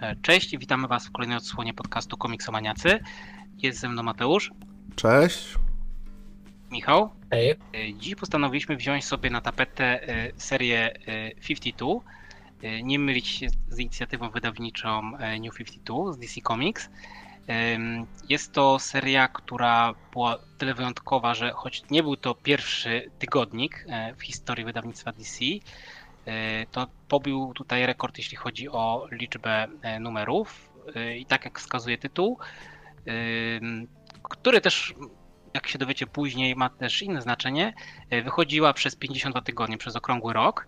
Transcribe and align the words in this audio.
E, 0.00 0.16
Cześć, 0.22 0.56
witamy 0.58 0.88
Was 0.88 1.06
w 1.06 1.12
kolejnej 1.12 1.36
odsłonie 1.38 1.74
podcastu 1.74 2.16
Komiksomaniacy. 2.16 2.98
Jest 3.58 3.80
ze 3.80 3.88
mną 3.88 4.02
Mateusz, 4.02 4.50
Cześć. 4.96 5.54
Michał. 6.70 7.10
Hej. 7.30 7.50
E, 7.50 7.94
Dziś 7.94 8.14
postanowiliśmy 8.14 8.76
wziąć 8.76 9.04
sobie 9.04 9.30
na 9.30 9.40
tapetę 9.40 10.08
e, 10.08 10.32
serię 10.36 10.94
e, 11.06 11.30
52. 11.34 11.86
E, 12.62 12.82
Nie 12.82 12.98
mylić 12.98 13.26
się 13.28 13.48
z 13.68 13.78
inicjatywą 13.78 14.30
wydawniczą 14.30 15.10
New 15.40 15.54
52 15.54 16.12
z 16.12 16.18
DC 16.18 16.40
Comics. 16.40 16.90
Jest 18.28 18.52
to 18.52 18.78
seria, 18.78 19.28
która 19.28 19.94
była 20.12 20.38
tyle 20.58 20.74
wyjątkowa, 20.74 21.34
że 21.34 21.50
choć 21.52 21.82
nie 21.90 22.02
był 22.02 22.16
to 22.16 22.34
pierwszy 22.34 23.10
tygodnik 23.18 23.86
w 24.16 24.22
historii 24.22 24.64
wydawnictwa 24.64 25.12
DC, 25.12 25.38
to 26.70 26.86
pobił 27.08 27.52
tutaj 27.54 27.86
rekord, 27.86 28.18
jeśli 28.18 28.36
chodzi 28.36 28.68
o 28.68 29.06
liczbę 29.10 29.66
e, 29.82 30.00
numerów. 30.00 30.72
E, 30.96 31.16
I 31.16 31.26
tak 31.26 31.44
jak 31.44 31.58
wskazuje 31.58 31.98
tytuł, 31.98 32.38
który 34.22 34.60
też, 34.60 34.94
jak 35.54 35.66
się 35.66 35.78
dowiecie 35.78 36.06
później, 36.06 36.56
ma 36.56 36.68
też 36.70 37.02
inne 37.02 37.22
znaczenie, 37.22 37.74
e, 38.10 38.22
wychodziła 38.22 38.72
przez 38.72 38.96
52 38.96 39.40
tygodnie, 39.40 39.78
przez 39.78 39.96
okrągły 39.96 40.32
rok. 40.32 40.66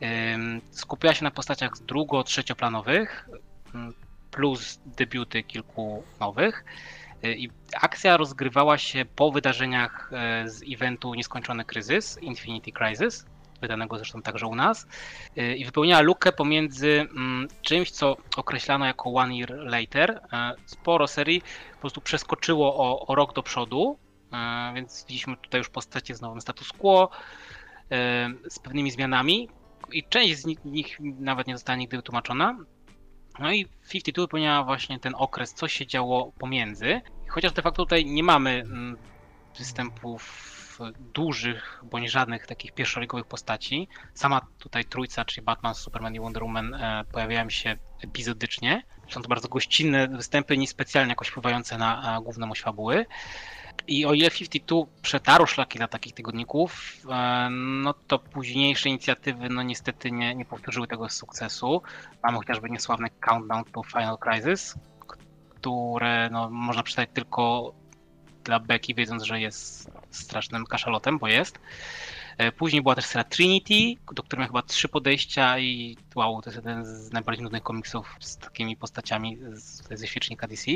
Em, 0.00 0.60
Skupiała 0.70 1.14
się 1.14 1.24
na 1.24 1.30
postaciach 1.30 1.72
drugo-trzecioplanowych, 1.86 3.28
m, 3.74 3.94
plus 4.30 4.80
debiuty 4.86 5.42
kilku 5.42 6.02
nowych. 6.20 6.64
E, 7.22 7.32
I 7.32 7.50
akcja 7.80 8.16
rozgrywała 8.16 8.78
się 8.78 9.04
po 9.16 9.32
wydarzeniach 9.32 10.10
e, 10.12 10.48
z 10.48 10.62
eventu 10.72 11.14
Nieskończony 11.14 11.64
Kryzys, 11.64 12.18
Infinity 12.22 12.72
Crisis, 12.72 13.26
wydanego 13.62 13.96
zresztą 13.96 14.22
także 14.22 14.46
u 14.46 14.54
nas, 14.54 14.86
e, 15.36 15.56
i 15.56 15.64
wypełniała 15.64 16.02
lukę 16.02 16.32
pomiędzy 16.32 17.00
mm, 17.00 17.48
czymś, 17.62 17.90
co 17.90 18.16
określano 18.36 18.86
jako 18.86 19.10
One 19.14 19.34
Year 19.34 19.50
Later. 19.50 20.20
E, 20.32 20.54
Sporo 20.66 21.06
serii 21.06 21.42
po 21.72 21.80
prostu 21.80 22.00
przeskoczyło 22.00 22.76
o, 22.76 23.06
o 23.06 23.14
rok 23.14 23.34
do 23.34 23.42
przodu, 23.42 23.98
e, 24.32 24.72
więc 24.74 25.00
widzieliśmy 25.00 25.36
tutaj 25.36 25.58
już 25.58 25.68
postacie 25.68 26.14
z 26.14 26.20
nowym 26.20 26.40
status 26.40 26.72
quo, 26.72 27.10
e, 27.90 28.30
z 28.50 28.58
pewnymi 28.58 28.90
zmianami 28.90 29.48
i 29.92 30.04
część 30.04 30.36
z 30.36 30.46
nich, 30.46 30.64
nich 30.64 30.98
nawet 31.00 31.46
nie 31.46 31.54
została 31.54 31.76
nigdy 31.76 31.96
wytłumaczona. 31.96 32.58
No 33.38 33.52
i 33.52 33.66
52 33.90 34.22
wypełniała 34.22 34.64
właśnie 34.64 35.00
ten 35.00 35.14
okres, 35.16 35.54
co 35.54 35.68
się 35.68 35.86
działo 35.86 36.32
pomiędzy. 36.38 37.00
Chociaż 37.28 37.52
de 37.52 37.62
facto 37.62 37.82
tutaj 37.82 38.06
nie 38.06 38.22
mamy 38.22 38.50
mm, 38.50 38.96
występów 39.58 40.52
dużych, 41.14 41.84
bądź 41.90 42.10
żadnych 42.10 42.46
takich 42.46 42.72
pierwszoligowych 42.72 43.26
postaci. 43.26 43.88
Sama 44.14 44.40
tutaj 44.58 44.84
trójca, 44.84 45.24
czyli 45.24 45.44
Batman, 45.44 45.74
Superman 45.74 46.14
i 46.14 46.20
Wonder 46.20 46.42
Woman 46.42 46.74
e, 46.74 47.04
pojawiają 47.12 47.50
się 47.50 47.76
epizodycznie. 48.04 48.82
Są 49.08 49.22
to 49.22 49.28
bardzo 49.28 49.48
gościnne 49.48 50.08
występy, 50.08 50.56
niespecjalnie 50.56 51.10
jakoś 51.10 51.28
wpływające 51.28 51.78
na 51.78 52.20
główną 52.22 52.50
oś 52.50 52.60
fabuły. 52.60 53.06
I 53.86 54.06
o 54.06 54.12
ile 54.12 54.30
52 54.30 54.76
przetarło 55.02 55.46
szlaki 55.46 55.78
dla 55.78 55.88
takich 55.88 56.14
tygodników, 56.14 56.96
e, 57.10 57.48
no 57.50 57.94
to 57.94 58.18
późniejsze 58.18 58.88
inicjatywy 58.88 59.48
no 59.48 59.62
niestety 59.62 60.12
nie, 60.12 60.34
nie 60.34 60.44
powtórzyły 60.44 60.86
tego 60.86 61.08
sukcesu. 61.08 61.82
Mamy 62.22 62.38
chociażby 62.38 62.70
niesławne 62.70 63.10
Countdown 63.10 63.64
to 63.64 63.82
Final 63.82 64.18
Crisis, 64.18 64.74
które 65.50 66.28
no, 66.32 66.50
można 66.50 66.82
przeczytać 66.82 67.08
tylko 67.14 67.74
dla 68.44 68.60
Becky, 68.60 68.94
wiedząc, 68.94 69.22
że 69.22 69.40
jest 69.40 69.90
strasznym 70.12 70.66
kaszalotem, 70.66 71.18
bo 71.18 71.28
jest. 71.28 71.58
E, 72.38 72.52
Później 72.52 72.82
była 72.82 72.94
też 72.94 73.04
seria 73.04 73.24
Trinity, 73.24 74.02
do 74.12 74.22
której 74.22 74.40
ma 74.40 74.46
chyba 74.46 74.62
trzy 74.62 74.88
podejścia 74.88 75.58
i 75.58 75.96
wow, 76.14 76.42
to 76.42 76.50
jest 76.50 76.56
jeden 76.56 76.84
z 76.84 77.12
najbardziej 77.12 77.42
nudnych 77.42 77.62
komiksów 77.62 78.16
z 78.20 78.36
takimi 78.36 78.76
postaciami 78.76 79.38
z, 79.52 79.98
ze 79.98 80.06
świecznika 80.06 80.48
DC. 80.48 80.70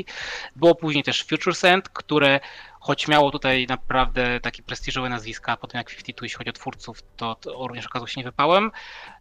Było 0.55 0.75
później 0.75 1.03
też 1.03 1.23
Future 1.23 1.55
Send, 1.55 1.89
które 1.89 2.39
choć 2.79 3.07
miało 3.07 3.31
tutaj 3.31 3.65
naprawdę 3.69 4.39
takie 4.39 4.63
prestiżowe 4.63 5.09
nazwiska, 5.09 5.57
potem 5.57 5.79
jak 5.79 5.87
52, 5.87 6.25
jeśli 6.25 6.37
chodzi 6.37 6.49
o 6.49 6.53
twórców, 6.53 7.01
to, 7.17 7.35
to 7.35 7.67
również 7.67 7.85
okazał 7.85 8.07
się 8.07 8.21
niewypałem. 8.21 8.71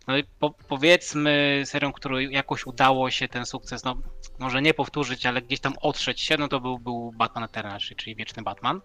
No 0.06 0.16
i 0.16 0.24
po, 0.24 0.50
powiedzmy 0.50 1.62
serią, 1.64 1.92
której 1.92 2.32
jakoś 2.32 2.66
udało 2.66 3.10
się 3.10 3.28
ten 3.28 3.46
sukces, 3.46 3.84
no 3.84 3.96
może 4.38 4.62
nie 4.62 4.74
powtórzyć, 4.74 5.26
ale 5.26 5.42
gdzieś 5.42 5.60
tam 5.60 5.74
otrzeć 5.80 6.20
się, 6.20 6.36
no 6.36 6.48
to 6.48 6.60
był, 6.60 6.78
był 6.78 7.12
Batman 7.12 7.44
Eternal, 7.44 7.80
czyli, 7.80 7.96
czyli 7.96 8.16
Wieczny 8.16 8.42
Batman. 8.42 8.80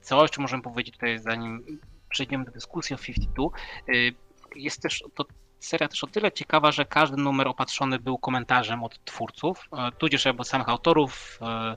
Co 0.00 0.22
jeszcze 0.22 0.42
możemy 0.42 0.62
powiedzieć 0.62 0.94
tutaj, 0.94 1.18
zanim 1.18 1.80
przejdziemy 2.08 2.44
do 2.44 2.50
dyskusji 2.50 2.96
o 2.96 2.98
52? 2.98 3.48
Y, 3.88 4.14
Jest 4.56 4.82
też 4.82 5.04
to 5.14 5.24
seria 5.60 5.88
też 5.88 6.04
o 6.04 6.06
tyle 6.06 6.32
ciekawa, 6.32 6.72
że 6.72 6.84
każdy 6.84 7.16
numer 7.16 7.48
opatrzony 7.48 7.98
był 7.98 8.18
komentarzem 8.18 8.84
od 8.84 9.04
twórców, 9.04 9.68
e, 9.72 9.92
tudzież 9.92 10.26
od 10.26 10.48
samych 10.48 10.68
autorów, 10.68 11.38
e, 11.42 11.76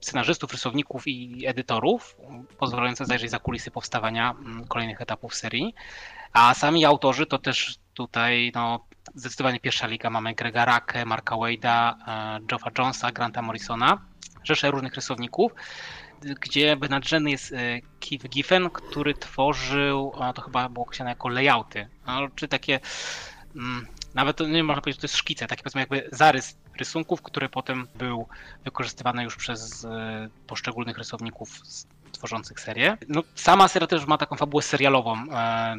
scenarzystów, 0.00 0.52
rysowników 0.52 1.06
i 1.06 1.46
edytorów, 1.46 2.16
pozwalające 2.58 3.06
zajrzeć 3.06 3.30
za 3.30 3.38
kulisy 3.38 3.70
powstawania 3.70 4.30
mm, 4.30 4.66
kolejnych 4.66 5.00
etapów 5.00 5.34
serii. 5.34 5.74
A 6.32 6.54
sami 6.54 6.84
autorzy 6.84 7.26
to 7.26 7.38
też 7.38 7.76
tutaj 7.94 8.52
no, 8.54 8.84
zdecydowanie 9.14 9.60
pierwsza 9.60 9.86
liga. 9.86 10.10
Mamy 10.10 10.34
Grega 10.34 10.64
Rakę, 10.64 11.04
Marka 11.04 11.34
Wade'a, 11.34 11.94
e, 12.08 12.40
Joffa 12.52 12.70
Jonesa, 12.78 13.12
Granta 13.12 13.42
Morrisona, 13.42 13.98
rzeszę 14.44 14.70
różnych 14.70 14.94
rysowników, 14.94 15.52
gdzie 16.20 16.76
nadrzędny 16.90 17.30
jest 17.30 17.52
e, 17.52 17.80
Keith 18.00 18.28
Giffen, 18.28 18.70
który 18.70 19.14
tworzył, 19.14 20.12
to 20.34 20.42
chyba 20.42 20.68
było 20.68 20.84
określone 20.86 21.10
jako 21.10 21.28
layouty, 21.28 21.88
no, 22.06 22.28
czy 22.34 22.48
takie, 22.48 22.80
mm, 23.56 23.86
nawet 24.14 24.40
nie 24.40 24.64
można 24.64 24.82
powiedzieć, 24.82 24.96
że 24.96 25.00
to 25.00 25.04
jest 25.06 25.16
szkice, 25.16 25.46
taki 25.46 25.62
powiedzmy 25.62 25.80
jakby 25.80 26.08
zarys 26.12 26.58
rysunków, 26.78 27.22
który 27.22 27.48
potem 27.48 27.88
był 27.94 28.28
wykorzystywany 28.64 29.24
już 29.24 29.36
przez 29.36 29.84
e, 29.84 30.28
poszczególnych 30.46 30.98
rysowników 30.98 31.60
tworzących 32.12 32.60
serię. 32.60 32.98
No, 33.08 33.22
sama 33.34 33.68
seria 33.68 33.86
też 33.86 34.06
ma 34.06 34.18
taką 34.18 34.36
fabułę 34.36 34.62
serialową, 34.62 35.16
e, 35.32 35.76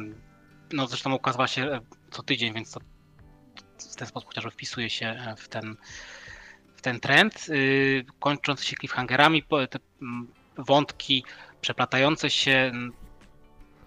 no 0.72 0.86
zresztą 0.86 1.14
ukazała 1.14 1.48
się 1.48 1.80
co 2.10 2.22
tydzień, 2.22 2.54
więc 2.54 2.70
to 2.70 2.80
w 3.92 3.96
ten 3.96 4.08
sposób 4.08 4.28
chociażby 4.28 4.50
wpisuje 4.50 4.90
się 4.90 5.34
w 5.36 5.48
ten, 5.48 5.76
w 6.78 6.82
ten 6.82 7.00
trend, 7.00 7.48
yy, 7.48 8.04
kończąc 8.20 8.64
się 8.64 8.76
cliffhangerami, 8.76 9.42
te 9.70 9.78
wątki 10.58 11.24
przeplatające 11.60 12.30
się, 12.30 12.72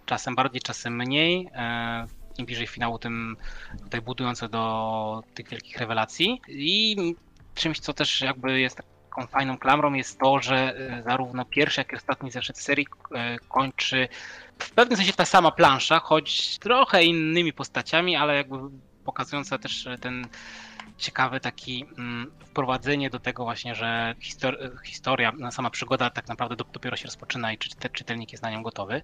czasem 0.05 0.35
bardziej, 0.35 0.61
czasem 0.61 0.95
mniej, 0.95 1.49
e, 1.53 2.07
im 2.37 2.45
bliżej 2.45 2.67
finału, 2.67 2.99
tym 2.99 3.37
tutaj 3.83 4.01
budujące 4.01 4.49
do 4.49 5.23
tych 5.33 5.49
wielkich 5.49 5.77
rewelacji. 5.77 6.41
I 6.47 6.95
czymś, 7.55 7.79
co 7.79 7.93
też 7.93 8.21
jakby 8.21 8.59
jest 8.59 8.77
taką 9.09 9.27
fajną 9.27 9.57
klamrą 9.57 9.93
jest 9.93 10.19
to, 10.19 10.39
że 10.39 10.55
e, 10.55 11.03
zarówno 11.03 11.45
pierwszy, 11.45 11.81
jak 11.81 11.93
i 11.93 11.95
ostatni 11.95 12.31
zeszyt 12.31 12.57
serii 12.57 12.87
e, 13.15 13.39
kończy 13.39 14.07
w 14.59 14.71
pewnym 14.71 14.97
sensie 14.97 15.13
ta 15.13 15.25
sama 15.25 15.51
plansza, 15.51 15.99
choć 15.99 16.59
trochę 16.59 17.03
innymi 17.03 17.53
postaciami, 17.53 18.15
ale 18.15 18.35
jakby 18.35 18.57
pokazująca 19.05 19.57
też 19.57 19.87
ten 20.01 20.27
ciekawy 21.01 21.39
taki 21.39 21.85
mm, 21.97 22.31
wprowadzenie 22.39 23.09
do 23.09 23.19
tego 23.19 23.43
właśnie, 23.43 23.75
że 23.75 24.15
histor- 24.19 24.83
historia, 24.85 25.31
no, 25.37 25.51
sama 25.51 25.69
przygoda 25.69 26.09
tak 26.09 26.27
naprawdę 26.27 26.55
dop- 26.55 26.71
dopiero 26.71 26.95
się 26.95 27.05
rozpoczyna 27.05 27.53
i 27.53 27.57
czy 27.57 27.69
czyte- 27.69 27.89
czytelnik 27.89 28.31
jest 28.31 28.43
na 28.43 28.51
nią 28.51 28.63
gotowy. 28.63 29.01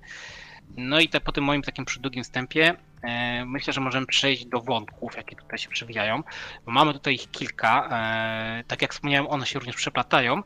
No 0.77 0.99
i 0.99 1.09
te, 1.09 1.21
po 1.21 1.31
tym 1.31 1.43
moim 1.43 1.61
takim 1.61 1.85
przydługim 1.85 2.23
wstępie 2.23 2.75
e, 3.03 3.45
myślę, 3.45 3.73
że 3.73 3.81
możemy 3.81 4.05
przejść 4.05 4.45
do 4.45 4.61
wątków, 4.61 5.17
jakie 5.17 5.35
tutaj 5.35 5.57
się 5.59 5.69
przewijają, 5.69 6.23
mamy 6.65 6.93
tutaj 6.93 7.13
ich 7.13 7.31
kilka. 7.31 7.89
E, 7.91 8.63
tak 8.67 8.81
jak 8.81 8.93
wspomniałem, 8.93 9.27
one 9.27 9.45
się 9.45 9.59
również 9.59 9.75
przeplatają, 9.75 10.41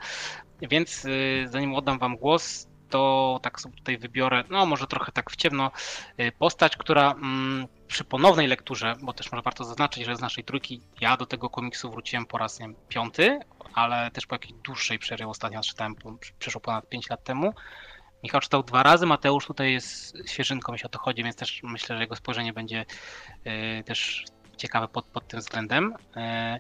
więc 0.61 1.06
e, 1.06 1.09
zanim 1.47 1.75
oddam 1.75 2.00
wam 2.00 2.17
głos, 2.17 2.67
to 2.91 3.40
tak 3.41 3.61
sobie 3.61 3.78
tutaj 3.78 3.97
wybiorę, 3.97 4.43
no 4.49 4.66
może 4.66 4.88
trochę 4.88 5.11
tak 5.11 5.32
w 5.32 5.35
ciemno, 5.35 5.72
y, 6.20 6.32
postać, 6.32 6.78
która 6.78 7.11
mm, 7.11 7.67
przy 7.88 8.03
ponownej 8.03 8.47
lekturze, 8.47 8.96
bo 9.02 9.14
też 9.14 9.32
może 9.32 9.41
warto 9.41 9.64
zaznaczyć, 9.64 10.05
że 10.05 10.16
z 10.16 10.22
naszej 10.22 10.43
trójki 10.43 10.82
ja 11.02 11.17
do 11.17 11.26
tego 11.26 11.49
komiksu 11.49 11.91
wróciłem 11.91 12.26
po 12.26 12.38
raz 12.38 12.59
nie 12.59 12.66
wiem, 12.66 12.76
piąty, 12.88 13.40
ale 13.73 14.11
też 14.11 14.26
po 14.26 14.35
jakiejś 14.35 14.53
dłuższej 14.53 14.99
przerwie 14.99 15.28
ostatnio 15.28 15.61
czytałem, 15.61 15.96
przeszło 16.40 16.61
ponad 16.61 16.90
5 16.90 17.09
lat 17.09 17.23
temu. 17.23 17.53
Michał 18.23 18.41
czytał 18.41 18.64
dwa 18.64 18.84
razy, 18.84 19.05
Mateusz 19.05 19.46
tutaj 19.46 19.73
jest 19.73 20.17
świeżynką, 20.26 20.72
jeśli 20.72 20.85
o 20.85 20.90
to 20.90 20.99
chodzi, 20.99 21.23
więc 21.23 21.35
też 21.35 21.59
myślę, 21.64 21.96
że 21.96 22.02
jego 22.02 22.16
spojrzenie 22.16 22.53
będzie 22.53 22.85
y, 23.79 23.84
też 23.84 24.26
ciekawe 24.58 24.87
pod, 24.87 25.05
pod 25.05 25.28
tym 25.28 25.40
względem. 25.40 25.94
Y, 26.17 26.59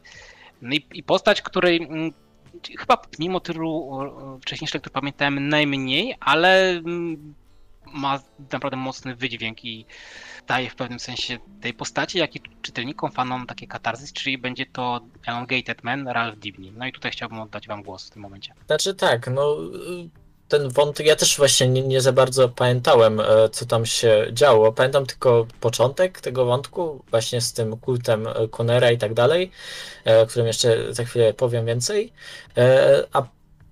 no 0.61 0.75
i, 0.75 0.87
i 0.93 1.03
postać, 1.03 1.41
której 1.41 1.83
mm, 1.83 2.11
chyba 2.79 3.01
mimo 3.19 3.39
tylu 3.39 3.99
wcześniejszych 4.41 4.73
lektur 4.73 4.93
pamiętałem 4.93 5.49
najmniej, 5.49 6.15
ale 6.19 6.69
mm, 6.69 7.33
ma 7.93 8.19
naprawdę 8.51 8.77
mocny 8.77 9.15
wydźwięk 9.15 9.65
i 9.65 9.85
daje 10.47 10.69
w 10.69 10.75
pewnym 10.75 10.99
sensie 10.99 11.37
tej 11.61 11.73
postaci, 11.73 12.17
jak 12.17 12.35
i 12.35 12.41
czytelnikom, 12.61 13.11
fanom 13.11 13.47
takie 13.47 13.67
katarzys, 13.67 14.13
czyli 14.13 14.37
będzie 14.37 14.65
to 14.65 15.01
Elongated 15.25 15.83
Man, 15.83 16.07
Ralph 16.07 16.39
Dibny. 16.39 16.71
No 16.71 16.87
i 16.87 16.91
tutaj 16.91 17.11
chciałbym 17.11 17.39
oddać 17.39 17.67
wam 17.67 17.83
głos 17.83 18.07
w 18.07 18.09
tym 18.09 18.21
momencie. 18.21 18.53
Znaczy 18.67 18.95
tak, 18.95 19.27
no 19.27 19.55
y, 19.63 20.20
ten 20.51 20.69
wątek, 20.69 21.05
ja 21.07 21.15
też 21.15 21.37
właśnie 21.37 21.67
nie, 21.67 21.81
nie 21.81 22.01
za 22.01 22.13
bardzo 22.13 22.49
pamiętałem, 22.49 23.19
e, 23.19 23.49
co 23.51 23.65
tam 23.65 23.85
się 23.85 24.27
działo. 24.31 24.71
Pamiętam 24.73 25.05
tylko 25.05 25.47
początek 25.59 26.21
tego 26.21 26.45
wątku, 26.45 27.03
właśnie 27.11 27.41
z 27.41 27.53
tym 27.53 27.77
kultem 27.77 28.27
e, 28.27 28.47
Conera 28.57 28.91
i 28.91 28.97
tak 28.97 29.13
dalej, 29.13 29.51
e, 30.07 30.21
o 30.21 30.25
którym 30.25 30.47
jeszcze 30.47 30.93
za 30.93 31.03
chwilę 31.03 31.33
powiem 31.33 31.65
więcej. 31.65 32.13
A 33.13 33.23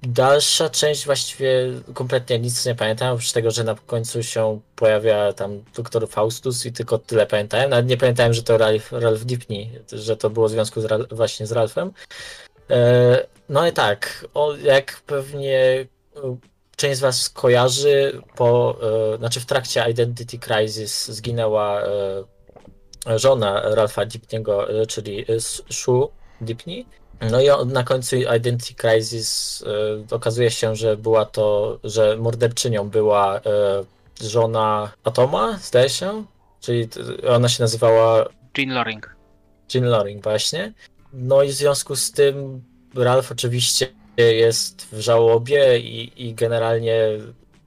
dalsza 0.03 0.69
część 0.69 1.05
właściwie 1.05 1.49
kompletnie 1.93 2.39
nic 2.39 2.65
nie 2.65 2.75
pamiętam, 2.75 3.13
oprócz 3.13 3.31
tego, 3.31 3.51
że 3.51 3.63
na 3.63 3.75
końcu 3.75 4.23
się 4.23 4.59
pojawia 4.75 5.33
tam 5.33 5.63
doktor 5.75 6.09
Faustus 6.09 6.65
i 6.65 6.71
tylko 6.71 6.97
tyle 6.97 7.25
pamiętałem. 7.27 7.69
Nawet 7.69 7.87
nie 7.87 7.97
pamiętałem, 7.97 8.33
że 8.33 8.43
to 8.43 8.57
Ralph, 8.57 8.91
Ralph 8.91 9.23
Dipney, 9.23 9.71
że 9.91 10.17
to 10.17 10.29
było 10.29 10.47
w 10.47 10.51
związku 10.51 10.81
z 10.81 11.13
właśnie 11.13 11.47
z 11.47 11.51
Ralphem. 11.51 11.91
No 13.49 13.67
i 13.67 13.71
tak, 13.71 14.25
jak 14.63 15.01
pewnie 15.05 15.85
część 16.79 16.97
z 16.97 17.01
Was 17.01 17.29
kojarzy, 17.29 18.21
po, 18.35 18.77
e, 19.13 19.17
znaczy 19.17 19.39
w 19.39 19.45
trakcie 19.45 19.85
Identity 19.89 20.39
Crisis 20.39 21.07
zginęła 21.07 21.81
e, 21.81 23.19
żona 23.19 23.61
Ralpha 23.75 24.05
Dipniego, 24.05 24.81
e, 24.81 24.85
czyli 24.85 25.25
Shu 25.69 26.11
Dipney. 26.41 26.85
No 27.31 27.41
i 27.41 27.47
na 27.65 27.83
końcu 27.83 28.15
Identity 28.15 28.73
Crisis 28.73 29.63
okazuje 30.11 30.51
się, 30.51 30.75
że 30.75 30.97
była 30.97 31.25
to, 31.25 31.79
że 31.83 32.17
morderczynią 32.17 32.89
była 32.89 33.41
żona 34.21 34.91
Atoma, 35.03 35.57
zdaje 35.61 35.89
się, 35.89 36.25
czyli 36.61 36.89
ona 37.29 37.49
się 37.49 37.63
nazywała 37.63 38.25
Jean 38.57 38.73
Loring. 38.73 39.15
Jean 39.73 39.85
Loring, 39.85 40.23
właśnie. 40.23 40.73
No 41.13 41.43
i 41.43 41.47
w 41.47 41.53
związku 41.53 41.95
z 41.95 42.11
tym 42.11 42.63
Ralph 42.95 43.31
oczywiście 43.31 43.87
jest 44.23 44.87
w 44.91 44.99
żałobie 44.99 45.79
i, 45.79 46.27
i 46.27 46.33
generalnie 46.33 47.19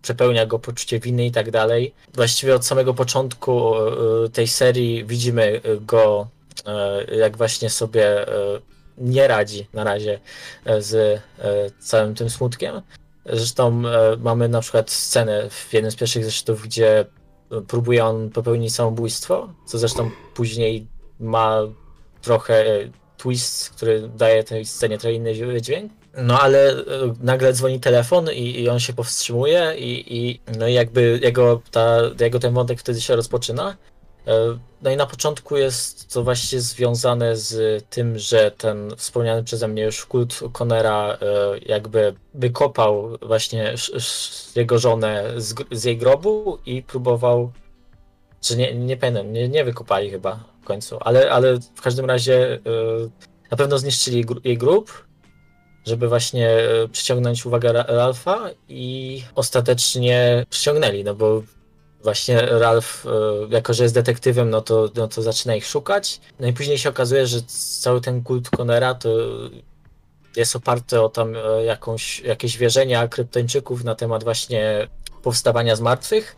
przepełnia 0.03 0.47
go 0.47 0.59
poczucie 0.59 1.01
winy 1.01 1.27
i 1.27 1.31
tak 1.31 1.51
dalej. 1.51 1.95
Właściwie 2.15 2.55
od 2.55 2.67
samego 2.67 2.95
początku 2.95 3.75
e, 3.77 4.29
tej 4.29 4.49
serii 4.49 5.05
widzimy 5.05 5.61
go, 5.81 6.29
e, 6.67 7.17
jak 7.17 7.37
właśnie 7.37 7.71
sobie 7.71 8.29
e, 8.29 8.61
nie 8.99 9.29
radzi 9.29 9.67
na 9.73 9.85
razie 9.85 10.21
z 10.79 11.21
całym 11.81 12.15
tym 12.15 12.31
smutkiem. 12.31 12.83
Zresztą 13.27 13.83
mamy 14.19 14.49
na 14.49 14.61
przykład 14.61 14.91
scenę 14.91 15.51
w 15.51 15.73
jednym 15.73 15.93
z 15.93 15.97
pierwszych 15.97 16.25
zeszytów, 16.25 16.63
gdzie 16.63 17.05
próbuje 17.69 18.05
on 18.05 18.31
popełnić 18.31 18.75
samobójstwo, 18.75 19.49
co 19.67 19.79
zresztą 19.79 20.11
później 20.35 20.87
ma 21.21 21.59
trochę 22.23 22.65
twist, 23.17 23.71
który 23.71 24.09
daje 24.09 24.45
tej 24.45 24.65
scenie 24.67 24.99
trochę 24.99 25.15
inny 25.15 25.61
dźwięk. 25.61 25.93
No 26.17 26.41
ale 26.41 26.71
e, 26.71 26.85
nagle 27.21 27.53
dzwoni 27.53 27.81
telefon 27.81 28.31
i, 28.33 28.61
i 28.61 28.69
on 28.69 28.81
się 28.81 28.93
powstrzymuje 28.93 29.75
i, 29.79 30.17
i 30.19 30.41
no 30.59 30.69
jakby 30.69 31.21
jego, 31.23 31.63
ta, 31.71 31.99
jego 32.21 32.39
ten 32.39 32.55
wątek 32.55 32.81
wtedy 32.81 33.01
się 33.01 33.17
rozpoczyna. 33.17 33.77
E, 34.27 34.59
no 34.83 34.91
i 34.91 34.97
na 34.97 35.07
początku 35.07 35.57
jest 35.57 36.13
to 36.13 36.23
właśnie 36.23 36.61
związane 36.61 37.37
z 37.37 37.85
tym, 37.91 38.19
że 38.19 38.51
ten 38.51 38.93
wspomniany 38.97 39.45
przeze 39.45 39.69
mnie 39.69 39.83
już 39.83 40.07
kult 40.07 40.41
Conera 40.53 41.13
e, 41.13 41.19
jakby 41.67 42.15
wykopał 42.35 43.19
właśnie 43.23 43.75
jego 44.57 44.79
żonę 44.79 45.25
z, 45.37 45.55
z 45.71 45.85
jej 45.85 45.97
grobu 45.97 46.59
i 46.67 46.83
próbował, 46.83 47.53
czy 48.41 48.57
nie, 48.57 48.75
nie 48.75 48.97
pamiętam, 48.97 49.33
nie, 49.33 49.49
nie 49.49 49.65
wykopali 49.65 50.11
chyba 50.11 50.45
w 50.63 50.65
końcu, 50.65 50.99
ale, 51.01 51.31
ale 51.31 51.59
w 51.75 51.83
każdym 51.83 52.07
razie 52.07 52.59
na 53.51 53.57
pewno 53.57 53.79
zniszczyli 53.79 54.25
jej 54.45 54.59
grób 54.59 55.12
żeby 55.87 56.09
właśnie 56.09 56.49
e, 56.49 56.89
przyciągnąć 56.89 57.47
uwagę 57.47 57.73
Ralfa 57.73 58.51
i 58.69 59.23
ostatecznie 59.35 60.47
przyciągnęli, 60.51 61.05
no 61.05 61.15
bo 61.15 61.43
właśnie 62.03 62.41
Ralph, 62.41 63.07
e, 63.07 63.09
jako 63.55 63.75
że 63.75 63.83
jest 63.83 63.95
detektywem, 63.95 64.51
no 64.51 64.61
to, 64.61 64.89
no 64.97 65.09
to 65.09 65.23
zaczyna 65.23 65.55
ich 65.55 65.67
szukać. 65.67 66.21
No 66.41 66.47
i 66.47 66.53
później 66.53 66.79
się 66.79 66.89
okazuje, 66.89 67.27
że 67.27 67.43
cały 67.81 68.01
ten 68.01 68.23
kult 68.23 68.51
Conera 68.51 68.95
to 68.95 69.09
jest 70.37 70.57
oparty 70.57 71.01
o 71.01 71.09
tam 71.09 71.35
e, 71.37 71.65
jakąś, 71.65 72.21
jakieś 72.21 72.59
wierzenia 72.59 73.09
kryptończyków 73.09 73.85
na 73.85 73.95
temat 73.95 74.25
właśnie 74.25 74.89
powstawania 75.23 75.77
z 75.77 75.81
martwych. 75.81 76.37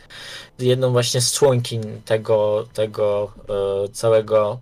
Jedną 0.59 0.93
właśnie 0.93 1.21
z 1.21 1.33
członkiń 1.33 2.03
tego, 2.05 2.67
tego 2.73 3.33
całego 3.93 4.61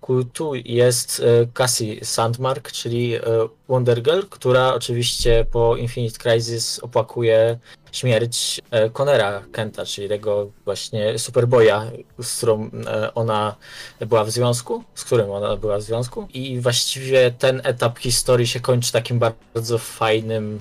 kultu 0.00 0.54
jest 0.54 1.20
e, 1.20 1.46
Cassie 1.54 2.00
Sandmark, 2.02 2.72
czyli 2.72 3.14
e, 3.14 3.20
Wonder 3.68 4.02
Girl, 4.02 4.20
która 4.30 4.74
oczywiście 4.74 5.46
po 5.50 5.76
Infinite 5.76 6.18
Crisis 6.18 6.78
opłakuje 6.78 7.58
śmierć 7.92 8.60
Conera 8.92 9.42
Kenta, 9.52 9.84
czyli 9.84 10.08
tego 10.08 10.50
właśnie 10.64 11.18
Superboya, 11.18 11.90
z 12.22 12.36
którą 12.36 12.70
ona 13.14 13.56
była 14.00 14.24
w 14.24 14.30
związku, 14.30 14.84
z 14.94 15.04
którym 15.04 15.30
ona 15.30 15.56
była 15.56 15.78
w 15.78 15.82
związku. 15.82 16.28
I 16.34 16.60
właściwie 16.60 17.30
ten 17.30 17.60
etap 17.64 17.98
historii 17.98 18.46
się 18.46 18.60
kończy 18.60 18.92
takim 18.92 19.18
bardzo 19.54 19.78
fajnym 19.78 20.60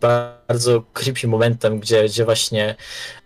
bardzo 0.00 0.82
creepy 0.92 1.28
momentem, 1.28 1.80
gdzie, 1.80 2.04
gdzie 2.04 2.24
właśnie 2.24 2.74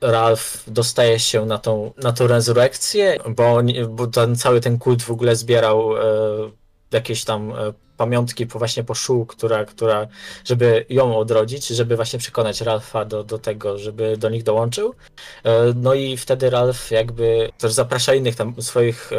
Ralph 0.00 0.65
dostaje 0.67 1.19
się 1.19 1.47
na 1.47 1.59
tą, 1.59 1.93
na 2.03 2.12
tą 2.12 2.27
rezurekcję, 2.27 3.19
bo, 3.29 3.61
bo 3.89 4.06
ten 4.06 4.37
cały 4.37 4.61
ten 4.61 4.79
kult 4.79 5.03
w 5.03 5.11
ogóle 5.11 5.37
zbierał 5.37 5.97
e, 5.97 6.00
jakieś 6.93 7.25
tam 7.25 7.53
e, 7.53 7.55
pamiątki 7.99 8.47
po 8.47 8.59
właśnie 8.59 8.85
po 8.85 8.95
Shu, 8.95 9.27
która, 9.27 9.65
która, 9.65 10.06
żeby 10.45 10.87
ją 10.89 11.17
odrodzić, 11.17 11.67
żeby 11.67 11.97
właśnie 11.97 12.19
przekonać 12.19 12.61
Ralpha 12.61 13.05
do, 13.05 13.25
do 13.25 13.39
tego, 13.39 13.79
żeby 13.79 14.17
do 14.17 14.29
nich 14.29 14.43
dołączył. 14.43 14.95
E, 15.45 15.73
no 15.77 15.95
i 15.95 16.17
wtedy 16.17 16.50
Ralph 16.50 16.91
jakby 16.91 17.50
też 17.59 17.73
zaprasza 17.73 18.15
innych 18.15 18.37
tam 18.37 18.55
swoich 18.62 19.12
e, 19.12 19.17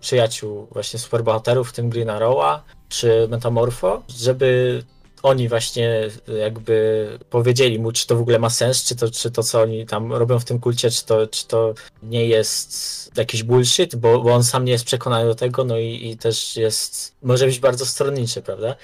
przyjaciół, 0.00 0.66
właśnie 0.70 0.98
superbohaterów, 0.98 1.70
w 1.70 1.72
tym 1.72 1.90
Green 1.90 2.10
Arrowa 2.10 2.62
czy 2.88 3.28
Metamorfo, 3.30 4.02
żeby 4.08 4.82
oni 5.22 5.48
właśnie 5.48 6.08
jakby 6.40 7.08
powiedzieli 7.30 7.78
mu, 7.78 7.92
czy 7.92 8.06
to 8.06 8.16
w 8.16 8.20
ogóle 8.20 8.38
ma 8.38 8.50
sens, 8.50 8.84
czy 8.84 8.96
to, 8.96 9.10
czy 9.10 9.30
to 9.30 9.42
co 9.42 9.62
oni 9.62 9.86
tam 9.86 10.12
robią 10.12 10.38
w 10.38 10.44
tym 10.44 10.58
kulcie, 10.58 10.90
czy 10.90 11.06
to, 11.06 11.26
czy 11.26 11.46
to 11.46 11.74
nie 12.02 12.26
jest 12.26 13.10
jakiś 13.16 13.42
bullshit, 13.42 13.96
bo, 13.96 14.20
bo 14.20 14.34
on 14.34 14.44
sam 14.44 14.64
nie 14.64 14.72
jest 14.72 14.84
przekonany 14.84 15.24
do 15.24 15.34
tego, 15.34 15.64
no 15.64 15.78
i, 15.78 16.08
i 16.10 16.16
też 16.16 16.56
jest, 16.56 17.14
może 17.22 17.46
być 17.46 17.58
bardzo 17.58 17.86
stronniczy, 17.86 18.42
prawda? 18.42 18.74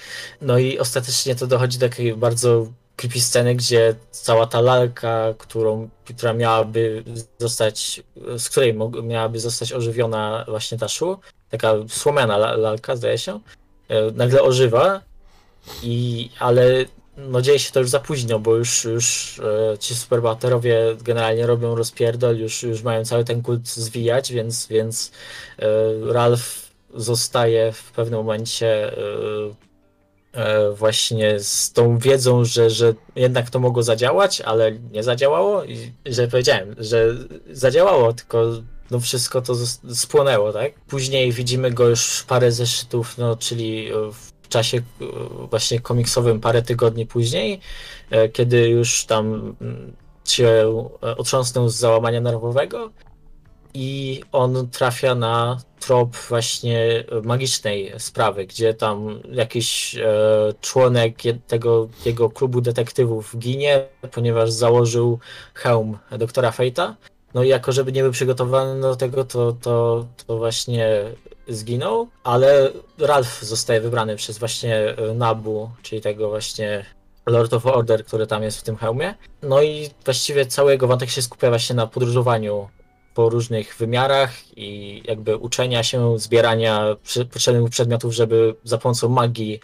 No 0.41 0.57
i 0.57 0.79
ostatecznie 0.79 1.35
to 1.35 1.47
dochodzi 1.47 1.77
do 1.79 1.89
takiej 1.89 2.15
bardzo 2.15 2.67
creepy 2.95 3.21
sceny, 3.21 3.55
gdzie 3.55 3.95
cała 4.11 4.47
ta 4.47 4.61
lalka, 4.61 5.33
którą, 5.37 5.89
która 6.05 6.33
miałaby 6.33 7.03
zostać, 7.37 8.03
z 8.37 8.49
której 8.49 8.75
miałaby 9.03 9.39
zostać 9.39 9.73
ożywiona 9.73 10.45
właśnie 10.47 10.77
ta 10.77 10.87
szu, 10.87 11.19
taka 11.49 11.73
słomiana 11.87 12.37
lalka, 12.37 12.95
zdaje 12.95 13.17
się, 13.17 13.39
e, 13.89 14.11
nagle 14.11 14.41
ożywa 14.41 15.01
i, 15.83 16.29
ale 16.39 16.85
no 17.17 17.41
dzieje 17.41 17.59
się 17.59 17.71
to 17.71 17.79
już 17.79 17.89
za 17.89 17.99
późno, 17.99 18.39
bo 18.39 18.55
już, 18.55 18.83
już 18.83 19.39
e, 19.73 19.77
ci 19.77 19.95
superbohaterowie 19.95 20.95
generalnie 21.01 21.47
robią 21.47 21.75
rozpierdol, 21.75 22.37
już, 22.37 22.63
już 22.63 22.83
mają 22.83 23.05
cały 23.05 23.23
ten 23.23 23.41
kult 23.41 23.67
zwijać, 23.67 24.31
więc, 24.31 24.67
więc 24.67 25.11
e, 25.59 25.65
Ralph 26.13 26.71
zostaje 26.95 27.71
w 27.71 27.91
pewnym 27.91 28.19
momencie 28.19 28.97
e, 28.97 29.01
e, 30.33 30.71
właśnie 30.71 31.39
z 31.39 31.73
tą 31.73 31.97
wiedzą, 31.97 32.45
że, 32.45 32.69
że 32.69 32.93
jednak 33.15 33.49
to 33.49 33.59
mogło 33.59 33.83
zadziałać, 33.83 34.41
ale 34.41 34.71
nie 34.71 35.03
zadziałało 35.03 35.63
i 35.63 35.91
że 36.05 36.27
powiedziałem, 36.27 36.75
że 36.77 37.15
zadziałało, 37.51 38.13
tylko 38.13 38.51
no 38.91 38.99
wszystko 38.99 39.41
to 39.41 39.55
spłonęło, 39.93 40.53
tak? 40.53 40.73
Później 40.87 41.31
widzimy 41.31 41.71
go 41.71 41.87
już 41.87 42.23
parę 42.27 42.51
zeszytów, 42.51 43.17
no 43.17 43.35
czyli 43.35 43.89
w 44.13 44.36
w 44.47 44.49
czasie 44.49 44.77
e, 44.77 44.83
właśnie 45.49 45.79
komiksowym 45.79 46.39
parę 46.39 46.61
tygodni 46.61 47.05
później, 47.05 47.59
e, 48.09 48.29
kiedy 48.29 48.69
już 48.69 49.05
tam 49.05 49.55
mm, 49.61 49.93
się 50.25 50.47
e, 51.03 51.17
otrząsnął 51.17 51.69
z 51.69 51.75
załamania 51.75 52.21
nerwowego 52.21 52.91
i 53.73 54.21
on 54.31 54.69
trafia 54.69 55.15
na 55.15 55.57
trop 55.79 56.15
właśnie 56.15 57.03
magicznej 57.23 57.93
sprawy, 57.97 58.45
gdzie 58.45 58.73
tam 58.73 59.19
jakiś 59.31 59.95
członek 60.61 61.17
tego 61.47 61.87
jego 62.05 62.29
klubu 62.29 62.61
detektywów 62.61 63.37
ginie, 63.37 63.83
ponieważ 64.11 64.51
założył 64.51 65.19
hełm 65.53 65.97
doktora 66.11 66.51
Fejta. 66.51 66.95
No 67.33 67.43
i 67.43 67.47
jako, 67.47 67.71
żeby 67.71 67.91
nie 67.91 68.03
był 68.03 68.11
przygotowany 68.11 68.81
do 68.81 68.95
tego, 68.95 69.25
to, 69.25 69.53
to, 69.61 70.05
to 70.27 70.37
właśnie 70.37 71.03
zginął, 71.49 72.07
ale 72.23 72.71
Ralph 72.97 73.43
zostaje 73.43 73.81
wybrany 73.81 74.15
przez 74.15 74.37
właśnie 74.37 74.75
e, 74.75 75.13
Nabu, 75.13 75.69
czyli 75.81 76.01
tego 76.01 76.29
właśnie 76.29 76.85
Lord 77.25 77.53
of 77.53 77.65
Order, 77.65 78.05
który 78.05 78.27
tam 78.27 78.43
jest 78.43 78.59
w 78.59 78.63
tym 78.63 78.75
hełmie. 78.75 79.13
No 79.41 79.61
i 79.61 79.89
właściwie 80.05 80.45
cały 80.45 80.71
jego 80.71 80.87
wątek 80.87 81.09
się 81.09 81.21
skupia 81.21 81.49
właśnie 81.49 81.75
na 81.75 81.87
podróżowaniu 81.87 82.69
po 83.13 83.29
różnych 83.29 83.75
wymiarach 83.75 84.57
i 84.57 85.01
jakby 85.05 85.37
uczenia 85.37 85.83
się, 85.83 86.19
zbierania 86.19 86.95
potrzebnych 87.33 87.69
przedmiotów, 87.69 88.13
żeby 88.13 88.55
za 88.63 88.77
pomocą 88.77 89.09
magii 89.09 89.59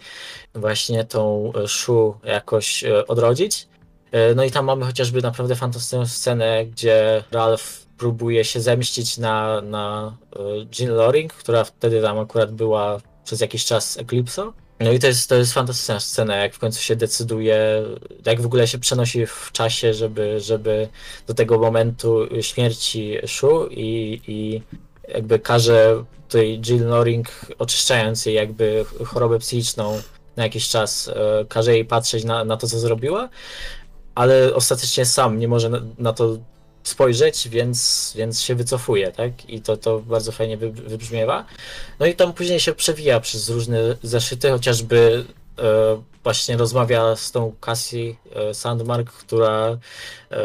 właśnie 0.55 1.03
tą 1.05 1.53
szu 1.67 2.15
jakoś 2.23 2.83
odrodzić. 3.07 3.67
No 4.35 4.43
i 4.43 4.51
tam 4.51 4.65
mamy 4.65 4.85
chociażby 4.85 5.21
naprawdę 5.21 5.55
fantastyczną 5.55 6.05
scenę, 6.05 6.65
gdzie 6.65 7.23
Ralph 7.31 7.82
próbuje 7.97 8.45
się 8.45 8.61
zemścić 8.61 9.17
na, 9.17 9.61
na 9.61 10.17
Jean 10.79 10.91
Loring, 10.91 11.33
która 11.33 11.63
wtedy 11.63 12.01
tam 12.01 12.19
akurat 12.19 12.51
była 12.51 13.01
przez 13.25 13.41
jakiś 13.41 13.65
czas 13.65 13.97
Eclipse. 13.97 14.51
No 14.79 14.91
i 14.91 14.99
to 14.99 15.07
jest, 15.07 15.29
to 15.29 15.35
jest 15.35 15.53
fantastyczna 15.53 15.99
scena, 15.99 16.35
jak 16.35 16.53
w 16.53 16.59
końcu 16.59 16.81
się 16.81 16.95
decyduje, 16.95 17.83
jak 18.25 18.41
w 18.41 18.45
ogóle 18.45 18.67
się 18.67 18.79
przenosi 18.79 19.25
w 19.25 19.49
czasie, 19.51 19.93
żeby, 19.93 20.39
żeby 20.39 20.89
do 21.27 21.33
tego 21.33 21.59
momentu 21.59 22.27
śmierci 22.41 23.17
Shu 23.27 23.67
i, 23.71 24.21
i 24.27 24.61
jakby 25.07 25.39
każe 25.39 26.03
tej 26.29 26.59
Jill 26.59 26.87
Noring, 26.87 27.27
oczyszczając 27.59 28.25
jej 28.25 28.35
jakby 28.35 28.85
chorobę 29.05 29.39
psychiczną 29.39 30.01
na 30.35 30.43
jakiś 30.43 30.69
czas, 30.69 31.07
e, 31.07 31.45
każe 31.49 31.73
jej 31.73 31.85
patrzeć 31.85 32.23
na, 32.23 32.45
na 32.45 32.57
to, 32.57 32.67
co 32.67 32.79
zrobiła, 32.79 33.29
ale 34.15 34.55
ostatecznie 34.55 35.05
sam 35.05 35.39
nie 35.39 35.47
może 35.47 35.69
na, 35.69 35.81
na 35.99 36.13
to 36.13 36.37
spojrzeć, 36.83 37.49
więc, 37.49 38.13
więc 38.15 38.41
się 38.41 38.55
wycofuje, 38.55 39.11
tak? 39.11 39.49
I 39.49 39.61
to, 39.61 39.77
to 39.77 39.99
bardzo 39.99 40.31
fajnie 40.31 40.57
wybrzmiewa. 40.57 41.45
No 41.99 42.05
i 42.05 42.15
tam 42.15 42.33
później 42.33 42.59
się 42.59 42.73
przewija 42.73 43.19
przez 43.19 43.49
różne 43.49 43.97
zeszyty, 44.03 44.49
chociażby 44.49 45.25
e, 45.59 46.01
właśnie 46.23 46.57
rozmawia 46.57 47.15
z 47.15 47.31
tą 47.31 47.55
Cassie 47.61 48.15
e, 48.35 48.53
Sandmark, 48.53 49.11
która, 49.11 49.77
e, 50.31 50.37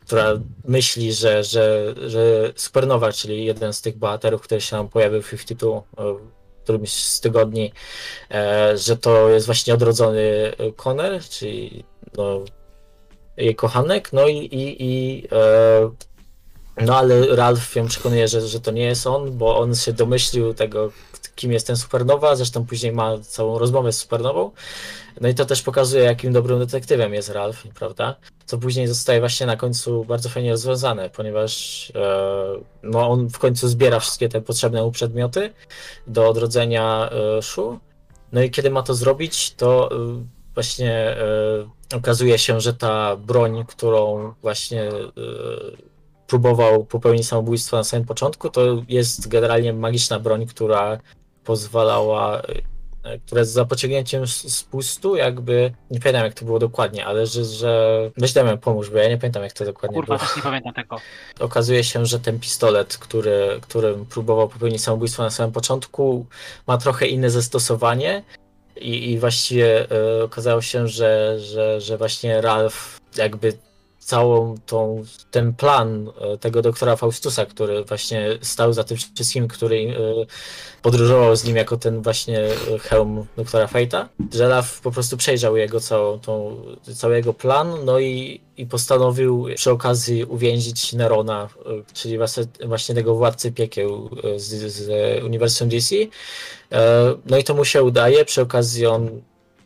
która 0.00 0.32
myśli, 0.64 1.12
że, 1.12 1.44
że, 1.44 1.94
że 2.06 2.52
Supernowa, 2.56 3.12
czyli 3.12 3.44
jeden 3.44 3.72
z 3.72 3.80
tych 3.80 3.96
bohaterów, 3.96 4.42
który 4.42 4.60
się 4.60 4.76
nam 4.76 4.88
pojawił 4.88 5.22
w 5.22 5.30
52, 5.30 5.76
e, 5.76 5.82
którymś 6.64 6.92
z 6.92 7.20
tygodni, 7.20 7.72
e, 8.30 8.78
że 8.78 8.96
to 8.96 9.28
jest 9.28 9.46
właśnie 9.46 9.74
odrodzony 9.74 10.52
Conner, 10.76 11.22
czyli 11.22 11.84
no, 12.16 12.40
jej 13.36 13.56
kochanek, 13.56 14.12
no 14.12 14.28
i, 14.28 14.36
i, 14.36 14.76
i 14.84 15.24
e, 15.32 15.90
no 16.76 16.98
ale 16.98 17.36
Ralph 17.36 17.76
ją 17.76 17.86
przekonuje, 17.86 18.28
że, 18.28 18.40
że 18.40 18.60
to 18.60 18.70
nie 18.70 18.84
jest 18.84 19.06
on, 19.06 19.38
bo 19.38 19.58
on 19.58 19.74
się 19.74 19.92
domyślił 19.92 20.54
tego, 20.54 20.90
kim 21.34 21.52
jest 21.52 21.66
ten 21.66 21.76
Supernowa, 21.76 22.36
zresztą 22.36 22.66
później 22.66 22.92
ma 22.92 23.18
całą 23.18 23.58
rozmowę 23.58 23.92
z 23.92 23.98
Supernową. 23.98 24.50
No 25.20 25.28
i 25.28 25.34
to 25.34 25.44
też 25.44 25.62
pokazuje, 25.62 26.04
jakim 26.04 26.32
dobrym 26.32 26.58
detektywem 26.58 27.14
jest 27.14 27.28
Ralph, 27.28 27.62
prawda? 27.74 28.16
Co 28.46 28.58
później 28.58 28.86
zostaje 28.86 29.20
właśnie 29.20 29.46
na 29.46 29.56
końcu 29.56 30.04
bardzo 30.04 30.28
fajnie 30.28 30.50
rozwiązane, 30.50 31.10
ponieważ 31.10 31.92
e, 31.94 32.60
no 32.82 33.10
on 33.10 33.28
w 33.30 33.38
końcu 33.38 33.68
zbiera 33.68 34.00
wszystkie 34.00 34.28
te 34.28 34.40
potrzebne 34.40 34.82
mu 34.82 34.92
przedmioty 34.92 35.52
do 36.06 36.28
odrodzenia 36.28 37.10
e, 37.10 37.42
Shu. 37.42 37.78
No 38.32 38.42
i 38.42 38.50
kiedy 38.50 38.70
ma 38.70 38.82
to 38.82 38.94
zrobić, 38.94 39.54
to 39.54 39.90
e, 39.90 40.24
właśnie 40.54 40.92
e, 40.92 41.96
okazuje 41.96 42.38
się, 42.38 42.60
że 42.60 42.74
ta 42.74 43.16
broń, 43.16 43.64
którą 43.68 44.32
właśnie 44.42 44.82
e, 44.82 44.92
próbował 46.26 46.84
popełnić 46.84 47.28
samobójstwo 47.28 47.76
na 47.76 47.84
samym 47.84 48.06
początku, 48.06 48.50
to 48.50 48.82
jest 48.88 49.28
generalnie 49.28 49.72
magiczna 49.72 50.20
broń, 50.20 50.46
która 50.46 50.98
pozwalała, 51.44 52.42
e, 53.04 53.18
która 53.18 53.44
za 53.44 53.64
pociągnięciem 53.64 54.26
spustu, 54.26 55.16
jakby, 55.16 55.72
nie 55.90 56.00
pamiętam 56.00 56.24
jak 56.24 56.34
to 56.34 56.44
było 56.44 56.58
dokładnie, 56.58 57.06
ale 57.06 57.26
że, 57.26 57.44
że 57.44 58.00
weź 58.16 58.32
Damian 58.32 58.58
pomóż, 58.58 58.90
bo 58.90 58.98
ja 58.98 59.08
nie 59.08 59.18
pamiętam 59.18 59.42
jak 59.42 59.52
to 59.52 59.64
dokładnie 59.64 59.96
Kurwa, 59.96 60.16
było. 60.16 60.28
też 60.28 60.36
nie 60.36 60.42
pamiętam 60.42 60.74
tego. 60.74 60.96
Okazuje 61.40 61.84
się, 61.84 62.06
że 62.06 62.20
ten 62.20 62.40
pistolet, 62.40 62.98
który, 62.98 63.58
którym 63.62 64.06
próbował 64.06 64.48
popełnić 64.48 64.82
samobójstwo 64.82 65.22
na 65.22 65.30
samym 65.30 65.52
początku, 65.52 66.26
ma 66.66 66.78
trochę 66.78 67.06
inne 67.06 67.30
zastosowanie 67.30 68.22
i, 68.80 69.10
i 69.10 69.18
właściwie 69.18 69.90
e, 69.90 70.24
okazało 70.24 70.62
się, 70.62 70.88
że, 70.88 71.40
że, 71.40 71.80
że 71.80 71.98
właśnie 71.98 72.40
Ralph 72.40 73.00
jakby 73.16 73.52
całą 74.04 74.54
tą, 74.66 75.04
ten 75.30 75.54
plan 75.54 76.10
e, 76.20 76.38
tego 76.38 76.62
doktora 76.62 76.96
Faustusa, 76.96 77.46
który 77.46 77.84
właśnie 77.84 78.38
stał 78.40 78.72
za 78.72 78.84
tym 78.84 78.96
wszystkim, 79.14 79.48
który 79.48 79.76
e, 79.76 80.26
podróżował 80.82 81.36
z 81.36 81.44
nim 81.44 81.56
jako 81.56 81.76
ten 81.76 82.02
właśnie 82.02 82.48
hełm 82.80 83.26
doktora 83.36 83.66
Fejta, 83.66 84.08
że 84.34 84.48
Ralph 84.48 84.80
po 84.80 84.90
prostu 84.90 85.16
przejrzał 85.16 85.56
jego 85.56 85.80
całą, 85.80 86.18
tą, 86.18 86.56
cały 86.94 87.16
jego 87.16 87.34
plan, 87.34 87.84
no 87.84 87.98
i, 87.98 88.40
i 88.56 88.66
postanowił 88.66 89.46
przy 89.54 89.70
okazji 89.70 90.24
uwięzić 90.24 90.92
Nerona, 90.92 91.48
czyli 91.92 92.18
właśnie, 92.18 92.44
właśnie 92.66 92.94
tego 92.94 93.14
władcy 93.14 93.52
piekieł 93.52 94.10
z, 94.36 94.72
z 94.72 94.88
Uniwersum 95.24 95.68
DC, 95.68 95.96
E, 96.74 97.14
no 97.26 97.38
i 97.38 97.44
to 97.44 97.54
mu 97.54 97.64
się 97.64 97.82
udaje, 97.82 98.24
przy 98.24 98.42
okazji 98.42 98.86
on 98.86 99.22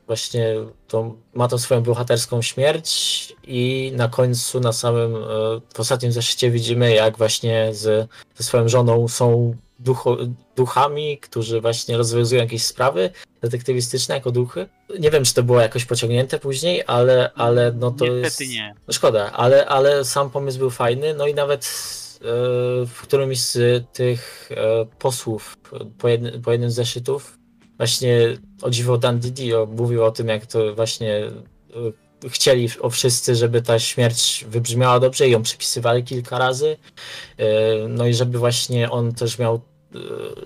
właśnie 0.08 0.54
to, 0.88 1.14
ma 1.34 1.48
tą 1.48 1.58
swoją 1.58 1.82
bohaterską 1.82 2.42
śmierć 2.42 2.88
i 3.46 3.92
na 3.94 4.08
końcu, 4.08 4.60
na 4.60 4.72
samym, 4.72 5.16
e, 5.16 5.18
w 5.74 5.80
ostatnim 5.80 6.12
zeszycie 6.12 6.50
widzimy, 6.50 6.94
jak 6.94 7.18
właśnie 7.18 7.68
z, 7.74 8.08
ze 8.36 8.44
swoją 8.44 8.68
żoną 8.68 9.08
są 9.08 9.54
ducho, 9.78 10.16
duchami, 10.56 11.18
którzy 11.18 11.60
właśnie 11.60 11.96
rozwiązują 11.96 12.42
jakieś 12.42 12.62
sprawy 12.64 13.10
detektywistyczne 13.42 14.14
jako 14.14 14.30
duchy. 14.30 14.68
Nie 14.98 15.10
wiem, 15.10 15.24
czy 15.24 15.34
to 15.34 15.42
było 15.42 15.60
jakoś 15.60 15.84
pociągnięte 15.84 16.38
później, 16.38 16.82
ale, 16.86 17.30
ale 17.34 17.72
no 17.72 17.90
to 17.90 18.06
Niestety 18.06 18.44
jest... 18.44 18.54
nie. 18.54 18.74
No 18.86 18.92
szkoda, 18.94 19.32
ale, 19.32 19.66
ale 19.66 20.04
sam 20.04 20.30
pomysł 20.30 20.58
był 20.58 20.70
fajny, 20.70 21.14
no 21.14 21.26
i 21.26 21.34
nawet 21.34 21.64
e, 21.64 22.24
w 22.86 22.98
którymś 23.02 23.40
z 23.40 23.84
tych 23.92 24.50
posłów 24.98 25.56
po, 25.98 26.08
jednym, 26.08 26.42
po 26.42 26.52
jednym 26.52 26.70
z 26.70 26.74
zeszytów 26.74 27.37
właśnie 27.78 28.36
o 28.62 28.70
dziwo 28.70 28.98
Dan 28.98 29.20
mówił 29.76 30.04
o 30.04 30.10
tym, 30.10 30.28
jak 30.28 30.46
to 30.46 30.74
właśnie 30.74 31.16
e, 32.24 32.28
chcieli 32.28 32.68
o 32.80 32.90
wszyscy, 32.90 33.34
żeby 33.34 33.62
ta 33.62 33.78
śmierć 33.78 34.44
wybrzmiała 34.48 35.00
dobrze 35.00 35.28
i 35.28 35.30
ją 35.30 35.42
przypisywali 35.42 36.04
kilka 36.04 36.38
razy. 36.38 36.76
E, 37.36 37.46
no 37.88 38.06
i 38.06 38.14
żeby 38.14 38.38
właśnie 38.38 38.90
on 38.90 39.14
też 39.14 39.38
miał, 39.38 39.54
e, 39.94 39.98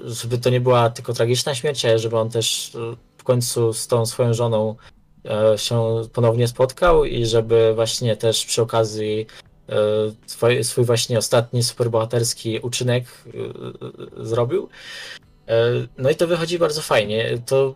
żeby 0.04 0.38
to 0.38 0.50
nie 0.50 0.60
była 0.60 0.90
tylko 0.90 1.12
tragiczna 1.12 1.54
śmierć, 1.54 1.84
ale 1.84 1.98
żeby 1.98 2.18
on 2.18 2.30
też 2.30 2.72
w 3.18 3.24
końcu 3.24 3.72
z 3.72 3.86
tą 3.86 4.06
swoją 4.06 4.34
żoną 4.34 4.76
się 5.56 6.02
ponownie 6.12 6.48
spotkał 6.48 7.04
i 7.04 7.26
żeby 7.26 7.72
właśnie 7.74 8.16
też 8.16 8.46
przy 8.46 8.62
okazji 8.62 9.26
swój 10.62 10.84
właśnie 10.84 11.18
ostatni 11.18 11.62
superbohaterski 11.62 12.58
uczynek 12.58 13.04
zrobił. 14.16 14.68
E, 15.48 15.54
no 15.98 16.10
i 16.10 16.16
to 16.16 16.26
wychodzi 16.26 16.58
bardzo 16.58 16.82
fajnie. 16.82 17.38
To 17.46 17.74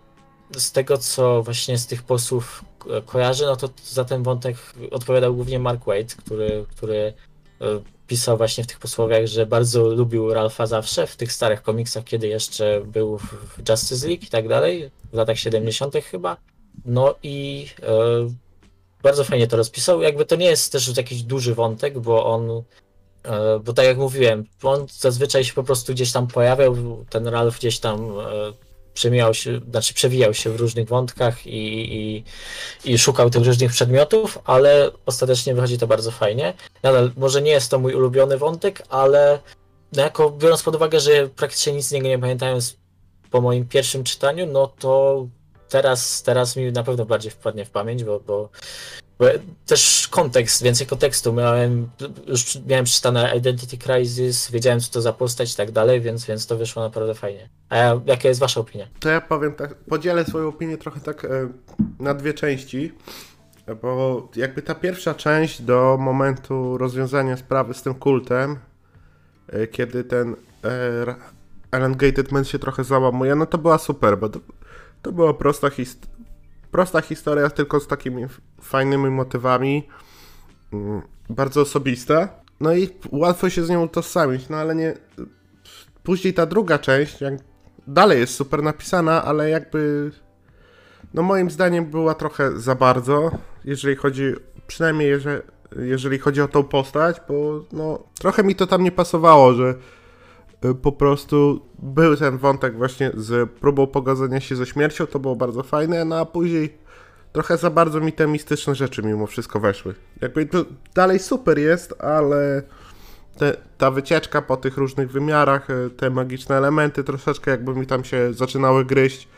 z 0.56 0.73
tego, 0.73 0.99
co 0.99 1.42
właśnie 1.42 1.78
z 1.78 1.87
tych 1.87 2.02
posłów 2.02 2.64
kojarzę, 3.06 3.46
no 3.46 3.56
to 3.56 3.68
za 3.85 4.04
ten 4.04 4.23
wątek 4.23 4.56
odpowiadał 4.90 5.35
głównie 5.35 5.58
Mark 5.58 5.85
Wade, 5.85 6.16
który, 6.16 6.64
który 6.70 7.12
e, 7.61 7.66
pisał 8.06 8.37
właśnie 8.37 8.64
w 8.64 8.66
tych 8.66 8.78
posłowiach, 8.78 9.26
że 9.26 9.46
bardzo 9.46 9.88
lubił 9.88 10.35
Ralpha 10.35 10.66
zawsze, 10.66 11.06
w 11.06 11.16
tych 11.16 11.32
starych 11.32 11.62
komiksach, 11.62 12.04
kiedy 12.04 12.28
jeszcze 12.28 12.80
był 12.80 13.18
w 13.18 13.68
Justice 13.68 14.06
League 14.08 14.25
i 14.25 14.28
tak 14.28 14.49
dalej, 14.49 14.90
w 15.12 15.14
latach 15.14 15.38
70. 15.38 15.94
chyba. 16.11 16.37
No 16.85 17.14
i 17.23 17.66
e, 17.82 17.96
bardzo 19.02 19.25
fajnie 19.25 19.46
to 19.46 19.56
rozpisał. 19.56 20.02
Jakby 20.02 20.25
to 20.25 20.37
nie 20.37 20.46
jest 20.46 20.73
też 20.73 20.96
jakiś 20.96 21.23
duży 21.23 21.54
wątek, 21.54 21.99
bo 21.99 22.26
on 22.26 22.62
bo 23.64 23.73
tak 23.73 23.85
jak 23.85 23.99
mówiłem, 23.99 24.45
on 24.62 24.87
zazwyczaj 25.00 25.45
się 25.45 25.52
po 25.52 25.64
prostu 25.64 25.92
gdzieś 25.92 26.12
tam 26.12 26.26
pojawiał, 26.26 27.04
ten 27.11 27.28
Ralph 27.28 27.59
gdzieś 27.59 27.78
tam 27.78 28.18
e, 28.21 28.23
przemijał 28.95 29.35
się, 29.35 29.61
znaczy 29.71 29.95
przewijał 29.95 30.35
się 30.35 30.50
w 30.50 30.56
różnych 30.56 30.88
wątkach 30.88 31.47
i, 31.47 31.95
i, 31.95 32.25
i, 32.92 32.99
szukał 32.99 33.30
tych 33.30 33.45
różnych 33.45 33.71
przedmiotów, 33.71 34.38
ale 34.45 34.90
ostatecznie 35.06 35.54
wychodzi 35.54 35.78
to 35.78 35.87
bardzo 35.87 36.11
fajnie. 36.11 36.54
Nadal, 36.83 37.12
może 37.16 37.42
nie 37.42 37.50
jest 37.50 37.71
to 37.71 37.78
mój 37.78 37.95
ulubiony 37.95 38.38
wątek, 38.38 38.83
ale 38.88 39.38
no 39.92 40.02
jako 40.02 40.30
biorąc 40.30 40.62
pod 40.62 40.76
uwagę, 40.76 41.00
że 41.00 41.28
praktycznie 41.28 41.73
nic 41.73 41.87
z 41.87 41.92
niego 41.92 42.09
nie 42.09 42.18
pamiętałem 42.18 42.61
po 43.30 43.40
moim 43.40 43.68
pierwszym 43.68 44.04
czytaniu, 44.04 44.47
no 44.47 44.66
to 44.66 45.26
teraz, 45.68 46.23
teraz 46.23 46.56
mi 46.56 46.73
na 46.73 46.83
pewno 46.83 47.06
bardziej 47.06 47.30
wpadnie 47.30 47.64
w 47.64 47.71
pamięć, 47.71 48.04
bo, 48.04 48.21
bo 48.21 48.49
też 49.66 50.08
kontekst, 50.08 50.62
więcej 50.62 50.87
kontekstu. 50.87 51.32
Miałem, 51.32 51.88
już 52.26 52.58
miałem 52.66 52.85
przeczytane 52.85 53.37
Identity 53.37 53.78
Crisis, 53.78 54.50
wiedziałem 54.50 54.80
co 54.80 54.92
to 54.92 55.00
za 55.00 55.12
postać 55.12 55.52
i 55.52 55.56
tak 55.56 55.70
dalej, 55.70 56.00
więc, 56.00 56.26
więc 56.26 56.46
to 56.46 56.56
wyszło 56.56 56.82
naprawdę 56.82 57.14
fajnie. 57.14 57.49
A 57.68 57.76
ja, 57.76 58.00
jaka 58.06 58.28
jest 58.28 58.40
wasza 58.40 58.61
opinia? 58.61 58.87
To 59.00 59.08
ja 59.08 59.20
powiem 59.20 59.54
tak, 59.54 59.75
podzielę 59.75 60.25
swoją 60.25 60.49
opinię 60.49 60.78
trochę 60.78 61.00
tak 61.00 61.25
e, 61.25 61.28
na 61.99 62.14
dwie 62.14 62.35
części, 62.35 62.92
bo 63.82 64.28
jakby 64.37 64.62
ta 64.62 64.75
pierwsza 64.75 65.14
część 65.14 65.62
do 65.62 65.96
momentu 66.00 66.78
rozwiązania 66.78 67.37
sprawy 67.37 67.75
z 67.75 67.82
tym 67.82 67.94
kultem, 67.94 68.58
e, 69.49 69.66
kiedy 69.66 70.04
ten 70.04 70.37
Elongated 71.73 72.32
Man 72.32 72.44
się 72.44 72.58
trochę 72.58 72.85
załamuje, 72.85 73.35
no 73.35 73.46
to 73.46 73.58
była 73.58 73.78
super, 73.78 74.18
bo 74.18 74.28
to, 74.28 74.40
to 75.02 75.12
była 75.12 75.35
prosta 75.35 75.70
historia 75.70 76.15
prosta 76.70 77.00
historia, 77.00 77.50
tylko 77.50 77.80
z 77.80 77.87
takimi 77.87 78.26
fajnymi 78.61 79.11
motywami. 79.11 79.88
Mm, 80.73 81.02
bardzo 81.30 81.61
osobiste. 81.61 82.28
no 82.61 82.75
i 82.75 82.88
łatwo 83.12 83.50
się 83.50 83.64
z 83.64 83.70
nią 83.70 83.85
utożsamić, 83.85 84.49
no 84.49 84.56
ale 84.56 84.75
nie... 84.75 84.94
Później 86.02 86.35
ta 86.35 86.46
druga 86.46 86.78
część, 86.78 87.20
jak 87.20 87.35
dalej 87.87 88.20
jest 88.20 88.35
super 88.35 88.62
napisana, 88.62 89.25
ale 89.25 89.50
jakby... 89.50 90.11
No 91.14 91.23
moim 91.23 91.50
zdaniem 91.50 91.87
była 91.87 92.14
trochę 92.14 92.58
za 92.61 92.75
bardzo, 92.75 93.30
jeżeli 93.64 93.96
chodzi, 93.96 94.32
przynajmniej 94.66 95.08
jeżeli, 95.08 95.42
jeżeli 95.76 96.18
chodzi 96.18 96.40
o 96.40 96.49
tą 96.49 96.64
postać, 96.64 97.16
bo 97.28 97.64
no 97.73 98.04
trochę 98.18 98.44
mi 98.44 98.54
to 98.54 98.66
tam 98.66 98.82
nie 98.82 98.92
pasowało, 98.92 99.54
że 99.54 99.75
po 100.75 100.92
prostu 100.92 101.61
był 101.78 102.16
ten 102.16 102.38
wątek 102.38 102.76
właśnie 102.76 103.11
z 103.14 103.50
próbą 103.50 103.87
pogodzenia 103.87 104.40
się 104.40 104.56
ze 104.56 104.66
śmiercią, 104.66 105.06
to 105.06 105.18
było 105.18 105.37
bardzo 105.37 105.62
fajne, 105.62 106.04
no 106.04 106.18
a 106.18 106.25
później 106.25 106.78
trochę 107.32 107.56
za 107.56 107.70
bardzo 107.70 108.00
mi 108.00 108.12
te 108.12 108.26
mistyczne 108.26 108.75
rzeczy 108.75 109.02
mimo 109.02 109.26
wszystko 109.26 109.61
weszły. 109.61 109.94
Jakby 110.20 110.46
to 110.46 110.64
dalej 110.94 111.18
super 111.18 111.58
jest, 111.58 112.02
ale 112.02 112.62
te, 113.38 113.56
ta 113.78 113.90
wycieczka 113.90 114.42
po 114.42 114.56
tych 114.56 114.76
różnych 114.76 115.11
wymiarach, 115.11 115.70
y, 115.70 115.90
te 115.90 116.11
magiczne 116.11 116.56
elementy 116.56 117.04
troszeczkę 117.04 117.50
jakby 117.50 117.75
mi 117.75 117.87
tam 117.87 118.04
się 118.04 118.32
zaczynały 118.32 118.85
gryźć, 118.85 119.28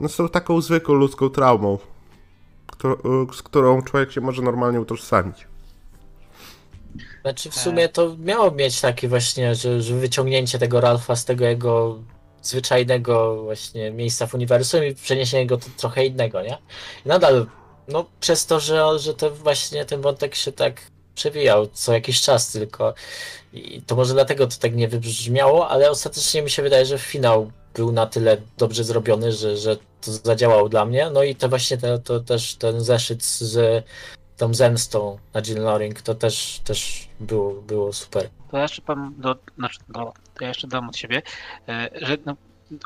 no 0.00 0.08
są 0.08 0.28
taką 0.28 0.60
zwykłą 0.60 0.94
ludzką 0.94 1.30
traumą, 1.30 1.78
którą, 2.66 2.96
z 3.32 3.42
którą 3.42 3.82
człowiek 3.82 4.12
się 4.12 4.20
może 4.20 4.42
normalnie 4.42 4.80
utożsamić. 4.80 5.46
Znaczy 7.24 7.50
w 7.50 7.54
sumie 7.54 7.88
to 7.88 8.16
miało 8.18 8.50
mieć 8.50 8.80
takie 8.80 9.08
właśnie, 9.08 9.54
że, 9.54 9.82
że 9.82 9.94
wyciągnięcie 9.94 10.58
tego 10.58 10.80
Ralfa 10.80 11.16
z 11.16 11.24
tego 11.24 11.44
jego 11.44 11.98
zwyczajnego 12.42 13.42
właśnie 13.42 13.90
miejsca 13.90 14.26
w 14.26 14.34
uniwersum 14.34 14.84
i 14.84 14.94
przeniesienie 14.94 15.46
go 15.46 15.56
do 15.56 15.66
trochę 15.76 16.06
innego, 16.06 16.42
nie? 16.42 16.58
I 17.06 17.08
nadal, 17.08 17.46
no 17.88 18.06
przez 18.20 18.46
to, 18.46 18.60
że, 18.60 18.98
że 18.98 19.14
to 19.14 19.30
właśnie 19.30 19.84
ten 19.84 20.00
wątek 20.00 20.34
się 20.34 20.52
tak 20.52 20.80
przewijał 21.14 21.66
co 21.66 21.92
jakiś 21.92 22.22
czas 22.22 22.52
tylko 22.52 22.94
i 23.52 23.82
to 23.82 23.96
może 23.96 24.14
dlatego 24.14 24.46
to 24.46 24.56
tak 24.60 24.74
nie 24.74 24.88
wybrzmiało, 24.88 25.68
ale 25.68 25.90
ostatecznie 25.90 26.42
mi 26.42 26.50
się 26.50 26.62
wydaje, 26.62 26.86
że 26.86 26.98
finał 26.98 27.50
był 27.74 27.92
na 27.92 28.06
tyle 28.06 28.36
dobrze 28.58 28.84
zrobiony, 28.84 29.32
że, 29.32 29.56
że 29.56 29.76
to 29.76 30.12
zadziałało 30.12 30.68
dla 30.68 30.84
mnie. 30.84 31.10
No 31.10 31.22
i 31.22 31.34
to 31.34 31.48
właśnie 31.48 31.78
te, 31.78 31.98
to 31.98 32.20
też 32.20 32.54
ten 32.54 32.80
zeszyt 32.80 33.24
z 33.24 33.84
tą 34.36 34.54
zemstą 34.54 35.18
na 35.34 35.42
Jill 35.42 35.62
Loring, 35.62 36.02
to 36.02 36.14
też, 36.14 36.60
też 36.64 37.08
było, 37.20 37.52
było 37.52 37.92
super. 37.92 38.28
To 38.50 38.56
ja 38.56 38.62
jeszcze 38.62 38.82
powiem, 38.82 39.14
do, 39.18 39.36
znaczy, 39.58 39.78
do, 39.88 40.12
to 40.34 40.44
ja 40.44 40.48
jeszcze 40.48 40.68
dam 40.68 40.88
od 40.88 40.96
siebie, 40.96 41.22
e, 41.68 41.90
że 42.02 42.16
no, 42.26 42.36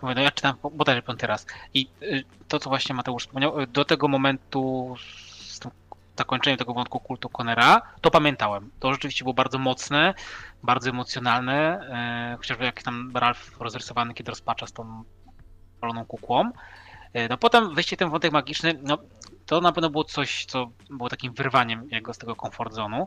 no 0.02 0.20
ja 0.20 0.30
czytam 0.30 0.56
bodajże 0.72 1.02
piąty 1.02 1.26
raz 1.26 1.46
i 1.74 1.88
e, 2.02 2.06
to, 2.48 2.58
co 2.58 2.70
właśnie 2.70 2.94
Mateusz 2.94 3.22
wspomniał, 3.26 3.60
e, 3.60 3.66
do 3.66 3.84
tego 3.84 4.08
momentu 4.08 4.94
z 5.46 5.58
tym 5.58 5.70
zakończeniem 6.18 6.58
tego 6.58 6.74
wątku 6.74 7.00
kultu 7.00 7.28
Conera, 7.28 7.82
to 8.00 8.10
pamiętałem. 8.10 8.70
To 8.80 8.92
rzeczywiście 8.92 9.24
było 9.24 9.34
bardzo 9.34 9.58
mocne, 9.58 10.14
bardzo 10.62 10.90
emocjonalne, 10.90 11.80
chociażby 12.38 12.64
jak 12.64 12.82
tam 12.82 13.10
Ralph 13.14 13.60
rozrysowany, 13.60 14.14
kiedy 14.14 14.30
rozpacza 14.30 14.66
z 14.66 14.72
tą 14.72 15.04
paloną 15.80 16.04
kukłą. 16.04 16.50
No 17.30 17.38
potem 17.38 17.74
wejście 17.74 17.96
ten 17.96 18.10
wątek 18.10 18.32
magiczny, 18.32 18.74
no 18.82 18.98
to 19.46 19.60
na 19.60 19.72
pewno 19.72 19.90
było 19.90 20.04
coś, 20.04 20.44
co 20.44 20.70
było 20.90 21.08
takim 21.08 21.32
wyrwaniem 21.32 21.88
jego 21.90 22.14
z 22.14 22.18
tego 22.18 22.36
comfort 22.36 22.74
zone'u. 22.74 23.06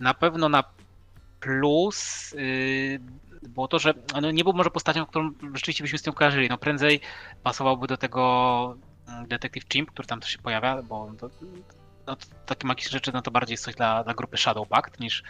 Na 0.00 0.14
pewno 0.14 0.48
na 0.48 0.64
plus 1.40 2.34
było 3.42 3.68
to, 3.68 3.78
że 3.78 3.94
no 4.20 4.30
nie 4.30 4.44
był 4.44 4.52
może 4.52 4.70
postacią, 4.70 5.06
którą 5.06 5.30
rzeczywiście 5.54 5.84
byśmy 5.84 5.98
z 5.98 6.02
tym 6.02 6.12
kojarzyli. 6.12 6.48
No 6.48 6.58
prędzej 6.58 7.00
pasowałby 7.42 7.86
do 7.86 7.96
tego 7.96 8.76
mm, 9.08 9.26
Detective 9.26 9.68
Chimp, 9.68 9.90
który 9.90 10.08
tam 10.08 10.20
też 10.20 10.30
się 10.30 10.38
pojawia, 10.38 10.82
bo 10.82 11.12
to, 11.18 11.30
no, 12.06 12.16
takie 12.46 12.66
magiczne 12.66 12.90
rzeczy 12.90 13.10
no 13.14 13.22
to 13.22 13.30
bardziej 13.30 13.52
jest 13.52 13.64
coś 13.64 13.74
dla, 13.74 14.04
dla 14.04 14.14
grupy 14.14 14.36
Shadow 14.36 14.68
Pact 14.68 15.00
niż, 15.00 15.22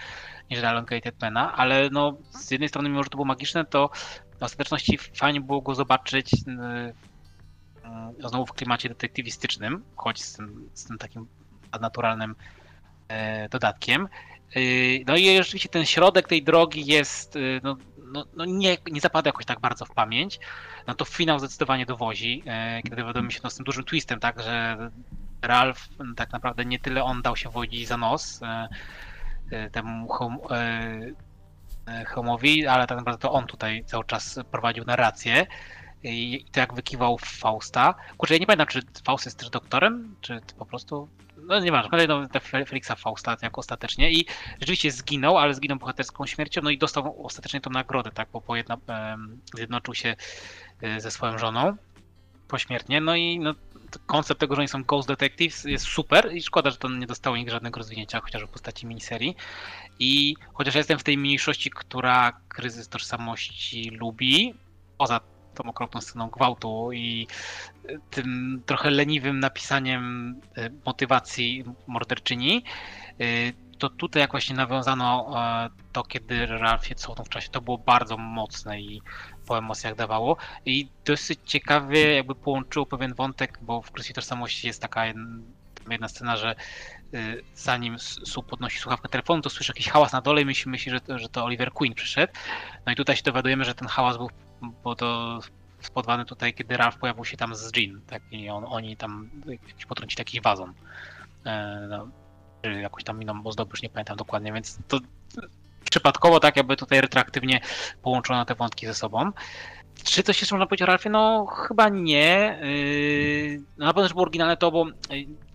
niż 0.51 0.61
dla 0.61 0.71
Elongated 0.71 1.23
Mana, 1.23 1.57
ale 1.57 1.91
no 1.91 2.17
z 2.31 2.51
jednej 2.51 2.69
strony 2.69 2.89
mimo, 2.89 3.03
że 3.03 3.11
to 3.11 3.17
było 3.17 3.25
magiczne, 3.25 3.65
to 3.65 3.91
w 4.41 4.43
ostateczności 4.43 4.99
fajnie 4.99 5.41
było 5.41 5.61
go 5.61 5.75
zobaczyć 5.75 6.33
yy, 6.33 8.29
znowu 8.29 8.47
w 8.47 8.53
klimacie 8.53 8.89
detektywistycznym, 8.89 9.85
choć 9.97 10.23
z 10.23 10.33
tym, 10.33 10.71
z 10.75 10.85
tym 10.85 10.99
takim 10.99 11.27
naturalnym 11.81 12.35
e, 13.09 13.49
dodatkiem. 13.49 14.09
Yy, 14.55 14.63
no 15.07 15.17
i 15.17 15.37
rzeczywiście 15.37 15.69
ten 15.69 15.87
środek 15.87 16.29
tej 16.29 16.43
drogi 16.43 16.87
jest, 16.87 17.39
no, 17.63 17.77
no, 18.13 18.25
no 18.37 18.45
nie, 18.45 18.77
nie 18.91 19.01
zapada 19.01 19.29
jakoś 19.29 19.45
tak 19.45 19.61
bardzo 19.61 19.85
w 19.85 19.91
pamięć. 19.91 20.41
No 20.87 20.95
to 20.95 21.05
finał 21.05 21.39
zdecydowanie 21.39 21.87
dowozi, 21.87 22.43
kiedy 22.85 22.97
dowiadujemy 22.97 23.31
się 23.31 23.41
no, 23.45 23.51
z 23.51 23.57
tym 23.57 23.65
dużym 23.65 23.85
twistem, 23.85 24.21
tak, 24.21 24.43
że 24.43 24.77
Ralph 25.43 25.89
tak 26.17 26.33
naprawdę 26.33 26.65
nie 26.65 26.79
tyle 26.79 27.05
on 27.05 27.23
dał 27.23 27.37
się 27.37 27.51
wodzić 27.51 27.89
za 27.89 27.97
nos 27.97 28.41
temu 29.73 30.09
Homowi, 32.07 32.67
ale 32.67 32.87
tak 32.87 32.99
naprawdę 32.99 33.23
to 33.23 33.33
on 33.33 33.47
tutaj 33.47 33.85
cały 33.85 34.05
czas 34.05 34.41
prowadził 34.51 34.85
narrację. 34.85 35.47
I 36.03 36.45
to 36.53 36.61
jak 36.61 36.75
wykiwał 36.75 37.19
Fausta. 37.19 37.95
Kurczę, 38.17 38.35
ja 38.35 38.41
nie 38.41 38.47
pamiętam, 38.47 38.67
czy 38.67 38.83
Faust 39.05 39.25
jest 39.25 39.39
też 39.39 39.51
doktorem, 39.51 40.17
czy 40.21 40.41
po 40.59 40.67
prostu 40.67 41.09
no 41.47 41.61
nie 41.61 41.73
ma, 41.73 41.89
kolejną 41.89 42.27
Felixa 42.67 42.95
Fausta 42.97 43.37
jako 43.43 43.61
ostatecznie. 43.61 44.13
I 44.13 44.27
rzeczywiście 44.61 44.91
zginął, 44.91 45.39
ale 45.39 45.55
zginął 45.55 45.79
bohaterską 45.79 46.27
śmiercią, 46.27 46.61
no 46.63 46.71
i 46.71 46.79
dostał 46.79 47.27
ostatecznie 47.27 47.61
tą 47.61 47.71
nagrodę, 47.71 48.11
tak, 48.11 48.29
bo 48.33 48.41
pojedna, 48.41 48.77
zjednoczył 49.55 49.95
się 49.95 50.17
e, 50.83 51.01
ze 51.01 51.11
swoją 51.11 51.39
żoną 51.39 51.77
pośmiertnie, 52.49 53.01
no 53.01 53.17
i 53.17 53.39
no, 53.39 53.55
koncept 54.07 54.41
tego, 54.41 54.55
że 54.55 54.61
oni 54.61 54.69
są 54.69 54.85
Ghost 54.85 55.09
Detectives 55.09 55.65
jest 55.65 55.85
super 55.85 56.33
i 56.33 56.43
szkoda, 56.43 56.71
że 56.71 56.77
to 56.77 56.89
nie 56.89 57.07
dostało 57.07 57.37
nigdy 57.37 57.53
żadnego 57.53 57.79
rozwinięcia, 57.79 58.21
chociażby 58.21 58.49
w 58.49 58.51
postaci 58.51 58.87
miniserii. 58.87 59.37
I 59.99 60.35
chociaż 60.53 60.75
ja 60.75 60.79
jestem 60.79 60.99
w 60.99 61.05
tej 61.05 61.19
mniejszości, 61.19 61.71
która 61.71 62.41
kryzys 62.49 62.89
tożsamości 62.89 63.91
lubi, 63.91 64.55
poza 64.99 65.21
tą 65.55 65.65
okropną 65.65 66.01
sceną 66.01 66.29
gwałtu 66.29 66.93
i 66.93 67.27
e, 67.89 67.99
tym 68.11 68.63
trochę 68.67 68.91
leniwym 68.91 69.41
napisaniem 69.41 70.35
e, 70.57 70.71
motywacji 70.87 71.65
morderczyni, 71.87 72.65
e, 73.21 73.25
to 73.79 73.91
tutaj 73.91 74.21
jak 74.21 74.31
właśnie 74.31 74.57
nawiązano 74.57 75.35
to, 75.93 76.05
kiedy 76.05 76.47
Ralph 76.47 76.91
je 76.91 76.97
w 77.25 77.29
czasie, 77.29 77.49
to 77.49 77.61
było 77.61 77.79
bardzo 77.79 78.17
mocne 78.17 78.81
i 78.81 79.03
po 79.47 79.59
emocjach 79.59 79.95
dawało. 79.95 80.37
I 80.65 80.89
dosyć 81.05 81.39
ciekawie 81.45 82.15
jakby 82.15 82.35
połączyło 82.35 82.87
pewien 82.87 83.15
wątek, 83.15 83.59
bo 83.63 83.83
w 83.83 83.91
Krysie 83.91 84.15
Tożsamości 84.15 84.67
jest 84.67 84.83
taka 84.83 85.07
jedna 85.91 86.09
scena, 86.09 86.37
że 86.37 86.55
zanim 87.55 87.99
Su 87.99 88.43
podnosi 88.43 88.79
słuchawkę 88.79 89.09
telefonu, 89.09 89.43
to 89.43 89.51
słyszy 89.51 89.73
jakiś 89.73 89.89
hałas 89.89 90.13
na 90.13 90.21
dole 90.21 90.43
i 90.43 90.45
myśli, 90.45 90.71
myśli 90.71 90.93
że, 90.93 91.19
że 91.19 91.29
to 91.29 91.45
Oliver 91.45 91.73
Queen 91.73 91.95
przyszedł. 91.95 92.33
No 92.87 92.93
i 92.93 92.97
tutaj 92.97 93.17
się 93.17 93.23
dowiadujemy, 93.23 93.65
że 93.65 93.75
ten 93.75 93.89
hałas 93.89 94.17
był 94.17 94.31
bo 94.85 94.97
to 94.97 95.41
spodobane 95.81 96.25
tutaj, 96.25 96.55
kiedy 96.55 96.77
Ralph 96.77 96.99
pojawił 96.99 97.25
się 97.25 97.37
tam 97.37 97.55
z 97.55 97.77
Jean, 97.77 98.01
tak, 98.07 98.23
i 98.31 98.49
on, 98.49 98.65
oni 98.69 98.97
tam 98.97 99.31
potrącili 99.89 100.21
jakiś 100.21 100.41
wazon. 100.41 100.75
E, 101.47 101.87
no, 101.91 102.09
jakąś 102.73 103.05
tam 103.05 103.23
inną 103.23 103.43
ozdobę, 103.45 103.71
już 103.71 103.83
nie 103.83 103.91
pamiętam 103.91 104.17
dokładnie, 104.17 104.53
więc 104.53 104.79
to 104.89 104.99
przypadkowo 105.91 106.41
tak 106.41 106.57
jakby 106.57 106.77
tutaj 106.77 107.01
retroaktywnie 107.01 107.61
połączono 108.03 108.45
te 108.45 108.55
wątki 108.55 108.87
ze 108.87 108.95
sobą. 108.95 109.33
Czy 110.05 110.23
coś 110.23 110.41
jeszcze 110.41 110.55
można 110.55 110.67
powiedzieć 110.67 110.83
o 110.83 110.87
Ralphie? 110.87 111.11
No 111.11 111.47
chyba 111.47 111.89
nie. 111.89 112.59
Yy, 112.63 113.63
na 113.79 113.95
pewno, 113.95 114.09
że 114.09 114.15
było 114.15 114.23
oryginalne 114.23 114.57
to, 114.57 114.71
bo 114.71 114.87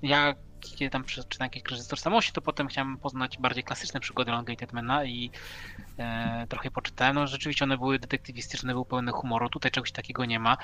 ja 0.02 0.36
kiedy 0.62 0.90
tam 0.90 1.04
przeczytałem 1.04 1.48
jakiś 1.48 1.64
kryzys 1.64 1.88
tożsamości, 1.88 2.32
to 2.32 2.42
potem 2.42 2.68
chciałem 2.68 2.98
poznać 2.98 3.38
bardziej 3.38 3.64
klasyczne 3.64 4.00
przygody 4.00 4.32
Elongated 4.32 4.74
Mana 4.74 5.06
i 5.06 5.32
e, 5.98 6.46
trochę 6.50 6.72
poczytałem. 6.72 7.16
No 7.16 7.28
rzeczywiście 7.28 7.66
one 7.66 7.78
były 7.78 8.00
detektywistyczne, 8.00 8.74
były 8.74 8.86
pełne 8.86 9.12
humoru. 9.12 9.50
Tutaj 9.50 9.72
czegoś 9.72 9.92
takiego 9.92 10.26
nie 10.26 10.40
ma. 10.40 10.58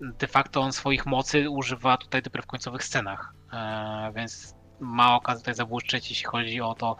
De 0.00 0.26
facto 0.26 0.60
on 0.60 0.72
swoich 0.72 1.06
mocy 1.06 1.50
używa 1.50 1.96
tutaj 1.96 2.22
dopiero 2.22 2.42
w 2.42 2.46
końcowych 2.46 2.84
scenach, 2.84 3.34
e, 3.52 4.12
więc 4.16 4.54
ma 4.82 5.16
okazję 5.16 5.40
tutaj 5.40 5.54
zabłyszczeć, 5.54 6.10
jeśli 6.10 6.24
chodzi 6.24 6.60
o 6.60 6.74
to, 6.74 6.96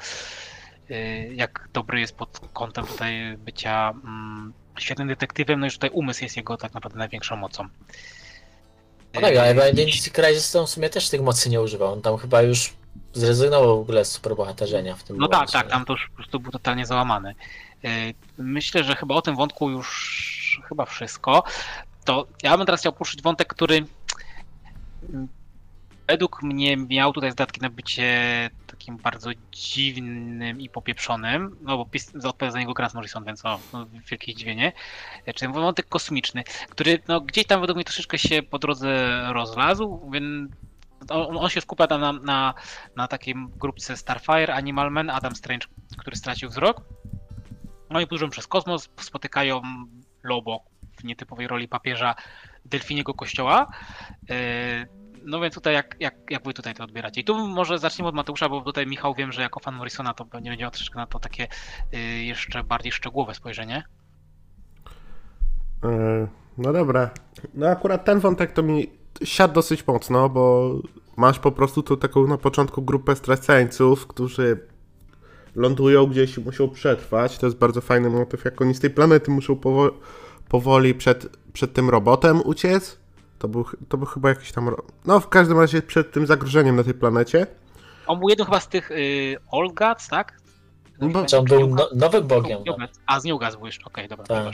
e, 0.90 1.26
jak 1.34 1.68
dobry 1.72 2.00
jest 2.00 2.16
pod 2.16 2.40
kątem 2.52 2.86
tutaj 2.86 3.36
bycia 3.38 3.90
mm, 4.04 4.52
świetnym 4.78 5.08
detektywem. 5.08 5.60
No 5.60 5.66
i 5.66 5.70
tutaj 5.70 5.90
umysł 5.90 6.24
jest 6.24 6.36
jego 6.36 6.56
tak 6.56 6.74
naprawdę 6.74 6.98
największą 6.98 7.36
mocą. 7.36 7.68
No 9.14 9.20
tak, 9.20 9.36
ale 9.36 9.70
Identity 9.70 10.10
Crisis 10.10 10.50
to 10.50 10.66
w 10.66 10.70
sumie 10.70 10.88
też 10.90 11.08
tych 11.08 11.20
mocy 11.22 11.50
nie 11.50 11.60
używał. 11.60 11.92
On 11.92 12.02
tam 12.02 12.16
chyba 12.16 12.42
już 12.42 12.74
zrezygnował 13.12 13.78
w 13.78 13.80
ogóle 13.80 14.04
z 14.04 14.10
superbohaterzenia 14.12 14.96
w 14.96 15.02
tym 15.02 15.16
No 15.16 15.28
momencie. 15.28 15.52
tak, 15.52 15.62
tak, 15.62 15.72
tam 15.72 15.84
to 15.84 15.92
już 15.92 16.08
po 16.08 16.16
prostu 16.16 16.40
był 16.40 16.52
totalnie 16.52 16.86
załamany. 16.86 17.34
E, 17.84 17.88
myślę, 18.38 18.84
że 18.84 18.96
chyba 18.96 19.14
o 19.14 19.22
tym 19.22 19.36
wątku 19.36 19.70
już 19.70 20.60
chyba 20.68 20.84
wszystko. 20.84 21.42
To 22.04 22.26
ja 22.42 22.56
bym 22.56 22.66
teraz 22.66 22.80
chciał 22.80 22.92
poruszyć 22.92 23.22
wątek, 23.22 23.48
który 23.48 23.84
według 26.08 26.42
mnie 26.42 26.76
miał 26.76 27.12
tutaj 27.12 27.30
zdatki 27.32 27.60
na 27.60 27.70
bycie 27.70 28.50
takim 28.66 28.96
bardzo 28.96 29.30
dziwnym 29.52 30.60
i 30.60 30.68
popieprzonym, 30.68 31.56
no 31.60 31.76
bo 31.76 31.86
odpowiada 32.28 32.52
za 32.52 32.58
niego 32.58 32.74
Grant 32.74 32.94
Morrison, 32.94 33.24
więc 33.24 33.44
o, 33.44 33.58
no, 33.72 33.86
wielkie 34.10 34.32
zdziwienie. 34.32 34.72
Czyli 35.34 35.52
wątek 35.52 35.88
kosmiczny, 35.88 36.44
który 36.70 36.98
no, 37.08 37.20
gdzieś 37.20 37.46
tam 37.46 37.60
według 37.60 37.76
mnie 37.76 37.84
troszeczkę 37.84 38.18
się 38.18 38.42
po 38.42 38.58
drodze 38.58 39.22
rozlazł, 39.32 40.10
więc 40.12 40.50
on, 41.08 41.36
on 41.36 41.50
się 41.50 41.60
skupia 41.60 41.86
na, 41.98 42.12
na, 42.12 42.54
na 42.96 43.08
takiej 43.08 43.34
grupce 43.56 43.96
Starfire, 43.96 44.54
Animal 44.54 44.90
Man, 44.90 45.10
Adam 45.10 45.36
Strange, 45.36 45.66
który 45.98 46.16
stracił 46.16 46.48
wzrok. 46.48 46.84
No 47.90 48.00
i 48.00 48.04
podróżują 48.04 48.30
przez 48.30 48.46
kosmos, 48.46 48.88
spotykają 49.00 49.62
Lobo 50.22 50.64
w 50.98 51.04
nietypowej 51.04 51.46
roli 51.46 51.68
papieża 51.68 52.14
Delfiniego 52.64 53.14
Kościoła. 53.14 53.66
Yy, 54.29 54.37
No 55.25 55.40
więc 55.40 55.55
tutaj 55.55 55.75
jak, 55.75 55.96
jak, 56.01 56.14
jak 56.31 56.44
wy 56.44 56.55
tutaj 56.55 56.75
to 56.75 56.85
odbieracie? 56.85 57.20
I 57.20 57.25
tu 57.25 57.48
może 57.48 57.79
zacznijmy 57.79 58.09
od 58.09 58.14
Mateusza, 58.14 58.48
bo 58.48 58.61
tutaj 58.61 58.87
Michał 58.87 59.14
wiem, 59.14 59.33
że 59.33 59.42
jako 59.42 59.61
fan 59.61 59.75
Morrisona 59.75 60.14
to 60.14 60.25
pewnie 60.25 60.51
będzie 60.51 60.62
miał 60.62 60.70
troszeczkę 60.70 60.98
na 60.98 61.07
to 61.07 61.18
takie 61.18 61.48
yy, 61.92 61.98
jeszcze 62.25 62.64
bardziej 62.64 62.92
szczegółowe 62.92 63.35
spojrzenie. 63.35 63.83
E, 65.85 66.27
No 66.59 66.72
dobra. 66.72 67.11
No 67.55 67.66
akurat 67.66 68.05
ten 68.05 68.20
wątek 68.20 68.53
to 68.53 68.62
mi 68.62 68.90
siadł 69.25 69.55
dosyć 69.55 69.87
mocno, 69.87 70.29
bo 70.29 70.72
masz 71.16 71.38
po 71.38 71.53
prostu 71.53 71.83
tu 71.83 71.96
taką 71.96 72.27
na 72.27 72.38
początku 72.38 72.83
grupę 72.83 73.16
straceńców, 73.16 74.07
którzy 74.07 74.66
lądują 75.55 76.07
gdzieś 76.07 76.38
i 76.38 76.40
muszą 76.40 76.68
przetrwać. 76.68 77.38
To 77.38 77.46
jest 77.46 77.59
bardzo 77.59 77.81
fajny 77.81 78.11
motyw, 78.11 78.44
jak 78.44 78.61
oni 78.61 78.75
z 78.75 78.81
tej 78.81 78.90
planety 78.90 79.31
muszą 79.31 79.55
powo- 79.55 79.90
powoli 80.52 80.94
przed, 80.94 81.36
przed 81.52 81.72
tym 81.72 81.90
robotem 81.90 82.40
uciec. 82.44 82.98
To 83.38 83.48
był, 83.48 83.64
to 83.88 83.96
był 83.96 84.06
chyba 84.06 84.28
jakiś 84.28 84.52
tam... 84.52 84.70
No 85.04 85.20
w 85.20 85.28
każdym 85.28 85.58
razie 85.60 85.82
przed 85.82 86.12
tym 86.12 86.26
zagrożeniem 86.26 86.76
na 86.76 86.84
tej 86.84 86.94
planecie. 86.94 87.46
On 88.06 88.18
był 88.18 88.28
jednym 88.28 88.46
chyba 88.46 88.60
z 88.60 88.68
tych 88.68 88.90
yy, 88.90 89.36
Old 89.50 89.74
Gods, 89.74 90.08
tak? 90.08 90.38
No 91.00 91.24
on 91.38 91.44
był 91.44 91.66
no, 91.66 91.88
nowym 91.94 92.26
bogiem? 92.26 92.58
Gods. 92.64 93.00
A, 93.06 93.20
z 93.20 93.24
New 93.24 93.40
Gods 93.40 93.56
był 93.56 93.66
jeszcze, 93.66 93.84
okej, 93.84 94.08
dobra, 94.08 94.24
Tak. 94.26 94.52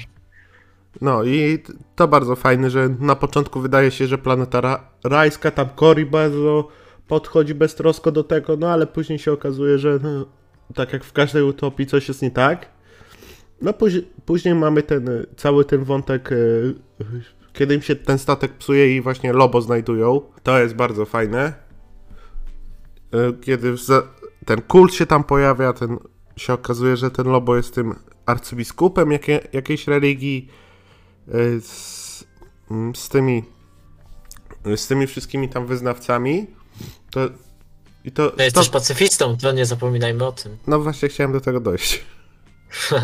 No 1.00 1.24
i 1.24 1.62
to 1.96 2.08
bardzo 2.08 2.36
fajne, 2.36 2.70
że 2.70 2.88
na 2.88 3.16
początku 3.16 3.60
wydaje 3.60 3.90
się, 3.90 4.06
że 4.06 4.18
planeta 4.18 4.60
ra- 4.60 4.90
rajska, 5.04 5.50
tam 5.50 5.68
Cory 5.68 6.06
bardzo 6.06 6.68
podchodzi 7.08 7.54
beztrosko 7.54 8.12
do 8.12 8.24
tego, 8.24 8.56
no 8.56 8.68
ale 8.68 8.86
później 8.86 9.18
się 9.18 9.32
okazuje, 9.32 9.78
że 9.78 9.98
no, 10.02 10.26
tak 10.74 10.92
jak 10.92 11.04
w 11.04 11.12
każdej 11.12 11.42
utopii 11.42 11.86
coś 11.86 12.08
jest 12.08 12.22
nie 12.22 12.30
tak. 12.30 12.77
No 13.62 13.72
później, 13.72 14.08
później 14.26 14.54
mamy 14.54 14.82
ten 14.82 15.08
y, 15.08 15.26
cały 15.36 15.64
ten 15.64 15.84
wątek, 15.84 16.32
y, 16.32 16.74
kiedy 17.52 17.74
im 17.74 17.82
się 17.82 17.96
ten 17.96 18.18
statek 18.18 18.52
psuje 18.52 18.96
i 18.96 19.00
właśnie 19.00 19.32
Lobo 19.32 19.62
znajdują. 19.62 20.20
To 20.42 20.58
jest 20.58 20.74
bardzo 20.74 21.06
fajne. 21.06 21.52
Y, 23.14 23.40
Kiedy 23.40 23.74
ten 24.46 24.62
kult 24.62 24.94
się 24.94 25.06
tam 25.06 25.24
pojawia, 25.24 25.72
ten 25.72 25.98
się 26.36 26.52
okazuje, 26.52 26.96
że 26.96 27.10
ten 27.10 27.26
Lobo 27.26 27.56
jest 27.56 27.74
tym 27.74 27.94
arcybiskupem 28.26 29.12
jakie, 29.12 29.40
jakiejś 29.52 29.86
religii 29.86 30.48
z, 31.60 32.24
mm, 32.70 32.94
z 32.94 33.08
tymi 33.08 33.42
z 34.76 34.86
tymi 34.86 35.06
wszystkimi 35.06 35.48
tam 35.48 35.66
wyznawcami 35.66 36.46
to 37.10 37.20
i 38.04 38.12
to, 38.12 38.22
No 38.24 38.30
to 38.30 38.42
jesteś 38.42 38.68
pacyfistą, 38.68 39.36
to 39.36 39.52
nie 39.52 39.66
zapominajmy 39.66 40.24
o 40.26 40.32
tym. 40.32 40.56
no 40.66 40.80
właśnie 40.80 41.08
chciałem 41.08 41.32
do 41.32 41.40
tego 41.40 41.60
dojść. 41.60 42.04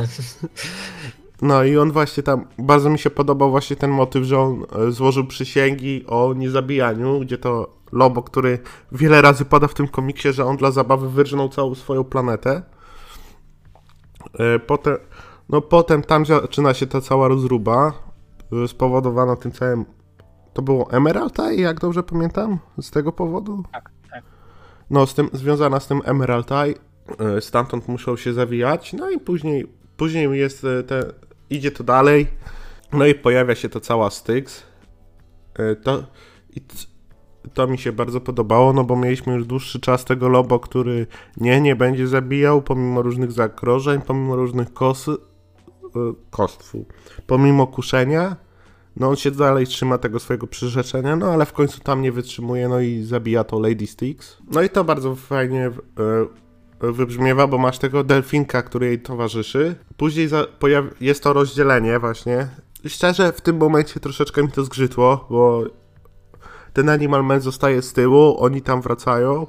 No 1.42 1.64
i 1.64 1.78
on 1.78 1.92
właśnie 1.92 2.22
tam, 2.22 2.44
bardzo 2.58 2.90
mi 2.90 2.98
się 2.98 3.10
podobał 3.10 3.50
właśnie 3.50 3.76
ten 3.76 3.90
motyw, 3.90 4.24
że 4.24 4.38
on 4.40 4.64
e, 4.88 4.92
złożył 4.92 5.26
przysięgi 5.26 6.06
o 6.06 6.34
niezabijaniu, 6.36 7.20
gdzie 7.20 7.38
to 7.38 7.74
Lobo, 7.92 8.22
który 8.22 8.58
wiele 8.92 9.22
razy 9.22 9.44
pada 9.44 9.68
w 9.68 9.74
tym 9.74 9.88
komiksie, 9.88 10.32
że 10.32 10.44
on 10.44 10.56
dla 10.56 10.70
zabawy 10.70 11.10
wyrżnął 11.10 11.48
całą 11.48 11.74
swoją 11.74 12.04
planetę. 12.04 12.62
E, 14.38 14.58
Potem, 14.58 14.96
no 15.48 15.60
potem 15.60 16.02
tam 16.02 16.26
zaczyna 16.26 16.74
się 16.74 16.86
ta 16.86 17.00
cała 17.00 17.28
rozruba, 17.28 17.92
e, 18.64 18.68
spowodowana 18.68 19.36
tym 19.36 19.52
całym, 19.52 19.84
to 20.52 20.62
było 20.62 20.90
Emerald 20.90 21.38
jak 21.56 21.80
dobrze 21.80 22.02
pamiętam, 22.02 22.58
z 22.80 22.90
tego 22.90 23.12
powodu? 23.12 23.62
Tak, 23.72 23.90
tak. 24.10 24.22
No, 24.90 25.06
z 25.06 25.14
tym, 25.14 25.28
związana 25.32 25.80
z 25.80 25.86
tym 25.86 26.00
Emerald 26.04 26.52
Eye, 26.52 26.74
stamtąd 27.40 27.88
muszą 27.88 28.16
się 28.16 28.32
zawijać, 28.32 28.92
no 28.92 29.10
i 29.10 29.20
później, 29.20 29.66
później 29.96 30.38
jest 30.38 30.64
e, 30.64 30.82
te, 30.82 31.12
idzie 31.50 31.70
to 31.70 31.84
dalej, 31.84 32.26
no 32.92 33.06
i 33.06 33.14
pojawia 33.14 33.54
się 33.54 33.68
to 33.68 33.80
cała 33.80 34.10
Styx. 34.10 34.62
E, 35.58 35.76
To, 35.76 36.04
to 37.54 37.66
mi 37.66 37.78
się 37.78 37.92
bardzo 37.92 38.20
podobało, 38.20 38.72
no 38.72 38.84
bo 38.84 38.96
mieliśmy 38.96 39.34
już 39.34 39.46
dłuższy 39.46 39.80
czas 39.80 40.04
tego 40.04 40.28
Lobo, 40.28 40.60
który 40.60 41.06
nie, 41.36 41.60
nie 41.60 41.76
będzie 41.76 42.06
zabijał, 42.06 42.62
pomimo 42.62 43.02
różnych 43.02 43.32
zagrożeń, 43.32 44.00
pomimo 44.00 44.36
różnych 44.36 44.72
kosy, 44.72 45.10
e, 45.10 46.12
kostwu, 46.30 46.86
pomimo 47.26 47.66
kuszenia, 47.66 48.36
no 48.96 49.08
on 49.08 49.16
się 49.16 49.30
dalej 49.30 49.66
trzyma 49.66 49.98
tego 49.98 50.18
swojego 50.18 50.46
przyrzeczenia, 50.46 51.16
no 51.16 51.26
ale 51.26 51.46
w 51.46 51.52
końcu 51.52 51.80
tam 51.80 52.02
nie 52.02 52.12
wytrzymuje, 52.12 52.68
no 52.68 52.80
i 52.80 53.02
zabija 53.02 53.44
to 53.44 53.60
Lady 53.60 53.86
Styx. 53.86 54.38
No 54.50 54.62
i 54.62 54.68
to 54.68 54.84
bardzo 54.84 55.14
fajnie 55.14 55.66
e, 55.66 55.72
wybrzmiewa, 56.92 57.46
bo 57.46 57.58
masz 57.58 57.78
tego 57.78 58.04
delfinka, 58.04 58.62
który 58.62 58.86
jej 58.86 59.00
towarzyszy. 59.00 59.74
Później 59.96 60.28
jest 61.00 61.22
to 61.22 61.32
rozdzielenie 61.32 61.98
właśnie. 61.98 62.48
Szczerze, 62.86 63.32
w 63.32 63.40
tym 63.40 63.56
momencie 63.56 64.00
troszeczkę 64.00 64.42
mi 64.42 64.48
to 64.48 64.64
zgrzytło, 64.64 65.26
bo 65.30 65.64
ten 66.72 66.88
Animal 66.88 67.24
Man 67.24 67.40
zostaje 67.40 67.82
z 67.82 67.92
tyłu, 67.92 68.36
oni 68.38 68.62
tam 68.62 68.82
wracają. 68.82 69.46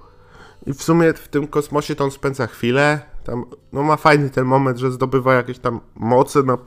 I 0.67 0.73
w 0.73 0.83
sumie 0.83 1.13
w 1.13 1.27
tym 1.27 1.47
kosmosie 1.47 1.95
to 1.95 2.03
on 2.03 2.11
spędza 2.11 2.47
chwilę. 2.47 2.99
Tam, 3.23 3.45
no 3.73 3.83
ma 3.83 3.97
fajny 3.97 4.29
ten 4.29 4.45
moment, 4.45 4.77
że 4.77 4.91
zdobywa 4.91 5.33
jakieś 5.33 5.59
tam 5.59 5.79
moce 5.95 6.43
na, 6.43 6.57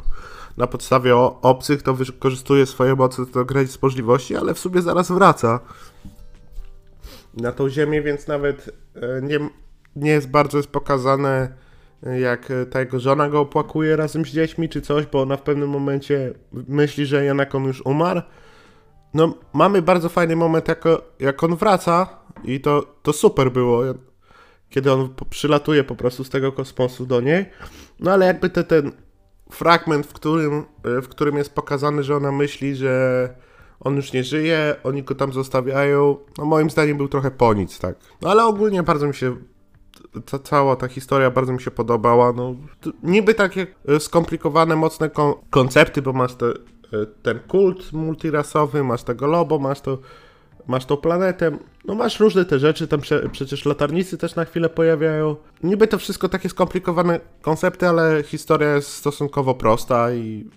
na 0.57 0.67
podstawie 0.67 1.17
obcych, 1.17 1.83
to 1.83 1.95
wykorzystuje 1.95 2.67
swoje 2.67 2.95
moce 2.95 3.27
do 3.27 3.45
granic 3.45 3.83
możliwości, 3.83 4.37
ale 4.37 4.55
w 4.55 4.59
sumie 4.59 4.83
zaraz 4.83 5.13
wraca 5.13 5.61
na 7.35 7.53
tą 7.53 7.69
ziemię, 7.69 8.03
więc 8.03 8.27
nawet 8.27 8.71
e, 8.95 9.23
nie, 9.23 9.39
nie 9.97 10.11
jest 10.11 10.31
bardzo 10.31 10.57
jest 10.57 10.71
pokazane, 10.71 11.53
e, 12.07 12.21
jak 12.21 12.51
e, 12.51 12.67
ta 12.67 12.81
jego 12.81 13.01
żona 13.01 13.29
go 13.29 13.41
opłakuje 13.41 13.97
razem 13.97 14.25
z 14.25 14.29
dziećmi 14.29 14.69
czy 14.69 14.81
coś, 14.81 15.07
bo 15.07 15.23
ona 15.23 15.37
w 15.37 15.43
pewnym 15.43 15.69
momencie 15.69 16.35
myśli, 16.53 17.07
że 17.07 17.25
jednak 17.25 17.55
on 17.55 17.65
już 17.65 17.83
umarł. 17.87 18.21
No, 19.15 19.35
mamy 19.53 19.83
bardzo 19.83 20.09
fajny 20.09 20.37
moment, 20.37 20.69
jak, 20.69 20.85
jak 21.21 21.45
on 21.45 21.57
wraca 21.57 22.07
i 22.45 22.61
to, 22.61 22.95
to 23.03 23.13
super 23.13 23.53
było, 23.53 23.83
kiedy 24.71 24.93
on 24.93 25.15
przylatuje 25.31 25.85
po 25.85 25.97
prostu 25.97 26.25
z 26.25 26.31
tego 26.31 26.53
kosmosu 26.53 27.07
do 27.07 27.21
niej. 27.21 27.47
No 28.01 28.13
ale 28.13 28.27
jakby 28.27 28.51
te, 28.51 28.65
ten 28.65 28.93
fragment, 29.51 30.07
w 30.07 30.13
którym, 30.13 30.65
e, 30.85 31.03
w 31.03 31.09
którym 31.09 31.37
jest 31.37 31.55
pokazane, 31.55 32.03
że 32.03 32.17
ona 32.17 32.33
myśli, 32.33 32.77
że 32.77 33.35
on 33.81 33.97
już 33.97 34.13
nie 34.13 34.25
żyje, 34.25 34.77
oni 34.85 35.03
go 35.03 35.15
tam 35.15 35.33
zostawiają, 35.33 36.17
no 36.39 36.45
moim 36.45 36.71
zdaniem 36.71 36.97
był 36.97 37.09
trochę 37.09 37.31
po 37.31 37.55
nic, 37.55 37.79
tak. 37.79 37.97
No 38.23 38.31
ale 38.31 38.45
ogólnie 38.45 38.83
bardzo 38.83 39.07
mi 39.07 39.15
się 39.15 39.37
ta 40.21 40.39
cała 40.39 40.77
ta 40.77 40.89
historia 40.89 41.31
bardzo 41.31 41.53
mi 41.53 41.63
się 41.63 41.71
podobała. 41.71 42.33
No, 42.33 42.55
niby 43.03 43.35
takie 43.35 43.67
e, 43.89 44.01
skomplikowane, 44.01 44.77
mocne 44.77 45.11
kon- 45.11 45.35
koncepty, 45.51 46.03
bo 46.03 46.13
masz 46.13 46.35
te, 46.35 46.47
e, 46.47 46.53
ten 47.23 47.39
kult 47.39 47.93
multirasowy, 47.93 48.85
masz 48.85 49.03
tego 49.03 49.27
lobo, 49.27 49.59
masz 49.59 49.81
to 49.81 49.99
masz 50.67 50.85
tą 50.85 50.97
planetę, 50.97 51.59
no 51.85 51.95
masz 51.95 52.21
różne 52.21 52.45
te 52.45 52.59
rzeczy, 52.59 52.89
tam 52.89 53.01
prze, 53.01 53.29
przecież 53.29 53.65
latarnicy 53.65 54.19
też 54.19 54.35
na 54.35 54.45
chwilę 54.45 54.69
pojawiają. 54.69 55.37
Niby 55.63 55.87
to 55.87 55.99
wszystko 55.99 56.29
takie 56.29 56.49
skomplikowane 56.49 57.21
koncepty, 57.43 57.89
ale 57.89 58.23
historia 58.23 58.75
jest 58.75 58.93
stosunkowo 58.93 59.55
prosta 59.55 60.13
i, 60.13 60.51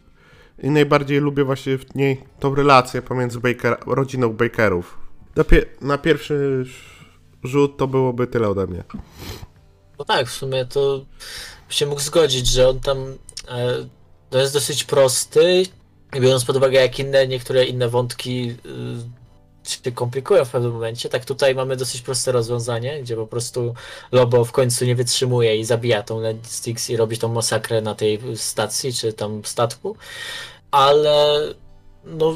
i 0.64 0.70
najbardziej 0.70 1.20
lubię 1.20 1.44
właśnie 1.44 1.78
w 1.78 1.96
niej 1.96 2.24
tą 2.40 2.56
relację 2.56 3.02
pomiędzy 3.02 3.40
Baker, 3.40 3.78
rodziną 3.86 4.30
Bakerów. 4.30 4.98
Na, 5.36 5.44
pie, 5.44 5.66
na 5.82 5.98
pierwszy 5.98 6.66
rzut 7.44 7.78
to 7.78 7.88
byłoby 7.88 8.28
tyle 8.28 8.50
ode 8.50 8.68
mnie. 8.68 8.84
No 10.02 10.06
tak, 10.06 10.28
w 10.28 10.34
sumie 10.34 10.66
to 10.66 11.06
się 11.70 11.86
mógł 11.86 12.02
zgodzić, 12.02 12.48
że 12.48 12.70
on 12.70 12.80
tam 12.80 13.18
e, 13.48 13.88
to 14.30 14.40
jest 14.40 14.54
dosyć 14.54 14.84
prosty 14.84 15.66
biorąc 16.20 16.46
pod 16.46 16.56
uwagę 16.56 16.82
jak 16.82 17.00
inne, 17.00 17.28
niektóre 17.28 17.66
inne 17.66 17.90
wątki 17.90 18.56
y, 19.66 19.70
się 19.70 19.92
komplikują 19.92 20.46
w 20.46 20.50
pewnym 20.50 20.72
momencie, 20.72 21.10
tak 21.10 21.26
tutaj 21.26 21.56
mamy 21.56 21.78
dosyć 21.78 22.02
proste 22.02 22.32
rozwiązanie, 22.32 23.02
gdzie 23.02 23.16
po 23.16 23.28
prostu 23.28 23.74
Lobo 24.12 24.46
w 24.46 24.52
końcu 24.52 24.86
nie 24.86 24.96
wytrzymuje 24.96 25.58
i 25.58 25.66
zabija 25.66 26.04
tą 26.04 26.22
Lady 26.22 26.48
Styx 26.48 26.90
i 26.90 26.98
robi 26.98 27.18
tą 27.18 27.28
masakrę 27.28 27.82
na 27.82 27.96
tej 27.96 28.20
stacji, 28.36 28.94
czy 28.94 29.14
tam 29.14 29.46
statku, 29.46 29.96
ale 30.72 31.42
no 32.06 32.34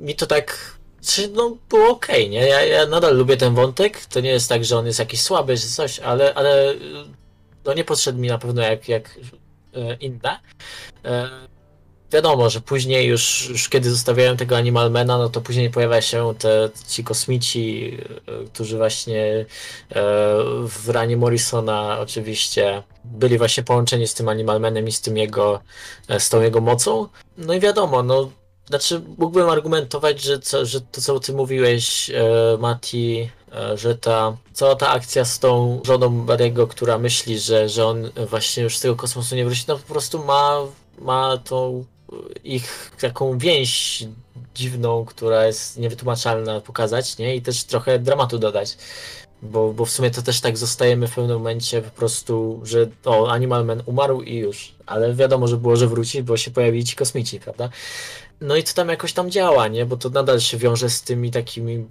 mi 0.00 0.14
to 0.14 0.26
tak 0.26 0.76
czy 1.06 1.28
no 1.28 1.56
było 1.68 1.88
okej, 1.88 2.30
nie? 2.30 2.48
Ja, 2.48 2.64
ja 2.64 2.86
nadal 2.86 3.16
lubię 3.16 3.36
ten 3.36 3.54
wątek. 3.54 4.06
To 4.06 4.20
nie 4.20 4.30
jest 4.30 4.48
tak, 4.48 4.64
że 4.64 4.78
on 4.78 4.86
jest 4.86 4.98
jakiś 4.98 5.22
słaby 5.22 5.58
czy 5.58 5.68
coś, 5.68 6.00
ale, 6.00 6.34
ale 6.34 6.74
no 7.64 7.74
nie 7.74 7.84
podszedł 7.84 8.18
mi 8.18 8.28
na 8.28 8.38
pewno 8.38 8.62
jak, 8.62 8.88
jak 8.88 9.18
e, 9.74 9.94
inne. 9.94 10.38
E, 11.04 11.28
wiadomo, 12.12 12.50
że 12.50 12.60
później 12.60 13.06
już, 13.06 13.48
już 13.48 13.68
kiedy 13.68 13.90
zostawiają 13.90 14.36
tego 14.36 14.56
Animalmana, 14.56 15.18
no 15.18 15.28
to 15.28 15.40
później 15.40 15.70
pojawia 15.70 16.02
się 16.02 16.34
te 16.38 16.70
ci 16.88 17.04
kosmici, 17.04 17.98
e, 18.26 18.44
którzy 18.44 18.76
właśnie 18.76 19.46
w 20.68 20.88
ranie 20.88 21.16
Morrisona 21.16 21.98
oczywiście 22.00 22.82
byli 23.04 23.38
właśnie 23.38 23.62
połączeni 23.62 24.06
z 24.06 24.14
tym 24.14 24.28
Animalmanem 24.28 24.88
i 24.88 24.92
z 24.92 25.00
tym 25.00 25.16
jego, 25.16 25.60
z 26.18 26.28
tą 26.28 26.42
jego 26.42 26.60
mocą. 26.60 27.08
No 27.38 27.54
i 27.54 27.60
wiadomo, 27.60 28.02
no 28.02 28.30
znaczy, 28.72 29.02
mógłbym 29.18 29.48
argumentować, 29.48 30.22
że, 30.22 30.38
co, 30.38 30.66
że 30.66 30.80
to, 30.80 31.00
co 31.00 31.20
ty 31.20 31.32
mówiłeś, 31.32 32.10
e, 32.10 32.56
Mati, 32.58 33.30
e, 33.52 33.78
że 33.78 33.94
ta 33.94 34.36
cała 34.52 34.76
ta 34.76 34.88
akcja 34.88 35.24
z 35.24 35.38
tą 35.38 35.80
żoną 35.84 36.26
Barry'ego, 36.26 36.68
która 36.68 36.98
myśli, 36.98 37.38
że, 37.38 37.68
że 37.68 37.86
on 37.86 38.10
właśnie 38.30 38.62
już 38.62 38.78
z 38.78 38.80
tego 38.80 38.96
kosmosu 38.96 39.36
nie 39.36 39.44
wróci, 39.44 39.64
no 39.68 39.78
po 39.78 39.92
prostu 39.92 40.24
ma, 40.24 40.58
ma 40.98 41.38
tą 41.38 41.84
ich 42.44 42.90
taką 43.00 43.38
więź 43.38 44.04
dziwną, 44.54 45.04
która 45.04 45.46
jest 45.46 45.78
niewytłumaczalna 45.78 46.60
pokazać, 46.60 47.18
nie? 47.18 47.36
I 47.36 47.42
też 47.42 47.64
trochę 47.64 47.98
dramatu 47.98 48.38
dodać. 48.38 48.76
Bo, 49.42 49.72
bo 49.72 49.84
w 49.84 49.90
sumie 49.90 50.10
to 50.10 50.22
też 50.22 50.40
tak 50.40 50.58
zostajemy 50.58 51.08
w 51.08 51.14
pewnym 51.14 51.36
momencie 51.36 51.82
po 51.82 51.90
prostu, 51.90 52.60
że 52.64 52.88
o, 53.04 53.30
Animal 53.30 53.64
Man 53.64 53.82
umarł 53.86 54.22
i 54.22 54.36
już. 54.36 54.74
Ale 54.86 55.14
wiadomo, 55.14 55.48
że 55.48 55.56
było, 55.56 55.76
że 55.76 55.86
wróci, 55.86 56.22
bo 56.22 56.36
się 56.36 56.50
pojawili 56.50 56.84
ci 56.84 56.96
kosmici, 56.96 57.40
prawda? 57.40 57.68
No 58.42 58.56
i 58.56 58.62
to 58.62 58.74
tam 58.74 58.88
jakoś 58.88 59.12
tam 59.12 59.30
działa, 59.30 59.68
nie? 59.68 59.86
Bo 59.86 59.96
to 59.96 60.10
nadal 60.10 60.40
się 60.40 60.56
wiąże 60.56 60.90
z 60.90 61.02
tymi 61.02 61.30
takimi 61.30 61.86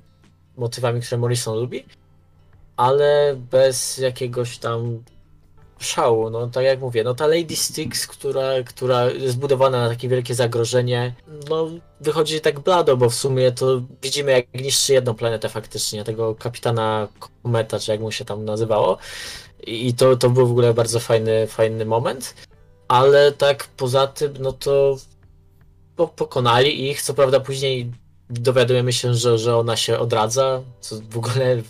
motywami, 0.57 1.01
które 1.01 1.17
Morrison 1.17 1.59
lubi, 1.59 1.85
ale 2.77 3.35
bez 3.51 3.97
jakiegoś 3.97 4.57
tam 4.57 5.03
szału. 5.79 6.29
No 6.29 6.47
tak 6.47 6.63
jak 6.63 6.79
mówię, 6.79 7.03
no 7.03 7.13
ta 7.13 7.27
Lady 7.27 7.55
Styx, 7.55 8.07
która, 8.07 8.63
która 8.65 9.05
jest 9.05 9.37
budowana 9.37 9.81
na 9.81 9.89
takie 9.89 10.09
wielkie 10.09 10.35
zagrożenie, 10.35 11.13
no 11.49 11.69
wychodzi 12.01 12.41
tak 12.41 12.59
blado, 12.59 12.97
bo 12.97 13.09
w 13.09 13.15
sumie 13.15 13.51
to 13.51 13.81
widzimy 14.01 14.31
jak 14.31 14.53
niszczy 14.53 14.93
jedną 14.93 15.13
planetę 15.13 15.49
faktycznie, 15.49 16.03
tego 16.03 16.35
kapitana 16.35 17.07
Kometa, 17.43 17.79
czy 17.79 17.91
jak 17.91 18.01
mu 18.01 18.11
się 18.11 18.25
tam 18.25 18.45
nazywało. 18.45 18.97
I 19.67 19.93
to, 19.93 20.17
to 20.17 20.29
był 20.29 20.47
w 20.47 20.51
ogóle 20.51 20.73
bardzo 20.73 20.99
fajny, 20.99 21.47
fajny 21.47 21.85
moment. 21.85 22.35
Ale 22.87 23.31
tak 23.31 23.67
poza 23.77 24.07
tym, 24.07 24.33
no 24.39 24.53
to 24.53 24.97
po, 26.01 26.07
pokonali 26.07 26.89
ich, 26.89 27.01
co 27.01 27.13
prawda 27.13 27.39
później 27.39 27.91
dowiadujemy 28.29 28.93
się, 28.93 29.13
że, 29.13 29.37
że 29.37 29.57
ona 29.57 29.77
się 29.77 29.99
odradza, 29.99 30.61
co 30.81 30.95
w 31.09 31.17
ogóle 31.17 31.61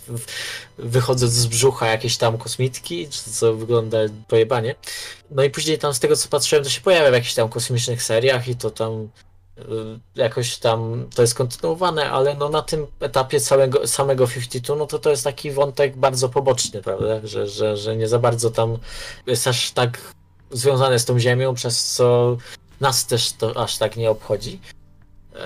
wychodzą 0.78 1.26
z 1.26 1.46
brzucha 1.46 1.86
jakieś 1.86 2.16
tam 2.16 2.38
kosmitki, 2.38 3.08
co 3.08 3.54
wygląda 3.54 3.98
pojebanie. 4.28 4.74
No 5.30 5.42
i 5.42 5.50
później 5.50 5.78
tam 5.78 5.94
z 5.94 6.00
tego 6.00 6.16
co 6.16 6.28
patrzyłem, 6.28 6.64
to 6.64 6.70
się 6.70 6.80
pojawia 6.80 7.10
w 7.10 7.14
jakichś 7.14 7.34
tam 7.34 7.48
kosmicznych 7.48 8.02
seriach 8.02 8.48
i 8.48 8.56
to 8.56 8.70
tam 8.70 9.08
y, 9.58 9.62
jakoś 10.14 10.58
tam 10.58 11.08
to 11.14 11.22
jest 11.22 11.34
kontynuowane, 11.34 12.10
ale 12.10 12.34
no 12.34 12.48
na 12.48 12.62
tym 12.62 12.86
etapie 13.00 13.40
całego, 13.40 13.86
samego 13.86 14.26
52, 14.26 14.76
no 14.76 14.86
to 14.86 14.98
to 14.98 15.10
jest 15.10 15.24
taki 15.24 15.50
wątek 15.50 15.96
bardzo 15.96 16.28
poboczny, 16.28 16.82
prawda, 16.82 17.20
że, 17.24 17.48
że, 17.48 17.76
że 17.76 17.96
nie 17.96 18.08
za 18.08 18.18
bardzo 18.18 18.50
tam 18.50 18.78
jest 19.26 19.46
aż 19.46 19.70
tak 19.70 20.14
związane 20.50 20.98
z 20.98 21.04
tą 21.04 21.18
ziemią, 21.18 21.54
przez 21.54 21.84
co 21.84 22.36
nas 22.82 23.06
też 23.06 23.32
to 23.32 23.56
aż 23.56 23.78
tak 23.78 23.96
nie 23.96 24.10
obchodzi. 24.10 24.60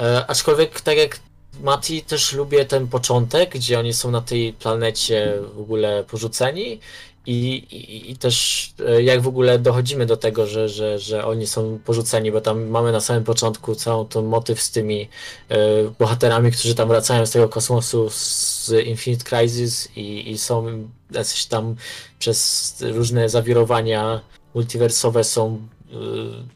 E, 0.01 0.25
aczkolwiek, 0.27 0.81
tak 0.81 0.97
jak 0.97 1.21
Mati, 1.61 2.03
też 2.03 2.33
lubię 2.33 2.65
ten 2.65 2.89
początek, 2.89 3.51
gdzie 3.51 3.79
oni 3.79 3.93
są 3.93 4.11
na 4.11 4.21
tej 4.21 4.53
planecie 4.53 5.39
w 5.55 5.61
ogóle 5.61 6.05
porzuceni. 6.05 6.81
I, 7.27 7.57
i, 7.57 8.11
I 8.11 8.17
też 8.17 8.69
e, 8.89 9.03
jak 9.03 9.21
w 9.23 9.29
ogóle 9.29 9.59
dochodzimy 9.59 10.07
do 10.07 10.17
tego, 10.17 10.47
że, 10.47 10.69
że, 10.69 10.99
że 10.99 11.25
oni 11.25 11.47
są 11.47 11.79
porzuceni, 11.85 12.33
bo 12.33 12.41
tam 12.41 12.67
mamy 12.67 12.93
na 12.93 13.01
samym 13.01 13.25
początku 13.25 13.75
całą 13.75 14.07
ten 14.07 14.25
motyw 14.25 14.63
z 14.63 14.71
tymi 14.71 15.09
e, 15.49 15.57
bohaterami, 15.99 16.53
którzy 16.53 16.75
tam 16.75 16.89
wracają 16.89 17.27
z 17.27 17.31
tego 17.31 17.49
kosmosu 17.49 18.11
z 18.11 18.71
Infinite 18.87 19.25
Crisis 19.25 19.89
i, 19.97 20.31
i 20.31 20.39
są 20.39 20.89
jacyś 21.11 21.47
tam 21.47 21.77
przez 22.19 22.75
różne 22.81 23.29
zawirowania 23.29 24.21
multiwersowe 24.55 25.25
są 25.25 25.69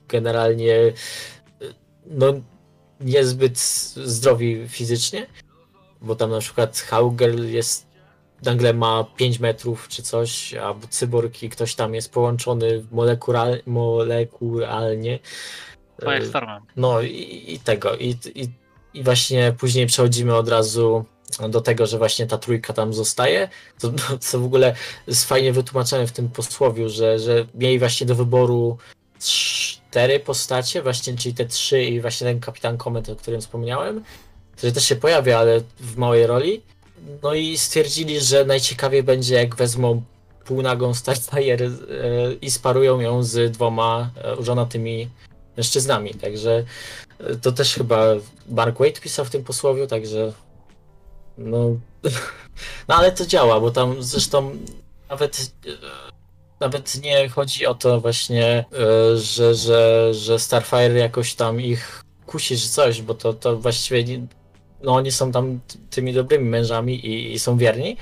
generalnie 0.09 0.77
e, 0.77 0.93
no 2.07 2.27
niezbyt 3.01 3.59
zdrowi 4.05 4.69
fizycznie, 4.69 5.27
bo 6.01 6.16
tam 6.16 6.31
na 6.31 6.38
przykład 6.38 6.79
Haugel 6.79 7.53
jest 7.53 7.90
nagle 8.45 8.75
ma 8.75 9.05
5 9.16 9.38
metrów 9.38 9.88
czy 9.88 10.03
coś, 10.03 10.55
albo 10.55 10.87
cyborg 10.87 11.43
i 11.43 11.49
ktoś 11.49 11.75
tam 11.75 11.95
jest 11.95 12.12
połączony 12.12 12.85
molekural, 12.90 13.62
molekularnie. 13.66 15.19
Firestormem. 16.01 16.62
No 16.77 17.01
i, 17.01 17.45
i 17.49 17.59
tego. 17.59 17.97
I, 17.97 18.16
i, 18.35 18.49
I 18.95 19.05
właśnie 19.05 19.55
później 19.59 19.87
przechodzimy 19.87 20.37
od 20.37 20.49
razu 20.49 21.05
do 21.49 21.61
tego, 21.61 21.87
że 21.87 21.99
właśnie 21.99 22.27
ta 22.27 22.38
trójka 22.38 22.73
tam 22.73 22.95
zostaje, 22.95 23.49
to, 23.81 23.93
co 24.21 24.40
w 24.40 24.45
ogóle 24.45 24.75
jest 25.07 25.29
fajnie 25.29 25.53
wytłumaczone 25.53 26.07
w 26.07 26.12
tym 26.12 26.29
posłowiu, 26.29 26.88
że, 26.88 27.19
że 27.19 27.47
mieli 27.55 27.79
właśnie 27.79 28.07
do 28.07 28.14
wyboru 28.14 28.79
cztery 29.20 30.20
postacie, 30.20 30.83
właśnie, 30.83 31.16
czyli 31.16 31.35
te 31.35 31.46
trzy 31.46 31.83
i 31.83 32.00
właśnie 32.00 32.26
ten 32.26 32.40
kapitan 32.40 32.78
Comet, 32.78 33.09
o 33.09 33.16
którym 33.16 33.40
wspomniałem, 33.40 34.04
który 34.56 34.72
też 34.72 34.85
się 34.85 34.96
pojawia, 34.96 35.38
ale 35.38 35.61
w 35.80 35.96
małej 35.96 36.26
roli. 36.26 36.62
No 37.22 37.35
i 37.35 37.59
stwierdzili, 37.59 38.20
że 38.20 38.44
najciekawiej 38.44 39.02
będzie 39.02 39.35
jak 39.35 39.56
wezmą 39.56 40.02
półnagą 40.44 40.94
Starfire 40.94 41.66
e, 41.66 41.70
i 42.40 42.50
sparują 42.50 43.00
ją 43.00 43.22
z 43.22 43.52
dwoma 43.52 44.11
e, 44.16 44.37
użonatymi 44.37 45.09
mężczyznami, 45.56 46.14
także 46.14 46.64
e, 47.18 47.37
to 47.37 47.52
też 47.52 47.74
chyba 47.74 48.04
Mark 48.48 48.78
Wade 48.78 49.00
pisał 49.00 49.24
w 49.24 49.30
tym 49.30 49.44
posłowiu, 49.44 49.87
także 49.87 50.33
no, 51.38 51.59
no 52.88 52.94
ale 52.94 53.12
to 53.12 53.26
działa, 53.26 53.61
bo 53.61 53.70
tam 53.70 54.02
zresztą 54.02 54.56
nawet 55.09 55.52
nawet 56.61 57.03
nie 57.03 57.29
chodzi 57.29 57.66
o 57.66 57.75
to 57.75 58.01
właśnie, 58.01 58.64
e, 58.73 59.16
że, 59.16 59.55
że, 59.55 60.14
że 60.14 60.38
Starfire 60.38 60.99
jakoś 60.99 61.35
tam 61.35 61.61
ich 61.61 62.05
kusi 62.27 62.57
czy 62.57 62.68
coś, 62.68 63.03
bo 63.03 63.14
to, 63.14 63.33
to 63.33 63.57
właściwie 63.57 64.05
nie, 64.05 64.27
no 64.83 64.94
oni 64.94 65.12
są 65.12 65.33
tam 65.33 65.61
tymi 65.90 66.12
dobrymi 66.12 66.44
mężami 66.44 67.07
i, 67.07 67.33
i 67.33 67.38
są 67.38 67.59
wierni, 67.59 67.96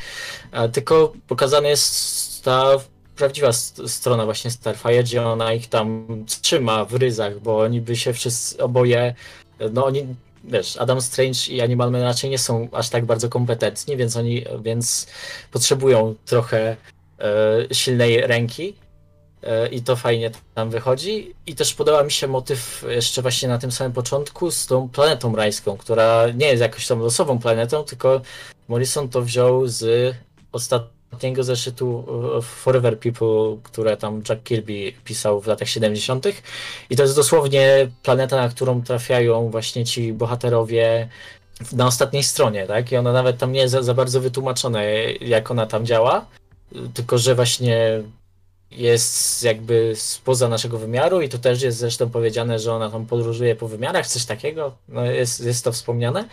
tylko 0.73 1.13
pokazana 1.29 1.69
jest 1.69 2.45
ta 2.45 2.77
prawdziwa 3.17 3.53
strona 3.87 4.25
właśnie 4.25 4.51
Starfire, 4.51 5.03
gdzie 5.03 5.27
ona 5.27 5.53
ich 5.53 5.67
tam 5.67 6.07
trzyma 6.43 6.85
w 6.85 6.95
ryzach, 6.95 7.41
bo 7.41 7.59
oni 7.59 7.81
by 7.81 7.97
się 7.97 8.13
wszyscy 8.13 8.63
oboje, 8.63 9.15
no 9.73 9.85
oni 9.85 10.07
wiesz, 10.45 10.77
Adam 10.77 11.01
Strange 11.01 11.39
i 11.49 11.61
Animal 11.61 11.91
Man 11.91 12.03
raczej 12.03 12.31
nie 12.31 12.39
są 12.39 12.69
aż 12.73 12.89
tak 12.89 13.07
bardzo 13.07 13.29
kompetentni, 13.29 13.97
więc 13.97 14.17
oni, 14.17 14.45
więc 14.63 15.07
potrzebują 15.51 16.15
trochę 16.25 16.77
E, 16.98 16.98
silnej 17.73 18.21
ręki. 18.21 18.75
E, 19.43 19.69
I 19.69 19.83
to 19.83 19.97
fajnie 19.97 20.31
tam 20.55 20.71
wychodzi. 20.71 21.35
I 21.47 21.55
też 21.55 21.75
podoba 21.75 22.03
mi 22.03 22.11
się 22.11 22.29
motyw 22.29 22.85
jeszcze 22.89 23.23
właśnie 23.23 23.49
na 23.49 23.59
tym 23.59 23.73
samym 23.73 23.93
początku 23.93 24.51
z 24.51 24.67
tą 24.67 24.89
planetą 24.89 25.37
rajską, 25.37 25.77
która 25.77 26.31
nie 26.31 26.47
jest 26.47 26.63
jakoś 26.63 26.87
tam 26.87 27.01
losową 27.01 27.39
planetą, 27.39 27.85
tylko 27.85 28.21
Morrison 28.69 29.09
to 29.09 29.23
wziął 29.23 29.67
z 29.67 30.15
ostatniego 30.53 31.45
zeszytu 31.45 32.05
e, 32.39 32.43
Forever 32.43 32.99
People, 32.99 33.57
które 33.63 33.97
tam 33.97 34.23
Jack 34.29 34.43
Kirby 34.43 34.93
pisał 35.05 35.41
w 35.41 35.47
latach 35.47 35.69
70. 35.69 36.27
I 36.91 36.97
to 36.97 37.03
jest 37.03 37.17
dosłownie 37.17 37.89
planeta, 38.03 38.37
na 38.37 38.49
którą 38.49 38.83
trafiają 38.83 39.51
właśnie 39.51 39.85
ci 39.85 40.13
bohaterowie 40.13 41.09
na 41.73 41.87
ostatniej 41.87 42.23
stronie, 42.23 42.67
tak? 42.67 42.93
I 42.93 42.97
ona 42.97 43.13
nawet 43.13 43.39
tam 43.39 43.53
nie 43.53 43.61
jest 43.61 43.73
za, 43.73 43.83
za 43.83 43.95
bardzo 43.95 44.21
wytłumaczone, 44.21 44.85
jak 45.21 45.51
ona 45.51 45.67
tam 45.67 45.87
działa 45.87 46.27
tylko 46.95 47.19
że 47.19 47.35
właśnie 47.35 48.03
jest 48.71 49.43
jakby 49.43 49.93
spoza 49.97 50.49
naszego 50.49 50.79
wymiaru 50.79 51.21
i 51.21 51.29
to 51.29 51.39
też 51.39 51.63
jest 51.63 51.79
zresztą 51.79 52.11
powiedziane, 52.11 52.59
że 52.59 52.73
ona 52.73 52.91
tam 52.91 53.07
podróżuje 53.07 53.57
po 53.57 53.69
wymiarach, 53.69 54.07
coś 54.07 54.25
takiego, 54.25 54.77
no 54.89 55.05
jest, 55.05 55.45
jest 55.45 55.65
to 55.65 55.73
wspomniane. 55.73 56.29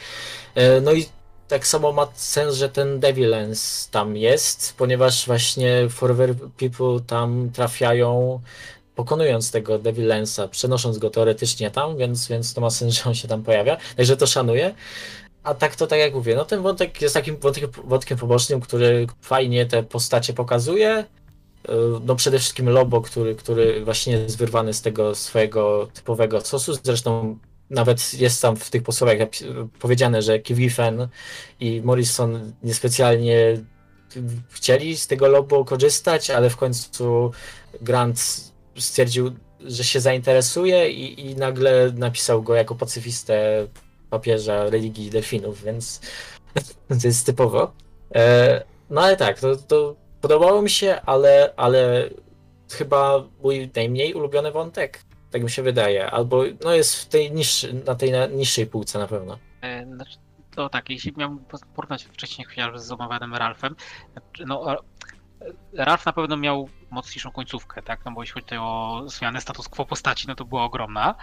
E, 0.55 0.81
no 0.81 0.93
i 0.93 1.05
tak 1.47 1.67
samo 1.67 1.91
ma 1.91 2.07
sens, 2.13 2.55
że 2.55 2.69
ten 2.69 2.99
Devil 2.99 3.29
Lens 3.29 3.89
tam 3.91 4.17
jest, 4.17 4.73
ponieważ 4.77 5.25
właśnie 5.25 5.89
Forever 5.89 6.35
People 6.57 6.99
tam 7.07 7.49
trafiają 7.53 8.41
pokonując 8.95 9.51
tego 9.51 9.79
Devil 9.79 10.07
Lensa, 10.07 10.47
przenosząc 10.47 10.97
go 10.97 11.09
teoretycznie 11.09 11.71
tam, 11.71 11.97
więc, 11.97 12.27
więc 12.27 12.53
to 12.53 12.61
ma 12.61 12.69
sens, 12.69 12.93
że 12.93 13.03
on 13.09 13.15
się 13.15 13.27
tam 13.27 13.43
pojawia. 13.43 13.77
Także 13.97 14.17
to 14.17 14.27
szanuję. 14.27 14.75
A 15.45 15.53
tak 15.53 15.75
to 15.75 15.87
tak 15.87 15.99
jak 15.99 16.13
mówię, 16.13 16.35
no 16.35 16.45
ten 16.45 16.61
wątek 16.61 17.01
jest 17.01 17.13
takim 17.13 17.37
wątkiem, 17.37 17.69
wątkiem 17.83 18.17
pobocznym, 18.17 18.61
który 18.61 19.07
fajnie 19.21 19.65
te 19.65 19.83
postacie 19.83 20.33
pokazuje. 20.33 20.99
Y, 20.99 21.71
no 22.05 22.15
przede 22.15 22.39
wszystkim 22.39 22.69
Lobo, 22.69 23.01
który, 23.01 23.35
który 23.35 23.85
właśnie 23.85 24.13
jest 24.13 24.37
wyrwany 24.37 24.73
z 24.73 24.81
tego 24.81 25.15
swojego 25.15 25.87
typowego 25.93 26.41
sosu. 26.41 26.73
Zresztą 26.83 27.39
nawet 27.69 28.13
jest 28.13 28.41
tam 28.41 28.55
w 28.55 28.69
tych 28.69 28.83
posłach 28.83 29.17
powiedziane, 29.79 30.21
że 30.21 30.39
Kiwifen 30.39 31.07
i 31.59 31.81
Morrison 31.81 32.53
niespecjalnie 32.63 33.57
chcieli 34.49 34.97
z 34.97 35.07
tego 35.07 35.27
Lobo 35.27 35.65
korzystać, 35.65 36.29
ale 36.29 36.49
w 36.49 36.57
końcu 36.57 37.31
Grant 37.81 38.51
stwierdził, 38.77 39.31
że 39.59 39.83
się 39.83 39.99
zainteresuje 39.99 40.89
i, 40.89 41.29
i 41.29 41.35
nagle 41.35 41.91
napisał 41.95 42.43
go 42.43 42.55
jako 42.55 42.75
pacyfistę 42.75 43.67
papieża 44.15 44.69
religii 44.69 45.09
delfinów, 45.09 45.63
więc 45.63 46.01
to 47.01 47.07
jest 47.07 47.25
typowo. 47.25 47.73
E, 48.15 48.63
no 48.89 49.01
ale 49.01 49.17
tak, 49.17 49.39
to, 49.39 49.55
to 49.55 49.95
podobało 50.21 50.61
mi 50.61 50.69
się, 50.69 51.01
ale, 51.05 51.53
ale 51.57 52.09
chyba 52.71 53.23
mój 53.43 53.71
najmniej 53.75 54.13
ulubiony 54.13 54.51
wątek, 54.51 55.03
tak 55.31 55.43
mi 55.43 55.49
się 55.49 55.63
wydaje, 55.63 56.11
albo 56.11 56.43
no 56.63 56.73
jest 56.73 56.95
w 56.95 57.05
tej 57.05 57.31
niższy, 57.31 57.73
na 57.73 57.95
tej 57.95 58.11
niższej 58.29 58.67
półce 58.67 58.99
na 58.99 59.07
pewno. 59.07 59.37
E, 59.61 59.85
znaczy, 59.85 60.17
to 60.55 60.69
tak, 60.69 60.89
jeśli 60.89 61.13
miałbym 61.17 61.45
porównać 61.75 62.03
wcześniej 62.03 62.45
chociażby 62.45 62.79
z 62.79 62.91
omawianym 62.91 63.33
Ralphem, 63.33 63.75
znaczy, 64.11 64.43
no 64.47 64.73
e, 64.73 64.77
Ralph 65.73 66.05
na 66.05 66.13
pewno 66.13 66.37
miał 66.37 66.69
mocniejszą 66.91 67.31
końcówkę, 67.31 67.81
tak? 67.81 68.05
No 68.05 68.11
bo 68.11 68.21
jeśli 68.21 68.33
chodzi 68.33 68.45
tutaj 68.45 68.59
o 68.59 69.03
zmianę 69.05 69.41
status 69.41 69.67
quo 69.67 69.85
postaci, 69.85 70.27
no 70.27 70.35
to 70.35 70.45
była 70.45 70.63
ogromna. 70.63 71.15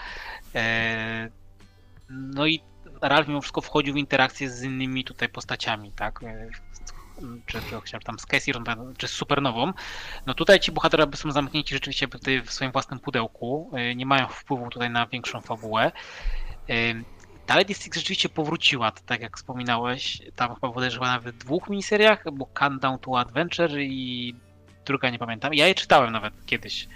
No 2.11 2.47
i 2.47 2.61
Ralph 3.03 3.29
mimo 3.29 3.41
wszystko 3.41 3.61
wchodził 3.61 3.95
w 3.95 3.97
interakcję 3.97 4.51
z 4.51 4.63
innymi 4.63 5.05
tutaj 5.05 5.29
postaciami, 5.29 5.93
tak? 5.93 6.23
E, 6.23 6.49
czy 7.47 7.61
chociaż 7.61 8.05
tam 8.05 8.19
z 8.19 8.27
Casey, 8.27 8.53
czy 8.99 9.09
z 9.09 9.11
Supernową. 9.11 9.73
No 10.27 10.35
tutaj 10.35 10.61
ci 10.61 10.73
bohaterowie 10.73 11.17
są 11.17 11.33
zamknięci 11.33 11.75
rzeczywiście 11.75 12.07
w 12.45 12.53
swoim 12.53 12.73
własnym 12.73 13.01
pudełku, 13.01 13.71
nie 13.97 14.07
mają 14.07 14.29
wpływu 14.29 14.71
tutaj 14.71 14.91
na 14.91 15.07
większą 15.07 15.41
fabułę. 15.41 15.93
Dalej 17.47 17.67
District 17.67 17.97
rzeczywiście 17.97 18.29
powróciła, 18.29 18.93
tak 19.07 19.21
jak 19.21 19.37
wspominałeś, 19.37 20.23
tam 20.37 20.55
chyba 20.55 20.73
podejrzewam 20.73 21.09
nawet 21.09 21.35
w 21.35 21.39
dwóch 21.39 21.69
miniseriach, 21.69 22.25
bo 22.33 22.47
Countdown 22.47 22.99
to 22.99 23.19
Adventure 23.19 23.81
i 23.81 24.35
druga 24.85 25.11
nie 25.11 25.19
pamiętam. 25.19 25.55
Ja 25.55 25.67
je 25.67 25.75
czytałem 25.75 26.13
nawet 26.13 26.47
kiedyś 26.47 26.89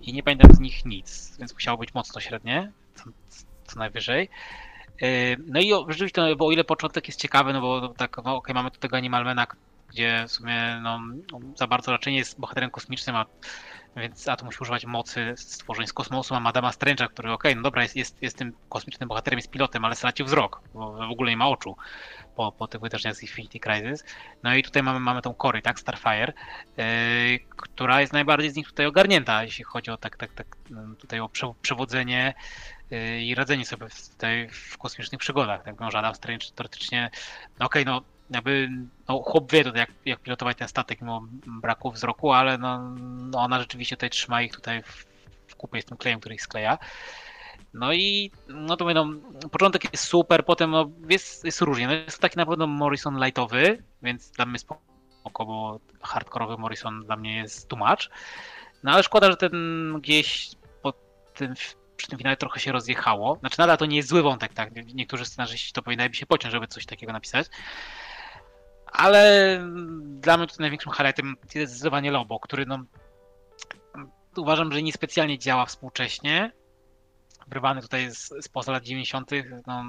i 0.00 0.12
nie 0.12 0.22
pamiętam 0.22 0.54
z 0.54 0.60
nich 0.60 0.84
nic, 0.84 1.36
więc 1.38 1.54
musiało 1.54 1.78
być 1.78 1.94
mocno 1.94 2.20
średnie, 2.20 2.72
co, 2.94 3.04
co 3.66 3.78
najwyżej. 3.78 4.28
No 5.46 5.60
i 5.60 5.70
rzeczywiście, 5.88 6.22
no, 6.22 6.36
bo 6.36 6.46
o 6.46 6.52
ile 6.52 6.64
początek 6.64 7.08
jest 7.08 7.20
ciekawy, 7.20 7.52
no 7.52 7.60
bo 7.60 7.88
tak, 7.88 8.16
no 8.24 8.36
okej, 8.36 8.54
mamy 8.54 8.70
tu 8.70 8.80
tego 8.80 8.96
Animalmana, 8.96 9.46
gdzie 9.88 10.24
w 10.28 10.32
sumie 10.32 10.80
no, 10.82 11.00
za 11.56 11.66
bardzo 11.66 11.92
raczej 11.92 12.12
nie 12.12 12.18
jest 12.18 12.40
bohaterem 12.40 12.70
kosmicznym, 12.70 13.16
a 13.16 13.26
więc 13.96 14.28
Atom 14.28 14.46
musi 14.46 14.58
używać 14.60 14.86
mocy 14.86 15.34
stworzeń 15.36 15.86
z 15.86 15.92
kosmosu. 15.92 16.34
Ma 16.34 16.40
Madama 16.40 16.70
Strange'a, 16.70 17.08
który 17.08 17.32
okej, 17.32 17.52
okay, 17.52 17.56
no 17.56 17.62
dobra, 17.62 17.82
jest, 17.82 17.96
jest, 17.96 18.22
jest 18.22 18.38
tym 18.38 18.52
kosmicznym 18.68 19.08
bohaterem, 19.08 19.38
jest 19.38 19.50
pilotem, 19.50 19.84
ale 19.84 19.96
stracił 19.96 20.26
wzrok, 20.26 20.60
bo 20.74 20.92
w 20.92 21.10
ogóle 21.10 21.30
nie 21.30 21.36
ma 21.36 21.48
oczu 21.48 21.76
po, 22.36 22.52
po 22.52 22.68
tych 22.68 22.80
wydarzeniach 22.80 23.16
z 23.16 23.22
Infinity 23.22 23.60
Crisis. 23.60 24.04
No 24.42 24.54
i 24.54 24.62
tutaj 24.62 24.82
mamy, 24.82 25.00
mamy 25.00 25.22
tą 25.22 25.34
Cory, 25.34 25.62
tak, 25.62 25.80
Starfire, 25.80 26.32
yy, 26.76 26.84
która 27.56 28.00
jest 28.00 28.12
najbardziej 28.12 28.50
z 28.50 28.56
nich 28.56 28.66
tutaj 28.66 28.86
ogarnięta, 28.86 29.44
jeśli 29.44 29.64
chodzi 29.64 29.90
o 29.90 29.96
tak, 29.96 30.16
tak, 30.16 30.32
tak 30.32 30.46
tutaj 30.98 31.20
o 31.20 31.30
przewodzenie 31.62 32.34
i 33.20 33.34
radzenie 33.34 33.66
sobie 33.66 33.88
w, 33.88 34.14
w 34.52 34.78
kosmicznych 34.78 35.20
przygodach. 35.20 35.62
Tak, 35.62 35.80
no, 35.80 35.86
Adam 35.86 36.14
Strange 36.14 36.46
teoretycznie, 36.54 37.10
no 37.58 37.66
okej, 37.66 37.82
okay, 37.82 37.94
no 37.94 38.02
jakby 38.30 38.68
no, 39.08 39.22
chłop 39.22 39.52
wie 39.52 39.64
tutaj, 39.64 39.80
jak, 39.80 39.90
jak 40.04 40.20
pilotować 40.20 40.56
ten 40.56 40.68
statek 40.68 41.00
mimo 41.00 41.22
braku 41.46 41.90
wzroku, 41.90 42.32
ale 42.32 42.58
no, 42.58 42.78
no 43.30 43.38
ona 43.38 43.60
rzeczywiście 43.60 43.96
tutaj 43.96 44.10
trzyma 44.10 44.42
ich 44.42 44.54
tutaj 44.54 44.82
w, 44.82 45.06
w 45.46 45.56
kupie 45.56 45.82
z 45.82 45.84
tym 45.84 45.96
klejem, 45.96 46.20
który 46.20 46.34
ich 46.34 46.42
skleja. 46.42 46.78
No 47.74 47.92
i 47.92 48.30
no 48.48 48.76
to 48.76 48.84
mówię, 48.84 48.94
no, 48.94 49.06
początek 49.50 49.92
jest 49.92 50.04
super, 50.04 50.44
potem 50.44 50.70
no, 50.70 50.90
jest, 51.08 51.44
jest 51.44 51.60
różnie. 51.60 51.86
No, 51.86 51.92
jest 51.92 52.20
taki 52.20 52.36
na 52.36 52.46
pewno 52.46 52.66
Morrison 52.66 53.24
lightowy, 53.24 53.82
więc 54.02 54.30
dla 54.30 54.46
mnie 54.46 54.58
spoko, 54.58 55.46
bo 55.46 55.80
hardkorowy 56.02 56.56
Morrison 56.56 57.04
dla 57.04 57.16
mnie 57.16 57.36
jest 57.36 57.68
tłumacz. 57.68 58.10
No 58.82 58.92
ale 58.92 59.02
szkoda, 59.02 59.30
że 59.30 59.36
ten 59.36 59.52
gdzieś 60.00 60.50
po 60.82 60.92
tym, 61.34 61.54
przy 61.96 62.08
tym 62.08 62.18
finale 62.18 62.36
trochę 62.36 62.60
się 62.60 62.72
rozjechało. 62.72 63.36
Znaczy 63.40 63.58
nadal 63.58 63.78
to 63.78 63.86
nie 63.86 63.96
jest 63.96 64.08
zły 64.08 64.22
wątek, 64.22 64.54
tak? 64.54 64.94
Niektórzy 64.94 65.24
scenarzyści 65.24 65.72
to 65.72 65.82
powinni 65.82 66.14
się 66.14 66.26
pociąć, 66.26 66.52
żeby 66.52 66.68
coś 66.68 66.86
takiego 66.86 67.12
napisać. 67.12 67.46
Ale 68.86 69.60
dla 70.00 70.36
mnie 70.36 70.46
tutaj 70.46 70.64
największym 70.64 70.92
highlightem 70.92 71.36
jest 71.54 71.72
zdecydowanie 71.72 72.10
Lobo, 72.10 72.40
który 72.40 72.66
no, 72.66 72.84
uważam, 74.36 74.72
że 74.72 74.82
niespecjalnie 74.82 75.38
działa 75.38 75.66
współcześnie. 75.66 76.52
Wyrwany 77.46 77.82
tutaj 77.82 78.10
z, 78.10 78.48
poza 78.52 78.72
lat 78.72 78.84
90. 78.84 79.30
No, 79.66 79.84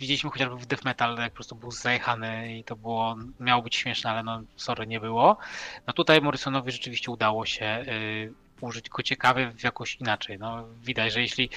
widzieliśmy 0.00 0.30
chociażby 0.30 0.56
w 0.56 0.66
Death 0.66 0.84
Metal, 0.84 1.16
jak 1.16 1.32
po 1.32 1.34
prostu 1.34 1.54
był 1.54 1.70
zajechany 1.70 2.58
i 2.58 2.64
to 2.64 2.76
było, 2.76 3.16
miało 3.40 3.62
być 3.62 3.76
śmieszne, 3.76 4.10
ale 4.10 4.22
no 4.22 4.42
sorry, 4.56 4.86
nie 4.86 5.00
było. 5.00 5.36
No 5.86 5.92
tutaj 5.92 6.20
Morrisonowi 6.20 6.72
rzeczywiście 6.72 7.10
udało 7.10 7.46
się 7.46 7.84
y, 7.88 8.32
użyć 8.60 8.88
go 8.88 9.02
ciekawy 9.02 9.52
w 9.52 9.62
jakoś 9.62 9.96
inaczej. 9.96 10.38
No 10.38 10.64
widać, 10.82 11.12
że 11.12 11.20
jeśli 11.20 11.50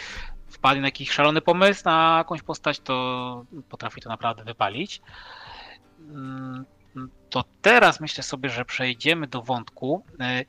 wpadnie 0.48 0.82
na 0.82 0.88
jakiś 0.88 1.12
szalony 1.12 1.42
pomysł 1.42 1.82
na 1.86 2.16
jakąś 2.18 2.42
postać, 2.42 2.80
to 2.80 3.46
potrafi 3.70 4.02
to 4.02 4.10
naprawdę 4.10 4.44
wypalić. 4.44 5.02
Mm, 6.00 6.66
to 7.30 7.44
teraz 7.62 8.00
myślę 8.00 8.24
sobie, 8.24 8.50
że 8.50 8.66
przejdziemy 8.66 9.28
do 9.28 9.42
wątku, 9.42 10.06
y, 10.14 10.46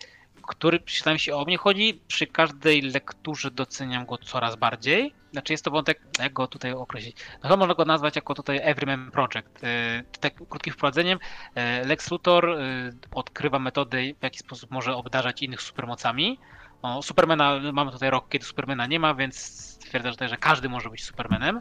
który 0.47 0.81
przynajmniej 0.81 1.19
się 1.19 1.37
o 1.37 1.45
mnie 1.45 1.57
chodzi. 1.57 2.01
Przy 2.09 2.27
każdej 2.27 2.83
lekturze 2.83 3.51
doceniam 3.51 4.07
go 4.07 4.19
coraz 4.19 4.57
bardziej. 4.57 5.15
Znaczy 5.33 5.53
jest 5.53 5.65
to 5.65 5.71
wątek, 5.71 6.01
jak 6.19 6.33
go 6.33 6.47
tutaj 6.47 6.73
określić? 6.73 7.17
No 7.35 7.43
chyba 7.43 7.57
można 7.57 7.75
go 7.75 7.85
nazwać 7.85 8.17
jako 8.17 8.35
tutaj 8.35 8.61
Everyman 8.63 9.11
Project. 9.11 9.65
Y, 9.65 10.19
tak 10.21 10.35
krótkim 10.49 10.73
wprowadzeniem, 10.73 11.19
y, 11.83 11.87
Lex 11.87 12.11
Luthor 12.11 12.59
odkrywa 13.11 13.59
metody, 13.59 14.15
w 14.21 14.23
jaki 14.23 14.39
sposób 14.39 14.71
może 14.71 14.97
obdarzać 14.97 15.43
innych 15.43 15.63
supermocami. 15.63 16.39
No, 16.83 17.03
Supermana, 17.03 17.61
mamy 17.73 17.93
tutaj 17.93 18.11
rok, 18.11 18.29
kiedy 18.29 18.45
Supermana 18.45 18.87
nie 18.87 19.01
ma, 19.01 19.15
więc 19.15 19.37
stwierdza 19.37 20.11
tutaj, 20.11 20.29
że 20.29 20.37
każdy 20.37 20.69
może 20.69 20.91
być 20.91 21.05
Supermanem. 21.05 21.61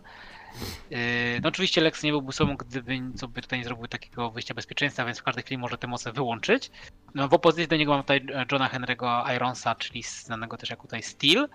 Yy, 0.89 0.99
no 1.41 1.49
oczywiście 1.49 1.81
Lex 1.81 2.03
nie 2.03 2.11
byłby 2.11 2.31
sobą, 2.33 2.55
gdyby 2.57 3.01
co 3.15 3.27
by 3.27 3.41
tutaj 3.41 3.59
nie 3.59 3.65
zrobił 3.65 3.87
takiego 3.87 4.31
wyjścia 4.31 4.53
bezpieczeństwa, 4.53 5.05
więc 5.05 5.19
w 5.19 5.23
każdej 5.23 5.43
chwili 5.43 5.57
może 5.57 5.77
te 5.77 5.87
moce 5.87 6.11
wyłączyć. 6.11 6.71
No 7.15 7.27
w 7.27 7.33
opozycji 7.33 7.67
do 7.67 7.75
niego 7.75 7.91
mam 7.91 8.01
tutaj 8.01 8.25
Johna 8.51 8.69
Henry'ego 8.69 9.35
Ironsa, 9.35 9.75
czyli 9.75 10.03
znanego 10.03 10.57
też 10.57 10.69
jako 10.69 10.83
tutaj 10.83 11.03
Steel 11.03 11.49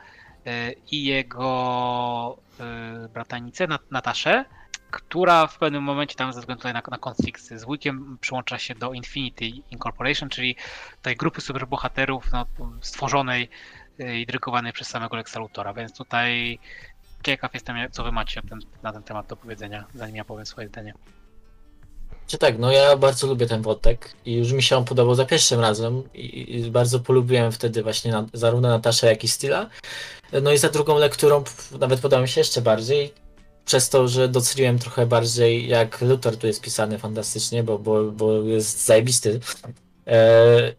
yy, 0.44 0.52
i 0.90 1.04
jego 1.04 2.38
bratanicę 3.14 3.66
Nataszę, 3.90 4.44
która 4.90 5.46
w 5.46 5.58
pewnym 5.58 5.82
momencie 5.82 6.14
tam 6.14 6.32
ze 6.32 6.40
względu 6.40 6.68
na, 6.68 6.82
na 6.90 6.98
konflikt 6.98 7.42
z 7.42 7.64
Wickiem 7.70 8.18
przyłącza 8.20 8.58
się 8.58 8.74
do 8.74 8.92
Infinity 8.92 9.44
Incorporation, 9.70 10.28
czyli 10.28 10.56
tej 11.02 11.16
grupy 11.16 11.40
superbohaterów 11.40 12.32
no, 12.32 12.46
stworzonej 12.80 13.48
i 13.98 14.26
drykowanej 14.26 14.72
przez 14.72 14.88
samego 14.88 15.16
Lexa 15.16 15.36
Luthora, 15.38 15.74
więc 15.74 15.96
tutaj 15.96 16.58
ciekaw 17.28 17.54
jestem, 17.54 17.76
co 17.92 18.04
wy 18.04 18.12
macie 18.12 18.42
ten, 18.42 18.58
na 18.82 18.92
ten 18.92 19.02
temat 19.02 19.26
do 19.26 19.36
powiedzenia, 19.36 19.84
zanim 19.94 20.16
ja 20.16 20.24
powiem 20.24 20.46
swoje 20.46 20.68
zdanie. 20.68 20.94
Czy 22.26 22.38
tak, 22.38 22.58
no 22.58 22.72
ja 22.72 22.96
bardzo 22.96 23.26
lubię 23.26 23.46
ten 23.46 23.62
wątek 23.62 24.12
i 24.24 24.34
już 24.34 24.52
mi 24.52 24.62
się 24.62 24.76
on 24.76 24.84
podobał 24.84 25.14
za 25.14 25.24
pierwszym 25.24 25.60
razem 25.60 26.12
i, 26.14 26.56
i 26.56 26.70
bardzo 26.70 27.00
polubiłem 27.00 27.52
wtedy 27.52 27.82
właśnie 27.82 28.12
na, 28.12 28.26
zarówno 28.32 28.68
Nataszę, 28.68 29.06
jak 29.06 29.24
i 29.24 29.28
Stila. 29.28 29.70
No 30.42 30.52
i 30.52 30.58
za 30.58 30.68
drugą 30.68 30.98
lekturą 30.98 31.44
nawet 31.80 32.00
podobał 32.00 32.22
mi 32.22 32.28
się 32.28 32.40
jeszcze 32.40 32.62
bardziej, 32.62 33.14
przez 33.64 33.88
to, 33.88 34.08
że 34.08 34.28
doceniłem 34.28 34.78
trochę 34.78 35.06
bardziej 35.06 35.68
jak 35.68 36.00
Luther 36.00 36.36
tu 36.36 36.46
jest 36.46 36.60
pisany 36.60 36.98
fantastycznie, 36.98 37.62
bo, 37.62 37.78
bo, 37.78 38.04
bo 38.04 38.42
jest 38.42 38.86
zajebisty. 38.86 39.40
E, 40.06 40.74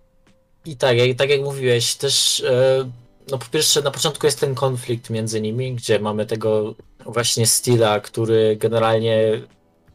I 0.66 0.78
tak, 0.78 0.98
jak, 0.98 1.18
tak 1.18 1.30
jak 1.30 1.42
mówiłeś, 1.42 1.96
też 1.96 2.40
e, 2.40 2.90
no 3.32 3.38
po 3.38 3.46
pierwsze 3.46 3.82
na 3.82 3.92
początku 3.92 4.26
jest 4.26 4.39
ten 4.39 4.56
konflikt 4.56 5.10
między 5.10 5.42
nimi, 5.42 5.76
gdzie 5.76 6.00
mamy 6.00 6.26
tego 6.26 6.76
właśnie 7.06 7.48
Stila, 7.48 8.00
który 8.00 8.56
generalnie 8.56 9.42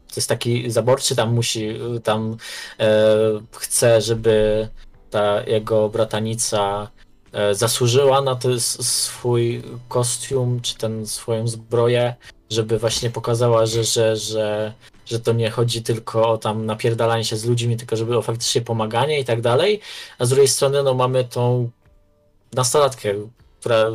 to 0.07 0.13
jest 0.15 0.29
taki 0.29 0.71
zaborczy, 0.71 1.15
tam 1.15 1.33
musi, 1.33 1.79
tam 2.03 2.37
e, 2.79 3.07
chce, 3.51 4.01
żeby 4.01 4.67
ta 5.09 5.43
jego 5.43 5.89
bratanica 5.89 6.91
e, 7.31 7.55
zasłużyła 7.55 8.21
na 8.21 8.35
ten 8.35 8.59
swój 8.59 9.63
kostium, 9.89 10.61
czy 10.61 10.77
ten 10.77 11.07
swoją 11.07 11.47
zbroję, 11.47 12.15
żeby 12.49 12.79
właśnie 12.79 13.09
pokazała, 13.09 13.65
że, 13.65 13.83
że, 13.83 14.17
że, 14.17 14.73
że 15.05 15.19
to 15.19 15.33
nie 15.33 15.49
chodzi 15.49 15.83
tylko 15.83 16.29
o 16.29 16.37
tam 16.37 16.65
napierdalanie 16.65 17.23
się 17.23 17.37
z 17.37 17.45
ludźmi, 17.45 17.77
tylko 17.77 17.95
żeby 17.95 18.17
o 18.17 18.21
faktycznie 18.21 18.61
pomaganie 18.61 19.19
i 19.19 19.25
tak 19.25 19.41
dalej. 19.41 19.81
A 20.19 20.25
z 20.25 20.29
drugiej 20.29 20.47
strony 20.47 20.83
no 20.83 20.93
mamy 20.93 21.23
tą 21.23 21.69
nastolatkę, 22.55 23.13
która 23.59 23.91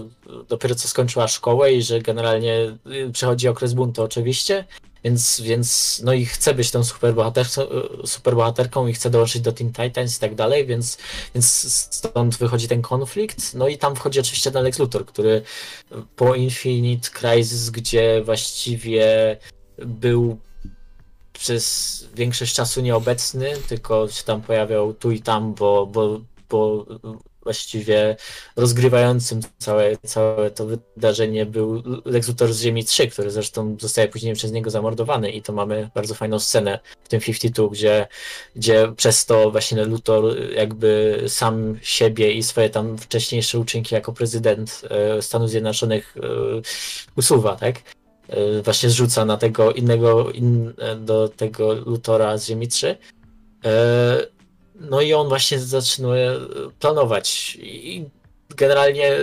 dopiero 0.48 0.74
co 0.74 0.88
skończyła 0.88 1.28
szkołę 1.28 1.72
i 1.72 1.82
że 1.82 2.00
generalnie 2.00 2.76
y, 2.86 3.10
przechodzi 3.12 3.48
okres 3.48 3.74
buntu 3.74 4.02
oczywiście, 4.02 4.64
więc, 5.04 5.40
więc 5.40 6.00
no 6.04 6.12
i 6.12 6.26
chce 6.26 6.54
być 6.54 6.70
tą 6.70 6.84
superbohaterką, 6.84 7.62
y, 7.62 8.06
superbohaterką 8.06 8.86
i 8.86 8.92
chce 8.92 9.10
dołączyć 9.10 9.42
do 9.42 9.52
Teen 9.52 9.72
Titans 9.72 10.16
i 10.16 10.20
tak 10.20 10.34
dalej, 10.34 10.66
więc, 10.66 10.98
więc 11.34 11.46
stąd 11.94 12.36
wychodzi 12.36 12.68
ten 12.68 12.82
konflikt. 12.82 13.54
No 13.54 13.68
i 13.68 13.78
tam 13.78 13.96
wchodzi 13.96 14.20
oczywiście 14.20 14.50
ten 14.50 14.64
Lex 14.64 14.78
Luthor, 14.78 15.06
który 15.06 15.42
po 16.16 16.34
Infinite 16.34 17.10
Crisis, 17.10 17.70
gdzie 17.70 18.22
właściwie 18.24 19.36
był 19.78 20.38
przez 21.32 22.04
większość 22.14 22.54
czasu 22.54 22.80
nieobecny, 22.80 23.52
tylko 23.68 24.08
się 24.08 24.24
tam 24.24 24.42
pojawiał 24.42 24.94
tu 24.94 25.10
i 25.10 25.20
tam, 25.20 25.54
bo, 25.54 25.86
bo, 25.86 26.20
bo 26.50 26.86
właściwie 27.42 28.16
rozgrywającym 28.56 29.40
całe, 29.58 29.96
całe 29.96 30.50
to 30.50 30.66
wydarzenie 30.66 31.46
był 31.46 31.82
Lex 32.04 32.28
Luthor 32.28 32.52
z 32.52 32.60
Ziemi 32.60 32.84
3, 32.84 33.06
który 33.08 33.30
zresztą 33.30 33.76
zostaje 33.80 34.08
później 34.08 34.34
przez 34.34 34.52
niego 34.52 34.70
zamordowany 34.70 35.30
i 35.30 35.42
to 35.42 35.52
mamy 35.52 35.90
bardzo 35.94 36.14
fajną 36.14 36.38
scenę 36.38 36.78
w 37.04 37.08
tym 37.08 37.20
52, 37.20 37.68
gdzie, 37.68 38.06
gdzie 38.56 38.92
przez 38.96 39.26
to 39.26 39.50
właśnie 39.50 39.84
Luthor 39.84 40.52
jakby 40.52 41.24
sam 41.28 41.78
siebie 41.82 42.32
i 42.32 42.42
swoje 42.42 42.70
tam 42.70 42.98
wcześniejsze 42.98 43.58
uczynki 43.58 43.94
jako 43.94 44.12
prezydent 44.12 44.82
e, 44.90 45.22
Stanów 45.22 45.50
Zjednoczonych 45.50 46.16
e, 46.16 46.20
usuwa, 47.16 47.56
tak? 47.56 47.76
e, 48.28 48.62
właśnie 48.62 48.90
zrzuca 48.90 49.24
na 49.24 49.36
tego 49.36 49.72
innego, 49.72 50.30
in, 50.30 50.72
do 50.96 51.28
tego 51.28 51.72
Lutora 51.72 52.38
z 52.38 52.46
Ziemi 52.46 52.68
3. 52.68 52.96
E, 54.80 54.84
no 54.90 55.00
i 55.00 55.14
on 55.14 55.28
właśnie 55.28 55.58
zaczyna 55.58 56.08
planować 56.78 57.58
i 57.62 58.04
generalnie 58.56 59.16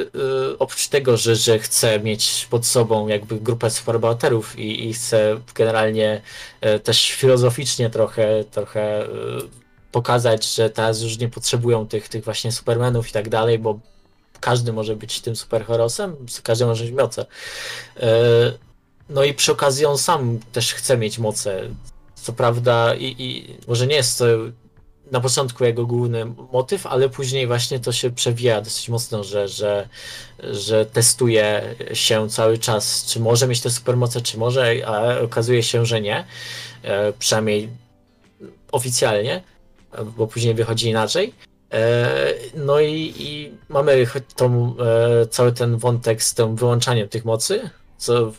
oprócz 0.59 0.87
tego, 0.87 1.17
że, 1.17 1.35
że 1.35 1.59
chce 1.59 1.99
mieć 1.99 2.47
pod 2.49 2.65
sobą 2.65 3.07
jakby 3.07 3.39
grupę 3.39 3.69
superbohaterów 3.69 4.59
i, 4.59 4.87
i 4.87 4.93
chce 4.93 5.39
generalnie 5.55 6.21
też 6.83 7.11
filozoficznie 7.11 7.89
trochę, 7.89 8.43
trochę 8.43 9.07
pokazać, 9.91 10.55
że 10.55 10.69
teraz 10.69 11.01
już 11.01 11.17
nie 11.17 11.29
potrzebują 11.29 11.87
tych, 11.87 12.09
tych 12.09 12.23
właśnie 12.23 12.51
supermenów 12.51 13.09
i 13.09 13.11
tak 13.11 13.29
dalej, 13.29 13.59
bo 13.59 13.79
każdy 14.39 14.73
może 14.73 14.95
być 14.95 15.21
tym 15.21 15.35
superherosem, 15.35 16.15
każdy 16.43 16.65
może 16.65 16.83
mieć 16.83 16.93
moce. 16.93 17.25
E, 17.99 18.07
no 19.09 19.23
i 19.23 19.33
przy 19.33 19.51
okazji 19.51 19.85
on 19.85 19.97
sam 19.97 20.39
też 20.51 20.73
chce 20.73 20.97
mieć 20.97 21.19
moce. 21.19 21.61
Co 22.15 22.33
prawda, 22.33 22.95
i, 22.95 23.15
i 23.19 23.57
może 23.67 23.87
nie 23.87 23.95
jest 23.95 24.19
to 24.19 24.25
na 25.11 25.19
początku 25.21 25.63
jego 25.63 25.85
główny 25.85 26.25
motyw, 26.51 26.87
ale 26.87 27.09
później 27.09 27.47
właśnie 27.47 27.79
to 27.79 27.91
się 27.91 28.09
przewija 28.11 28.61
dosyć 28.61 28.89
mocno, 28.89 29.23
że, 29.23 29.47
że, 29.47 29.89
że 30.39 30.85
testuje 30.85 31.75
się 31.93 32.29
cały 32.29 32.57
czas, 32.57 33.05
czy 33.05 33.19
może 33.19 33.47
mieć 33.47 33.61
te 33.61 33.69
supermoce, 33.69 34.21
czy 34.21 34.37
może, 34.37 34.73
a 34.85 35.19
okazuje 35.21 35.63
się, 35.63 35.85
że 35.85 36.01
nie. 36.01 36.25
E, 36.83 37.13
przynajmniej 37.13 37.69
oficjalnie, 38.71 39.43
bo 40.17 40.27
później 40.27 40.53
wychodzi 40.53 40.89
inaczej. 40.89 41.33
E, 41.71 42.33
no 42.55 42.79
i, 42.79 43.13
i 43.17 43.51
mamy 43.69 44.07
tą, 44.35 44.75
e, 44.79 45.27
cały 45.27 45.51
ten 45.51 45.77
wątek 45.77 46.23
z 46.23 46.33
tym 46.33 46.55
wyłączaniem 46.55 47.09
tych 47.09 47.25
mocy, 47.25 47.69
co 47.97 48.31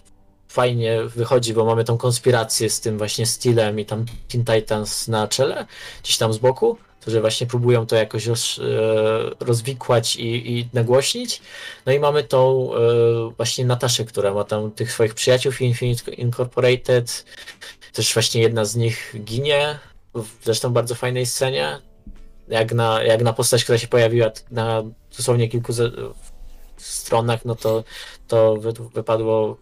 fajnie 0.48 1.02
wychodzi, 1.04 1.54
bo 1.54 1.64
mamy 1.64 1.84
tą 1.84 1.98
konspirację 1.98 2.70
z 2.70 2.80
tym 2.80 2.98
właśnie 2.98 3.26
stylem 3.26 3.80
i 3.80 3.84
tam 3.84 4.06
Teen 4.28 4.44
Titans 4.44 5.08
na 5.08 5.28
czele, 5.28 5.66
gdzieś 6.02 6.18
tam 6.18 6.32
z 6.32 6.38
boku, 6.38 6.78
którzy 7.00 7.20
właśnie 7.20 7.46
próbują 7.46 7.86
to 7.86 7.96
jakoś 7.96 8.26
roz, 8.26 8.58
e, 8.58 9.44
rozwikłać 9.44 10.16
i, 10.16 10.58
i 10.58 10.68
nagłośnić. 10.72 11.42
No 11.86 11.92
i 11.92 12.00
mamy 12.00 12.24
tą 12.24 12.70
właśnie 13.36 13.64
Nataszę, 13.64 14.04
która 14.04 14.34
ma 14.34 14.44
tam 14.44 14.70
tych 14.70 14.92
swoich 14.92 15.14
przyjaciół 15.14 15.52
Infinite 15.60 16.10
Incorporated. 16.10 17.24
Też 17.92 18.14
właśnie 18.14 18.42
jedna 18.42 18.64
z 18.64 18.76
nich 18.76 19.14
ginie, 19.24 19.78
w 20.14 20.44
zresztą 20.44 20.72
bardzo 20.72 20.94
fajnej 20.94 21.26
scenie 21.26 21.78
jak 22.48 22.72
na, 22.72 23.02
jak 23.02 23.22
na 23.22 23.32
postać, 23.32 23.62
która 23.62 23.78
się 23.78 23.88
pojawiła 23.88 24.30
na 24.50 24.82
dosłownie 25.16 25.48
kilku 25.48 25.72
stronach, 26.76 27.44
no 27.44 27.54
to, 27.54 27.84
to 28.28 28.56
wypadło 28.94 29.56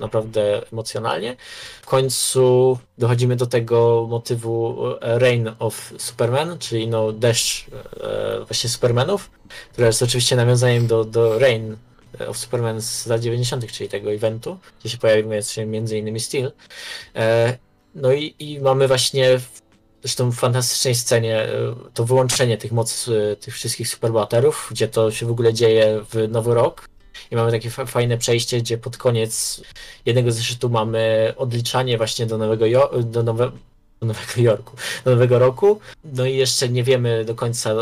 naprawdę 0.00 0.62
emocjonalnie. 0.72 1.36
W 1.82 1.86
końcu 1.86 2.78
dochodzimy 2.98 3.36
do 3.36 3.46
tego 3.46 4.06
motywu 4.10 4.76
e, 5.00 5.18
Rain 5.18 5.50
of 5.58 5.92
Superman, 5.98 6.58
czyli 6.58 6.88
no 6.88 7.12
deszcz 7.12 7.66
e, 8.00 8.44
właśnie 8.46 8.70
Supermanów, 8.70 9.30
które 9.72 9.86
jest 9.86 10.02
oczywiście 10.02 10.36
nawiązaniem 10.36 10.86
do, 10.86 11.04
do 11.04 11.38
Rain 11.38 11.76
of 12.28 12.38
Superman 12.38 12.80
z 12.80 13.06
lat 13.06 13.20
90., 13.20 13.72
czyli 13.72 13.88
tego 13.88 14.12
eventu, 14.12 14.58
gdzie 14.80 14.88
się 14.88 14.98
pojawił 14.98 15.28
między 15.66 15.98
innymi 15.98 16.20
Steel. 16.20 16.52
E, 17.16 17.58
no 17.94 18.12
i, 18.12 18.34
i 18.38 18.60
mamy 18.60 18.88
właśnie 18.88 19.40
zresztą 20.02 20.30
w 20.30 20.34
fantastycznej 20.34 20.94
scenie 20.94 21.46
to 21.94 22.04
wyłączenie 22.04 22.58
tych 22.58 22.72
mocy, 22.72 23.36
tych 23.40 23.54
wszystkich 23.54 23.88
superbohaterów, 23.88 24.68
gdzie 24.70 24.88
to 24.88 25.10
się 25.10 25.26
w 25.26 25.30
ogóle 25.30 25.54
dzieje 25.54 26.00
w 26.10 26.28
Nowy 26.28 26.54
Rok. 26.54 26.88
I 27.30 27.36
mamy 27.36 27.50
takie 27.50 27.70
fajne 27.70 28.18
przejście, 28.18 28.58
gdzie 28.58 28.78
pod 28.78 28.96
koniec 28.96 29.62
jednego 30.06 30.32
zeszytu 30.32 30.68
mamy 30.68 31.34
odliczanie 31.36 31.96
właśnie 31.96 32.26
do 32.26 32.38
Nowego, 32.38 32.66
jo 32.66 32.90
do, 33.02 33.22
nowe 33.22 33.50
do 34.00 34.06
Nowego 34.06 34.32
Jorku, 34.36 34.76
do 35.04 35.10
Nowego 35.10 35.38
Roku. 35.38 35.80
No 36.04 36.26
i 36.26 36.36
jeszcze 36.36 36.68
nie 36.68 36.84
wiemy 36.84 37.24
do 37.24 37.34
końca, 37.34 37.74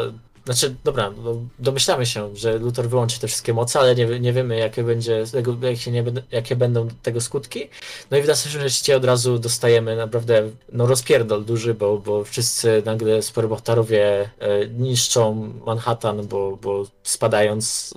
znaczy, 0.45 0.74
dobra, 0.84 1.12
no, 1.24 1.36
domyślamy 1.59 2.07
się, 2.07 2.36
że 2.36 2.59
Luthor 2.59 2.88
wyłączy 2.88 3.20
te 3.20 3.28
wszystkie 3.28 3.55
moce, 3.55 3.80
ale 3.80 3.95
nie, 3.95 4.20
nie 4.20 4.32
wiemy, 4.32 4.57
jakie, 4.57 4.84
będzie, 4.84 5.24
jakie, 5.62 5.90
nie, 5.90 6.05
jakie 6.32 6.57
będą 6.57 6.88
tego 7.03 7.20
skutki. 7.20 7.68
No 8.11 8.16
i 8.16 8.22
w 8.22 8.26
następnym 8.26 8.62
rzeczywiście 8.62 8.97
od 8.97 9.05
razu 9.05 9.38
dostajemy 9.38 9.97
naprawdę 9.97 10.51
no, 10.72 10.86
rozpierdol 10.86 11.45
duży, 11.45 11.74
bo, 11.74 11.99
bo 11.99 12.24
wszyscy 12.24 12.82
nagle 12.84 13.22
superbohaterowie 13.22 14.30
e, 14.38 14.66
niszczą 14.66 15.53
Manhattan, 15.66 16.26
bo, 16.26 16.59
bo 16.62 16.86
spadając 17.03 17.95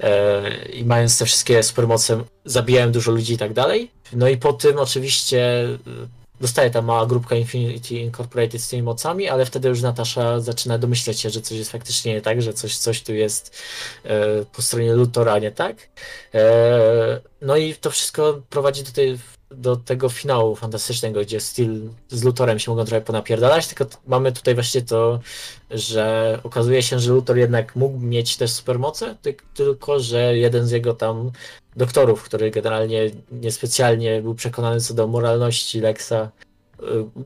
e, 0.00 0.64
i 0.66 0.84
mając 0.84 1.18
te 1.18 1.24
wszystkie 1.24 1.62
supermoce 1.62 2.24
zabijają 2.44 2.92
dużo 2.92 3.12
ludzi 3.12 3.32
i 3.32 3.38
tak 3.38 3.52
dalej. 3.52 3.90
No 4.12 4.28
i 4.28 4.36
po 4.36 4.52
tym 4.52 4.78
oczywiście 4.78 5.68
dostaje 6.40 6.70
ta 6.70 6.82
mała 6.82 7.06
grupka 7.06 7.36
Infinity 7.36 7.94
Incorporated 7.94 8.60
z 8.60 8.68
tymi 8.68 8.82
mocami, 8.82 9.28
ale 9.28 9.46
wtedy 9.46 9.68
już 9.68 9.82
Natasza 9.82 10.40
zaczyna 10.40 10.78
domyśleć 10.78 11.20
się, 11.20 11.30
że 11.30 11.40
coś 11.40 11.58
jest 11.58 11.72
faktycznie 11.72 12.14
nie 12.14 12.20
tak, 12.20 12.42
że 12.42 12.52
coś, 12.52 12.78
coś 12.78 13.02
tu 13.02 13.14
jest 13.14 13.62
e, 14.04 14.44
po 14.44 14.62
stronie 14.62 14.92
Lutora 14.92 15.38
nie 15.38 15.50
tak. 15.50 15.76
E, 16.34 17.20
no 17.42 17.56
i 17.56 17.74
to 17.74 17.90
wszystko 17.90 18.42
prowadzi 18.50 18.82
do, 18.82 18.92
tej, 18.92 19.18
do 19.56 19.76
tego 19.76 20.08
finału 20.08 20.56
fantastycznego, 20.56 21.20
gdzie 21.20 21.40
Steel 21.40 21.80
z 22.08 22.24
Lutorem 22.24 22.58
się 22.58 22.70
mogą 22.70 22.84
trochę 22.84 23.00
ponapierdalać, 23.00 23.66
tylko 23.66 23.86
mamy 24.06 24.32
tutaj 24.32 24.54
właśnie 24.54 24.82
to, 24.82 25.20
że 25.70 26.38
okazuje 26.42 26.82
się, 26.82 27.00
że 27.00 27.12
Lutor 27.12 27.36
jednak 27.36 27.76
mógł 27.76 27.98
mieć 27.98 28.36
też 28.36 28.52
supermoce, 28.52 29.16
tylko 29.54 30.00
że 30.00 30.38
jeden 30.38 30.66
z 30.66 30.70
jego 30.70 30.94
tam 30.94 31.30
doktorów, 31.76 32.22
który 32.22 32.50
generalnie 32.50 33.10
niespecjalnie 33.32 34.22
był 34.22 34.34
przekonany 34.34 34.80
co 34.80 34.94
do 34.94 35.06
moralności 35.06 35.80
Lexa, 35.80 36.30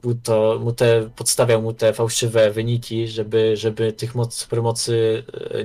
mu, 0.05 0.11
y, 0.11 0.17
to, 0.23 0.59
mu 0.61 0.73
te, 0.73 1.11
podstawiał 1.17 1.63
mu 1.63 1.73
te 1.73 1.93
fałszywe 1.93 2.51
wyniki, 2.51 3.09
żeby, 3.09 3.57
żeby 3.57 3.93
tych 3.93 4.15
moc, 4.15 4.35
supermocy 4.35 5.25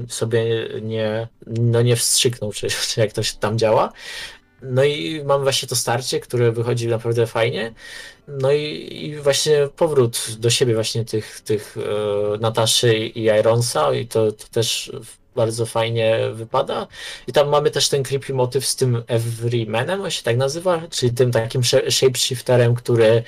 y, 0.09 0.13
sobie 0.13 0.69
nie, 0.81 1.27
no 1.47 1.81
nie 1.81 1.95
wstrzyknął, 1.95 2.51
czy, 2.51 2.67
czy 2.67 2.99
jak 2.99 3.13
to 3.13 3.23
się 3.23 3.37
tam 3.37 3.57
działa. 3.57 3.91
No 4.71 4.83
i 4.83 5.23
mamy 5.25 5.43
właśnie 5.43 5.67
to 5.67 5.75
starcie, 5.75 6.19
które 6.19 6.51
wychodzi 6.51 6.87
naprawdę 6.87 7.27
fajnie. 7.27 7.73
No 8.27 8.51
i, 8.51 8.89
i 9.03 9.15
właśnie 9.15 9.67
powrót 9.75 10.27
do 10.39 10.49
siebie 10.49 10.75
właśnie 10.75 11.05
tych, 11.05 11.41
tych 11.41 11.77
e, 11.77 12.37
Nataszy 12.37 12.97
i 12.97 13.23
Ironsa 13.23 13.93
i 13.93 14.07
to, 14.07 14.31
to 14.31 14.47
też 14.51 14.91
bardzo 15.35 15.65
fajnie 15.65 16.19
wypada. 16.33 16.87
I 17.27 17.31
tam 17.31 17.49
mamy 17.49 17.71
też 17.71 17.89
ten 17.89 18.03
creepy 18.03 18.33
motyw 18.33 18.65
z 18.65 18.75
tym 18.75 19.03
Everymanem, 19.07 20.01
on 20.01 20.11
się 20.11 20.23
tak 20.23 20.37
nazywa, 20.37 20.81
czyli 20.89 21.13
tym 21.13 21.31
takim 21.31 21.61
shapeshifterem, 21.89 22.75
który 22.75 23.23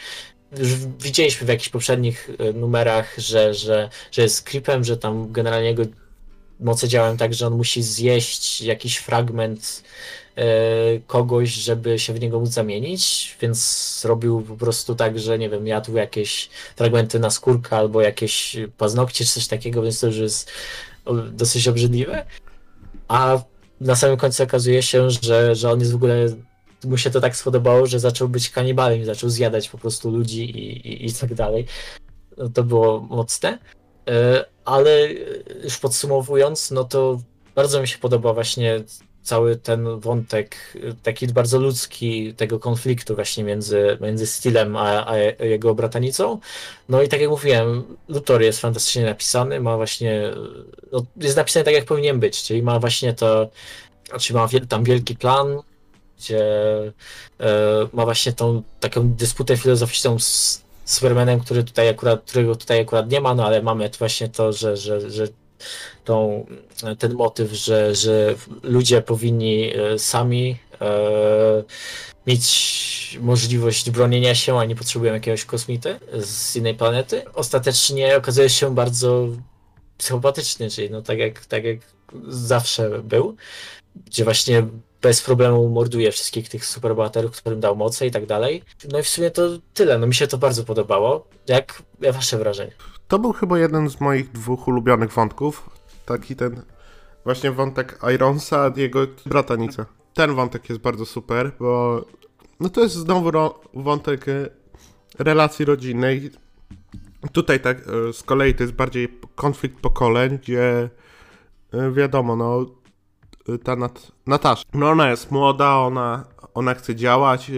już 0.58 0.76
widzieliśmy 1.00 1.46
w 1.46 1.50
jakichś 1.50 1.70
poprzednich 1.70 2.30
e, 2.40 2.54
numerach, 2.54 3.14
że, 3.18 3.54
że, 3.54 3.90
że 4.12 4.22
jest 4.22 4.44
creepem, 4.44 4.84
że 4.84 4.98
tam 4.98 5.32
generalnie 5.32 5.68
jego 5.68 5.84
moce 6.60 6.88
działają 6.88 7.18
tak, 7.18 7.34
że 7.34 7.48
on 7.48 7.54
musi 7.54 7.84
zjeść 7.84 8.62
jakiś 8.62 8.98
fragment 8.98 9.84
kogoś, 11.08 11.50
żeby 11.50 12.00
się 12.00 12.14
w 12.14 12.20
niego 12.20 12.40
móc 12.40 12.50
zamienić, 12.50 13.38
więc 13.42 14.02
robił 14.06 14.42
po 14.42 14.56
prostu 14.56 14.96
tak, 14.96 15.20
że 15.20 15.40
nie 15.40 15.50
wiem, 15.50 15.68
jadł 15.68 15.96
jakieś 15.96 16.50
fragmenty 16.76 17.20
na 17.20 17.30
skórkę 17.30 17.78
albo 17.78 18.02
jakieś 18.02 18.58
paznokcie 18.78 19.26
czy 19.26 19.32
coś 19.32 19.48
takiego, 19.48 19.82
więc 19.82 20.00
to 20.00 20.08
już 20.08 20.18
jest 20.18 20.52
dosyć 21.32 21.68
obrzydliwe. 21.68 22.26
A 23.08 23.40
na 23.82 23.96
samym 23.96 24.18
końcu 24.18 24.44
okazuje 24.44 24.84
się, 24.84 25.10
że, 25.12 25.56
że 25.56 25.72
on 25.72 25.80
jest 25.80 25.92
w 25.92 25.96
ogóle 25.96 26.28
mu 26.84 26.98
się 26.98 27.10
to 27.10 27.22
tak 27.22 27.36
spodobało, 27.36 27.86
że 27.88 28.00
zaczął 28.00 28.30
być 28.30 28.50
kanibalem 28.50 29.06
zaczął 29.06 29.30
zjadać 29.30 29.70
po 29.70 29.78
prostu 29.78 30.12
ludzi 30.12 30.44
i, 30.44 30.88
i, 30.88 31.08
i 31.08 31.14
tak 31.14 31.34
dalej. 31.34 31.66
No, 32.38 32.50
to 32.50 32.64
było 32.64 33.00
mocne. 33.00 33.60
E, 34.10 34.46
ale 34.66 35.08
już 35.64 35.78
podsumowując, 35.78 36.72
no 36.72 36.84
to 36.84 37.20
bardzo 37.56 37.82
mi 37.82 37.88
się 37.88 37.98
podoba 37.98 38.34
właśnie 38.34 38.84
cały 39.28 39.56
ten 39.56 40.00
wątek 40.00 40.78
taki 41.04 41.28
bardzo 41.28 41.60
ludzki 41.60 42.34
tego 42.34 42.60
konfliktu 42.60 43.16
właśnie 43.16 43.44
między, 43.44 43.98
między 44.02 44.28
Stylem 44.28 44.76
a, 44.76 45.08
a 45.08 45.18
jego 45.46 45.76
bratanicą. 45.76 46.40
No 46.90 47.02
i 47.02 47.08
tak 47.08 47.22
jak 47.22 47.30
mówiłem, 47.30 47.84
Luthor 48.08 48.42
jest 48.42 48.60
fantastycznie 48.60 49.06
napisany, 49.06 49.60
ma 49.60 49.78
właśnie, 49.78 50.32
no, 50.92 51.06
jest 51.18 51.38
napisany 51.38 51.64
tak 51.64 51.74
jak 51.74 51.86
powinien 51.86 52.20
być, 52.20 52.44
czyli 52.44 52.64
ma 52.64 52.80
właśnie 52.80 53.14
to, 53.14 53.50
znaczy 54.10 54.34
ma 54.34 54.48
tam 54.70 54.84
wielki 54.84 55.16
plan, 55.16 55.60
gdzie 56.18 56.44
e, 57.40 57.88
ma 57.94 58.06
właśnie 58.06 58.34
tą 58.34 58.64
taką 58.80 59.10
dysputę 59.10 59.58
filozoficzną 59.58 60.20
z 60.20 60.64
Supermanem, 60.86 61.40
który 61.40 61.64
tutaj 61.64 61.90
akurat, 61.90 62.22
którego 62.22 62.56
tutaj 62.56 62.82
akurat 62.82 63.12
nie 63.12 63.22
ma, 63.22 63.34
no 63.34 63.46
ale 63.46 63.62
mamy 63.62 63.90
właśnie 64.00 64.30
to, 64.30 64.54
że, 64.54 64.78
że, 64.78 65.12
że 65.12 65.28
tą, 66.06 66.46
ten 67.00 67.14
motyw, 67.14 67.52
że, 67.52 67.96
że 67.96 68.36
ludzie 68.64 69.02
powinni 69.02 69.74
e, 69.76 70.00
sami 70.00 70.58
e, 70.82 71.64
mieć 72.28 73.18
możliwość 73.22 73.90
bronienia 73.90 74.36
się, 74.36 74.60
a 74.60 74.66
nie 74.66 74.76
potrzebują 74.76 75.14
jakiegoś 75.14 75.46
kosmity 75.46 76.00
z 76.22 76.56
innej 76.56 76.76
planety. 76.76 77.34
Ostatecznie 77.34 78.18
okazuje 78.18 78.50
się 78.50 78.76
bardzo 78.76 79.28
psychopatyczny, 79.98 80.70
czyli 80.70 80.90
no 80.90 81.02
tak 81.02 81.18
jak, 81.18 81.46
tak 81.46 81.64
jak 81.64 81.78
zawsze 82.28 82.90
był, 82.90 83.36
gdzie 84.06 84.24
właśnie 84.24 84.68
bez 85.02 85.22
problemu 85.22 85.70
morduje 85.70 86.12
wszystkich 86.12 86.50
tych 86.50 86.66
superbohaterów, 86.66 87.38
którym 87.38 87.60
dał 87.60 87.76
moce 87.76 88.08
i 88.08 88.12
tak 88.12 88.26
dalej. 88.26 88.64
No 88.92 89.00
i 89.00 89.04
w 89.04 89.10
sumie 89.10 89.32
to 89.32 89.42
tyle, 89.74 89.98
no 89.98 90.08
mi 90.08 90.16
się 90.16 90.28
to 90.28 90.38
bardzo 90.38 90.64
podobało. 90.64 91.28
Jak 91.48 91.84
wasze 92.00 92.38
wrażenie? 92.38 92.72
To 93.08 93.20
był 93.20 93.34
chyba 93.34 93.60
jeden 93.60 93.90
z 93.90 94.02
moich 94.02 94.32
dwóch 94.32 94.68
ulubionych 94.68 95.12
wątków. 95.12 95.70
Taki 96.06 96.36
ten 96.36 96.62
właśnie 97.24 97.52
wątek 97.52 98.00
Ironsa 98.16 98.72
jego 98.76 99.00
bratanica. 99.26 99.86
Ten 100.14 100.36
wątek 100.36 100.70
jest 100.70 100.82
bardzo 100.82 101.06
super, 101.06 101.52
bo 101.60 102.02
no 102.60 102.70
to 102.70 102.82
jest 102.82 102.96
znowu 102.96 103.32
ro- 103.32 103.60
wątek 103.74 104.28
e, 104.28 104.50
relacji 105.20 105.66
rodzinnej. 105.66 106.32
Tutaj 107.32 107.60
tak 107.60 107.78
e, 107.78 108.14
z 108.14 108.24
kolei 108.24 108.54
to 108.54 108.64
jest 108.64 108.74
bardziej 108.76 109.20
konflikt 109.36 109.80
pokoleń, 109.82 110.38
gdzie 110.38 110.90
e, 111.74 111.92
wiadomo, 111.92 112.36
no 112.36 112.66
ta 113.64 113.76
Nat 113.76 114.12
Natasza, 114.26 114.64
no 114.74 114.90
ona 114.90 115.10
jest 115.10 115.32
młoda, 115.32 115.76
ona, 115.76 116.26
ona 116.54 116.74
chce 116.74 116.96
działać, 116.96 117.52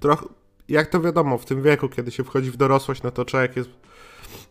trochę, 0.00 0.26
jak 0.68 0.90
to 0.90 1.00
wiadomo, 1.00 1.38
w 1.38 1.44
tym 1.44 1.62
wieku, 1.62 1.88
kiedy 1.88 2.10
się 2.10 2.24
wchodzi 2.24 2.50
w 2.50 2.56
dorosłość, 2.56 3.02
no 3.02 3.10
to 3.10 3.24
człowiek 3.24 3.56
jest 3.56 3.70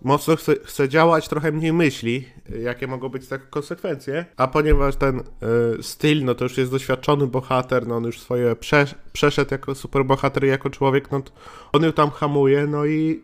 mocno 0.01 0.35
chce, 0.35 0.55
chce 0.63 0.89
działać, 0.89 1.27
trochę 1.27 1.51
mniej 1.51 1.73
myśli, 1.73 2.27
jakie 2.59 2.87
mogą 2.87 3.09
być 3.09 3.27
takie 3.27 3.45
konsekwencje, 3.45 4.25
a 4.37 4.47
ponieważ 4.47 4.95
ten 4.95 5.19
y, 5.19 5.23
styl, 5.83 6.25
no 6.25 6.35
to 6.35 6.45
już 6.45 6.57
jest 6.57 6.71
doświadczony 6.71 7.27
bohater, 7.27 7.87
no 7.87 7.95
on 7.95 8.03
już 8.03 8.19
swoje 8.19 8.55
prze, 8.55 8.85
przeszedł 9.13 9.51
jako 9.51 9.75
superbohater, 9.75 10.45
jako 10.45 10.69
człowiek, 10.69 11.11
no 11.11 11.21
on 11.73 11.83
ją 11.83 11.93
tam 11.93 12.11
hamuje, 12.11 12.67
no 12.67 12.85
i 12.85 13.23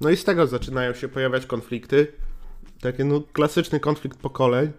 no 0.00 0.10
i 0.10 0.16
z 0.16 0.24
tego 0.24 0.46
zaczynają 0.46 0.94
się 0.94 1.08
pojawiać 1.08 1.46
konflikty, 1.46 2.12
taki 2.80 3.04
no 3.04 3.22
klasyczny 3.32 3.80
konflikt 3.80 4.18
pokoleń, 4.18 4.70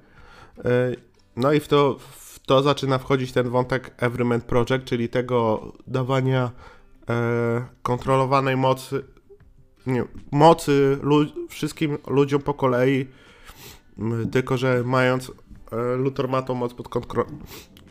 y, 0.58 0.62
no 1.36 1.54
i 1.54 1.60
w 1.60 1.68
to, 1.68 1.98
w 2.00 2.40
to 2.40 2.62
zaczyna 2.62 2.98
wchodzić 2.98 3.32
ten 3.32 3.50
wątek 3.50 3.92
Everyman 3.98 4.42
Project, 4.42 4.86
czyli 4.86 5.10
tego 5.10 5.72
dawania 5.88 6.52
e, 7.10 7.66
kontrolowanej 7.84 8.58
mocy 8.58 9.04
mocy 10.32 10.98
lu- 11.02 11.48
wszystkim 11.50 11.98
ludziom 12.08 12.42
po 12.42 12.54
kolei, 12.54 13.08
tylko 14.32 14.58
że 14.58 14.84
mając 14.86 15.32
e, 15.72 15.96
Luthor 15.96 16.30
ma 16.30 16.42
tą 16.42 16.54
moc 16.56 16.74
pod, 16.74 16.90
kontro- 16.90 17.26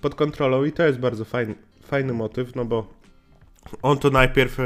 pod 0.01 0.15
kontrolą 0.15 0.65
i 0.65 0.73
to 0.73 0.83
jest 0.87 0.99
bardzo 0.99 1.25
fajny, 1.25 1.55
fajny 1.83 2.13
motyw, 2.13 2.55
no 2.55 2.65
bo 2.65 2.87
on 3.83 3.99
to 3.99 4.11
najpierw 4.11 4.61
e, 4.61 4.65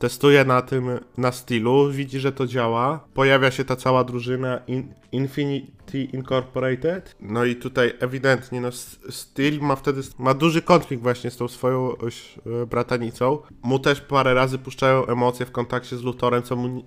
testuje 0.00 0.44
na 0.44 0.62
tym, 0.62 0.84
na 1.16 1.32
stylu, 1.32 1.90
widzi, 1.90 2.20
że 2.20 2.32
to 2.32 2.46
działa, 2.46 3.04
pojawia 3.14 3.50
się 3.50 3.64
ta 3.64 3.76
cała 3.76 4.04
drużyna 4.04 4.60
in, 4.66 4.94
Infinity 5.12 6.02
Incorporated, 6.04 7.16
no 7.20 7.44
i 7.44 7.56
tutaj 7.56 7.92
ewidentnie, 8.00 8.60
no 8.60 8.72
Steel 9.10 9.58
ma 9.60 9.76
wtedy, 9.76 10.00
ma 10.18 10.34
duży 10.34 10.62
konflikt 10.62 11.02
właśnie 11.02 11.30
z 11.30 11.36
tą 11.36 11.48
swoją 11.48 11.92
e, 11.92 12.66
bratanicą, 12.66 13.38
mu 13.62 13.78
też 13.78 14.00
parę 14.00 14.34
razy 14.34 14.58
puszczają 14.58 15.06
emocje 15.06 15.46
w 15.46 15.52
kontakcie 15.52 15.96
z 15.96 16.02
Luthorem, 16.02 16.42
co 16.42 16.56
mu 16.56 16.68
nie, 16.68 16.82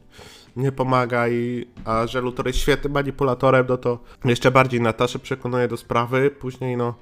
nie 0.55 0.71
pomaga 0.71 1.29
i, 1.29 1.67
a 1.85 2.07
że 2.07 2.21
Luthor 2.21 2.47
jest 2.47 2.59
świetnym 2.59 2.93
manipulatorem, 2.93 3.65
no 3.69 3.77
to 3.77 3.99
jeszcze 4.25 4.51
bardziej 4.51 4.81
Nataszę 4.81 5.19
przekonuje 5.19 5.67
do 5.67 5.77
sprawy, 5.77 6.31
później 6.31 6.77
no 6.77 6.95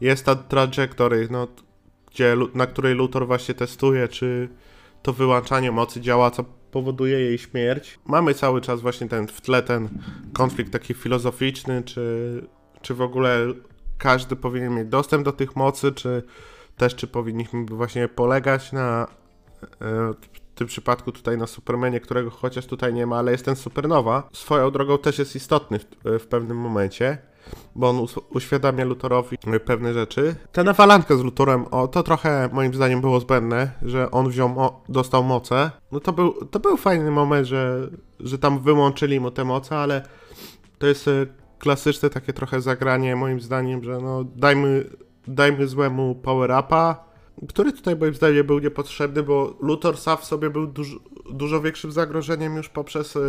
jest 0.00 0.24
ta 0.24 0.34
trajectory, 0.34 1.28
no 1.30 1.48
gdzie, 2.10 2.36
na 2.54 2.66
której 2.66 2.94
Luthor 2.94 3.26
właśnie 3.26 3.54
testuje, 3.54 4.08
czy 4.08 4.48
to 5.02 5.12
wyłączanie 5.12 5.72
mocy 5.72 6.00
działa, 6.00 6.30
co 6.30 6.44
powoduje 6.70 7.20
jej 7.20 7.38
śmierć. 7.38 7.98
Mamy 8.06 8.34
cały 8.34 8.60
czas 8.60 8.80
właśnie 8.80 9.08
ten 9.08 9.28
w 9.28 9.40
tle 9.40 9.62
ten 9.62 9.88
konflikt 10.32 10.72
taki 10.72 10.94
filozoficzny, 10.94 11.82
czy, 11.82 12.46
czy 12.82 12.94
w 12.94 13.02
ogóle 13.02 13.46
każdy 13.98 14.36
powinien 14.36 14.74
mieć 14.74 14.88
dostęp 14.88 15.24
do 15.24 15.32
tych 15.32 15.56
mocy, 15.56 15.92
czy 15.92 16.22
też 16.76 16.94
czy 16.94 17.06
powinniśmy 17.06 17.64
właśnie 17.64 18.08
polegać 18.08 18.72
na 18.72 19.06
e, 19.62 19.66
w 20.20 20.40
tym 20.54 20.66
przypadku 20.66 21.12
tutaj 21.12 21.38
na 21.38 21.46
Supermanie, 21.46 22.00
którego 22.00 22.30
chociaż 22.30 22.66
tutaj 22.66 22.94
nie 22.94 23.06
ma, 23.06 23.18
ale 23.18 23.32
jest 23.32 23.44
ten 23.44 23.56
Supernowa. 23.56 24.28
Swoją 24.32 24.70
drogą 24.70 24.98
też 24.98 25.18
jest 25.18 25.36
istotny 25.36 25.78
w, 25.78 25.84
w 26.18 26.26
pewnym 26.26 26.56
momencie, 26.56 27.18
bo 27.74 27.88
on 27.88 28.06
uświadamia 28.30 28.84
Luthorowi 28.84 29.36
pewne 29.64 29.94
rzeczy. 29.94 30.36
Ta 30.52 30.64
nawalanka 30.64 31.16
z 31.16 31.20
Luthorem, 31.20 31.64
o, 31.70 31.88
to 31.88 32.02
trochę 32.02 32.48
moim 32.52 32.74
zdaniem 32.74 33.00
było 33.00 33.20
zbędne, 33.20 33.70
że 33.82 34.10
on 34.10 34.28
wziął, 34.28 34.48
mo- 34.48 34.84
dostał 34.88 35.24
moce. 35.24 35.70
No 35.92 36.00
to 36.00 36.12
był, 36.12 36.32
to 36.32 36.60
był 36.60 36.76
fajny 36.76 37.10
moment, 37.10 37.46
że, 37.46 37.90
że 38.20 38.38
tam 38.38 38.58
wyłączyli 38.58 39.20
mu 39.20 39.30
te 39.30 39.44
moce, 39.44 39.76
ale 39.76 40.02
to 40.78 40.86
jest 40.86 41.08
e, 41.08 41.26
klasyczne 41.58 42.10
takie 42.10 42.32
trochę 42.32 42.60
zagranie 42.60 43.16
moim 43.16 43.40
zdaniem, 43.40 43.84
że 43.84 43.98
no 43.98 44.24
dajmy, 44.24 44.84
dajmy 45.26 45.66
złemu 45.66 46.14
power-upa, 46.14 47.10
który 47.48 47.72
tutaj 47.72 47.96
moim 47.96 48.14
zdaniem 48.14 48.46
był 48.46 48.58
niepotrzebny, 48.58 49.22
bo 49.22 49.56
Luthor 49.60 49.96
sam 49.96 50.18
w 50.18 50.24
sobie 50.24 50.50
był 50.50 50.66
dużo, 50.66 50.96
dużo 51.30 51.60
większym 51.60 51.92
zagrożeniem 51.92 52.56
już 52.56 52.68
poprzez 52.68 53.16
e, 53.16 53.20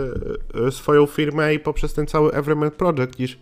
e, 0.67 0.71
swoją 0.71 1.05
firmę 1.05 1.53
i 1.53 1.59
poprzez 1.59 1.93
ten 1.93 2.07
cały 2.07 2.31
Everyman 2.31 2.71
Project 2.71 3.19
niż, 3.19 3.39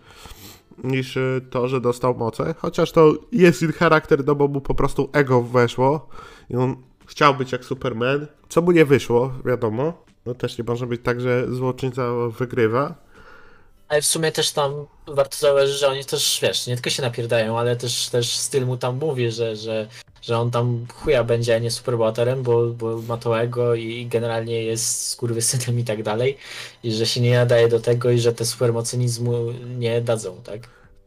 niż 0.84 1.18
e, 1.18 1.42
to, 1.50 1.68
że 1.68 1.82
dostał 1.82 2.16
moce. 2.16 2.56
Chociaż 2.58 2.92
to 2.92 3.14
jest 3.32 3.62
ich 3.62 3.76
charakter, 3.76 4.26
no 4.26 4.36
bo 4.36 4.48
mu 4.48 4.62
po 4.62 4.76
prostu 4.76 5.10
ego 5.14 5.42
weszło 5.42 6.08
i 6.50 6.56
on 6.56 6.76
chciał 7.06 7.36
być 7.36 7.52
jak 7.52 7.66
Superman, 7.66 8.28
co 8.50 8.62
mu 8.62 8.72
nie 8.72 8.86
wyszło, 8.86 9.32
wiadomo. 9.46 10.04
No 10.26 10.34
też 10.34 10.58
nie 10.58 10.64
może 10.64 10.88
być 10.88 11.02
tak, 11.04 11.22
że 11.22 11.54
złoczyńca 11.54 12.04
wygrywa. 12.40 12.96
Ale 13.90 14.02
w 14.02 14.06
sumie 14.06 14.32
też 14.32 14.52
tam 14.52 14.86
warto 15.08 15.38
zauważyć, 15.38 15.76
że 15.76 15.88
oni 15.88 16.06
też, 16.06 16.40
wiesz, 16.42 16.68
nie 16.68 16.76
tylko 16.76 16.90
się 16.90 17.02
napierdają, 17.02 17.60
ale 17.60 17.76
też, 17.76 18.10
też 18.10 18.36
styl 18.36 18.66
mu 18.66 18.78
tam 18.78 18.98
mówi, 18.98 19.32
że, 19.32 19.56
że, 19.56 19.88
że 20.22 20.38
on 20.38 20.52
tam 20.52 20.86
chuja 20.94 21.24
będzie, 21.24 21.56
a 21.56 21.60
nie 21.60 21.72
superbohaterem, 21.72 22.44
bo, 22.44 22.68
bo 22.68 23.02
ma 23.02 23.18
to 23.18 23.40
ego 23.40 23.76
i 23.76 24.08
generalnie 24.08 24.64
jest 24.64 25.08
skurwysynem 25.08 25.80
i 25.80 25.84
tak 25.84 26.04
dalej. 26.04 26.38
I 26.84 26.92
że 26.92 27.06
się 27.06 27.22
nie 27.22 27.36
nadaje 27.36 27.68
do 27.68 27.80
tego 27.80 28.12
i 28.12 28.20
że 28.20 28.34
te 28.34 28.46
supermocy 28.46 28.98
nic 28.98 29.20
mu 29.20 29.52
nie 29.78 30.02
dadzą, 30.02 30.42
tak? 30.44 30.62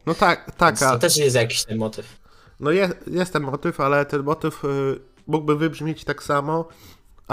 No 0.05 0.13
tak, 0.13 0.51
tak, 0.57 0.81
a 0.81 0.91
to 0.91 0.99
też 0.99 1.17
jest 1.17 1.35
jakiś 1.35 1.63
ten 1.63 1.77
motyw. 1.77 2.19
No 2.59 2.71
jest, 2.71 2.93
jest 3.07 3.33
ten 3.33 3.43
motyw, 3.43 3.79
ale 3.79 4.05
ten 4.05 4.23
motyw 4.23 4.65
y, 4.65 4.99
mógłby 5.27 5.55
wybrzmieć 5.55 6.03
tak 6.03 6.23
samo, 6.23 6.67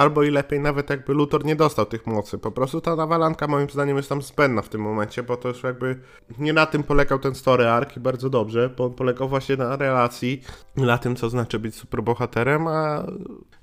albo 0.01 0.22
i 0.22 0.30
lepiej 0.30 0.61
nawet 0.61 0.90
jakby 0.90 1.14
Luthor 1.14 1.44
nie 1.44 1.57
dostał 1.57 1.86
tych 1.86 2.07
mocy. 2.07 2.38
Po 2.38 2.51
prostu 2.51 2.80
ta 2.80 2.96
nawalanka 2.96 3.46
moim 3.46 3.70
zdaniem 3.70 3.96
jest 3.96 4.09
tam 4.09 4.22
zbędna 4.22 4.62
w 4.62 4.68
tym 4.68 4.80
momencie, 4.80 5.22
bo 5.22 5.36
to 5.36 5.48
już 5.48 5.62
jakby 5.62 6.01
nie 6.38 6.53
na 6.53 6.66
tym 6.66 6.82
polegał 6.82 7.18
ten 7.18 7.34
story 7.34 7.68
arc 7.68 7.96
i 7.96 8.01
bardzo 8.01 8.30
dobrze, 8.30 8.70
bo 8.76 8.84
on 8.84 8.94
polegał 8.94 9.28
właśnie 9.28 9.57
na 9.57 9.76
relacji, 9.76 10.42
na 10.76 10.98
tym 10.98 11.16
co 11.16 11.30
znaczy 11.30 11.59
być 11.59 11.74
superbohaterem, 11.74 12.66
a, 12.66 13.07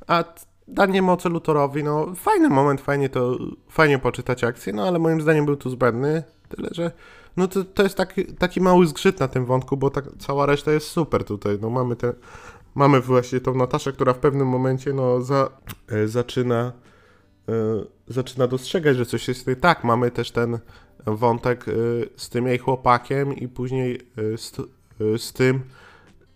a 0.08 0.24
danie 0.68 1.02
mocy 1.02 1.30
Luthorowi, 1.30 1.84
no 1.84 2.16
fajny 2.16 2.50
moment, 2.50 2.82
fajnie 2.82 3.10
to, 3.10 3.38
fajnie 3.70 4.00
poczytać 4.00 4.44
akcję, 4.44 4.74
no 4.74 4.88
ale 4.88 5.00
moim 5.00 5.22
zdaniem 5.22 5.46
był 5.46 5.56
tu 5.56 5.70
zbędny, 5.70 6.24
tyle 6.50 6.70
że 6.72 6.92
no 7.38 7.48
to, 7.48 7.64
to 7.64 7.84
jest 7.84 7.98
taki, 7.98 8.26
taki 8.26 8.62
mały 8.62 8.88
zgrzyt 8.88 9.20
na 9.20 9.28
tym 9.28 9.46
wątku, 9.46 9.78
bo 9.78 9.90
tak, 9.90 10.06
cała 10.20 10.46
reszta 10.46 10.72
jest 10.72 10.88
super 10.88 11.24
tutaj. 11.24 11.58
No 11.62 11.70
mamy 11.70 11.96
te, 11.96 12.14
mamy 12.78 13.02
właśnie 13.02 13.40
tą 13.40 13.56
Nataszę, 13.56 13.94
która 13.94 14.14
w 14.14 14.18
pewnym 14.18 14.48
momencie 14.48 14.94
no 14.94 15.22
za, 15.22 15.50
e, 15.90 16.08
zaczyna 16.08 16.72
e, 17.50 17.54
zaczyna 18.08 18.48
dostrzegać, 18.48 18.98
że 18.98 19.06
coś 19.06 19.28
jest 19.28 19.48
nie 19.48 19.56
tak. 19.56 19.84
Mamy 19.84 20.12
też 20.12 20.32
ten 20.32 20.60
wątek 21.06 21.66
e, 21.68 21.72
z 22.16 22.30
tym 22.30 22.48
jej 22.48 22.58
chłopakiem 22.58 23.36
i 23.36 23.48
później 23.48 24.00
z, 24.38 24.56
z 25.18 25.34
tym 25.34 25.62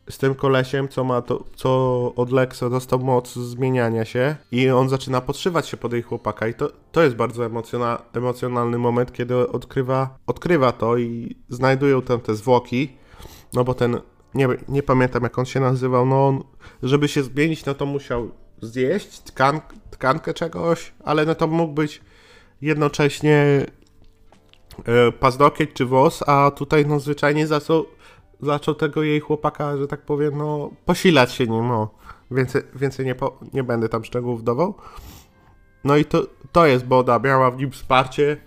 z 0.10 0.18
tym 0.18 0.36
kolesiem, 0.36 0.88
co 0.88 1.04
ma 1.04 1.22
to, 1.22 1.44
co 1.56 2.14
od 2.16 2.32
Lexa 2.32 2.64
dostał 2.70 3.00
moc 3.00 3.34
zmieniania 3.34 4.06
się 4.06 4.36
i 4.52 4.70
on 4.70 4.90
zaczyna 4.90 5.22
podszywać 5.22 5.68
się 5.68 5.78
pod 5.78 5.94
jej 5.94 6.02
chłopaka 6.02 6.48
i 6.48 6.54
to, 6.54 6.72
to 6.92 7.04
jest 7.04 7.16
bardzo 7.16 7.46
emocjona, 7.46 8.02
emocjonalny 8.14 8.78
moment, 8.78 9.14
kiedy 9.14 9.36
odkrywa, 9.50 10.18
odkrywa 10.28 10.72
to 10.72 10.98
i 10.98 11.36
znajdują 11.50 12.02
tam 12.02 12.20
te 12.20 12.36
zwłoki, 12.36 12.98
no 13.54 13.64
bo 13.64 13.74
ten, 13.74 14.00
nie, 14.34 14.48
nie 14.70 14.84
pamiętam 14.84 15.24
jak 15.24 15.40
on 15.40 15.46
się 15.46 15.60
nazywał, 15.60 16.06
no 16.06 16.28
on, 16.28 16.44
żeby 16.84 17.08
się 17.08 17.24
zmienić, 17.24 17.66
no 17.66 17.74
to 17.74 17.86
musiał 17.86 18.32
zjeść 18.62 19.20
tkan, 19.20 19.62
tkankę 19.92 20.34
czegoś, 20.34 20.94
ale 21.04 21.26
no 21.26 21.36
to 21.36 21.48
mógł 21.48 21.74
być 21.74 22.02
jednocześnie 22.62 23.66
e, 24.86 25.12
paznokieć 25.12 25.70
czy 25.74 25.86
włos, 25.86 26.24
a 26.28 26.52
tutaj 26.52 26.86
no 26.86 27.00
zwyczajnie 27.00 27.48
zaczął, 27.48 27.86
zaczął 28.42 28.76
tego 28.76 29.04
jej 29.04 29.20
chłopaka, 29.20 29.78
że 29.78 29.88
tak 29.88 30.02
powiem, 30.02 30.38
no 30.38 30.72
posilać 30.86 31.32
się 31.32 31.48
nim, 31.48 31.68
no. 31.68 31.90
Więcej, 32.32 32.62
więcej 32.76 33.06
nie, 33.06 33.16
po, 33.16 33.40
nie 33.54 33.64
będę 33.64 33.90
tam 33.90 34.04
szczegółów 34.04 34.44
dawał. 34.44 34.76
No 35.84 35.98
i 35.98 36.06
to, 36.06 36.28
to 36.52 36.66
jest 36.66 36.86
Boda, 36.86 37.20
miała 37.20 37.52
w 37.52 37.58
nim 37.58 37.72
wsparcie 37.72 38.38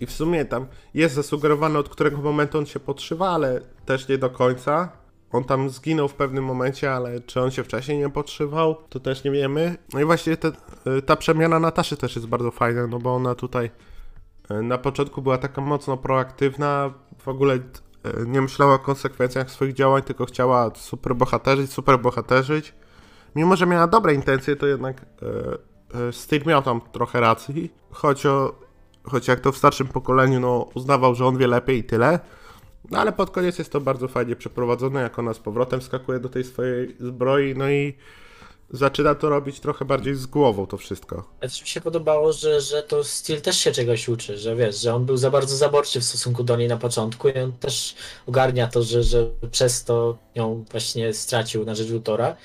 i 0.00 0.06
w 0.06 0.12
sumie 0.12 0.44
tam 0.44 0.66
jest 0.94 1.14
zasugerowane, 1.14 1.78
od 1.78 1.88
którego 1.88 2.16
momentu 2.16 2.58
on 2.58 2.66
się 2.66 2.80
podszywa, 2.80 3.30
ale 3.30 3.60
też 3.84 4.08
nie 4.08 4.18
do 4.18 4.30
końca. 4.30 4.92
On 5.32 5.44
tam 5.44 5.70
zginął 5.70 6.08
w 6.08 6.14
pewnym 6.14 6.44
momencie, 6.44 6.92
ale 6.92 7.20
czy 7.20 7.40
on 7.40 7.50
się 7.50 7.64
wcześniej 7.64 7.98
nie 7.98 8.10
podszywał, 8.10 8.76
to 8.88 9.00
też 9.00 9.24
nie 9.24 9.30
wiemy. 9.30 9.76
No 9.92 10.00
i 10.00 10.04
właśnie 10.04 10.36
te, 10.36 10.52
ta 11.06 11.16
przemiana 11.16 11.60
Nataszy 11.60 11.96
też 11.96 12.16
jest 12.16 12.28
bardzo 12.28 12.50
fajna, 12.50 12.86
no 12.86 12.98
bo 12.98 13.14
ona 13.14 13.34
tutaj 13.34 13.70
e, 14.50 14.62
na 14.62 14.78
początku 14.78 15.22
była 15.22 15.38
taka 15.38 15.60
mocno 15.60 15.96
proaktywna, 15.96 16.94
w 17.18 17.28
ogóle 17.28 17.54
e, 17.54 17.60
nie 18.26 18.40
myślała 18.40 18.74
o 18.74 18.78
konsekwencjach 18.78 19.50
swoich 19.50 19.72
działań, 19.72 20.02
tylko 20.02 20.24
chciała 20.24 20.70
super 20.74 21.16
bohaterzyć, 21.16 21.72
super 21.72 21.98
bohaterzyć. 22.00 22.74
Mimo, 23.34 23.56
że 23.56 23.66
miała 23.66 23.86
dobre 23.86 24.14
intencje, 24.14 24.56
to 24.56 24.66
jednak 24.66 25.02
e, 25.02 26.08
e, 26.08 26.12
Steve 26.12 26.44
miał 26.44 26.62
tam 26.62 26.80
trochę 26.92 27.20
racji, 27.20 27.74
choć, 27.90 28.26
o, 28.26 28.54
choć 29.04 29.28
jak 29.28 29.40
to 29.40 29.52
w 29.52 29.56
starszym 29.56 29.86
pokoleniu, 29.88 30.40
no 30.40 30.68
uznawał, 30.74 31.14
że 31.14 31.26
on 31.26 31.38
wie 31.38 31.46
lepiej 31.46 31.78
i 31.78 31.84
tyle. 31.84 32.18
No 32.90 32.98
ale 32.98 33.12
pod 33.12 33.30
koniec 33.30 33.58
jest 33.58 33.72
to 33.72 33.80
bardzo 33.80 34.08
fajnie 34.08 34.36
przeprowadzone, 34.36 35.02
jak 35.02 35.18
ona 35.18 35.34
z 35.34 35.38
powrotem 35.38 35.82
skakuje 35.82 36.20
do 36.20 36.28
tej 36.28 36.44
swojej 36.44 36.96
zbroi, 37.00 37.54
no 37.56 37.70
i 37.70 37.94
zaczyna 38.70 39.14
to 39.14 39.28
robić 39.28 39.60
trochę 39.60 39.84
bardziej 39.84 40.14
z 40.14 40.26
głową 40.26 40.66
to 40.66 40.76
wszystko. 40.76 41.24
Ale 41.40 41.50
też 41.50 41.62
mi 41.62 41.68
się 41.68 41.80
podobało, 41.80 42.32
że, 42.32 42.60
że 42.60 42.82
to 42.82 43.04
Steel 43.04 43.40
też 43.40 43.58
się 43.58 43.72
czegoś 43.72 44.08
uczy, 44.08 44.38
że 44.38 44.56
wiesz, 44.56 44.80
że 44.80 44.94
on 44.94 45.04
był 45.04 45.16
za 45.16 45.30
bardzo 45.30 45.56
zaborczy 45.56 46.00
w 46.00 46.04
stosunku 46.04 46.44
do 46.44 46.56
niej 46.56 46.68
na 46.68 46.76
początku 46.76 47.28
i 47.28 47.38
on 47.38 47.52
też 47.52 47.94
ogarnia 48.26 48.66
to, 48.66 48.82
że, 48.82 49.02
że 49.02 49.30
przez 49.50 49.84
to 49.84 50.18
ją 50.34 50.64
właśnie 50.70 51.12
stracił 51.14 51.64
na 51.64 51.74
rzecz 51.74 51.90
Lutora. 51.90 52.36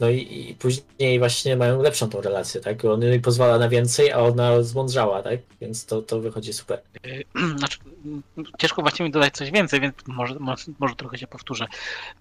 No 0.00 0.08
i, 0.08 0.48
i 0.50 0.54
później 0.54 1.18
właśnie 1.18 1.56
mają 1.56 1.82
lepszą 1.82 2.10
tą 2.10 2.20
relację, 2.20 2.60
tak? 2.60 2.84
On 2.84 3.02
jej 3.02 3.20
pozwala 3.20 3.58
na 3.58 3.68
więcej, 3.68 4.12
a 4.12 4.18
ona 4.18 4.62
zmądrzała, 4.62 5.22
tak? 5.22 5.40
Więc 5.60 5.86
to, 5.86 6.02
to 6.02 6.20
wychodzi 6.20 6.52
super. 6.52 6.82
Y, 7.06 7.24
Znaczy, 7.58 7.78
mm, 8.04 8.22
ciężko 8.58 8.82
właśnie 8.82 9.04
mi 9.04 9.10
dodać 9.10 9.34
coś 9.34 9.50
więcej, 9.50 9.80
więc 9.80 9.94
może, 10.06 10.34
może, 10.38 10.64
może 10.78 10.94
trochę 10.94 11.18
się 11.18 11.26
powtórzę. 11.26 11.66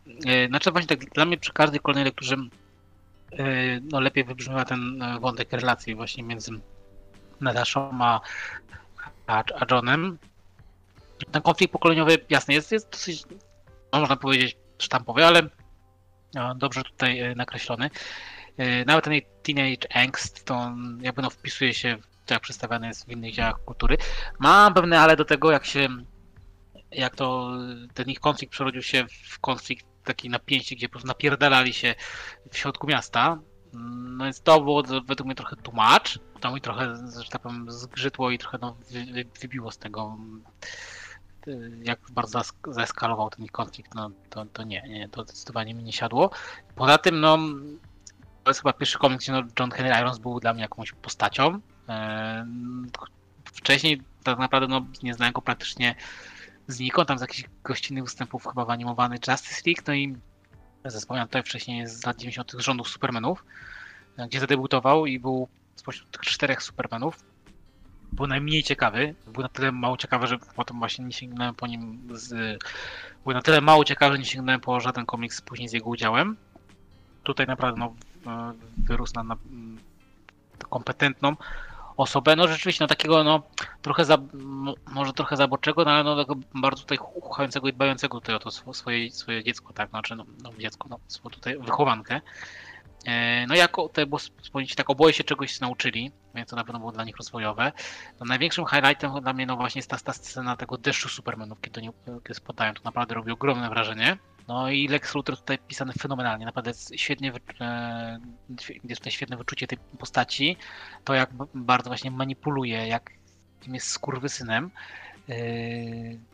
Y, 0.07 0.47
Znaczy 0.47 0.71
właśnie 0.71 0.97
tak 0.97 1.09
dla 1.09 1.25
mnie 1.25 1.37
przy 1.37 1.53
każdej 1.53 1.79
kolejnej 1.79 2.05
lekturze 2.05 2.35
y, 2.35 3.81
no, 3.91 3.99
lepiej 3.99 4.23
wybrzmiewa 4.23 4.65
ten 4.65 5.01
e, 5.01 5.19
wątek 5.19 5.51
relacji 5.51 5.95
właśnie 5.95 6.23
między 6.23 6.51
Nataszą 7.41 7.89
a, 8.01 8.21
a, 9.27 9.43
a 9.59 9.65
Johnem. 9.71 10.17
Ten 11.31 11.41
konflikt 11.41 11.73
pokoleniowy, 11.73 12.17
jasny, 12.29 12.53
jest, 12.53 12.71
jest 12.71 12.89
dosyć, 12.89 13.23
no, 13.93 13.99
można 13.99 14.15
powiedzieć, 14.15 14.57
sztampowy, 14.77 15.25
ale 15.25 15.49
no, 16.33 16.55
dobrze 16.55 16.83
tutaj 16.83 17.19
e, 17.19 17.35
nakreślony. 17.35 17.89
E, 18.57 18.85
Nawet 18.85 19.05
ten 19.05 19.13
teenage 19.43 19.95
angst, 19.95 20.45
to 20.45 20.55
on 20.55 20.99
jakby 21.01 21.21
no 21.21 21.29
wpisuje 21.29 21.73
się 21.73 21.97
jak 22.29 22.41
przedstawiany 22.41 22.87
jest 22.87 23.05
w 23.05 23.09
innych 23.09 23.33
dziełach 23.33 23.63
kultury. 23.65 23.97
Mam 24.39 24.73
pewne 24.73 24.99
ale 24.99 25.15
do 25.15 25.25
tego, 25.25 25.51
jak 25.51 25.65
się, 25.65 25.87
jak 26.91 27.15
to 27.15 27.51
ten 27.93 28.09
ich 28.09 28.19
konflikt 28.19 28.51
przerodził 28.51 28.81
się 28.81 29.05
w 29.29 29.39
konflikt 29.39 29.85
taki 30.03 30.29
napięcie, 30.29 30.75
gdzie 30.75 30.87
po 30.87 30.91
prostu 30.91 31.07
napierdalali 31.07 31.73
się 31.73 31.95
w 32.51 32.57
środku 32.57 32.87
miasta. 32.87 33.39
No 33.73 34.23
więc 34.23 34.41
to 34.41 34.61
było 34.61 34.83
według 34.83 35.25
mnie 35.25 35.35
trochę 35.35 35.55
tłumacz. 35.55 36.19
To 36.39 36.51
mi 36.51 36.61
trochę, 36.61 36.95
że 37.23 37.29
tak 37.29 37.41
powiem, 37.41 37.71
zgrzytło 37.71 38.31
i 38.31 38.37
trochę 38.37 38.57
no, 38.61 38.77
wy, 38.91 39.05
wy, 39.05 39.25
wybiło 39.41 39.71
z 39.71 39.77
tego, 39.77 40.17
jak 41.83 41.99
bardzo 42.11 42.41
zaeskalował 42.67 43.29
ten 43.29 43.47
konflikt. 43.47 43.95
No 43.95 44.09
to, 44.29 44.45
to 44.45 44.63
nie, 44.63 44.81
nie, 44.81 45.09
to 45.09 45.23
zdecydowanie 45.23 45.73
mi 45.73 45.83
nie 45.83 45.93
siadło. 45.93 46.31
Poza 46.75 46.97
tym, 46.97 47.19
no, 47.19 47.37
to 48.43 48.49
jest 48.49 48.61
chyba 48.61 48.73
pierwszy 48.73 48.97
komiks, 48.97 49.23
gdzie 49.23 49.31
no, 49.31 49.43
John 49.59 49.71
Henry 49.71 49.99
Irons 49.99 50.17
był 50.17 50.39
dla 50.39 50.53
mnie 50.53 50.61
jakąś 50.61 50.91
postacią. 50.91 51.59
E, 51.89 52.45
Wcześniej 53.53 54.01
tak 54.23 54.39
naprawdę 54.39 54.67
no, 54.67 54.85
nie 55.03 55.13
znałem 55.13 55.33
go 55.33 55.41
praktycznie 55.41 55.95
znikąd, 56.67 57.07
tam 57.07 57.17
z 57.17 57.21
jakichś 57.21 57.49
gościnnych 57.63 58.03
występów 58.03 58.47
chyba 58.47 58.65
w 58.65 58.69
animowany 58.69 59.17
Justice 59.27 59.61
League, 59.65 59.81
no 59.87 59.93
i 59.93 60.17
zespołem 60.85 61.27
tutaj 61.27 61.43
wcześniej 61.43 61.87
z 61.87 62.05
lat 62.05 62.17
90. 62.17 62.51
rządów 62.57 62.87
Supermanów, 62.87 63.45
e, 64.17 64.27
gdzie 64.27 64.39
zadebiutował 64.39 65.05
i 65.05 65.19
był 65.19 65.47
spośród 65.75 66.19
czterech 66.19 66.63
Supermanów 66.63 67.32
był 68.13 68.27
najmniej 68.27 68.63
ciekawy, 68.63 69.15
był 69.27 69.43
na 69.43 69.49
tyle 69.49 69.71
mało 69.71 69.97
ciekawy, 69.97 70.27
że 70.27 70.37
potem 70.55 70.79
właśnie 70.79 71.05
nie 71.05 71.13
sięgnąłem 71.13 71.55
po 71.55 71.67
nim 71.67 72.07
z... 72.11 72.59
Był 73.23 73.33
na 73.33 73.41
tyle 73.41 73.61
mało 73.61 73.83
ciekawy, 73.83 74.15
że 74.15 74.19
nie 74.19 74.25
sięgnąłem 74.25 74.61
po 74.61 74.79
żaden 74.79 75.05
komiks 75.05 75.41
później 75.41 75.69
z 75.69 75.73
jego 75.73 75.89
udziałem. 75.89 76.37
Tutaj 77.23 77.47
naprawdę 77.47 77.79
no, 77.79 77.93
e, 78.31 78.53
wyrósł 78.77 79.13
na, 79.15 79.23
na 79.23 79.35
mm, 79.51 79.79
kompetentną 80.69 81.35
osobę, 81.97 82.35
no 82.35 82.47
rzeczywiście 82.47 82.83
no 82.83 82.87
takiego 82.87 83.23
no 83.23 83.43
trochę 83.81 84.05
za, 84.05 84.17
mo- 84.33 84.75
może 84.87 85.13
trochę 85.13 85.37
zaborczego, 85.37 85.85
no 85.85 85.91
ale 85.91 86.03
no 86.03 86.15
takiego 86.15 86.35
bardzo 86.55 86.81
tutaj 86.81 86.97
chuchającego 86.97 87.67
i 87.67 87.73
dbającego 87.73 88.19
tutaj 88.19 88.35
o 88.35 88.39
to 88.39 88.49
swo- 88.49 88.73
swoje, 88.73 89.11
swoje 89.11 89.43
dziecko, 89.43 89.73
tak, 89.73 89.89
znaczy 89.89 90.15
no, 90.15 90.25
no 90.43 90.51
dziecko, 90.59 90.87
no 90.89 90.99
swoją 91.07 91.29
tutaj 91.29 91.57
wychowankę. 91.59 92.21
E, 93.05 93.47
No 93.47 93.55
jako 93.55 93.89
było 94.07 94.17
wspomnieć, 94.17 94.75
tak 94.75 94.89
oboje 94.89 95.13
się 95.13 95.23
czegoś 95.23 95.59
nauczyli, 95.59 96.11
więc 96.35 96.49
to 96.49 96.55
na 96.55 96.63
pewno 96.63 96.79
było 96.79 96.91
dla 96.91 97.03
nich 97.03 97.17
rozwojowe. 97.17 97.71
No, 98.19 98.25
największym 98.25 98.65
highlightem 98.65 99.11
dla 99.21 99.33
mnie 99.33 99.45
no 99.45 99.55
właśnie 99.55 99.79
jest 99.79 99.89
ta, 99.89 99.97
ta 99.97 100.13
scena 100.13 100.57
tego 100.57 100.77
deszczu 100.77 101.09
Supermanów, 101.09 101.61
kiedy 101.61 101.81
oni 101.81 101.89
kiedy 102.05 102.33
spadają, 102.33 102.73
to 102.73 102.81
naprawdę 102.83 103.15
robi 103.15 103.31
ogromne 103.31 103.69
wrażenie. 103.69 104.17
No 104.47 104.69
i 104.69 104.87
Lex 104.87 105.15
Luthor 105.15 105.37
tutaj 105.37 105.57
pisany 105.67 105.93
fenomenalnie, 105.93 106.45
naprawdę 106.45 106.71
świetnie, 106.95 107.33
e, 107.61 108.19
jest 108.83 109.01
tutaj 109.01 109.11
świetne 109.11 109.37
wyczucie 109.37 109.67
tej 109.67 109.77
postaci, 109.99 110.57
to 111.03 111.13
jak 111.13 111.29
bardzo 111.53 111.89
właśnie 111.89 112.11
manipuluje, 112.11 112.87
jak 112.87 113.11
jest 113.67 113.87
skurwysynem 113.87 114.63
yy, 114.63 115.02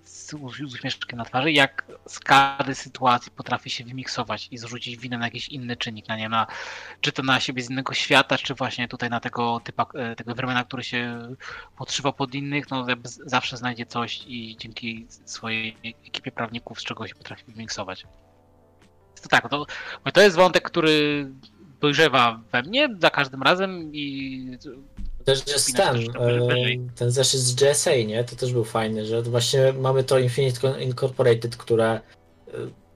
z, 0.03 0.33
u- 0.33 0.49
z 0.53 0.59
uśmieszkiem 0.61 1.17
na 1.17 1.25
twarzy, 1.25 1.51
jak 1.51 1.85
z 2.07 2.19
każdej 2.19 2.75
sytuacji 2.75 3.31
potrafi 3.31 3.69
się 3.69 3.83
wymiksować 3.83 4.47
i 4.51 4.57
zrzucić 4.57 4.97
winę 4.97 5.17
na 5.17 5.25
jakiś 5.25 5.49
inny 5.49 5.77
czynnik, 5.77 6.07
na 6.07 6.17
nie 6.17 6.29
na, 6.29 6.47
czy 7.01 7.11
to 7.11 7.23
na 7.23 7.39
siebie 7.39 7.63
z 7.63 7.69
innego 7.69 7.93
świata, 7.93 8.37
czy 8.37 8.53
właśnie 8.55 8.87
tutaj 8.87 9.09
na 9.09 9.19
tego 9.19 9.59
typa, 9.63 9.85
e, 9.95 10.15
tego 10.15 10.35
Vermana, 10.35 10.63
który 10.63 10.83
się 10.83 11.27
podszywa 11.77 12.11
pod 12.11 12.35
innych, 12.35 12.69
no 12.71 12.85
z- 13.03 13.21
zawsze 13.25 13.57
znajdzie 13.57 13.85
coś 13.85 14.23
i 14.27 14.57
dzięki 14.59 15.07
swojej 15.25 15.77
ekipie 16.07 16.31
prawników 16.31 16.79
z 16.79 16.83
czego 16.83 17.07
się 17.07 17.15
potrafi 17.15 17.43
wymiksować. 17.47 18.05
To 19.21 19.29
tak, 19.29 19.49
to, 19.49 19.57
mówię, 19.57 20.11
to 20.13 20.21
jest 20.21 20.35
wątek, 20.35 20.63
który 20.63 21.27
dojrzewa 21.81 22.41
we 22.51 22.61
mnie 22.61 22.95
za 22.99 23.09
każdym 23.09 23.43
razem 23.43 23.93
i 23.93 24.57
Też 25.25 25.47
jest 25.47 25.75
ten, 25.75 25.97
e, 25.97 26.47
ten 26.95 27.11
zeszyt 27.11 27.41
z 27.41 27.55
GSA, 27.55 27.95
nie? 28.07 28.23
To 28.23 28.35
też 28.35 28.53
był 28.53 28.63
fajny, 28.63 29.05
że 29.05 29.21
właśnie 29.21 29.73
mamy 29.73 30.03
to 30.03 30.19
Infinite 30.19 30.83
Incorporated, 30.83 31.57
które 31.57 31.91
e, 32.47 32.51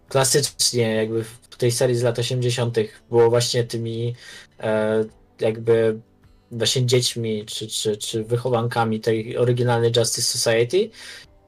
klasycznie 0.09 0.95
jakby 0.95 1.23
w 1.23 1.57
tej 1.57 1.71
serii 1.71 1.95
z 1.95 2.03
lat 2.03 2.19
80. 2.19 2.77
było 3.09 3.29
właśnie 3.29 3.63
tymi 3.63 4.15
e, 4.59 5.05
jakby 5.39 5.99
właśnie 6.51 6.85
dziećmi 6.85 7.45
czy, 7.45 7.67
czy, 7.67 7.97
czy 7.97 8.23
wychowankami 8.23 8.99
tej 8.99 9.37
oryginalnej 9.37 9.91
Justice 9.97 10.37
Society. 10.37 10.89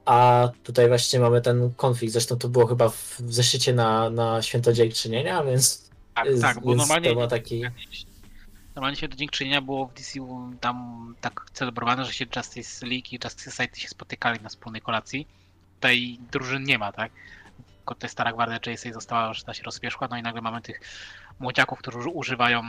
A 0.06 0.50
tutaj 0.64 0.88
właśnie 0.88 1.20
mamy 1.20 1.42
ten 1.42 1.74
konflikt. 1.78 2.14
Zresztą 2.14 2.38
to 2.38 2.50
było 2.50 2.66
chyba 2.66 2.90
w, 2.90 3.22
w 3.22 3.34
zeszycie 3.34 3.74
na, 3.74 4.10
na 4.10 4.42
Święto 4.42 4.74
Dziękczynienia, 4.74 5.44
więc, 5.44 5.85
tak, 6.16 6.26
więc 6.28 6.42
tak, 6.42 6.60
bo 6.60 6.76
normalnie 6.76 7.16
to 7.16 7.28
taki. 7.28 7.64
Normalnie 8.76 8.98
się 8.98 9.08
do 9.08 9.16
dziękczynienia 9.16 9.62
było 9.62 9.88
w 9.88 9.94
DC 9.94 10.20
tam 10.62 11.16
tak 11.22 11.46
celebrowane, 11.54 12.06
że 12.06 12.14
się 12.14 12.26
Justice 12.36 12.86
League 12.86 13.08
i 13.12 13.20
Justice 13.24 13.52
Society 13.52 13.80
się 13.80 13.88
spotykali 13.88 14.40
na 14.42 14.50
wspólnej 14.50 14.82
kolacji. 14.82 15.28
Tutaj 15.76 16.18
drużyn 16.32 16.64
nie 16.64 16.78
ma, 16.78 16.92
tak? 16.92 17.12
Tylko 17.78 17.96
ta 17.96 18.08
stara 18.08 18.34
gwardia 18.34 18.74
JSA 18.74 18.94
została, 18.94 19.34
że 19.34 19.44
ta 19.44 19.54
się 19.54 19.64
rozpieszła, 19.64 20.08
no 20.12 20.18
i 20.18 20.22
nagle 20.22 20.42
mamy 20.42 20.62
tych 20.62 20.82
młodziaków, 21.40 21.80
którzy 21.80 21.98
uży- 21.98 22.10
używają 22.14 22.64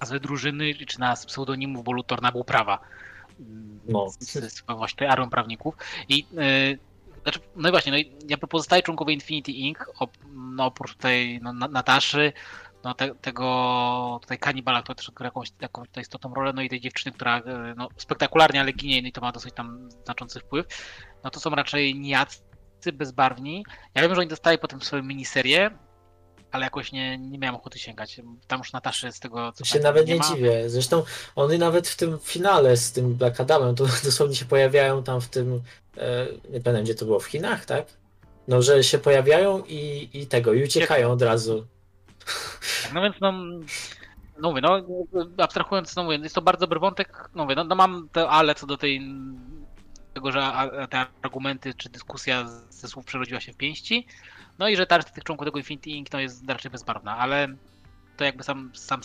nazwy 0.00 0.20
drużyny 0.20 0.74
czy 0.74 1.00
nas 1.00 1.26
pseudonimów, 1.26 1.84
bo 1.84 1.92
Luthor 1.92 2.22
nabył 2.22 2.44
prawa. 2.44 2.78
No. 3.88 4.10
Z, 4.10 4.18
z, 4.18 4.52
z 4.52 4.62
właśnie 4.62 4.98
tej 4.98 5.08
armią 5.08 5.30
prawników. 5.30 5.74
I 6.08 6.26
yy, 6.32 6.78
znaczy, 7.22 7.40
no 7.56 7.68
i 7.68 7.70
właśnie, 7.72 7.92
no 7.92 7.98
i 7.98 8.12
jakby 8.28 8.46
pozostali 8.46 8.82
członkowie 8.82 9.14
Infinity 9.14 9.52
Inc., 9.52 9.78
op, 9.98 10.16
no 10.32 10.64
oprócz 10.64 10.94
tej 10.94 11.40
no, 11.42 11.52
Na- 11.52 11.68
Nataszy, 11.68 12.32
no 12.86 12.94
te, 12.94 13.14
tego 13.14 14.18
tutaj 14.22 14.38
kanibala, 14.38 14.82
który 14.82 14.96
też 14.96 15.08
odgrywa 15.08 15.26
jakąś, 15.26 15.48
jakąś 15.60 15.88
tutaj 15.88 16.02
istotną 16.02 16.34
rolę, 16.34 16.52
no 16.52 16.62
i 16.62 16.68
tej 16.68 16.80
dziewczyny, 16.80 17.12
która 17.12 17.38
e, 17.38 17.74
no, 17.76 17.88
spektakularnie, 17.96 18.60
ale 18.60 18.72
ginie, 18.72 19.02
no 19.02 19.08
i 19.08 19.12
to 19.12 19.20
ma 19.20 19.32
dosyć 19.32 19.54
tam 19.54 19.88
znaczący 20.04 20.40
wpływ, 20.40 20.66
no 21.24 21.30
to 21.30 21.40
są 21.40 21.50
raczej 21.50 21.94
nijacy, 21.94 22.38
bezbarwni. 22.92 23.64
Ja 23.94 24.02
wiem, 24.02 24.14
że 24.14 24.20
oni 24.20 24.30
dostali 24.30 24.58
potem 24.58 24.82
swoją 24.82 25.02
miniserię, 25.02 25.70
ale 26.52 26.64
jakoś 26.64 26.92
nie, 26.92 27.18
nie 27.18 27.38
miałem 27.38 27.56
ochoty 27.56 27.78
sięgać. 27.78 28.20
Tam 28.46 28.58
już 28.58 28.72
Nataszy 28.72 29.12
z 29.12 29.20
tego, 29.20 29.52
co 29.52 29.64
się 29.64 29.70
pamiętam, 29.70 29.94
nawet 29.94 30.08
nie 30.08 30.16
ma. 30.16 30.24
dziwię. 30.24 30.70
Zresztą 30.70 31.02
one 31.36 31.58
nawet 31.58 31.88
w 31.88 31.96
tym 31.96 32.18
finale 32.18 32.76
z 32.76 32.92
tym 32.92 33.14
Black 33.14 33.40
Adamem, 33.40 33.74
to 33.74 33.86
dosłownie 34.04 34.36
się 34.36 34.44
pojawiają 34.44 35.02
tam 35.02 35.20
w 35.20 35.28
tym, 35.28 35.62
e, 35.98 36.26
nie 36.50 36.60
pamiętam 36.60 36.84
gdzie 36.84 36.94
to 36.94 37.04
było, 37.04 37.20
w 37.20 37.26
Chinach, 37.26 37.64
tak? 37.64 37.86
No, 38.48 38.62
że 38.62 38.84
się 38.84 38.98
pojawiają 38.98 39.62
i, 39.68 40.08
i 40.12 40.26
tego, 40.26 40.52
i 40.52 40.64
uciekają 40.64 41.12
od 41.12 41.22
razu. 41.22 41.66
No 42.94 43.02
więc 43.02 43.16
no, 43.20 43.32
no 44.38 44.48
mówię, 44.50 44.60
no 44.60 44.80
abstrahując, 45.44 45.96
no 45.96 46.04
mówię, 46.04 46.16
jest 46.16 46.34
to 46.34 46.42
bardzo 46.42 46.60
dobry 46.60 46.80
wątek, 46.80 47.30
no 47.34 47.42
mówię, 47.42 47.54
no, 47.56 47.64
no 47.64 47.74
mam 47.74 48.08
te 48.12 48.28
ale 48.28 48.54
co 48.54 48.66
do 48.66 48.76
tej 48.76 49.00
tego, 50.14 50.32
że 50.32 50.52
te 50.90 51.06
argumenty 51.22 51.74
czy 51.74 51.88
dyskusja 51.88 52.48
ze 52.70 52.88
słów 52.88 53.04
przerodziła 53.04 53.40
się 53.40 53.52
w 53.52 53.56
pięści, 53.56 54.06
no 54.58 54.68
i 54.68 54.76
że 54.76 54.86
ta 54.86 54.96
reszta 54.96 55.12
tych 55.12 55.24
członków 55.24 55.46
tego 55.46 55.58
Infinity 55.58 55.90
Inc. 55.90 56.12
no 56.12 56.20
jest 56.20 56.48
raczej 56.48 56.70
bezbarwna, 56.70 57.16
ale 57.16 57.48
to 58.16 58.24
jakby 58.24 58.42
sam, 58.42 58.70
sam 58.74 59.00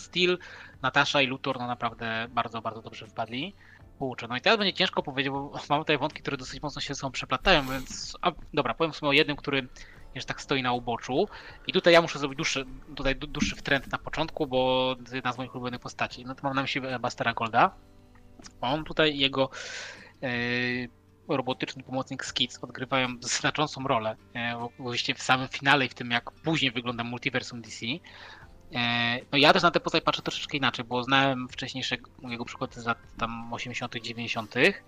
Natasza 0.82 1.22
i 1.22 1.26
Luthor 1.26 1.58
no 1.58 1.66
naprawdę 1.66 2.26
bardzo, 2.30 2.62
bardzo 2.62 2.82
dobrze 2.82 3.06
wpadli. 3.06 3.54
pouczę. 3.98 4.28
No 4.28 4.36
i 4.36 4.40
teraz 4.40 4.58
będzie 4.58 4.74
ciężko 4.74 5.02
powiedzieć, 5.02 5.30
bo 5.32 5.52
mamy 5.70 5.82
tutaj 5.82 5.98
wątki, 5.98 6.22
które 6.22 6.36
dosyć 6.36 6.62
mocno 6.62 6.80
się 6.80 6.94
ze 6.94 7.00
sobą 7.00 7.12
przeplatają, 7.12 7.66
więc 7.68 8.16
a, 8.22 8.32
dobra, 8.54 8.74
powiem 8.74 8.92
sobie 8.92 9.10
o 9.10 9.12
jednym, 9.12 9.36
który 9.36 9.68
jeszcze 10.14 10.28
tak 10.28 10.42
stoi 10.42 10.62
na 10.62 10.72
uboczu. 10.72 11.28
I 11.66 11.72
tutaj 11.72 11.92
ja 11.92 12.02
muszę 12.02 12.18
zrobić 12.18 12.36
dłuższy, 12.36 12.66
tutaj 12.96 13.16
dłuższy 13.16 13.56
wtręt 13.56 13.92
na 13.92 13.98
początku, 13.98 14.46
bo 14.46 14.96
to 15.08 15.14
jedna 15.14 15.32
z 15.32 15.38
moich 15.38 15.54
ulubionych 15.54 15.80
postaci. 15.80 16.24
No 16.24 16.34
to 16.34 16.40
mam 16.42 16.54
na 16.54 16.62
myśli 16.62 16.80
Bastera 17.00 17.32
Golda. 17.32 17.74
On 18.60 18.84
tutaj 18.84 19.18
jego 19.18 19.50
yy, 20.22 20.88
robotyczny 21.28 21.82
pomocnik 21.82 22.24
Skids 22.24 22.58
odgrywają 22.64 23.08
znaczącą 23.20 23.84
rolę. 23.84 24.16
E, 24.34 24.68
właściwie 24.78 25.18
w 25.18 25.22
samym 25.22 25.48
finale 25.48 25.86
i 25.86 25.88
w 25.88 25.94
tym, 25.94 26.10
jak 26.10 26.30
później 26.30 26.72
wygląda 26.72 27.04
multiversum 27.04 27.62
DC. 27.62 27.86
E, 28.74 29.18
no 29.32 29.38
ja 29.38 29.52
też 29.52 29.62
na 29.62 29.70
tę 29.70 29.80
postać 29.80 30.04
patrzę 30.04 30.22
troszeczkę 30.22 30.56
inaczej, 30.56 30.84
bo 30.84 31.02
znałem 31.04 31.48
wcześniejsze 31.48 31.96
jego 32.22 32.44
przykłady 32.44 32.80
z 32.80 32.86
lat 32.86 32.98
tam 33.18 33.52
80 33.52 33.94
90 33.94 34.50
tych, 34.50 34.84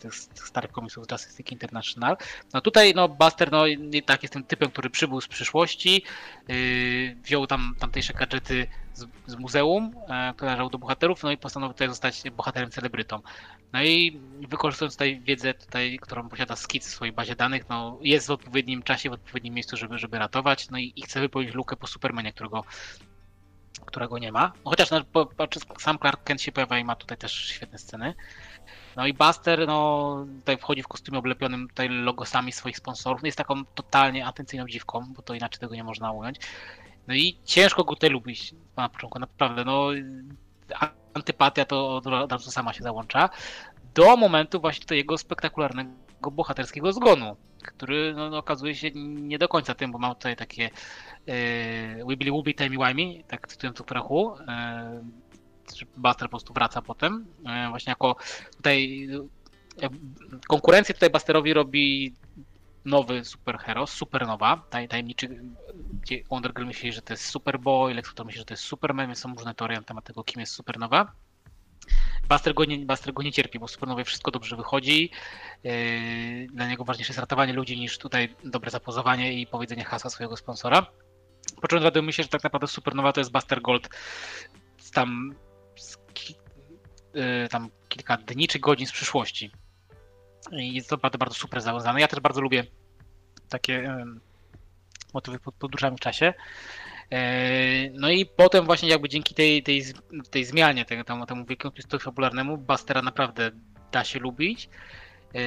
tych 0.00 0.14
starych 0.14 0.72
komiksów 0.72 1.06
Justice 1.12 1.42
International. 1.52 2.16
No 2.52 2.60
tutaj 2.60 2.92
no 2.94 3.08
Buster 3.08 3.52
no 3.52 3.64
tak 4.06 4.22
jest 4.22 4.32
tym 4.32 4.44
typem, 4.44 4.70
który 4.70 4.90
przybył 4.90 5.20
z 5.20 5.28
przyszłości, 5.28 6.04
yy, 6.48 7.16
wziął 7.22 7.46
tam 7.46 7.74
tamtejsze 7.78 8.12
gadżety 8.14 8.66
z, 8.94 9.06
z 9.26 9.36
muzeum, 9.36 9.94
yy, 9.94 10.34
które 10.34 10.50
należało 10.50 10.70
do 10.70 10.78
bohaterów, 10.78 11.22
no 11.22 11.30
i 11.30 11.36
postanowił 11.36 11.72
tutaj 11.72 11.88
zostać 11.88 12.22
bohaterem 12.30 12.70
celebrytą. 12.70 13.20
No 13.72 13.82
i 13.82 14.20
wykorzystując 14.48 14.94
tutaj 14.94 15.20
wiedzę, 15.20 15.54
tutaj, 15.54 15.98
którą 16.02 16.28
posiada 16.28 16.56
Skic 16.56 16.86
w 16.86 16.90
swojej 16.90 17.12
bazie 17.12 17.36
danych, 17.36 17.68
no 17.68 17.98
jest 18.02 18.26
w 18.26 18.30
odpowiednim 18.30 18.82
czasie, 18.82 19.10
w 19.10 19.12
odpowiednim 19.12 19.54
miejscu, 19.54 19.76
żeby, 19.76 19.98
żeby 19.98 20.18
ratować, 20.18 20.70
no 20.70 20.78
i, 20.78 20.92
i 20.96 21.02
chce 21.02 21.20
wypełnić 21.20 21.54
lukę 21.54 21.76
po 21.76 21.86
Supermanie, 21.86 22.32
którego 22.32 22.64
którego 23.86 24.18
nie 24.18 24.32
ma. 24.32 24.52
No, 24.64 24.70
chociaż 24.70 24.90
no, 24.90 25.04
po, 25.12 25.26
po, 25.26 25.46
sam 25.78 25.98
Clark 25.98 26.24
Kent 26.24 26.42
się 26.42 26.52
pojawia 26.52 26.78
i 26.78 26.84
ma 26.84 26.96
tutaj 26.96 27.18
też 27.18 27.32
świetne 27.32 27.78
sceny. 27.78 28.14
No 28.96 29.06
i 29.06 29.14
Buster, 29.14 29.66
no 29.66 30.26
tutaj 30.38 30.56
wchodzi 30.58 30.82
w 30.82 30.88
kostiumie 30.88 31.18
oblepionym 31.18 31.68
tutaj 31.68 31.88
logosami 31.88 32.52
swoich 32.52 32.76
sponsorów. 32.76 33.22
No 33.22 33.26
jest 33.26 33.38
taką 33.38 33.64
totalnie 33.64 34.26
atencyjną 34.26 34.66
dziwką, 34.66 35.06
bo 35.16 35.22
to 35.22 35.34
inaczej 35.34 35.60
tego 35.60 35.74
nie 35.74 35.84
można 35.84 36.12
ująć. 36.12 36.36
No 37.08 37.14
i 37.14 37.38
ciężko 37.44 37.84
go 37.84 37.94
tutaj 37.94 38.10
lubić 38.10 38.54
na 38.76 38.88
początku, 38.88 39.18
naprawdę. 39.18 39.64
No 39.64 39.88
antypatia 41.14 41.64
to 41.64 41.96
od 41.96 42.32
razu 42.32 42.50
sama 42.50 42.72
się 42.72 42.82
załącza. 42.82 43.28
Do 43.94 44.16
momentu 44.16 44.60
właśnie 44.60 44.86
tego 44.86 44.94
jego 44.94 45.18
spektakularnego 45.18 46.30
bohaterskiego 46.30 46.92
zgonu, 46.92 47.36
który 47.62 48.14
no, 48.14 48.30
no, 48.30 48.38
okazuje 48.38 48.74
się 48.74 48.90
nie 48.94 49.38
do 49.38 49.48
końca 49.48 49.74
tym, 49.74 49.92
bo 49.92 49.98
ma 49.98 50.14
tutaj 50.14 50.36
takie 50.36 50.70
e, 51.26 52.06
wibbly 52.08 52.30
wobbly 52.30 52.54
timey 52.54 52.78
wimey, 52.78 53.24
tak 53.28 53.48
cytując 53.48 53.78
tu 53.78 53.84
Prachu. 53.84 54.36
E, 55.72 55.86
Buster 55.96 56.26
po 56.26 56.30
prostu 56.30 56.54
wraca 56.54 56.82
potem. 56.82 57.26
E, 57.46 57.68
właśnie 57.68 57.90
jako 57.90 58.16
tutaj 58.56 59.08
e, 59.82 59.88
konkurencję 60.48 60.94
tutaj 60.94 61.10
Busterowi 61.10 61.54
robi 61.54 62.14
nowy 62.84 63.24
superhero, 63.24 63.86
Supernowa, 63.86 64.62
taj, 64.70 64.88
tajemniczy, 64.88 65.28
gdzie 66.02 66.22
Wonder 66.30 66.54
Girl 66.54 66.66
myśli, 66.66 66.92
że 66.92 67.02
to 67.02 67.12
jest 67.12 67.24
Superboy, 67.24 67.94
Lex 67.94 68.08
Luthor 68.08 68.26
myśli, 68.26 68.38
że 68.38 68.44
to 68.44 68.54
jest 68.54 68.62
Superman, 68.62 69.06
więc 69.06 69.18
są 69.18 69.34
różne 69.34 69.54
teorie 69.54 69.76
na 69.76 69.82
temat 69.82 70.04
tego, 70.04 70.24
kim 70.24 70.40
jest 70.40 70.52
Supernowa. 70.52 71.12
Buster 72.28 72.54
go, 72.54 72.64
nie, 72.64 72.78
Buster 72.78 73.12
go 73.12 73.22
nie 73.22 73.32
cierpi, 73.32 73.58
bo 73.58 73.68
Supernowie 73.68 74.04
wszystko 74.04 74.30
dobrze 74.30 74.56
wychodzi. 74.56 75.10
Yy, 75.64 75.72
dla 76.52 76.66
niego 76.66 76.84
ważniejsze 76.84 77.10
jest 77.10 77.20
ratowanie 77.20 77.52
ludzi 77.52 77.80
niż 77.80 77.98
tutaj 77.98 78.34
dobre 78.44 78.70
zapozowanie 78.70 79.32
i 79.32 79.46
powiedzenie 79.46 79.84
hasła 79.84 80.10
swojego 80.10 80.36
sponsora. 80.36 80.86
Po 81.60 81.68
czym 81.68 81.82
wiadomo 81.82 82.12
się, 82.12 82.22
że 82.22 82.28
tak 82.28 82.44
naprawdę 82.44 82.66
Supernowa 82.66 83.12
to 83.12 83.20
jest 83.20 83.32
Buster 83.32 83.62
Gold 83.62 83.88
tam 84.92 85.34
Y, 87.16 87.48
tam 87.48 87.70
kilka 87.88 88.16
dni 88.16 88.48
czy 88.48 88.58
godzin 88.58 88.86
z 88.86 88.92
przyszłości. 88.92 89.50
I 90.52 90.74
jest 90.74 90.90
to 90.90 90.96
bardzo, 90.96 91.18
bardzo 91.18 91.34
super 91.34 91.60
zawiązane. 91.60 92.00
Ja 92.00 92.08
też 92.08 92.20
bardzo 92.20 92.40
lubię 92.40 92.64
takie 93.48 94.04
motywy 95.14 95.38
podróżami 95.58 95.96
w 95.96 96.00
czasie. 96.00 96.34
E, 97.10 97.90
no 97.90 98.10
i 98.10 98.26
potem 98.26 98.64
właśnie 98.64 98.88
jakby 98.88 99.08
dzięki 99.08 99.34
tej, 99.34 99.62
tej, 99.62 99.84
tej 100.30 100.44
zmianie, 100.44 100.84
temu, 100.84 101.04
temu, 101.04 101.26
temu 101.26 101.44
wielkiemu 101.44 101.72
twistowi 101.72 102.04
fabularnemu, 102.04 102.58
Bastera 102.58 103.02
naprawdę 103.02 103.50
da 103.92 104.04
się 104.04 104.18
lubić. 104.18 104.68
E, 105.34 105.40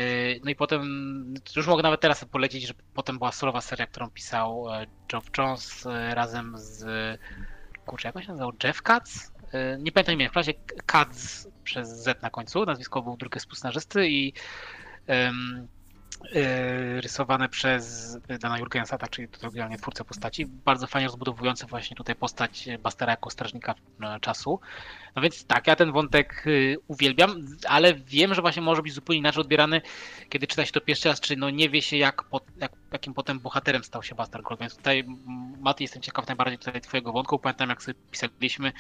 no 0.44 0.52
i 0.52 0.56
potem, 0.56 0.84
już 1.56 1.68
mogę 1.68 1.84
nawet 1.84 2.02
teraz 2.02 2.26
polecić, 2.26 2.68
że 2.68 2.74
potem 2.94 3.18
była 3.18 3.32
solowa 3.32 3.62
seria, 3.62 3.88
którą 3.88 4.10
pisał 4.10 4.70
e, 4.70 4.86
Geoff 5.12 5.28
Jones 5.38 5.88
razem 6.14 6.54
z, 6.58 6.86
kurczę, 7.86 8.08
jak 8.08 8.16
on 8.16 8.22
się 8.22 8.28
nazywał, 8.28 8.52
Jeff 8.64 8.82
Katz? 8.82 9.33
Nie 9.80 9.92
pamiętam 9.92 10.16
imienia, 10.16 10.32
w 10.32 10.36
razie 10.36 10.54
Katz 10.86 11.48
przez 11.64 12.04
Z 12.04 12.22
na 12.22 12.30
końcu. 12.30 12.66
Nazwisko 12.66 13.02
był 13.02 13.18
drugie 13.18 13.40
scenarzysty 13.40 14.08
i 14.10 14.34
rysowane 17.00 17.50
przez 17.50 18.18
Dana 18.40 18.60
Jurgensa, 18.60 18.98
tak, 18.98 19.10
czyli 19.10 19.28
oryginalnie 19.44 19.78
twórcę 19.78 20.04
postaci. 20.04 20.46
Bardzo 20.46 20.88
fajnie 20.88 21.08
rozbudowujące 21.08 21.66
właśnie 21.66 21.98
tutaj 21.98 22.16
postać 22.16 22.70
Bastera 22.84 23.12
jako 23.12 23.30
strażnika 23.30 23.76
e, 24.02 24.20
czasu. 24.20 24.60
No 25.16 25.22
więc 25.22 25.46
tak, 25.46 25.68
ja 25.68 25.76
ten 25.76 25.92
wątek 25.92 26.44
y, 26.48 26.78
uwielbiam, 26.88 27.46
ale 27.68 27.94
wiem, 27.94 28.34
że 28.34 28.42
właśnie 28.42 28.62
może 28.62 28.82
być 28.82 28.94
zupełnie 28.94 29.20
inaczej 29.20 29.42
odbierany, 29.42 29.82
kiedy 30.30 30.48
czyta 30.48 30.66
się 30.66 30.72
to 30.72 30.82
pierwszy 30.82 31.10
raz, 31.10 31.20
czyli 31.20 31.40
no 31.40 31.50
nie 31.50 31.70
wie 31.70 31.82
się 31.82 31.98
jak, 31.98 32.24
jak 32.58 32.72
jakim 32.94 33.14
potem 33.14 33.40
bohaterem 33.40 33.84
stał 33.84 34.04
się 34.04 34.16
Buster 34.16 34.42
Gold. 34.42 34.60
Więc 34.60 34.76
tutaj, 34.76 35.04
Maty, 35.60 35.84
jestem 35.84 36.02
ciekaw 36.02 36.28
najbardziej 36.28 36.58
tutaj 36.58 36.82
twojego 36.82 37.12
wątku. 37.12 37.40
Pamiętam, 37.40 37.70
jak 37.70 37.84
sobie 37.84 37.96
pisaliśmy 38.12 38.74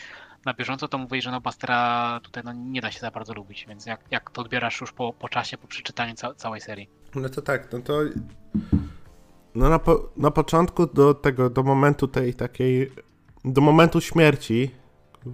na 0.45 0.53
bieżąco, 0.53 0.87
to 0.87 0.97
mówię, 0.97 1.21
że 1.21 1.31
no 1.31 1.41
Bastera 1.41 2.19
tutaj 2.23 2.43
no, 2.45 2.53
nie 2.53 2.81
da 2.81 2.91
się 2.91 2.99
za 2.99 3.11
bardzo 3.11 3.33
lubić, 3.33 3.65
więc 3.67 3.85
jak, 3.85 4.01
jak 4.11 4.31
to 4.31 4.41
odbierasz 4.41 4.81
już 4.81 4.91
po, 4.91 5.13
po 5.13 5.29
czasie, 5.29 5.57
po 5.57 5.67
przeczytaniu 5.67 6.15
ca 6.15 6.33
całej 6.33 6.61
serii? 6.61 7.02
No 7.15 7.29
to 7.29 7.41
tak, 7.41 7.73
no 7.73 7.79
to 7.79 7.99
no 9.55 9.69
na, 9.69 9.79
po, 9.79 10.09
na 10.17 10.31
początku 10.31 10.85
do 10.85 11.13
tego, 11.13 11.49
do 11.49 11.63
momentu 11.63 12.07
tej 12.07 12.33
takiej, 12.33 12.91
do 13.45 13.61
momentu 13.61 14.01
śmierci, 14.01 14.71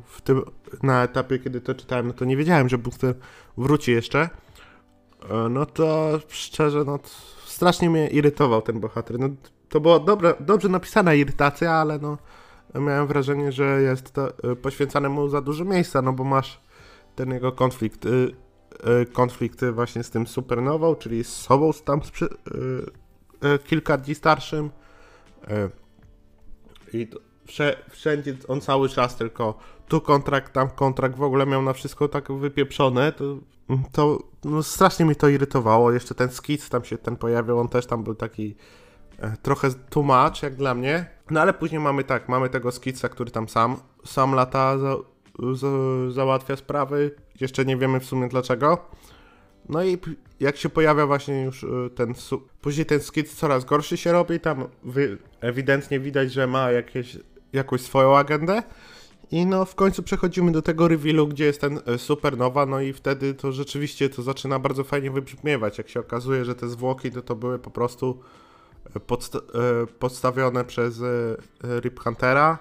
w 0.06 0.22
tym, 0.22 0.42
na 0.84 1.04
etapie, 1.04 1.40
kiedy 1.40 1.62
to 1.62 1.76
czytałem, 1.76 2.08
no 2.08 2.14
to 2.14 2.26
nie 2.26 2.38
wiedziałem, 2.38 2.70
że 2.70 2.78
Buster 2.78 3.16
wróci 3.58 3.92
jeszcze. 3.92 4.30
E, 5.30 5.50
no 5.50 5.66
to 5.66 6.20
szczerze, 6.28 6.84
no 6.86 7.00
strasznie 7.46 7.90
mnie 7.90 8.08
irytował 8.08 8.62
ten 8.62 8.80
bohater. 8.80 9.20
No, 9.20 9.30
to 9.70 9.80
była 9.80 10.00
dobra, 10.00 10.34
dobrze 10.40 10.70
napisana 10.70 11.14
irytacja, 11.14 11.72
ale 11.72 12.00
no 12.00 12.18
miałem 12.76 13.08
wrażenie, 13.08 13.52
że 13.52 13.82
jest 13.82 14.12
to 14.12 14.52
e, 14.52 14.56
poświęcane 14.56 15.10
mu 15.10 15.30
za 15.30 15.42
dużo 15.42 15.66
miejsca, 15.66 16.02
no 16.02 16.14
bo 16.14 16.24
masz 16.24 16.62
ten 17.16 17.32
jego 17.32 17.52
konflikt, 17.52 18.06
y, 18.88 18.92
y, 18.92 19.06
konflikt 19.06 19.66
właśnie 19.66 20.04
z 20.04 20.10
tym 20.10 20.28
supernową, 20.28 20.96
czyli 20.96 21.24
z 21.24 21.36
sobą 21.36 21.72
tam 21.86 22.02
z, 22.04 22.22
y, 22.22 23.60
kilka 23.64 23.98
dni 23.98 24.16
starszym 24.16 24.70
i 26.94 27.08
wszędzie 27.90 28.36
on 28.48 28.62
cały 28.62 28.90
czas 28.90 29.16
tylko 29.16 29.60
tu 29.88 30.02
kontrakt, 30.02 30.54
tam 30.54 30.70
kontrakt, 30.70 31.16
w 31.16 31.22
ogóle 31.22 31.46
miał 31.46 31.62
na 31.62 31.74
wszystko 31.74 32.08
tak 32.08 32.32
wypieprzone, 32.32 33.12
to, 33.12 33.38
to 33.92 34.20
no, 34.44 34.64
strasznie 34.64 35.06
mi 35.06 35.16
to 35.16 35.28
irytowało. 35.28 35.92
Jeszcze 35.92 36.16
ten 36.16 36.30
skic 36.30 36.70
tam 36.70 36.84
się 36.84 36.98
ten 36.98 37.16
pojawiał, 37.16 37.60
on 37.60 37.68
też 37.68 37.86
tam 37.86 38.04
był 38.04 38.16
taki 38.16 38.56
e, 39.20 39.38
trochę 39.42 39.70
tłumacz 39.90 40.44
jak 40.44 40.56
dla 40.56 40.74
mnie. 40.74 41.06
No 41.32 41.42
ale 41.42 41.54
później 41.54 41.82
mamy 41.82 42.04
tak, 42.04 42.30
mamy 42.30 42.50
tego 42.50 42.72
skica, 42.72 43.10
który 43.10 43.32
tam 43.32 43.50
sam, 43.50 43.78
sam 44.06 44.34
lata, 44.34 44.78
za, 45.54 45.68
załatwia 46.10 46.56
sprawy. 46.56 47.12
Jeszcze 47.42 47.66
nie 47.66 47.78
wiemy 47.78 48.00
w 48.00 48.06
sumie 48.06 48.28
dlaczego. 48.28 48.78
No 49.70 49.84
i 49.84 49.98
jak 50.40 50.58
się 50.58 50.70
pojawia 50.70 51.08
właśnie 51.08 51.44
już 51.44 51.64
e, 51.64 51.68
ten, 51.96 52.14
później 52.62 52.86
ten 52.86 53.00
skic 53.00 53.36
coraz 53.36 53.66
gorszy 53.66 53.98
się 53.98 54.12
robi, 54.12 54.40
tam 54.40 54.68
wy, 54.84 55.18
ewidentnie 55.42 56.00
widać, 56.00 56.34
że 56.34 56.48
ma 56.48 56.72
jakieś, 56.72 57.18
jakąś 57.54 57.82
swoją 57.82 58.18
agendę. 58.18 58.64
I 59.32 59.46
no 59.46 59.66
w 59.66 59.76
końcu 59.76 60.04
przechodzimy 60.04 60.52
do 60.52 60.62
tego 60.62 60.88
revealu, 60.88 61.28
gdzie 61.28 61.46
jest 61.46 61.62
ten 61.62 61.80
e, 61.86 61.98
supernowa, 61.98 62.66
no 62.66 62.82
i 62.82 62.94
wtedy 62.94 63.34
to 63.34 63.52
rzeczywiście 63.52 64.10
to 64.10 64.22
zaczyna 64.22 64.60
bardzo 64.60 64.84
fajnie 64.84 65.12
wybrzmiewać, 65.12 65.78
jak 65.78 65.90
się 65.90 66.00
okazuje, 66.00 66.46
że 66.46 66.56
te 66.56 66.68
zwłoki 66.68 67.12
to, 67.12 67.22
to 67.22 67.36
były 67.36 67.60
po 67.60 67.70
prostu 67.70 68.22
e, 68.96 69.00
podsta 69.00 69.40
podstawione 70.00 70.66
przez 70.66 71.02
Rip 71.80 72.00
Huntera, 72.00 72.60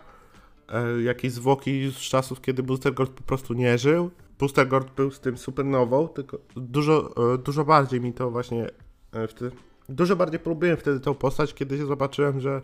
jakieś 1.04 1.32
zwłoki 1.32 1.90
z 1.90 1.96
czasów, 1.96 2.40
kiedy 2.40 2.62
Booster 2.62 2.94
Gold 2.94 3.10
po 3.10 3.22
prostu 3.22 3.54
nie 3.54 3.78
żył. 3.78 4.10
Booster 4.38 4.68
Gold 4.68 4.90
był 4.90 5.10
z 5.10 5.20
tym 5.20 5.38
supernową, 5.38 6.08
tylko 6.08 6.38
dużo, 6.56 7.14
dużo 7.44 7.64
bardziej 7.64 8.00
mi 8.00 8.12
to 8.12 8.30
właśnie 8.30 8.70
wtedy, 9.28 9.50
dużo 9.88 10.16
bardziej 10.16 10.40
polubiłem 10.40 10.76
wtedy 10.76 11.00
tą 11.00 11.14
postać, 11.14 11.54
kiedy 11.54 11.78
się 11.78 11.86
zobaczyłem, 11.86 12.40
że 12.40 12.62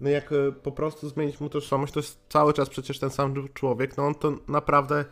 no 0.00 0.10
jak 0.10 0.32
e, 0.32 0.52
po 0.52 0.72
prostu 0.72 1.08
zmienić 1.08 1.40
mu 1.40 1.48
tożsamość, 1.48 1.92
to 1.92 2.00
jest 2.00 2.20
cały 2.28 2.52
czas 2.52 2.68
przecież 2.68 2.98
ten 2.98 3.10
sam 3.10 3.48
człowiek, 3.54 3.96
no 3.96 4.06
on 4.06 4.14
to 4.14 4.32
naprawdę 4.48 5.04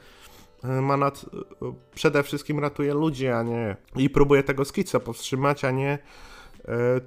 e, 0.64 0.80
ma 0.80 0.96
nad, 0.96 1.24
e, 1.62 1.74
przede 1.94 2.22
wszystkim 2.22 2.58
ratuje 2.58 2.94
ludzi, 2.94 3.28
a 3.28 3.42
nie 3.42 3.76
i 3.96 4.10
próbuje 4.10 4.42
tego 4.42 4.64
skica 4.64 5.00
powstrzymać, 5.00 5.64
a 5.64 5.70
nie 5.70 5.92
e, 5.92 5.98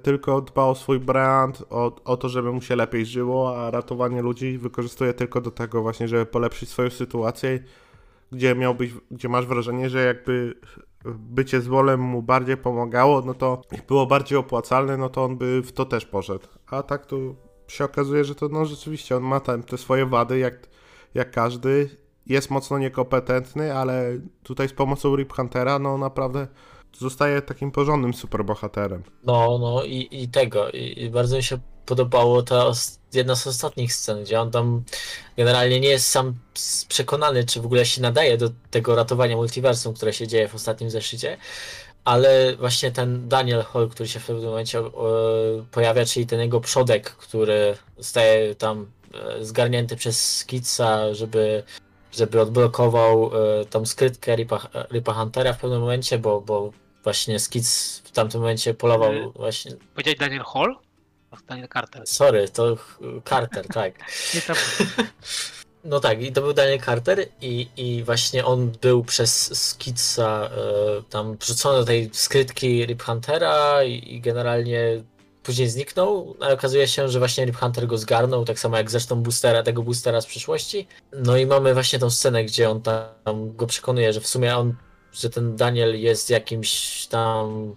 tylko 0.02 0.40
dba 0.40 0.64
o 0.64 0.74
swój 0.74 1.00
brand, 1.00 1.62
o, 1.70 1.96
o 2.04 2.16
to, 2.16 2.28
żeby 2.28 2.52
mu 2.52 2.60
się 2.60 2.76
lepiej 2.76 3.06
żyło, 3.06 3.58
a 3.58 3.70
ratowanie 3.70 4.22
ludzi 4.22 4.58
wykorzystuje 4.58 5.14
tylko 5.14 5.40
do 5.40 5.50
tego 5.50 5.82
właśnie, 5.82 6.08
żeby 6.08 6.26
polepszyć 6.26 6.68
swoją 6.68 6.90
sytuację, 6.90 7.58
gdzie 8.32 8.54
miałbyś, 8.54 8.92
gdzie 9.10 9.28
masz 9.28 9.46
wrażenie, 9.46 9.90
że 9.90 10.04
jakby 10.04 10.54
bycie 11.04 11.60
z 11.60 11.66
Wolem 11.66 12.00
mu 12.00 12.22
bardziej 12.22 12.56
pomagało, 12.56 13.22
no 13.26 13.34
to 13.34 13.62
było 13.88 14.06
bardziej 14.06 14.38
opłacalne, 14.38 14.96
no 14.96 15.08
to 15.08 15.24
on 15.24 15.36
by 15.36 15.62
w 15.62 15.72
to 15.72 15.84
też 15.84 16.06
poszedł. 16.06 16.46
A 16.66 16.82
tak 16.82 17.06
to 17.06 17.16
się 17.68 17.84
okazuje, 17.84 18.24
że 18.24 18.34
to 18.34 18.48
no 18.48 18.64
rzeczywiście 18.64 19.16
on 19.16 19.22
ma 19.22 19.40
tam 19.40 19.62
te 19.62 19.78
swoje 19.78 20.06
wady, 20.06 20.38
jak, 20.38 20.68
jak 21.14 21.30
każdy. 21.30 21.90
Jest 22.26 22.50
mocno 22.50 22.78
niekompetentny, 22.78 23.76
ale 23.76 24.18
tutaj 24.42 24.68
z 24.68 24.72
pomocą 24.72 25.16
Rip 25.16 25.32
Huntera, 25.32 25.78
no 25.78 25.98
naprawdę 25.98 26.48
zostaje 26.98 27.42
takim 27.42 27.70
porządnym 27.70 28.14
superbohaterem. 28.14 29.02
No, 29.24 29.58
no 29.58 29.84
i, 29.84 30.08
i 30.10 30.28
tego. 30.28 30.70
I, 30.70 31.02
I 31.02 31.10
bardzo 31.10 31.36
mi 31.36 31.42
się 31.42 31.58
podobało 31.86 32.42
ta 32.42 32.72
jedna 33.14 33.36
z 33.36 33.46
ostatnich 33.46 33.94
scen, 33.94 34.24
gdzie 34.24 34.40
on 34.40 34.50
tam 34.50 34.82
generalnie 35.36 35.80
nie 35.80 35.88
jest 35.88 36.06
sam 36.06 36.34
przekonany, 36.88 37.44
czy 37.44 37.60
w 37.60 37.66
ogóle 37.66 37.86
się 37.86 38.02
nadaje 38.02 38.36
do 38.38 38.50
tego 38.70 38.94
ratowania 38.94 39.36
multiversum, 39.36 39.94
które 39.94 40.12
się 40.12 40.26
dzieje 40.26 40.48
w 40.48 40.54
ostatnim 40.54 40.90
zeszycie. 40.90 41.36
Ale 42.04 42.56
właśnie 42.56 42.92
ten 42.92 43.28
Daniel 43.28 43.62
Hall, 43.62 43.88
który 43.88 44.08
się 44.08 44.20
w 44.20 44.26
pewnym 44.26 44.44
momencie 44.44 44.78
e, 44.78 44.82
pojawia, 45.70 46.04
czyli 46.04 46.26
ten 46.26 46.40
jego 46.40 46.60
przodek, 46.60 47.10
który 47.10 47.76
zostaje 47.98 48.54
tam 48.54 48.86
e, 49.14 49.44
zgarnięty 49.44 49.96
przez 49.96 50.36
Skitsa, 50.38 51.14
żeby, 51.14 51.62
żeby 52.12 52.40
odblokował 52.40 53.30
e, 53.60 53.64
tą 53.64 53.86
skrytkę 53.86 54.36
Ripa, 54.36 54.68
Ripa 54.92 55.12
Huntera 55.12 55.52
w 55.52 55.60
pewnym 55.60 55.80
momencie, 55.80 56.18
bo, 56.18 56.40
bo 56.40 56.72
właśnie 57.04 57.38
Skits 57.38 57.98
w 57.98 58.10
tamtym 58.10 58.40
momencie 58.40 58.74
polował 58.74 59.12
Mhm. 59.12 59.32
właśnie 59.32 59.72
Powiedziałeś 59.94 60.18
Daniel 60.18 60.44
Hall? 60.44 60.76
Daniel 61.48 61.68
Carter. 61.68 62.06
Sorry, 62.06 62.48
to 62.48 62.76
Carter, 63.28 63.66
tak. 63.80 63.94
Nie 64.34 64.40
tam. 64.42 64.56
No 65.84 66.00
tak, 66.00 66.22
i 66.22 66.32
to 66.32 66.40
był 66.40 66.52
Daniel 66.52 66.80
Carter 66.80 67.26
i, 67.40 67.68
i 67.76 68.02
właśnie 68.04 68.44
on 68.44 68.70
był 68.80 69.04
przez 69.04 69.58
Skitsa 69.68 70.50
e, 70.98 71.02
tam 71.10 71.36
wrzucony 71.36 71.78
do 71.78 71.84
tej 71.84 72.10
skrytki 72.12 72.86
Rip 72.86 73.02
Huntera 73.02 73.84
i, 73.84 74.14
i 74.14 74.20
generalnie 74.20 75.02
później 75.50 75.68
zniknął, 75.68 76.36
ale 76.40 76.54
okazuje 76.54 76.88
się, 76.88 77.08
że 77.08 77.18
właśnie 77.18 77.44
Rip 77.44 77.56
Hunter 77.56 77.86
go 77.86 77.98
zgarnął, 77.98 78.44
tak 78.44 78.58
samo 78.58 78.76
jak 78.76 78.90
zresztą 78.90 79.22
boostera, 79.22 79.62
tego 79.62 79.82
boostera 79.82 80.20
z 80.20 80.26
przyszłości. 80.26 80.86
No 81.12 81.36
i 81.36 81.46
mamy 81.46 81.74
właśnie 81.74 81.98
tą 81.98 82.10
scenę, 82.10 82.44
gdzie 82.44 82.70
on 82.70 82.82
tam 82.82 83.56
go 83.56 83.66
przekonuje, 83.66 84.12
że 84.12 84.20
w 84.20 84.26
sumie 84.26 84.56
on, 84.56 84.74
że 85.12 85.30
ten 85.30 85.56
Daniel 85.56 86.00
jest 86.00 86.30
jakimś 86.30 87.06
tam 87.06 87.74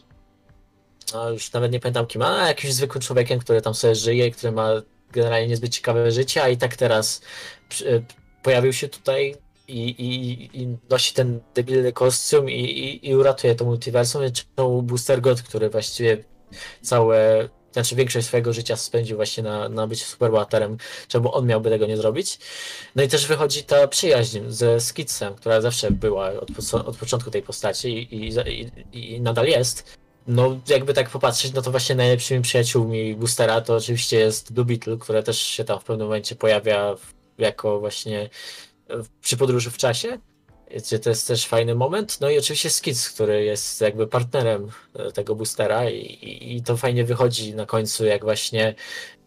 no 1.13 1.29
już 1.29 1.53
nawet 1.53 1.71
nie 1.71 1.79
pamiętam 1.79 2.07
kim, 2.07 2.21
ale 2.21 2.47
jakimś 2.47 2.73
zwykłym 2.73 3.01
człowiekiem, 3.01 3.39
który 3.39 3.61
tam 3.61 3.73
sobie 3.73 3.95
żyje, 3.95 4.31
który 4.31 4.51
ma 4.51 4.69
generalnie 5.11 5.47
niezbyt 5.47 5.73
ciekawe 5.73 6.11
życie, 6.11 6.43
a 6.43 6.49
i 6.49 6.57
tak 6.57 6.75
teraz 6.75 7.21
przy- 7.69 8.05
pojawił 8.43 8.73
się 8.73 8.89
tutaj 8.89 9.35
i, 9.67 9.89
i, 9.89 10.61
i 10.61 10.77
nosi 10.89 11.13
ten 11.13 11.39
debilny 11.55 11.93
kostium 11.93 12.49
i, 12.49 12.63
i, 12.63 13.09
i 13.09 13.15
uratuje 13.15 13.55
to 13.55 13.65
multiversum. 13.65 14.21
Czemu 14.55 14.81
Booster 14.81 15.21
God, 15.21 15.41
który 15.41 15.69
właściwie 15.69 16.23
całe, 16.81 17.49
znaczy 17.73 17.95
większość 17.95 18.27
swojego 18.27 18.53
życia 18.53 18.75
spędził 18.75 19.15
właśnie 19.15 19.43
na, 19.43 19.69
na 19.69 19.87
byciu 19.87 20.05
superbohaterem, 20.05 20.77
czemu 21.07 21.35
on 21.35 21.45
miałby 21.45 21.69
tego 21.69 21.85
nie 21.85 21.97
zrobić? 21.97 22.39
No 22.95 23.03
i 23.03 23.07
też 23.07 23.27
wychodzi 23.27 23.63
ta 23.63 23.87
przyjaźń 23.87 24.39
ze 24.47 24.79
Skitsem, 24.79 25.35
która 25.35 25.61
zawsze 25.61 25.91
była 25.91 26.29
od, 26.29 26.73
od 26.73 26.97
początku 26.97 27.31
tej 27.31 27.41
postaci 27.41 28.15
i, 28.15 28.29
i, 28.29 29.13
i, 29.13 29.21
nadal 29.21 29.47
jest. 29.47 29.97
No, 30.27 30.59
jakby 30.67 30.93
tak 30.93 31.09
popatrzeć, 31.09 31.53
no 31.53 31.61
to 31.61 31.71
właśnie 31.71 31.95
najlepszymi 31.95 32.41
przyjaciółmi 32.41 33.15
Boostera 33.15 33.61
to 33.61 33.75
oczywiście 33.75 34.19
jest 34.19 34.53
Blue 34.53 34.65
Beetle, 34.65 34.97
które 34.97 35.23
też 35.23 35.37
się 35.41 35.63
tam 35.63 35.79
w 35.79 35.83
pewnym 35.83 36.07
momencie 36.07 36.35
pojawia 36.35 36.95
jako 37.37 37.79
właśnie 37.79 38.29
przy 39.21 39.37
podróży 39.37 39.71
w 39.71 39.77
czasie. 39.77 40.19
Gdzie 40.77 40.99
to 40.99 41.09
jest 41.09 41.27
też 41.27 41.45
fajny 41.45 41.75
moment. 41.75 42.21
No 42.21 42.29
i 42.29 42.39
oczywiście 42.39 42.69
Skids, 42.69 43.09
który 43.09 43.43
jest 43.43 43.81
jakby 43.81 44.07
partnerem 44.07 44.71
e, 44.95 45.11
tego 45.11 45.35
Boostera 45.35 45.89
i, 45.89 46.55
i, 46.55 46.63
to 46.63 46.77
fajnie 46.77 47.03
wychodzi 47.03 47.55
na 47.55 47.65
końcu, 47.65 48.05
jak 48.05 48.23
właśnie 48.23 48.75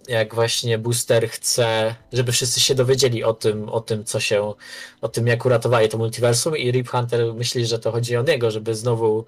jak 0.09 0.35
właśnie 0.35 0.79
Booster 0.79 1.29
chce, 1.29 1.95
żeby 2.13 2.33
wszyscy 2.33 2.61
się 2.61 2.75
dowiedzieli 2.75 3.25
o 3.25 3.35
tym, 3.35 3.69
o 3.69 3.81
tym, 3.81 4.05
co 4.05 4.21
się, 4.21 4.55
o 5.01 5.09
tym, 5.09 5.27
jak 5.27 5.45
uratowali 5.47 5.89
to 5.89 5.99
multiversum 5.99 6.57
i 6.57 6.71
Rip 6.71 6.89
Hunter 6.89 7.35
myśli, 7.35 7.67
że 7.67 7.79
to 7.79 7.93
chodzi 7.93 8.17
o 8.17 8.23
niego, 8.23 8.51
żeby 8.51 8.75
znowu 8.75 9.25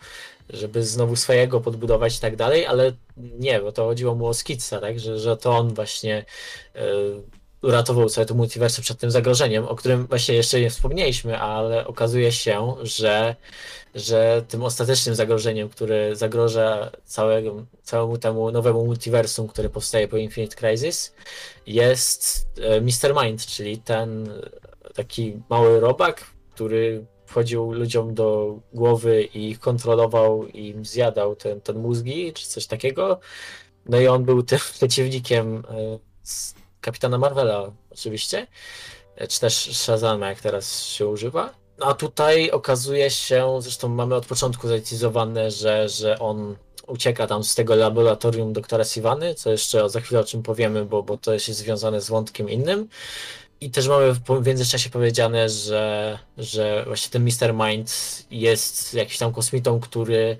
żeby 0.50 0.84
znowu 0.84 1.16
swojego 1.16 1.60
podbudować 1.60 2.16
i 2.16 2.20
tak 2.20 2.36
dalej, 2.36 2.66
ale 2.66 2.92
nie, 3.16 3.60
bo 3.60 3.72
to 3.72 3.84
chodziło 3.84 4.14
mu 4.14 4.26
o 4.26 4.34
Skitsa, 4.34 4.80
tak, 4.80 5.00
że, 5.00 5.18
że 5.18 5.36
to 5.36 5.56
on 5.56 5.74
właśnie 5.74 6.24
y, 6.76 6.80
uratował 7.62 8.09
całe 8.09 8.26
to 8.26 8.34
multiversum 8.34 8.82
przed 8.82 8.98
tym 8.98 9.11
zagrożeniem, 9.11 9.64
o 9.64 9.76
którym 9.76 10.06
właśnie 10.06 10.34
jeszcze 10.34 10.61
nie 10.61 10.70
wspomnieliśmy, 10.70 11.38
ale 11.38 11.86
okazuje 11.86 12.32
się, 12.32 12.74
że, 12.82 13.36
że 13.94 14.44
tym 14.48 14.62
ostatecznym 14.62 15.14
zagrożeniem, 15.14 15.68
które 15.68 16.16
zagroża 16.16 16.90
całego, 17.04 17.64
całemu 17.82 18.18
temu 18.18 18.50
nowemu 18.50 18.86
multiversum, 18.86 19.48
które 19.48 19.68
powstaje 19.70 20.09
po 20.09 20.16
Infinite 20.16 20.56
Crisis, 20.56 21.14
jest 21.66 22.48
e, 22.61 22.80
Mr. 22.80 23.24
Mind, 23.24 23.46
czyli 23.46 23.78
ten 23.78 24.32
taki 24.94 25.42
mały 25.50 25.80
robak, 25.80 26.24
który 26.54 27.06
wchodził 27.26 27.72
ludziom 27.72 28.14
do 28.14 28.59
głowy 28.72 29.22
i 29.22 29.50
ich 29.50 29.61
kontrolował 29.61 30.46
i 30.46 30.68
im 30.68 30.84
zjadał 30.84 31.36
ten, 31.36 31.61
ten 31.61 31.78
mózgi, 31.78 32.32
czy 32.32 32.46
coś 32.46 32.66
takiego. 32.66 33.20
No 33.86 34.00
i 34.00 34.06
on 34.06 34.24
był 34.24 34.42
tym 34.42 34.59
przeciwnikiem 34.74 35.56
e, 35.56 35.98
Kapitana 36.81 37.18
Marvela, 37.18 37.72
oczywiście, 37.91 38.47
czy 39.29 39.41
też 39.41 39.55
Shazama, 39.76 40.29
jak 40.29 40.41
teraz 40.41 40.83
się 40.83 41.07
używa. 41.07 41.55
No 41.79 41.87
A 41.87 41.95
tutaj 41.95 42.51
okazuje 42.51 43.11
się, 43.11 43.59
zresztą 43.61 43.89
mamy 43.89 44.14
od 44.14 44.26
początku 44.26 44.68
zatyzowane, 44.68 45.51
że, 45.51 45.89
że 45.89 46.18
on 46.18 46.57
ucieka 46.87 47.26
tam 47.26 47.45
z 47.45 47.55
tego 47.55 47.74
laboratorium 47.74 48.53
doktora 48.53 48.85
Sivany, 48.85 49.35
co 49.35 49.51
jeszcze 49.51 49.91
za 49.91 50.01
chwilę 50.01 50.20
o 50.20 50.24
czym 50.24 50.43
powiemy, 50.43 50.85
bo, 50.85 51.03
bo 51.03 51.18
to 51.18 51.33
jest 51.35 51.47
związane 51.47 52.01
z 52.01 52.09
wątkiem 52.09 52.51
innym. 52.51 52.89
I 53.61 53.70
też 53.70 53.89
mamy 53.89 54.12
w 54.12 54.47
międzyczasie 54.47 54.91
powiedziane, 54.91 55.49
że, 55.49 56.18
że 56.39 56.85
właśnie 56.87 57.11
ten 57.11 57.24
Mr. 57.24 57.55
Mind 57.55 57.93
jest 58.31 58.95
jakimś 58.95 59.18
tam 59.18 59.33
kosmitą, 59.33 59.81
który 59.81 60.37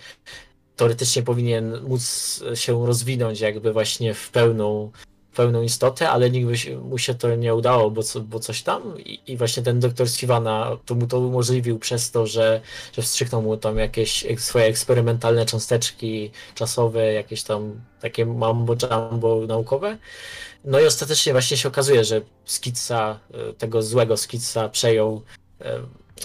teoretycznie 0.76 1.22
powinien 1.22 1.82
móc 1.82 2.41
się 2.55 2.86
rozwinąć 2.86 3.41
jakby 3.41 3.72
właśnie 3.72 4.14
w 4.14 4.30
pełną, 4.30 4.91
pełną 5.39 5.62
istotę, 5.62 6.11
ale 6.11 6.30
nigdy 6.30 6.76
mu 6.76 6.99
się 6.99 7.14
to 7.14 7.36
nie 7.36 7.55
udało, 7.55 7.91
bo, 7.91 8.03
co, 8.03 8.20
bo 8.20 8.41
coś 8.41 8.62
tam. 8.62 8.99
I, 8.99 9.20
I 9.26 9.36
właśnie 9.36 9.62
ten 9.62 9.80
doktor 9.80 10.11
Sivana 10.11 10.76
to 10.86 10.95
mu 10.95 11.07
to 11.07 11.18
umożliwił 11.20 11.78
przez 11.78 12.11
to, 12.11 12.26
że, 12.26 12.61
że 12.93 13.03
wstrzyknął 13.03 13.43
mu 13.43 13.57
tam 13.57 13.78
jakieś 13.78 14.26
swoje 14.39 14.64
eksperymentalne 14.64 15.47
cząsteczki 15.47 16.30
czasowe, 16.55 17.12
jakieś 17.12 17.43
tam 17.43 17.80
takie 18.01 18.26
mambo 18.26 18.74
jumbo 19.11 19.47
naukowe. 19.47 19.99
No 20.64 20.80
i 20.80 20.86
ostatecznie 20.86 21.32
właśnie 21.32 21.57
się 21.57 21.68
okazuje, 21.68 22.05
że 22.05 22.20
Skitsa, 22.45 23.18
e, 23.34 23.53
tego 23.53 23.82
złego 23.82 24.16
Skitsa 24.16 24.68
przejął. 24.68 25.22
e, 25.61 25.80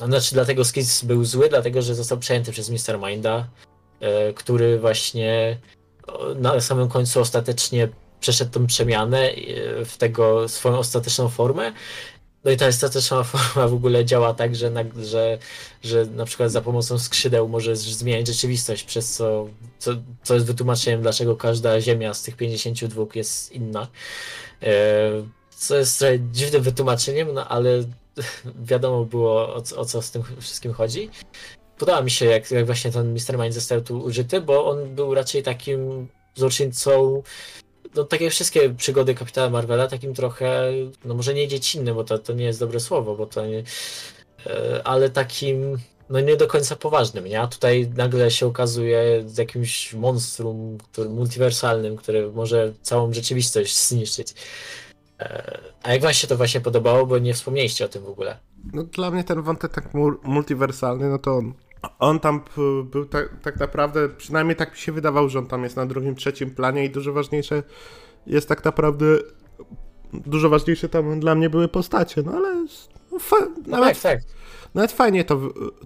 Znaczy, 0.08 0.34
dlatego 0.34 0.66
Skits 0.66 1.04
był 1.04 1.26
zły, 1.26 1.50
dlatego 1.50 1.82
że 1.82 1.96
został 1.96 2.18
przejęty 2.18 2.52
przez 2.52 2.70
Mr. 2.70 3.00
Minda, 3.00 3.48
e, 4.00 4.34
który 4.34 4.80
właśnie 4.80 5.58
na 6.36 6.62
samym 6.62 6.90
końcu 6.90 7.20
ostatecznie 7.20 7.90
przeszedł 8.24 8.52
tą 8.52 8.68
przemianę 8.68 9.20
e, 9.20 9.86
w 9.86 9.98
tego 9.98 10.50
swoją 10.50 10.78
ostateczną 10.78 11.30
formę. 11.30 11.74
No 12.44 12.52
i 12.52 12.58
ta 12.58 12.68
ostateczna 12.68 13.24
forma 13.34 13.68
w 13.68 13.74
ogóle 13.74 14.06
działa 14.06 14.34
tak, 14.34 14.56
że 14.56 14.70
na, 14.70 14.84
że, 15.04 15.38
że 15.84 16.06
na 16.06 16.26
przykład 16.26 16.52
za 16.52 16.62
pomocą 16.62 17.00
skrzydeł 17.00 17.48
może 17.50 17.76
z- 17.76 17.82
zmieniać 17.82 18.28
rzeczywistość, 18.28 18.84
przez 18.84 19.14
co, 19.14 19.48
co, 19.80 19.92
co 20.24 20.34
jest 20.34 20.46
wytłumaczeniem, 20.46 21.02
dlaczego 21.02 21.36
każda 21.36 21.82
ziemia 21.82 22.14
z 22.14 22.24
tych 22.24 22.36
52 22.38 23.06
jest 23.16 23.52
inna. 23.52 23.88
E, 24.62 24.74
Co 25.50 25.76
jest 25.78 26.00
trochę 26.00 26.20
dziwnym 26.20 26.62
wytłumaczeniem, 26.62 27.34
no 27.34 27.48
ale 27.48 27.70
wiadomo 28.72 29.06
było 29.06 29.56
o, 29.56 29.64
o 29.76 29.86
co 29.86 30.02
z 30.02 30.12
tym 30.12 30.24
wszystkim 30.40 30.74
chodzi. 30.74 31.10
Podoba 31.78 32.02
mi 32.02 32.12
się, 32.12 32.26
jak, 32.26 32.52
jak 32.52 32.66
właśnie 32.66 32.92
ten 32.92 33.14
Mr. 33.14 33.38
Mind 33.40 33.54
został 33.54 33.82
tu 33.82 34.00
użyty, 34.00 34.42
bo 34.42 34.66
on 34.70 34.96
był 34.96 35.14
raczej 35.14 35.44
takim 35.44 36.08
złoczyńcą 36.36 37.24
no 37.96 38.04
tak 38.04 38.22
jak 38.22 38.32
wszystkie 38.32 38.70
przygody 38.70 39.16
Kapitana 39.16 39.50
Marvela, 39.50 39.88
takim 39.88 40.14
trochę, 40.14 40.72
no 41.06 41.14
może 41.14 41.34
nie 41.34 41.48
dziecinnym, 41.48 41.96
bo 41.96 42.04
to, 42.04 42.20
to 42.20 42.34
nie 42.34 42.46
jest 42.46 42.60
dobre 42.60 42.80
słowo, 42.80 43.16
bo 43.16 43.26
to 43.26 43.46
nie, 43.46 43.64
e, 44.48 44.82
ale 44.88 45.10
takim, 45.10 45.78
no 46.10 46.20
nie 46.20 46.38
do 46.38 46.48
końca 46.48 46.76
poważnym, 46.76 47.26
nie? 47.26 47.42
A 47.42 47.48
tutaj 47.48 47.90
nagle 47.96 48.32
się 48.32 48.46
okazuje 48.46 49.24
z 49.26 49.38
jakimś 49.38 49.94
monstrum 49.94 50.78
który, 50.78 51.10
multiwersalnym, 51.10 51.96
który 51.96 52.32
może 52.32 52.74
całą 52.82 53.14
rzeczywistość 53.14 53.78
zniszczyć. 53.88 54.34
E, 55.20 55.60
A 55.84 55.94
jak 55.94 56.02
wam 56.02 56.14
się 56.14 56.28
to 56.28 56.38
właśnie 56.38 56.62
podobało, 56.62 57.06
bo 57.06 57.18
nie 57.20 57.34
wspomnieliście 57.34 57.86
o 57.86 57.88
tym 57.88 58.04
w 58.04 58.10
ogóle. 58.10 58.38
No 58.74 58.84
dla 58.84 59.12
mnie 59.12 59.24
ten 59.24 59.42
wątek 59.42 59.74
tak 59.74 59.94
mul- 59.94 60.18
multiwersalny, 60.24 61.10
no 61.10 61.20
to 61.20 61.38
on, 61.38 61.54
on 62.00 62.20
tam 62.20 62.42
był 62.84 63.06
tak, 63.06 63.30
tak 63.42 63.60
naprawdę, 63.60 64.10
przynajmniej 64.10 64.56
tak 64.56 64.72
mi 64.72 64.78
się 64.78 64.92
wydawał, 64.92 65.30
że 65.30 65.40
on 65.40 65.46
tam 65.48 65.64
jest 65.64 65.76
na 65.76 65.86
drugim, 65.86 66.16
trzecim 66.16 66.52
planie 66.52 66.86
i 66.86 66.90
dużo 66.90 67.14
ważniejsze 67.14 67.64
jest 68.28 68.50
tak 68.50 68.66
naprawdę, 68.66 69.06
dużo 70.14 70.50
ważniejsze 70.50 70.90
tam 70.90 71.20
dla 71.20 71.36
mnie 71.36 71.50
były 71.50 71.68
postacie, 71.68 72.24
no 72.26 72.32
ale 72.32 72.66
no, 73.12 73.20
fa- 73.20 73.48
No 73.68 73.78
nawet, 73.78 74.02
tak, 74.02 74.22
tak. 74.22 74.32
nawet 74.74 74.92
fajnie 74.92 75.24
to, 75.24 75.40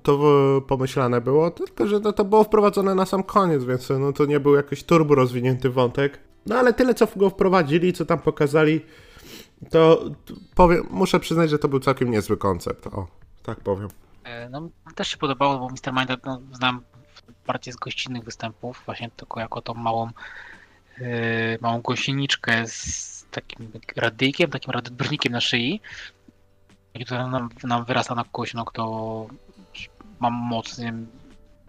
to 0.04 0.20
pomyślane 0.68 1.22
było, 1.22 1.52
tylko 1.52 1.88
że 1.88 2.00
no, 2.00 2.14
to 2.14 2.26
było 2.26 2.43
wprowadzone 2.43 2.95
na 2.95 3.06
sam 3.06 3.24
koniec, 3.24 3.64
więc 3.64 3.89
no, 3.89 4.14
to 4.14 4.26
nie 4.26 4.39
był 4.39 4.56
jakiś 4.56 4.84
turbo 4.84 5.16
rozwinięty 5.16 5.70
wątek. 5.70 6.20
No 6.45 6.56
ale 6.56 6.74
tyle, 6.74 6.93
co 6.93 7.08
go 7.16 7.30
wprowadzili, 7.30 7.93
co 7.93 8.06
tam 8.06 8.20
pokazali, 8.20 8.82
to 9.70 10.10
to 10.26 10.34
powiem, 10.56 10.88
muszę 10.89 11.20
przyznać, 11.20 11.50
że 11.50 11.60
to 11.60 11.68
był 11.68 11.80
całkiem 11.80 12.12
niezły 12.12 12.38
koncept, 12.38 12.88
o, 12.88 13.08
tak 13.43 13.60
powiem. 13.60 13.88
E, 14.28 14.50
No, 14.50 14.70
też 14.96 15.08
się 15.08 15.18
podobało, 15.18 15.60
bo 15.60 15.70
Mr. 15.70 15.94
Mind 15.94 16.26
no, 16.26 16.42
znam 16.52 16.82
bardziej 17.48 17.74
z 17.74 17.78
gościnnych 17.78 18.24
występów, 18.24 18.82
właśnie 18.86 19.10
tylko 19.10 19.40
jako 19.40 19.62
tą 19.62 19.74
małą, 19.74 20.10
e, 21.02 21.58
małą 21.62 21.82
gąsieniczkę 21.82 22.68
z 22.68 23.26
takim 23.32 23.72
radyjkiem, 23.96 24.50
takim 24.50 24.72
radioodbiornikiem 24.72 25.32
na 25.32 25.42
szyi, 25.42 25.82
który 27.06 27.20
nam, 27.20 27.50
nam 27.64 27.86
wyrasta 27.86 28.16
na 28.16 28.24
kogoś, 28.24 28.54
no, 28.54 28.66
kto 28.66 29.28
ma 30.20 30.30
moc, 30.30 30.80
wiem, 30.80 31.08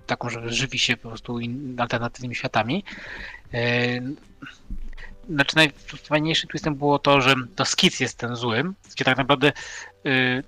taką, 0.06 0.30
że 0.30 0.52
żywi 0.52 0.78
się 0.78 0.96
po 0.96 1.08
prostu 1.08 1.38
alternatywnymi 1.78 2.34
światami. 2.34 2.84
E, 3.54 4.00
Znaczy 5.30 5.56
najfajniejszym 5.56 6.48
twistem 6.48 6.74
było 6.74 6.98
to, 6.98 7.20
że 7.20 7.34
to 7.56 7.64
skic 7.64 8.00
jest 8.00 8.18
ten 8.18 8.36
złym, 8.36 8.74
gdzie 8.92 9.04
tak 9.04 9.16
naprawdę 9.16 9.52
y, 10.06 10.42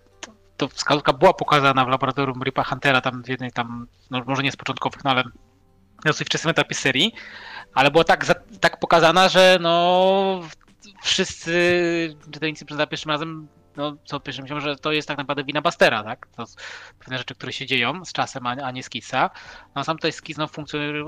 to 0.61 0.69
wskazówka 0.69 1.13
była 1.13 1.35
pokazana 1.35 1.85
w 1.85 1.89
laboratorium 1.89 2.43
Ripa 2.43 2.65
Huntera, 2.65 3.01
tam 3.01 3.23
w 3.23 3.29
jednej 3.29 3.53
tam, 3.53 3.87
no 4.11 4.23
może 4.27 4.43
nie 4.43 4.53
z 4.53 4.57
początkowych, 4.57 5.05
no 5.05 5.11
ale 5.11 5.25
na 6.05 6.11
dosyć 6.13 6.27
wczesnym 6.27 6.51
etapie 6.51 6.75
serii, 6.75 7.13
ale 7.75 7.91
była 7.91 8.05
tak, 8.05 8.25
za, 8.25 8.35
tak 8.61 8.81
pokazana, 8.81 9.29
że 9.29 9.59
no 9.61 10.41
wszyscy 11.03 11.53
czytelnicy 12.31 12.65
za 12.71 12.87
pierwszym 12.87 13.11
razem, 13.11 13.49
no 13.77 13.97
co 14.05 14.21
pierwszym 14.21 14.43
myślą, 14.43 14.61
że 14.61 14.77
to 14.77 14.93
jest 14.93 15.09
tak 15.09 15.19
naprawdę 15.19 15.45
wina 15.45 15.63
Bastera, 15.63 16.05
tak? 16.05 16.27
To 16.37 16.45
pewne 16.99 17.19
rzeczy, 17.19 17.35
które 17.35 17.53
się 17.53 17.67
dzieją 17.67 18.05
z 18.05 18.13
czasem, 18.13 18.47
a, 18.47 18.51
a 18.51 18.71
nie 18.71 18.83
Skica. 18.83 19.31
No 19.75 19.85
sam 19.85 19.97
tutaj 19.97 20.13
Skic 20.13 20.39
no, 20.39 20.49
funkcjonuje, 20.49 21.05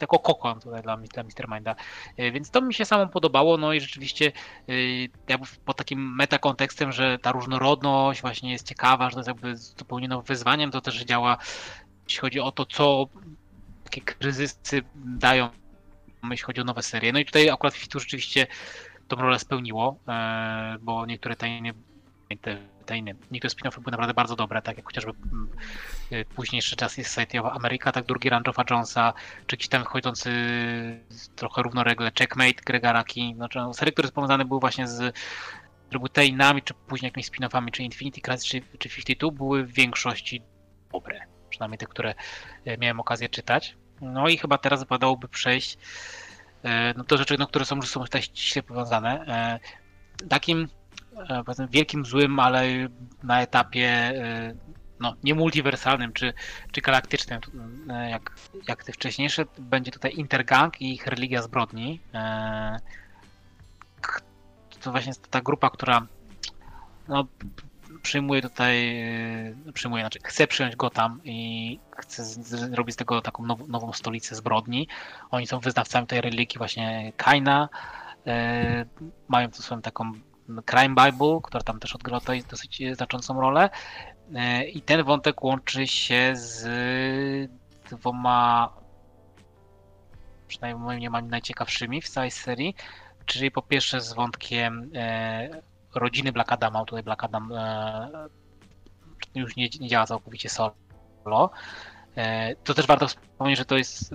jako 0.00 0.18
kokon 0.18 0.60
tutaj 0.60 0.82
dla, 0.82 0.96
dla 0.96 1.22
Mr. 1.22 1.48
Minda. 1.48 1.76
E, 2.16 2.32
Więc 2.32 2.50
to 2.50 2.60
mi 2.60 2.74
się 2.74 2.84
samo 2.84 3.06
podobało, 3.06 3.56
no 3.56 3.72
i 3.72 3.80
rzeczywiście 3.80 4.32
y, 4.68 5.08
jakby 5.28 5.46
pod 5.64 5.76
takim 5.76 6.16
metakontekstem, 6.16 6.92
że 6.92 7.18
ta 7.18 7.32
różnorodność 7.32 8.20
właśnie 8.20 8.52
jest 8.52 8.68
ciekawa, 8.68 9.10
że 9.10 9.14
to 9.14 9.18
jest 9.18 9.28
jakby 9.28 9.56
zupełnie 9.56 10.08
nowym 10.08 10.26
wyzwaniem, 10.26 10.70
to 10.70 10.80
też 10.80 11.04
działa, 11.04 11.38
jeśli 12.04 12.20
chodzi 12.20 12.40
o 12.40 12.52
to, 12.52 12.66
co 12.66 13.06
takie 13.84 14.00
kryzysy 14.00 14.82
dają, 14.94 15.48
jeśli 16.30 16.44
chodzi 16.44 16.60
o 16.60 16.64
nowe 16.64 16.82
serie. 16.82 17.12
No 17.12 17.18
i 17.18 17.24
tutaj 17.24 17.50
akurat 17.50 17.74
Fitu 17.74 18.00
rzeczywiście 18.00 18.46
tą 19.08 19.16
rolę 19.16 19.38
spełniło, 19.38 19.98
e, 20.08 20.76
bo 20.80 21.06
niektóre 21.06 21.36
tajne, 21.36 21.72
te, 22.36 22.58
tajne 22.86 23.14
niektóre 23.30 23.50
spin-offy 23.50 23.80
były 23.80 23.90
naprawdę 23.90 24.14
bardzo 24.14 24.36
dobre, 24.36 24.62
tak 24.62 24.76
jak 24.76 24.86
chociażby 24.86 25.10
mm, 25.10 25.48
y, 26.12 26.24
późniejszy 26.24 26.76
jest 26.80 27.10
Society 27.10 27.40
of 27.40 27.56
America, 27.56 27.92
tak 27.92 28.04
drugi 28.04 28.30
Run 28.30 28.42
Joffa 28.46 28.64
Jonesa, 28.70 29.12
czy 29.46 29.56
gdzieś 29.56 29.68
tam 29.68 29.84
wchodzący 29.84 30.30
trochę 31.36 31.62
równolegle 31.62 32.12
Checkmate 32.18 32.62
Grega 32.66 32.92
Raki, 32.92 33.34
znaczy 33.34 33.58
no, 33.58 33.74
serie, 33.74 33.92
które 33.92 34.08
powiązane 34.08 34.44
były 34.44 34.60
właśnie 34.60 34.88
z 34.88 35.16
Robutainami, 35.92 36.62
czy 36.62 36.74
później 36.74 37.08
jakimiś 37.08 37.30
spin-offami, 37.30 37.70
czy 37.70 37.82
Infinity 37.82 38.20
Crisis, 38.20 38.44
czy, 38.44 38.62
czy 38.78 38.88
52, 38.88 39.30
były 39.30 39.64
w 39.64 39.72
większości 39.72 40.42
dobre. 40.92 41.20
Przynajmniej 41.50 41.78
te, 41.78 41.86
które 41.86 42.14
e, 42.64 42.78
miałem 42.78 43.00
okazję 43.00 43.28
czytać. 43.28 43.76
No 44.00 44.28
i 44.28 44.38
chyba 44.38 44.58
teraz 44.58 44.80
wypadałoby 44.80 45.28
przejść 45.28 45.78
e, 46.62 46.94
no, 46.96 47.04
do 47.04 47.16
rzeczy, 47.16 47.36
no, 47.38 47.46
które 47.46 47.64
są, 47.64 47.82
są 47.82 48.04
tutaj 48.04 48.22
ściśle 48.22 48.62
powiązane. 48.62 49.58
Takim 50.28 50.68
powiedzmy 51.44 51.68
wielkim 51.68 52.04
złym, 52.04 52.40
ale 52.40 52.62
na 53.22 53.42
etapie 53.42 53.88
e, 53.88 54.54
no, 55.00 55.14
nie 55.24 55.34
czy, 56.12 56.32
czy 56.72 56.80
galaktycznym, 56.80 57.40
e, 57.90 58.10
jak, 58.10 58.34
jak 58.68 58.84
te 58.84 58.92
wcześniejsze, 58.92 59.44
będzie 59.58 59.90
tutaj 59.90 60.14
Intergang 60.14 60.80
i 60.80 60.94
ich 60.94 61.06
religia 61.06 61.42
zbrodni. 61.42 62.00
E, 62.14 62.80
To 64.80 64.90
właśnie 64.90 65.10
jest 65.10 65.30
ta 65.30 65.40
grupa, 65.40 65.70
która 65.70 66.06
no, 67.08 67.26
przyjmuje 68.02 68.42
tutaj, 68.42 69.00
e, 69.68 69.72
przyjmuje, 69.72 70.02
znaczy 70.02 70.18
chce 70.24 70.46
przyjąć 70.46 70.76
Gotham 70.76 71.20
i 71.24 71.80
chce 71.96 72.24
zrobić 72.24 72.94
z 72.94 72.96
tego 72.96 73.20
taką 73.20 73.46
now, 73.46 73.68
nową 73.68 73.92
stolicę 73.92 74.34
zbrodni. 74.34 74.88
Oni 75.30 75.46
są 75.46 75.60
wyznawcami 75.60 76.06
tej 76.06 76.20
religii 76.20 76.58
właśnie 76.58 77.12
Kaina, 77.16 77.68
e, 78.26 78.84
mają 79.28 79.50
tu 79.50 79.62
swoją 79.62 79.82
taką 79.82 80.12
Crime 80.66 80.94
Bible, 81.04 81.38
która 81.42 81.62
tam 81.62 81.80
też 81.80 81.94
odgrywa 81.94 82.20
tutaj 82.20 82.42
dosyć 82.50 82.82
znaczącą 82.92 83.40
rolę. 83.40 83.70
E, 84.34 84.64
I 84.64 84.82
ten 84.82 85.04
wątek 85.04 85.44
łączy 85.44 85.86
się 85.86 86.32
z 86.34 87.50
dwoma, 87.90 88.72
przynajmniej 90.48 90.84
moim 90.84 90.98
mniemaniu, 90.98 91.28
najciekawszymi 91.28 92.02
w 92.02 92.08
całej 92.08 92.30
serii. 92.30 92.74
Czyli 93.26 93.50
po 93.50 93.62
pierwsze 93.62 94.00
z 94.00 94.12
wątkiem 94.12 94.90
e, 94.94 95.62
rodziny 95.94 96.32
Black 96.32 96.52
Adama. 96.52 96.84
Tutaj 96.84 97.02
Black 97.02 97.24
Adam 97.24 97.52
e, 97.52 98.28
już 99.34 99.56
nie, 99.56 99.68
nie 99.80 99.88
działa 99.88 100.06
całkowicie 100.06 100.48
solo. 100.48 101.50
E, 102.16 102.56
to 102.56 102.74
też 102.74 102.86
warto 102.86 103.08
wspomnieć, 103.08 103.58
że 103.58 103.64
to 103.64 103.76
jest 103.76 104.14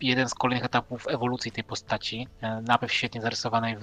jeden 0.00 0.28
z 0.28 0.34
kolejnych 0.34 0.64
etapów 0.64 1.08
ewolucji 1.08 1.52
tej 1.52 1.64
postaci. 1.64 2.28
E, 2.40 2.60
najpierw 2.60 2.92
świetnie 2.92 3.20
zarysowanej 3.20 3.76
w, 3.76 3.82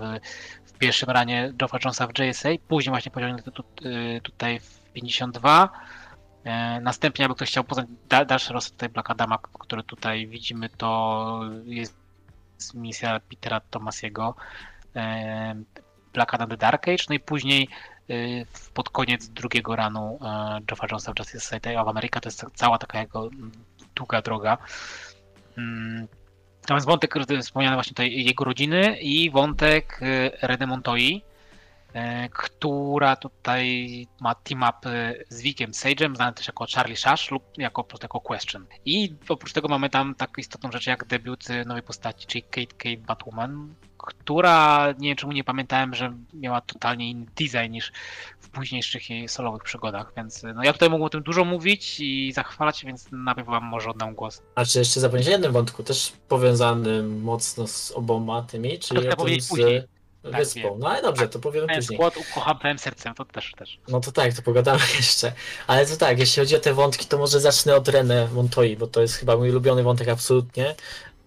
w 0.66 0.74
pierwszym 0.78 1.09
ranie 1.09 1.53
Joffa 1.61 1.78
Jonesa 1.84 2.07
w 2.07 2.20
JSA, 2.20 2.49
później 2.68 2.91
właśnie 2.91 3.11
pociągnięty 3.11 3.51
tu, 3.51 3.63
y, 3.86 4.22
tutaj 4.22 4.59
w 4.59 4.80
52. 4.93 5.70
E, 6.43 6.80
Następnie, 6.82 7.24
jakby 7.24 7.36
ktoś 7.36 7.49
chciał 7.49 7.63
poznać 7.63 7.88
da, 8.09 8.26
dalszy 8.26 8.53
rozwój 8.53 8.72
tutaj 8.72 8.89
Black 8.89 9.09
Adama, 9.09 9.39
który 9.59 9.84
tutaj 9.84 10.28
widzimy, 10.28 10.70
to 10.70 11.41
jest 11.66 11.95
misja 12.74 13.20
Petera 13.20 13.59
Tomasiego, 13.59 14.36
e, 14.95 15.55
Black 16.13 16.34
Adam 16.34 16.49
The 16.49 16.57
Dark 16.57 16.88
Age, 16.88 17.03
no 17.09 17.16
i 17.16 17.20
później 17.20 17.68
pod 18.74 18.89
koniec 18.89 19.30
drugiego 19.30 19.76
ranu 19.76 20.20
e, 20.22 20.59
Joffa 20.72 20.88
Jonesa 20.91 21.13
w 21.13 21.20
Justice 21.20 21.39
Society 21.39 21.80
of 21.80 21.88
America, 21.88 22.20
to 22.20 22.30
jest 22.30 22.45
cała 22.53 22.78
taka 22.78 22.99
jego 22.99 23.30
długa 23.95 24.22
droga. 24.22 24.57
Mm, 25.58 26.08
Natomiast 26.66 26.86
wątek 26.86 27.16
wspomniany 27.41 27.76
właśnie 27.76 27.89
tutaj 27.89 28.24
jego 28.26 28.43
rodziny 28.43 28.97
i 29.01 29.32
wątek 29.32 29.99
y, 30.01 30.32
Redy 30.41 30.68
Montoyi, 30.68 31.24
y, 31.95 31.99
która 32.30 33.16
tutaj 33.16 34.08
ma 34.22 34.36
team 34.36 34.64
up 34.64 34.89
y, 34.89 35.26
z 35.30 35.41
Wickiem 35.41 35.72
Sage'em, 35.72 36.16
znany 36.16 36.34
też 36.34 36.47
jako 36.47 36.66
Charlie 36.76 36.97
Shush 36.97 37.32
lub 37.32 37.43
jako 37.58 37.84
po 37.84 37.89
prostu 37.89 38.06
jako 38.06 38.20
Question. 38.20 38.66
I 38.86 39.14
oprócz 39.30 39.53
tego 39.53 39.68
mamy 39.68 39.89
tam 39.89 40.16
taką 40.16 40.34
istotną 40.38 40.72
rzecz 40.72 40.88
jak 40.88 41.06
debiut 41.06 41.43
nowej 41.66 41.84
postaci, 41.84 42.28
czyli 42.28 42.43
Kate 42.43 42.76
Kate 42.78 43.08
Batwoman, 43.08 43.74
która 43.97 44.88
nie 44.99 45.10
wiem 45.10 45.18
czemu 45.18 45.32
nie 45.32 45.43
pamiętałem, 45.43 45.95
że 45.95 46.14
miała 46.34 46.62
totalnie 46.62 47.10
inny 47.10 47.26
design 47.36 47.72
niż 47.72 47.91
późniejszych 48.56 49.10
jej 49.10 49.28
solowych 49.28 49.64
przygodach, 49.64 50.12
więc 50.18 50.43
no 50.43 50.64
ja 50.64 50.74
tutaj 50.74 50.89
mógłbym 50.89 51.06
o 51.06 51.10
tym 51.10 51.24
dużo 51.24 51.45
mówić 51.45 51.99
i 51.99 52.32
zachwalać, 52.34 52.86
więc 52.86 53.06
najpierw 53.12 53.47
wam 53.47 53.64
może 53.64 53.89
oddam 53.89 54.16
głos. 54.16 54.41
A 54.56 54.66
czy 54.66 54.80
jeszcze 54.80 54.99
zapomnieć 54.99 55.28
o 55.28 55.32
jednym 55.32 55.51
wątku, 55.51 55.84
też 55.84 56.14
powiązanym 56.28 57.22
mocno 57.22 57.68
z 57.68 57.91
oboma 57.91 58.41
tymi, 58.41 58.80
czyli 58.80 59.01
chcę 59.01 59.18
o 59.18 59.26
tym 59.26 59.41
z 59.41 59.49
później. 59.49 59.84
Tak, 60.32 60.36
wyspą. 60.36 60.60
wiem. 60.60 60.80
No 60.80 60.89
ale 60.89 61.01
dobrze, 61.01 61.30
to 61.30 61.39
powiem 61.39 61.68
później. 61.68 61.97
skład 61.97 62.18
ukocham 62.18 62.60
całym 62.60 62.80
sercem, 62.80 63.14
to 63.14 63.26
też 63.26 63.51
też. 63.58 63.80
No 63.88 63.99
to 63.99 64.12
tak, 64.12 64.34
to 64.34 64.41
pogadamy 64.41 64.80
jeszcze. 64.97 65.32
Ale 65.68 65.86
to 65.86 65.97
tak, 65.97 66.20
jeśli 66.20 66.39
chodzi 66.39 66.56
o 66.56 66.60
te 66.60 66.74
wątki, 66.74 67.06
to 67.06 67.18
może 67.18 67.39
zacznę 67.39 67.76
od 67.76 67.88
René 67.88 68.32
Montoyi, 68.32 68.78
bo 68.78 68.88
to 68.88 69.01
jest 69.01 69.16
chyba 69.16 69.38
mój 69.38 69.49
ulubiony 69.49 69.84
wątek 69.84 70.10
absolutnie. 70.10 70.76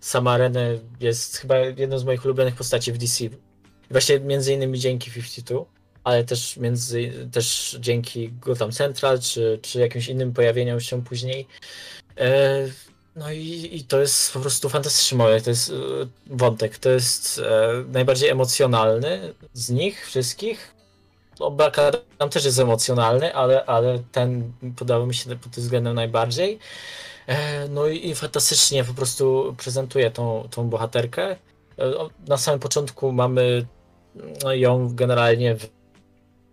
Sama 0.01 0.39
René 0.39 0.79
jest 1.01 1.37
chyba 1.37 1.57
jedną 1.57 1.99
z 1.99 2.05
moich 2.05 2.25
ulubionych 2.25 2.55
postaci 2.55 2.93
w 2.93 2.99
DC. 2.99 3.25
Właśnie 3.91 4.21
między 4.21 4.53
innymi 4.53 4.79
dzięki 4.79 5.11
52, 5.11 5.65
ale 6.09 6.25
też 6.25 6.57
między 6.57 7.13
też 7.33 7.77
dzięki 7.81 8.33
Gotham 8.33 8.73
Central, 8.73 9.21
czy, 9.21 9.59
czy 9.63 9.81
jakimś 9.81 10.09
innym 10.09 10.33
pojawieniom 10.33 10.81
się 10.81 11.05
później. 11.05 11.47
E, 12.17 12.65
no 13.17 13.33
i, 13.33 13.69
i 13.73 13.85
to 13.85 14.01
jest 14.01 14.33
po 14.33 14.41
prostu 14.41 14.69
fantastyczny 14.69 15.19
moment, 15.19 15.45
to 15.45 15.51
jest 15.51 15.71
e, 15.71 15.75
wątek, 16.27 16.79
to 16.79 16.91
jest 16.91 17.39
e, 17.39 17.85
najbardziej 17.93 18.29
emocjonalny 18.29 19.35
z 19.53 19.71
nich 19.71 20.07
wszystkich. 20.07 20.75
No, 21.41 21.51
Black 21.51 21.79
Adam 21.79 22.31
też 22.31 22.45
jest 22.45 22.59
emocjonalny, 22.59 23.35
ale, 23.35 23.65
ale 23.65 23.99
ten 24.13 24.53
podobał 24.77 25.07
mi 25.07 25.15
się 25.15 25.37
pod 25.37 25.53
tym 25.53 25.63
względem 25.63 25.95
najbardziej. 25.95 26.59
No 27.71 27.87
i, 27.87 28.09
i 28.09 28.15
fantastycznie 28.15 28.85
po 28.85 28.95
prostu 28.95 29.55
prezentuje 29.63 30.11
tą, 30.11 30.49
tą 30.51 30.69
bohaterkę. 30.69 31.37
Na 32.29 32.37
samym 32.37 32.61
początku 32.61 33.13
mamy 33.13 33.67
no, 34.45 34.55
ją 34.55 34.95
generalnie 34.95 35.57
w, 35.57 35.78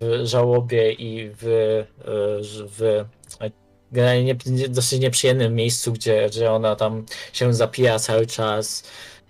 w 0.01 0.25
żałobie 0.25 0.91
i 0.91 1.29
w, 1.29 1.43
e, 1.43 2.65
w 2.67 3.05
e, 3.41 3.51
generalnie 3.91 4.23
nie, 4.23 4.35
nie, 4.45 4.69
dosyć 4.69 4.99
nieprzyjemnym 4.99 5.55
miejscu, 5.55 5.93
gdzie, 5.93 6.27
gdzie 6.29 6.51
ona 6.51 6.75
tam 6.75 7.05
się 7.33 7.53
zapija 7.53 7.99
cały 7.99 8.27
czas, 8.27 8.83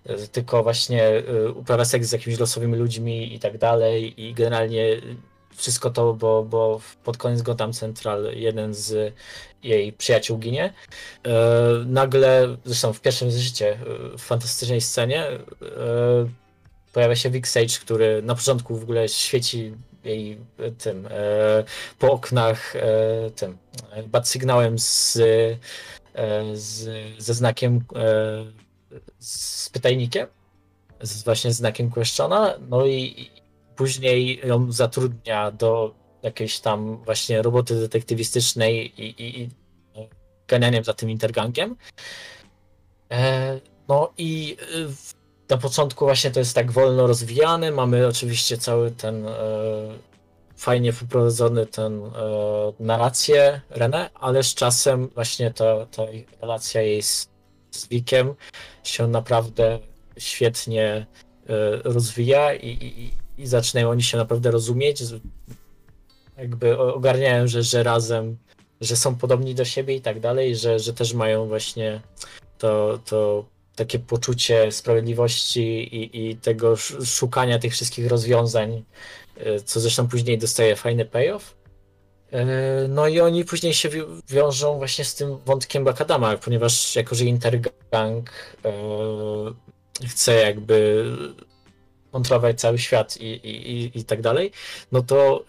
e, 0.05 0.18
tylko 0.18 0.63
właśnie 0.63 1.24
uprawia 1.55 1.86
seks 1.86 2.07
z 2.07 2.11
jakimiś 2.11 2.39
losowymi 2.39 2.78
ludźmi 2.78 3.36
i 3.36 3.39
tak 3.39 3.57
dalej 3.57 4.22
i 4.28 4.34
generalnie 4.34 5.01
wszystko 5.55 5.89
to, 5.89 6.13
bo, 6.13 6.43
bo 6.43 6.82
pod 7.03 7.18
koniec 7.18 7.41
Gotham 7.41 7.74
Central 7.74 8.32
jeden 8.34 8.74
z 8.74 9.13
jej 9.63 9.93
przyjaciół 9.93 10.38
ginie. 10.38 10.74
Nagle, 11.86 12.57
zresztą 12.66 12.93
w 12.93 13.01
pierwszym 13.01 13.28
e, 13.28 13.32
w 14.18 14.22
fantastycznej 14.22 14.82
scenie, 14.82 15.26
pojawia 16.93 17.16
się 17.16 17.30
Vic 17.30 17.47
Sage, 17.47 17.80
który 17.82 18.22
na 18.22 18.36
początku 18.36 18.76
w 18.76 18.84
ogóle 18.84 19.09
świeci 19.09 19.74
jej 20.06 20.38
e, 20.60 20.72
tym 20.72 21.08
e, 21.08 21.10
po 21.99 22.12
oknach 22.12 22.76
e, 22.76 22.82
tym 23.32 23.58
bat 24.08 24.28
sygnałem 24.28 24.80
z, 24.80 25.18
z, 26.53 26.89
ze 27.18 27.34
znakiem 27.34 27.80
z 29.20 29.70
pytajnikiem, 29.70 30.28
z 31.01 31.24
właśnie 31.24 31.53
znakiem 31.53 31.91
questiona, 31.91 32.53
no 32.70 32.86
i, 32.86 33.30
później 33.76 34.41
ją 34.43 34.72
zatrudnia 34.72 35.51
do 35.51 35.95
jakiejś 36.24 36.60
tam 36.60 36.97
właśnie 36.97 37.41
roboty 37.41 37.80
detektywistycznej 37.80 39.01
i, 39.01 39.22
i, 39.22 39.41
i 39.41 39.49
ganianiem 40.47 40.84
za 40.84 40.93
tym 40.93 41.10
intergangiem. 41.10 41.76
No 43.88 44.14
i 44.18 44.58
na 45.50 45.58
początku 45.58 46.06
właśnie 46.06 46.32
to 46.32 46.39
jest 46.39 46.56
tak 46.56 46.72
wolno 46.72 47.08
rozwijane, 47.08 47.72
mamy 47.72 48.08
oczywiście 48.08 48.58
cały 48.58 48.91
ten 48.91 49.28
e, 49.28 49.32
fajnie 50.58 50.91
wyprowadzony 50.91 51.66
ten 51.66 52.04
e, 52.04 52.12
narrację 52.80 53.62
René, 53.72 54.10
ale 54.14 54.43
z 54.43 54.54
czasem 54.54 55.08
właśnie 55.08 55.54
ta, 55.54 55.86
ta 55.86 56.04
relacja 56.41 56.82
jej 56.82 57.02
z, 57.04 57.30
z 57.72 57.88
się 58.84 59.08
naprawdę 59.08 59.80
świetnie 60.18 60.86
e, 60.86 61.06
rozwija 61.84 62.54
i, 62.54 62.68
i, 62.68 63.12
i 63.41 63.48
zaczynają 63.48 63.89
oni 63.89 64.04
się 64.04 64.18
naprawdę 64.18 64.52
rozumieć. 64.52 65.04
Jakby 66.38 66.78
ogarniają, 66.78 67.48
że, 67.48 67.64
że 67.64 67.84
razem, 67.84 68.38
że 68.82 68.96
są 68.96 69.16
podobni 69.16 69.56
do 69.56 69.66
siebie 69.66 69.96
i 69.96 70.02
tak 70.02 70.20
dalej, 70.20 70.56
że, 70.56 70.80
że 70.80 70.93
też 70.93 71.14
mają 71.14 71.48
właśnie 71.48 72.02
to, 72.58 73.00
to 73.06 73.46
takie 73.76 74.00
poczucie 74.00 74.72
sprawiedliwości 74.72 75.62
i, 75.96 76.30
i 76.30 76.36
tego 76.36 76.74
sz- 76.74 77.10
szukania 77.10 77.60
tych 77.60 77.74
wszystkich 77.74 78.08
rozwiązań, 78.08 78.84
e, 79.38 79.60
co 79.60 79.80
zresztą 79.80 80.08
później 80.08 80.38
dostaje 80.38 80.76
fajny 80.76 81.06
payoff. 81.06 81.56
E, 82.32 82.46
No 82.90 83.08
i 83.08 83.20
oni 83.20 83.46
później 83.46 83.74
się 83.74 83.90
wi- 83.90 84.02
wiążą 84.30 84.78
właśnie 84.78 85.06
z 85.06 85.16
tym 85.16 85.38
wątkiem 85.46 85.84
Bakadama, 85.84 86.38
ponieważ 86.38 86.96
jako, 86.96 87.16
że 87.16 87.26
Intergang 87.26 88.30
e, 88.66 88.72
chce 90.08 90.34
jakby 90.36 91.06
kontrolować 92.12 92.60
cały 92.60 92.80
świat 92.80 93.18
i, 93.18 93.26
i, 93.26 93.72
i, 93.72 94.00
i 94.00 94.04
tak 94.06 94.22
dalej, 94.22 94.52
no 94.92 95.02
to 95.02 95.46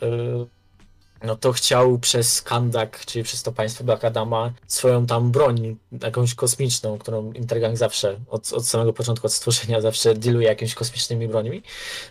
no 1.24 1.36
to 1.36 1.52
chciał 1.52 1.98
przez 1.98 2.42
Kandak, 2.42 3.06
czyli 3.06 3.24
przez 3.24 3.42
to 3.42 3.52
państwo 3.52 3.84
Bakadama, 3.84 4.52
swoją 4.66 5.06
tam 5.06 5.30
broń, 5.30 5.76
jakąś 6.02 6.34
kosmiczną, 6.34 6.98
którą 6.98 7.32
Intergang 7.32 7.76
zawsze, 7.76 8.20
od, 8.28 8.52
od 8.52 8.66
samego 8.66 8.92
początku, 8.92 9.26
od 9.26 9.32
stworzenia, 9.32 9.80
zawsze 9.80 10.14
dealuje 10.14 10.48
jakimiś 10.48 10.74
kosmicznymi 10.74 11.28
brońmi. 11.28 11.62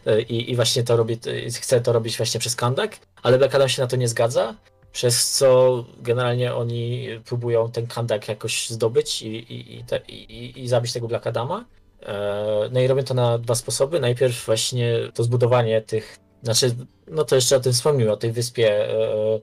E, 0.06 0.22
I, 0.22 0.52
i 0.52 0.56
właśnie 0.56 0.84
to 0.84 0.98
robi, 0.98 1.20
e, 1.48 1.50
chce 1.50 1.82
to 1.82 1.94
robić 1.94 2.18
właśnie 2.18 2.40
przez 2.40 2.56
Kandak, 2.56 2.98
ale 3.24 3.40
Bakadam 3.40 3.70
się 3.70 3.82
na 3.82 3.88
to 3.88 3.96
nie 3.96 4.08
zgadza, 4.08 4.56
przez 4.92 5.32
co 5.32 5.86
generalnie 5.98 6.56
oni 6.56 7.08
próbują 7.26 7.72
ten 7.72 7.88
Kandak 7.88 8.28
jakoś 8.28 8.70
zdobyć 8.70 9.22
i, 9.22 9.28
i, 9.28 9.80
i, 9.80 9.84
te, 9.84 9.98
i, 10.08 10.64
i 10.64 10.68
zabić 10.68 10.94
tego 10.94 11.08
Black 11.08 11.28
Adama. 11.28 11.66
E, 12.04 12.70
No 12.72 12.80
i 12.80 12.88
robią 12.88 13.04
to 13.04 13.14
na 13.14 13.38
dwa 13.38 13.56
sposoby. 13.56 14.00
Najpierw 14.00 14.46
właśnie 14.46 14.94
to 15.14 15.24
zbudowanie 15.24 15.82
tych, 15.82 16.20
znaczy, 16.46 16.76
no 17.08 17.24
to 17.24 17.36
jeszcze 17.36 17.58
o 17.58 17.60
tym 17.60 17.74
wspomniłem, 17.74 18.14
o 18.14 18.18
tej 18.18 18.32
wyspie 18.32 18.90
e, 18.90 19.40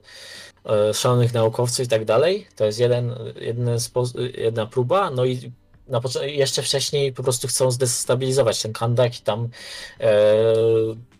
e, 0.65 0.93
szalonych 0.93 1.33
naukowców 1.33 1.85
i 1.85 1.87
tak 1.87 2.05
dalej. 2.05 2.47
To 2.55 2.65
jest 2.65 2.79
jeden, 2.79 3.15
jedna 4.37 4.65
próba, 4.65 5.09
no 5.09 5.25
i 5.25 5.51
na 5.87 6.01
jeszcze 6.21 6.61
wcześniej 6.61 7.13
po 7.13 7.23
prostu 7.23 7.47
chcą 7.47 7.71
zdestabilizować 7.71 8.61
ten 8.61 8.73
Kandak 8.73 9.19
i 9.19 9.21
tam 9.21 9.49
e, 9.99 10.33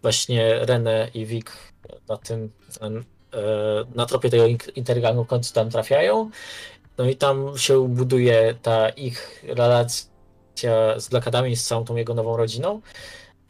właśnie 0.02 0.62
René 0.66 1.08
i 1.14 1.26
Vic 1.26 1.46
na 2.10 2.18
tym 2.18 2.52
e, 2.82 2.90
na 3.96 4.06
tropie 4.06 4.30
tego 4.30 4.46
in- 4.48 4.58
intergangu 4.76 5.24
w 5.24 5.28
końcu 5.28 5.54
tam 5.54 5.70
trafiają. 5.70 6.30
No 6.98 7.06
i 7.06 7.16
tam 7.16 7.58
się 7.58 7.88
buduje 7.88 8.56
ta 8.62 8.90
ich 8.90 9.44
relacja 9.48 11.00
z 11.00 11.10
Blackadami, 11.10 11.56
z 11.56 11.68
całą 11.68 11.86
tą 11.86 11.96
jego 11.96 12.14
nową 12.14 12.38
rodziną, 12.38 12.82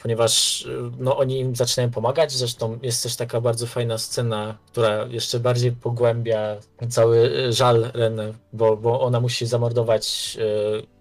ponieważ 0.03 0.61
y, 0.65 0.91
no, 0.99 1.17
oni 1.17 1.39
im 1.39 1.55
zaczynają 1.55 1.91
pomagać. 1.91 2.31
Zresztą 2.31 2.79
jest 2.81 3.03
też 3.03 3.15
taka 3.15 3.41
bardzo 3.41 3.67
fajna 3.67 3.97
scena, 3.97 4.57
która 4.71 5.05
jeszcze 5.05 5.39
bardziej 5.39 5.71
pogłębia 5.71 6.57
cały 6.89 7.17
y, 7.17 7.53
żal 7.53 7.91
Renę, 7.93 8.33
bo, 8.53 8.77
bo 8.77 9.01
ona 9.01 9.19
musi 9.19 9.45
zamordować 9.45 10.37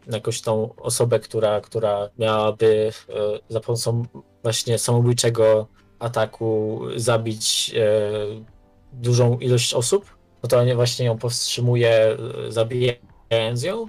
y, 0.09 0.13
jakąś 0.13 0.41
tą 0.41 0.75
osobę, 0.77 1.21
która, 1.21 1.61
która 1.61 2.09
miałaby 2.19 2.93
y, 3.09 3.13
za 3.49 3.61
pomocą 3.61 4.05
właśnie 4.43 4.79
samobójczego 4.79 5.67
ataku 5.99 6.81
zabić 6.97 7.73
y, 7.75 8.45
dużą 8.93 9.39
ilość 9.39 9.75
osób. 9.75 10.17
No 10.43 10.49
to 10.49 10.75
właśnie 10.75 11.07
ją 11.07 11.19
powstrzymuje, 11.19 12.17
y, 12.49 12.53
zabijając 12.53 13.63
ją. 13.63 13.87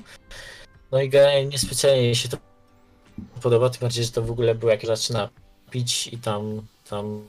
No 0.92 1.02
i 1.02 1.12
niespecjalnie 1.52 2.16
się 2.16 2.30
to 2.30 2.38
podoba, 3.42 3.70
tym 3.70 3.80
bardziej, 3.82 4.04
że 4.04 4.12
to 4.12 4.22
w 4.22 4.32
ogóle 4.32 4.56
był 4.56 4.70
jak 4.70 4.86
zaczyna 4.86 5.30
pić 5.72 6.08
i 6.08 6.18
tam, 6.18 6.62
tam 6.90 7.28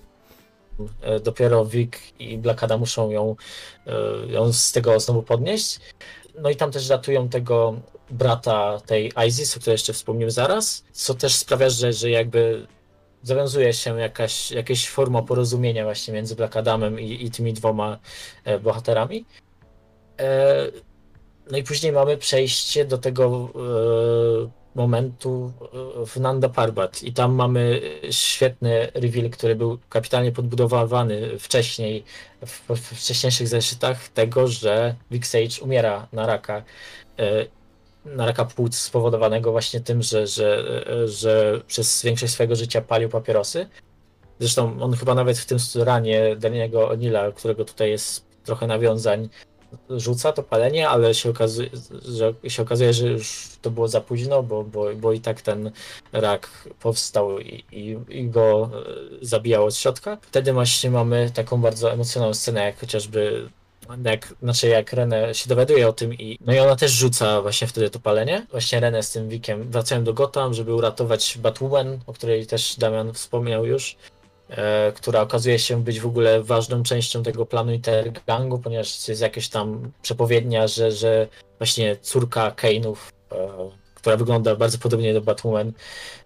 e, 1.00 1.20
dopiero 1.20 1.64
Vic 1.64 1.92
i 2.18 2.38
Blackada 2.38 2.78
muszą 2.78 3.10
ją, 3.10 3.36
e, 3.86 3.92
ją 4.32 4.52
z 4.52 4.72
tego 4.72 5.00
znowu 5.00 5.22
podnieść. 5.22 5.80
No 6.38 6.50
i 6.50 6.56
tam 6.56 6.72
też 6.72 6.88
ratują 6.88 7.28
tego 7.28 7.80
brata 8.10 8.80
tej 8.86 9.12
Isis, 9.28 9.56
o 9.56 9.60
której 9.60 9.74
jeszcze 9.74 9.92
wspomnimy 9.92 10.30
zaraz, 10.30 10.84
co 10.92 11.14
też 11.14 11.34
sprawia, 11.34 11.70
że, 11.70 11.92
że 11.92 12.10
jakby 12.10 12.66
zawiązuje 13.22 13.72
się 13.72 14.00
jakaś, 14.00 14.50
jakaś 14.50 14.88
forma 14.88 15.22
porozumienia 15.22 15.84
właśnie 15.84 16.14
między 16.14 16.36
Black 16.36 16.56
Adamem 16.56 17.00
i, 17.00 17.24
i 17.24 17.30
tymi 17.30 17.52
dwoma 17.52 17.98
e, 18.44 18.58
bohaterami. 18.58 19.24
No 21.50 21.58
i 21.58 21.62
później 21.62 21.92
mamy 21.92 22.16
przejście 22.16 22.84
do 22.84 22.98
tego 22.98 23.50
momentu 24.74 25.52
e, 26.02 26.06
w 26.06 26.16
Nanda 26.16 26.48
Parbat 26.48 27.02
i 27.02 27.12
tam 27.12 27.34
mamy 27.34 27.80
świetny 28.10 28.90
reveal, 28.94 29.30
który 29.30 29.56
był 29.56 29.78
kapitalnie 29.88 30.32
podbudowywany 30.32 31.38
wcześniej, 31.38 32.04
w, 32.46 32.68
w 32.68 32.80
wcześniejszych 32.80 33.48
zeszytach 33.48 34.08
tego, 34.08 34.48
że 34.48 34.94
Vic 35.10 35.26
Sage 35.26 35.64
umiera 35.64 36.06
na 36.12 36.26
raka 36.26 36.62
e, 37.18 37.46
na 38.04 38.26
raka 38.26 38.44
płuc 38.44 38.76
spowodowanego 38.76 39.52
właśnie 39.52 39.80
tym, 39.80 40.02
że, 40.02 40.26
że, 40.26 40.64
e, 40.86 41.08
że 41.08 41.60
przez 41.66 42.02
większość 42.02 42.32
swojego 42.32 42.56
życia 42.56 42.80
palił 42.80 43.08
papierosy. 43.08 43.68
Zresztą 44.38 44.82
on 44.82 44.92
chyba 44.92 45.14
nawet 45.14 45.38
w 45.38 45.46
tym 45.46 45.58
ranie 45.84 46.36
Daniego 46.36 46.88
O'Neilla, 46.88 47.32
którego 47.32 47.64
tutaj 47.64 47.90
jest 47.90 48.24
trochę 48.44 48.66
nawiązań, 48.66 49.28
rzuca 49.90 50.32
to 50.32 50.42
palenie, 50.42 50.88
ale 50.88 51.14
się 51.14 51.30
okazuje, 51.30 51.70
że, 52.08 52.34
się 52.48 52.62
okazuje, 52.62 52.92
że 52.92 53.08
już 53.08 53.48
to 53.62 53.70
było 53.70 53.88
za 53.88 54.00
późno, 54.00 54.42
bo, 54.42 54.64
bo, 54.64 54.94
bo 54.94 55.12
i 55.12 55.20
tak 55.20 55.42
ten 55.42 55.70
rak 56.12 56.68
powstał 56.80 57.38
i, 57.40 57.64
i, 57.72 57.96
i 58.08 58.28
go 58.28 58.70
e, 59.22 59.26
zabijał 59.26 59.64
od 59.64 59.76
środka. 59.76 60.18
Wtedy 60.22 60.52
właśnie 60.52 60.90
mamy 60.90 61.30
taką 61.34 61.60
bardzo 61.60 61.92
emocjonalną 61.92 62.34
scenę, 62.34 62.64
jak 62.64 62.80
chociażby 62.80 63.48
jak, 64.04 64.34
znaczy 64.42 64.68
jak 64.68 64.92
Renę 64.92 65.34
się 65.34 65.48
dowiaduje 65.48 65.88
o 65.88 65.92
tym 65.92 66.14
i 66.14 66.38
no 66.40 66.52
i 66.52 66.58
ona 66.58 66.76
też 66.76 66.92
rzuca 66.92 67.42
właśnie 67.42 67.66
wtedy 67.66 67.90
to 67.90 68.00
palenie. 68.00 68.46
Właśnie 68.50 68.80
Renę 68.80 69.02
z 69.02 69.10
tym 69.10 69.28
Wickiem 69.28 69.70
wracają 69.70 70.04
do 70.04 70.14
Gotham, 70.14 70.54
żeby 70.54 70.74
uratować 70.74 71.38
Batwoman, 71.38 71.98
o 72.06 72.12
której 72.12 72.46
też 72.46 72.76
Damian 72.76 73.12
wspomniał 73.12 73.66
już 73.66 73.96
która 74.94 75.20
okazuje 75.20 75.58
się 75.58 75.84
być 75.84 76.00
w 76.00 76.06
ogóle 76.06 76.42
ważną 76.42 76.82
częścią 76.82 77.22
tego 77.22 77.46
planu 77.46 77.72
Intergangu, 77.72 78.58
ponieważ 78.58 79.08
jest 79.08 79.20
jakaś 79.20 79.48
tam 79.48 79.92
przepowiednia, 80.02 80.66
że, 80.66 80.92
że 80.92 81.28
właśnie 81.58 81.96
córka 81.96 82.50
Kane'ów, 82.50 82.96
e, 83.32 83.70
która 83.94 84.16
wygląda 84.16 84.56
bardzo 84.56 84.78
podobnie 84.78 85.14
do 85.14 85.20
Batwoman, 85.20 85.72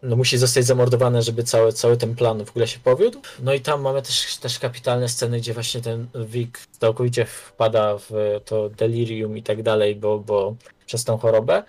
no 0.02 0.16
musi 0.16 0.38
zostać 0.38 0.64
zamordowana, 0.64 1.22
żeby 1.22 1.42
cały, 1.44 1.72
cały 1.72 1.96
ten 1.96 2.14
plan 2.14 2.44
w 2.44 2.50
ogóle 2.50 2.66
się 2.66 2.78
powiódł. 2.78 3.18
No 3.40 3.54
i 3.54 3.60
tam 3.60 3.82
mamy 3.82 4.02
też, 4.02 4.36
też 4.36 4.58
kapitalne 4.58 5.08
sceny, 5.08 5.38
gdzie 5.38 5.54
właśnie 5.54 5.80
ten 5.80 6.06
Vic 6.14 6.54
całkowicie 6.80 7.24
wpada 7.24 7.98
w 7.98 8.40
to 8.44 8.68
delirium 8.68 9.36
i 9.36 9.42
tak 9.42 9.62
dalej, 9.62 9.96
bo, 9.96 10.18
bo 10.18 10.54
przez 10.86 11.04
tą 11.04 11.18
chorobę. 11.18 11.62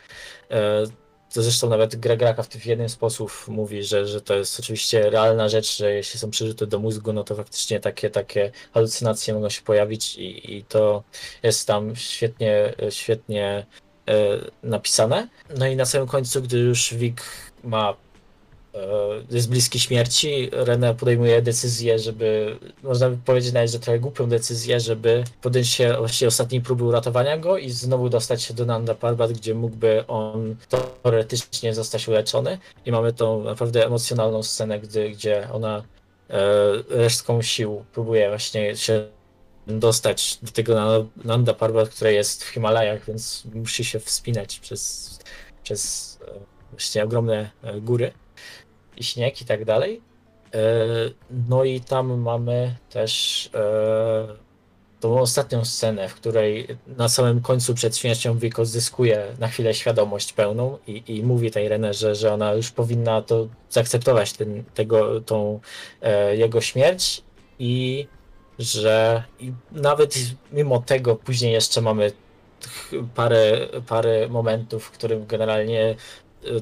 To 1.33 1.43
zresztą 1.43 1.69
nawet 1.69 1.95
Greg 1.95 2.21
Raka 2.21 2.43
w 2.43 2.65
jeden 2.65 2.89
sposób 2.89 3.45
mówi, 3.47 3.83
że, 3.83 4.07
że 4.07 4.21
to 4.21 4.35
jest 4.35 4.59
oczywiście 4.59 5.09
realna 5.09 5.49
rzecz, 5.49 5.77
że 5.77 5.93
jeśli 5.93 6.19
są 6.19 6.29
przerzuty 6.29 6.67
do 6.67 6.79
mózgu, 6.79 7.13
no 7.13 7.23
to 7.23 7.35
faktycznie 7.35 7.79
takie, 7.79 8.09
takie 8.09 8.51
halucynacje 8.73 9.33
mogą 9.33 9.49
się 9.49 9.61
pojawić 9.61 10.15
i, 10.15 10.57
i 10.57 10.63
to 10.63 11.03
jest 11.43 11.67
tam 11.67 11.95
świetnie, 11.95 12.73
świetnie 12.89 13.65
e, 14.07 14.13
napisane. 14.63 15.27
No 15.57 15.67
i 15.67 15.75
na 15.75 15.85
samym 15.85 16.07
końcu, 16.07 16.41
gdy 16.41 16.57
już 16.57 16.93
Vic 16.93 17.17
ma 17.63 17.95
jest 19.31 19.49
bliski 19.49 19.79
śmierci. 19.79 20.49
René 20.51 20.95
podejmuje 20.95 21.41
decyzję, 21.41 21.99
żeby, 21.99 22.57
można 22.83 23.09
by 23.09 23.17
powiedzieć 23.17 23.53
nawet, 23.53 23.71
że 23.71 23.79
trochę 23.79 23.99
głupią 23.99 24.29
decyzję, 24.29 24.79
żeby 24.79 25.23
podjąć 25.41 25.67
się 25.67 25.95
właściwie 25.97 26.27
ostatniej 26.27 26.61
próby 26.61 26.83
uratowania 26.83 27.37
go 27.37 27.57
i 27.57 27.69
znowu 27.69 28.09
dostać 28.09 28.43
się 28.43 28.53
do 28.53 28.65
Nanda 28.65 28.95
Parbat, 28.95 29.31
gdzie 29.31 29.55
mógłby 29.55 30.07
on 30.07 30.55
teoretycznie 30.69 31.73
zostać 31.73 32.07
uleczony. 32.07 32.57
I 32.85 32.91
mamy 32.91 33.13
tą 33.13 33.43
naprawdę 33.43 33.85
emocjonalną 33.85 34.43
scenę, 34.43 34.79
gdy, 34.79 35.09
gdzie 35.09 35.47
ona 35.51 35.83
e, 36.29 36.37
resztką 36.89 37.41
sił 37.41 37.85
próbuje 37.93 38.29
właśnie 38.29 38.75
się 38.75 39.05
dostać 39.67 40.39
do 40.41 40.51
tego 40.51 41.05
Nanda 41.23 41.53
Parbat, 41.53 41.89
które 41.89 42.13
jest 42.13 42.43
w 42.43 42.47
Himalajach, 42.47 43.05
więc 43.05 43.43
musi 43.53 43.85
się 43.85 43.99
wspinać 43.99 44.59
przez, 44.59 45.19
przez 45.63 46.17
e, 46.27 46.31
właśnie 46.71 47.03
ogromne 47.03 47.49
e, 47.63 47.81
góry 47.81 48.11
i 48.99 49.03
śnieg 49.03 49.41
i 49.41 49.45
tak 49.45 49.65
dalej. 49.65 50.01
E, 50.53 50.59
no 51.49 51.63
i 51.63 51.81
tam 51.81 52.19
mamy 52.19 52.75
też 52.89 53.49
tą 54.99 55.19
ostatnią 55.19 55.65
scenę, 55.65 56.09
w 56.09 56.15
której 56.15 56.67
na 56.87 57.09
samym 57.09 57.41
końcu 57.41 57.73
przed 57.73 57.97
śmiercią 57.97 58.37
Wiko 58.37 58.65
zyskuje 58.65 59.25
na 59.39 59.47
chwilę 59.47 59.73
świadomość 59.73 60.33
pełną 60.33 60.77
i, 60.87 61.03
i 61.07 61.23
mówi 61.23 61.51
tej 61.51 61.69
René, 61.69 62.15
że, 62.15 62.33
ona 62.33 62.53
już 62.53 62.71
powinna 62.71 63.21
to 63.21 63.47
zaakceptować 63.69 64.33
ten, 64.33 64.63
tego, 64.73 65.21
tą 65.21 65.59
jego 66.35 66.61
śmierć 66.61 67.23
i 67.59 68.07
że 68.59 69.23
nawet 69.71 70.15
mimo 70.51 70.79
tego 70.79 71.15
później 71.15 71.53
jeszcze 71.53 71.81
mamy 71.81 72.11
parę, 73.15 73.67
parę 73.87 74.27
momentów, 74.27 74.83
w 74.83 74.91
którym 74.91 75.25
generalnie 75.25 75.83
e, 75.89 75.95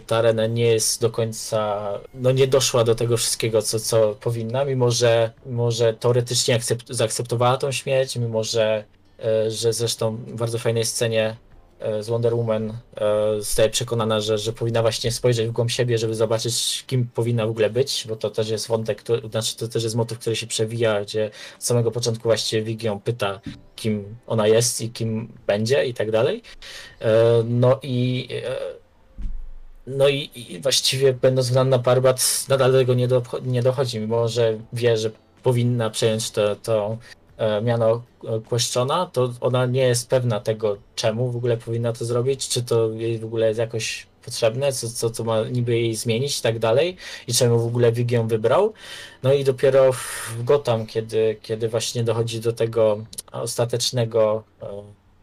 ta 0.08 0.18
arena 0.18 0.48
nie 0.48 0.66
jest 0.66 1.02
do 1.02 1.10
końca, 1.10 1.92
no 2.14 2.32
nie 2.32 2.48
doszła 2.48 2.84
do 2.84 2.96
tego 2.96 3.18
wszystkiego, 3.18 3.62
co, 3.62 3.80
co 3.80 4.16
powinna, 4.22 4.66
mimo 4.66 4.92
że, 4.92 5.32
mimo 5.46 5.72
że 5.72 5.94
teoretycznie 5.94 6.56
akcept, 6.56 6.90
zaakceptowała 6.90 7.58
tą 7.58 7.72
śmierć, 7.72 8.16
mimo 8.16 8.44
że, 8.44 8.84
e, 9.20 9.52
że 9.52 9.74
zresztą 9.74 10.16
w 10.16 10.34
bardzo 10.34 10.60
fajnej 10.60 10.86
scenie 10.86 11.38
E, 11.80 12.04
z 12.04 12.10
Wonder 12.10 12.36
Woman 12.36 12.74
e, 12.96 13.36
zostaje 13.38 13.70
przekonana, 13.70 14.22
że, 14.22 14.38
że 14.38 14.54
powinna 14.54 14.82
właśnie 14.82 15.12
spojrzeć 15.12 15.48
w 15.48 15.52
głąb 15.52 15.72
siebie, 15.72 15.98
żeby 15.98 16.16
zobaczyć, 16.16 16.84
kim 16.88 17.08
powinna 17.14 17.48
w 17.48 17.50
ogóle 17.50 17.70
być, 17.70 18.06
bo 18.10 18.16
to 18.16 18.30
też 18.30 18.50
jest 18.50 18.68
wątek, 18.68 18.98
który, 19.02 19.30
znaczy 19.30 19.58
to 19.58 19.68
też 19.68 19.84
jest 19.84 19.96
motyw, 19.96 20.20
który 20.20 20.36
się 20.36 20.48
przewija, 20.48 21.02
gdzie 21.02 21.32
z 21.60 21.66
samego 21.66 21.92
początku 21.92 22.24
właściwie 22.24 22.62
Vigion 22.62 23.00
pyta, 23.00 23.42
kim 23.76 24.16
ona 24.28 24.48
jest 24.48 24.82
i 24.82 24.90
kim 24.90 25.34
będzie 25.48 25.86
i 25.86 25.94
tak 25.94 26.12
dalej. 26.12 26.42
No 27.46 27.80
i 27.84 28.28
no 29.88 30.10
i, 30.10 30.30
i 30.36 30.60
właściwie 30.62 31.14
będąc 31.14 31.50
w 31.50 31.66
na 31.66 31.80
Parbat 31.80 32.46
nadal 32.50 32.72
do 32.72 32.78
tego 32.78 32.94
nie, 32.94 33.08
do, 33.08 33.24
nie 33.46 33.64
dochodzi, 33.64 34.00
mimo 34.00 34.28
że 34.28 34.58
wie, 34.74 34.98
że 34.98 35.12
powinna 35.44 35.90
przejąć 35.90 36.32
to, 36.32 36.56
to 36.56 36.98
E, 37.38 37.62
miano 37.62 38.04
Questiona, 38.50 39.06
to 39.06 39.34
ona 39.42 39.66
nie 39.66 39.82
jest 39.82 40.10
pewna 40.10 40.40
tego, 40.40 40.78
czemu 40.96 41.32
w 41.32 41.36
ogóle 41.36 41.58
powinna 41.58 41.94
to 41.94 42.06
zrobić, 42.06 42.48
czy 42.48 42.64
to 42.64 42.92
jej 42.92 43.20
w 43.20 43.26
ogóle 43.26 43.48
jest 43.48 43.60
jakoś 43.60 44.08
potrzebne, 44.26 44.72
co, 44.72 44.90
co 44.90 45.10
to 45.10 45.24
ma 45.24 45.44
niby 45.44 45.80
jej 45.80 45.96
zmienić 45.96 46.40
i 46.40 46.42
tak 46.42 46.60
dalej, 46.60 46.98
i 47.28 47.34
czemu 47.34 47.60
w 47.60 47.66
ogóle 47.66 47.92
Wigion 47.92 48.28
wybrał. 48.28 48.74
No 49.24 49.34
i 49.34 49.44
dopiero 49.44 49.94
w 49.94 50.44
Gotham, 50.44 50.86
kiedy, 50.86 51.38
kiedy 51.42 51.70
właśnie 51.70 52.04
dochodzi 52.04 52.40
do 52.40 52.54
tego 52.54 53.06
ostatecznego 53.32 54.44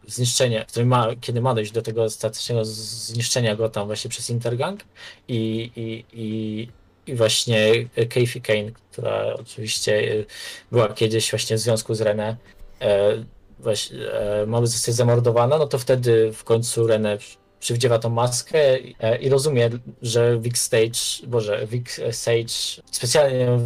e, 0.07 0.11
zniszczenia, 0.11 0.65
który 0.65 0.85
ma, 0.85 1.07
kiedy 1.21 1.41
ma 1.41 1.55
dojść 1.55 1.71
do 1.71 1.81
tego 1.81 2.03
ostatecznego 2.03 2.65
zniszczenia 2.65 3.55
Gotham 3.55 3.87
właśnie 3.87 4.09
przez 4.09 4.29
Intergang 4.29 4.83
i, 5.27 5.71
i, 5.75 6.05
i 6.13 6.67
i 7.07 7.15
właśnie 7.15 7.89
Kathy 8.09 8.41
Kane, 8.41 8.71
która 8.91 9.33
oczywiście 9.33 10.11
e, 10.11 10.25
była 10.71 10.93
kiedyś 10.93 11.31
właśnie 11.31 11.55
w 11.55 11.59
związku 11.59 11.95
z 11.95 12.01
René, 12.01 12.35
e, 12.81 13.23
właśnie, 13.59 14.11
e, 14.11 14.45
ma 14.45 14.65
zostać 14.65 14.95
zamordowana, 14.95 15.57
no 15.57 15.67
to 15.67 15.79
wtedy 15.79 16.31
w 16.33 16.43
końcu 16.43 16.87
René 16.87 17.37
przywdziewa 17.59 17.99
tą 17.99 18.09
maskę 18.09 18.77
i 19.21 19.29
rozumie, 19.29 19.69
że 20.01 20.39
Vic 20.39 20.57
Stage, 20.57 21.27
boże, 21.27 21.67
Vic 21.67 21.99
Sage 22.11 22.83
specjalnie 22.91 23.59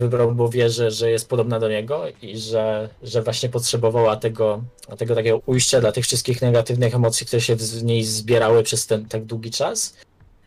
wybrał, 0.00 0.34
bo 0.34 0.48
wie, 0.48 0.70
że, 0.70 1.10
jest 1.10 1.28
podobna 1.28 1.60
do 1.60 1.68
niego 1.68 2.04
i 2.22 2.38
że, 2.38 2.88
że 3.02 3.22
właśnie 3.22 3.48
potrzebowała 3.48 4.16
tego, 4.16 4.62
tego 4.98 5.14
takiego 5.14 5.40
ujścia 5.46 5.80
dla 5.80 5.92
tych 5.92 6.04
wszystkich 6.04 6.42
negatywnych 6.42 6.94
emocji, 6.94 7.26
które 7.26 7.42
się 7.42 7.56
w 7.56 7.84
niej 7.84 8.04
zbierały 8.04 8.62
przez 8.62 8.86
ten 8.86 9.08
tak 9.08 9.24
długi 9.24 9.50
czas. 9.50 9.96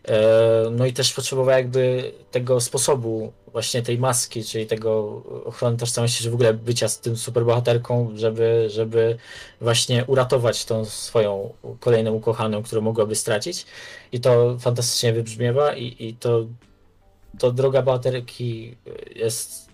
E, 0.08 0.70
no 0.72 0.86
i 0.86 0.94
też 0.94 1.14
potrzebowała 1.14 1.58
jakby 1.58 2.12
tego 2.32 2.62
sposobu, 2.62 3.34
właśnie 3.52 3.82
tej 3.82 3.98
maski, 3.98 4.44
czyli 4.44 4.68
tego 4.68 5.24
ochrony 5.46 5.78
tożsamości, 5.78 6.24
że 6.24 6.32
w 6.32 6.34
ogóle 6.34 6.54
bycia 6.54 6.88
z 6.88 7.00
tym 7.00 7.18
superbohaterką, 7.18 8.12
żeby, 8.16 8.68
żeby 8.70 9.18
właśnie 9.62 10.06
uratować 10.06 10.66
tą 10.66 10.86
swoją 10.86 11.54
kolejną 11.80 12.14
ukochaną, 12.14 12.64
którą 12.64 12.82
mogłaby 12.82 13.16
stracić. 13.16 13.66
I 14.12 14.20
to 14.20 14.58
fantastycznie 14.60 15.14
wybrzmiewa 15.14 15.76
i, 15.76 15.96
i 16.00 16.14
to, 16.14 16.46
to 17.40 17.52
droga 17.52 17.82
bohaterki 17.82 18.78
jest 19.16 19.70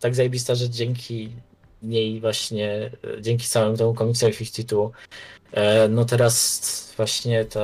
tak 0.00 0.14
zajebista, 0.14 0.54
że 0.54 0.70
dzięki 0.70 1.32
niej 1.82 2.20
właśnie, 2.20 2.90
dzięki 3.20 3.46
całemu 3.46 3.76
temu 3.76 3.94
komiksowi 3.94 4.32
52 4.32 4.90
E, 5.52 5.88
no 5.88 6.04
teraz 6.04 6.92
właśnie 6.96 7.44
ta 7.44 7.60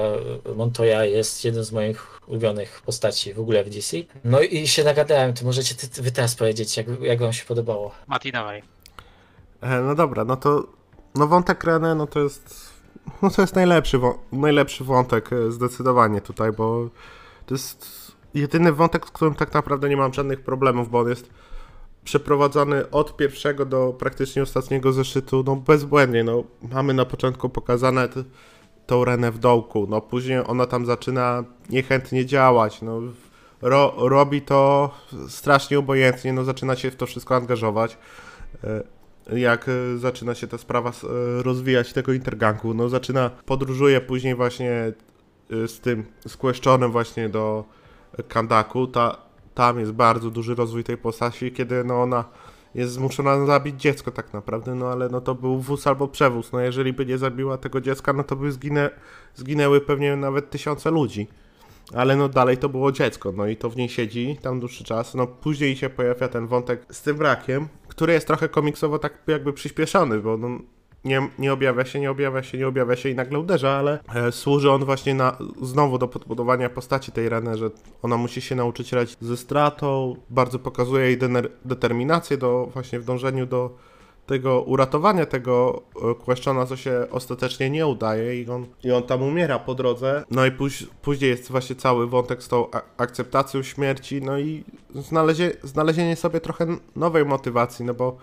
Montoya 0.57 1.05
jest 1.05 1.45
jedną 1.45 1.65
z 1.65 1.73
moich 1.73 2.21
ulubionych 2.27 2.83
postaci 2.87 3.35
w 3.35 3.41
ogóle 3.41 3.65
w 3.65 3.71
DC. 3.71 3.97
No 4.25 4.41
i 4.41 4.69
się 4.69 4.85
nagadałem, 4.85 5.35
to 5.35 5.45
możecie 5.45 5.75
ty, 5.75 6.03
wy 6.03 6.11
teraz 6.13 6.35
powiedzieć, 6.35 6.77
jak, 6.77 6.87
jak 7.01 7.21
wam 7.21 7.33
się 7.33 7.45
podobało. 7.45 7.91
Mati, 8.07 8.33
dawaj. 8.33 8.63
E, 9.61 9.81
no 9.81 9.95
dobra, 9.95 10.25
no 10.25 10.37
to 10.37 10.67
no 11.15 11.27
wątek 11.27 11.65
René, 11.65 11.97
no 11.97 12.07
to 12.07 12.21
jest 12.21 12.73
no 13.23 13.31
to 13.31 13.43
jest 13.43 13.55
najlepszy, 13.55 14.01
najlepszy 14.33 14.85
wątek 14.85 15.33
e, 15.33 15.51
zdecydowanie 15.51 16.21
tutaj, 16.21 16.53
bo 16.53 16.89
to 17.47 17.55
jest 17.55 18.02
jedyny 18.35 18.73
wątek, 18.73 19.07
z 19.07 19.11
którym 19.11 19.35
tak 19.35 19.55
naprawdę 19.55 19.89
nie 19.89 19.97
mam 19.97 20.15
żadnych 20.15 20.41
problemów, 20.41 20.91
bo 20.91 21.01
on 21.01 21.09
jest 21.09 21.31
przeprowadzony 22.05 22.91
od 22.91 23.17
pierwszego 23.17 23.65
do 23.65 23.95
praktycznie 23.99 24.43
ostatniego 24.43 24.93
zeszytu, 24.93 25.45
no 25.47 25.57
bezbłędnie, 25.57 26.25
no 26.25 26.45
mamy 26.73 26.95
na 26.95 27.05
początku 27.05 27.49
pokazane 27.49 28.09
tą 28.87 29.05
Renę 29.05 29.33
w 29.33 29.39
dołku, 29.39 29.87
no 29.91 30.01
później 30.01 30.39
ona 30.47 30.67
tam 30.67 30.87
zaczyna 30.87 31.45
niechętnie 31.71 32.27
działać, 32.27 32.83
no 32.83 33.01
ro, 33.63 33.95
robi 33.99 34.43
to 34.43 34.91
strasznie 35.29 35.79
obojętnie, 35.79 36.33
no 36.33 36.45
zaczyna 36.45 36.77
się 36.77 36.91
w 36.91 36.97
to 36.97 37.07
wszystko 37.07 37.37
angażować. 37.37 37.99
E, 38.65 38.83
jak 39.39 39.69
e, 39.69 39.99
zaczyna 39.99 40.35
się 40.35 40.47
ta 40.47 40.59
sprawa 40.59 40.91
e, 40.91 40.93
rozwijać 41.43 41.93
tego 41.93 42.13
intergangu, 42.13 42.75
no 42.75 42.89
zaczyna, 42.89 43.31
podróżuje 43.47 44.01
później 44.01 44.35
właśnie 44.35 44.93
z 45.51 45.81
tym, 45.81 46.05
z 46.27 46.37
właśnie 46.91 47.29
do 47.29 47.65
Kandaku, 48.29 48.87
ta, 48.87 49.17
tam 49.55 49.81
jest 49.81 49.93
bardzo 49.93 50.31
duży 50.31 50.55
rozwój 50.55 50.85
tej 50.85 50.97
postaci, 50.97 51.53
kiedy 51.53 51.85
no 51.85 52.03
ona 52.03 52.25
jest 52.75 52.93
zmuszona 52.93 53.47
zabić 53.47 53.81
dziecko 53.81 54.11
tak 54.11 54.33
naprawdę, 54.33 54.75
no 54.75 54.87
ale 54.87 55.09
no 55.09 55.21
to 55.21 55.35
był 55.35 55.59
wóz 55.59 55.87
albo 55.87 56.09
przewóz, 56.09 56.53
no 56.53 56.61
jeżeli 56.61 56.93
by 56.93 57.07
nie 57.07 57.19
zabiła 57.19 57.59
tego 57.59 57.81
dziecka, 57.81 58.13
no 58.13 58.25
to 58.25 58.37
by 58.37 58.53
zginę, 58.53 58.91
zginęły 59.35 59.81
pewnie 59.81 60.17
nawet 60.17 60.51
tysiące 60.51 60.91
ludzi. 60.91 61.29
Ale 61.95 62.17
no 62.17 62.29
dalej 62.29 62.59
to 62.59 62.69
było 62.69 62.93
dziecko, 62.93 63.33
no 63.33 63.47
i 63.47 63.57
to 63.57 63.71
w 63.71 63.77
niej 63.77 63.89
siedzi 63.89 64.37
tam 64.43 64.61
dłuższy 64.61 64.85
czas, 64.85 65.15
no 65.15 65.27
później 65.27 65.77
się 65.77 65.91
pojawia 65.91 66.29
ten 66.29 66.47
wątek 66.47 66.87
z 66.91 67.03
tym 67.03 67.17
brakiem, 67.17 67.69
który 67.89 68.13
jest 68.13 68.27
trochę 68.27 68.49
komiksowo 68.49 68.99
tak 68.99 69.19
jakby 69.27 69.53
przyspieszony, 69.53 70.19
bo 70.19 70.37
no, 70.37 70.59
nie, 71.05 71.29
nie 71.39 71.53
objawia 71.53 71.85
się, 71.85 72.01
nie 72.01 72.11
objawia 72.11 72.43
się, 72.43 72.59
nie 72.59 72.69
objawia 72.69 72.97
się 72.97 73.09
i 73.09 73.15
nagle 73.15 73.39
uderza, 73.39 73.71
ale 73.71 73.99
e, 74.15 74.33
służy 74.33 74.71
on 74.71 74.85
właśnie 74.85 75.15
na, 75.15 75.37
znowu 75.63 75.99
do 75.99 76.09
podbudowania 76.09 76.71
postaci 76.71 77.13
tej 77.13 77.29
Reny, 77.29 77.59
że 77.59 77.71
ona 78.03 78.17
musi 78.17 78.41
się 78.41 78.55
nauczyć 78.55 78.93
radzić 78.93 79.17
ze 79.21 79.37
stratą, 79.37 80.17
bardzo 80.31 80.59
pokazuje 80.59 81.05
jej 81.05 81.19
determinację 81.65 82.37
do 82.37 82.69
właśnie 82.73 83.01
w 83.01 83.05
dążeniu 83.05 83.47
do 83.47 83.71
tego 84.27 84.63
uratowania 84.63 85.27
tego 85.27 85.83
Questiona, 86.25 86.67
co 86.67 86.77
się 86.77 87.07
ostatecznie 87.11 87.71
nie 87.71 87.87
udaje 87.87 88.43
i 88.43 88.51
on, 88.51 88.67
i 88.85 88.93
on 88.93 89.03
tam 89.03 89.23
umiera 89.23 89.59
po 89.59 89.75
drodze. 89.75 90.25
No 90.31 90.47
i 90.47 90.53
póź, 90.53 90.87
później 91.03 91.31
jest 91.31 91.51
właśnie 91.51 91.77
cały 91.77 92.07
wątek 92.07 92.43
z 92.43 92.49
tą 92.49 92.67
akceptacją 92.97 93.63
śmierci, 93.63 94.23
no 94.23 94.39
i 94.39 94.65
znalezie, 94.95 95.53
znalezienie 95.63 96.17
sobie 96.17 96.41
trochę 96.41 96.67
nowej 96.97 97.25
motywacji, 97.25 97.85
no 97.85 97.95
bo 97.95 98.17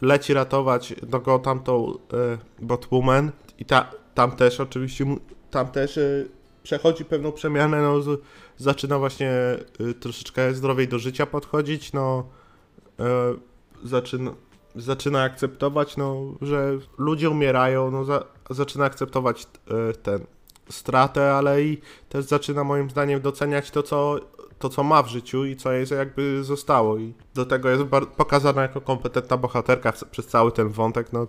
leci 0.00 0.34
ratować 0.34 0.94
do 1.02 1.20
go 1.20 1.38
tamtą 1.38 1.92
y, 1.92 2.64
Batwoman 2.64 3.32
i 3.58 3.64
ta, 3.64 3.90
tam 4.14 4.32
też 4.32 4.60
oczywiście, 4.60 5.16
tam 5.50 5.68
też 5.68 5.96
y, 5.96 6.28
przechodzi 6.62 7.04
pewną 7.04 7.32
przemianę, 7.32 7.82
no 7.82 8.02
z, 8.02 8.20
zaczyna 8.56 8.98
właśnie 8.98 9.32
y, 9.80 9.94
troszeczkę 9.94 10.54
zdrowiej 10.54 10.88
do 10.88 10.98
życia 10.98 11.26
podchodzić, 11.26 11.92
no 11.92 12.28
zaczyna, 13.84 14.30
zaczyna 14.76 15.22
akceptować, 15.22 15.96
no, 15.96 16.34
że 16.42 16.78
ludzie 16.98 17.30
umierają, 17.30 17.90
no 17.90 18.04
za, 18.04 18.24
zaczyna 18.50 18.84
akceptować 18.84 19.46
ten 20.02 20.26
stratę, 20.70 21.34
ale 21.34 21.62
i 21.62 21.80
też 22.08 22.24
zaczyna 22.24 22.64
moim 22.64 22.90
zdaniem 22.90 23.20
doceniać 23.20 23.70
to, 23.70 23.82
co 23.82 24.20
to, 24.60 24.68
co 24.68 24.82
ma 24.82 25.02
w 25.02 25.08
życiu 25.08 25.44
i 25.44 25.56
co 25.56 25.72
jej 25.72 25.86
jakby 25.90 26.44
zostało. 26.44 26.98
I 26.98 27.14
do 27.34 27.46
tego 27.46 27.70
jest 27.70 27.82
pokazana 28.16 28.62
jako 28.62 28.80
kompetentna 28.80 29.36
bohaterka 29.36 29.92
przez 30.10 30.26
cały 30.26 30.52
ten 30.52 30.68
wątek. 30.68 31.12
No, 31.12 31.26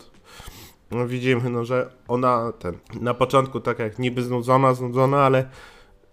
no 0.91 1.07
widzimy, 1.07 1.49
no, 1.49 1.65
że 1.65 1.91
ona 2.07 2.51
ten, 2.59 2.77
na 3.01 3.13
początku 3.13 3.59
tak 3.59 3.79
jak 3.79 3.99
niby 3.99 4.23
znudzona, 4.23 4.73
znudzona, 4.73 5.21
ale 5.21 5.49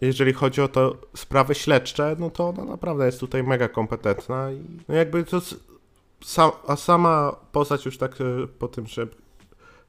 jeżeli 0.01 0.33
chodzi 0.33 0.61
o 0.61 0.69
to 0.69 0.97
sprawy 1.17 1.55
śledcze, 1.55 2.17
no 2.19 2.31
to 2.31 2.49
ona 2.49 2.65
naprawdę 2.65 3.07
jest 3.07 3.21
tutaj 3.21 3.43
mega 3.43 3.69
kompetentna 3.69 4.53
i 4.53 4.65
no 4.89 4.95
jakby 4.95 5.25
to 5.25 5.41
a 6.67 6.77
sama 6.77 7.37
postać 7.53 7.85
już 7.85 7.99
tak 7.99 8.21
e, 8.21 8.47
po 8.59 8.69
tym, 8.69 8.87
że 8.87 9.07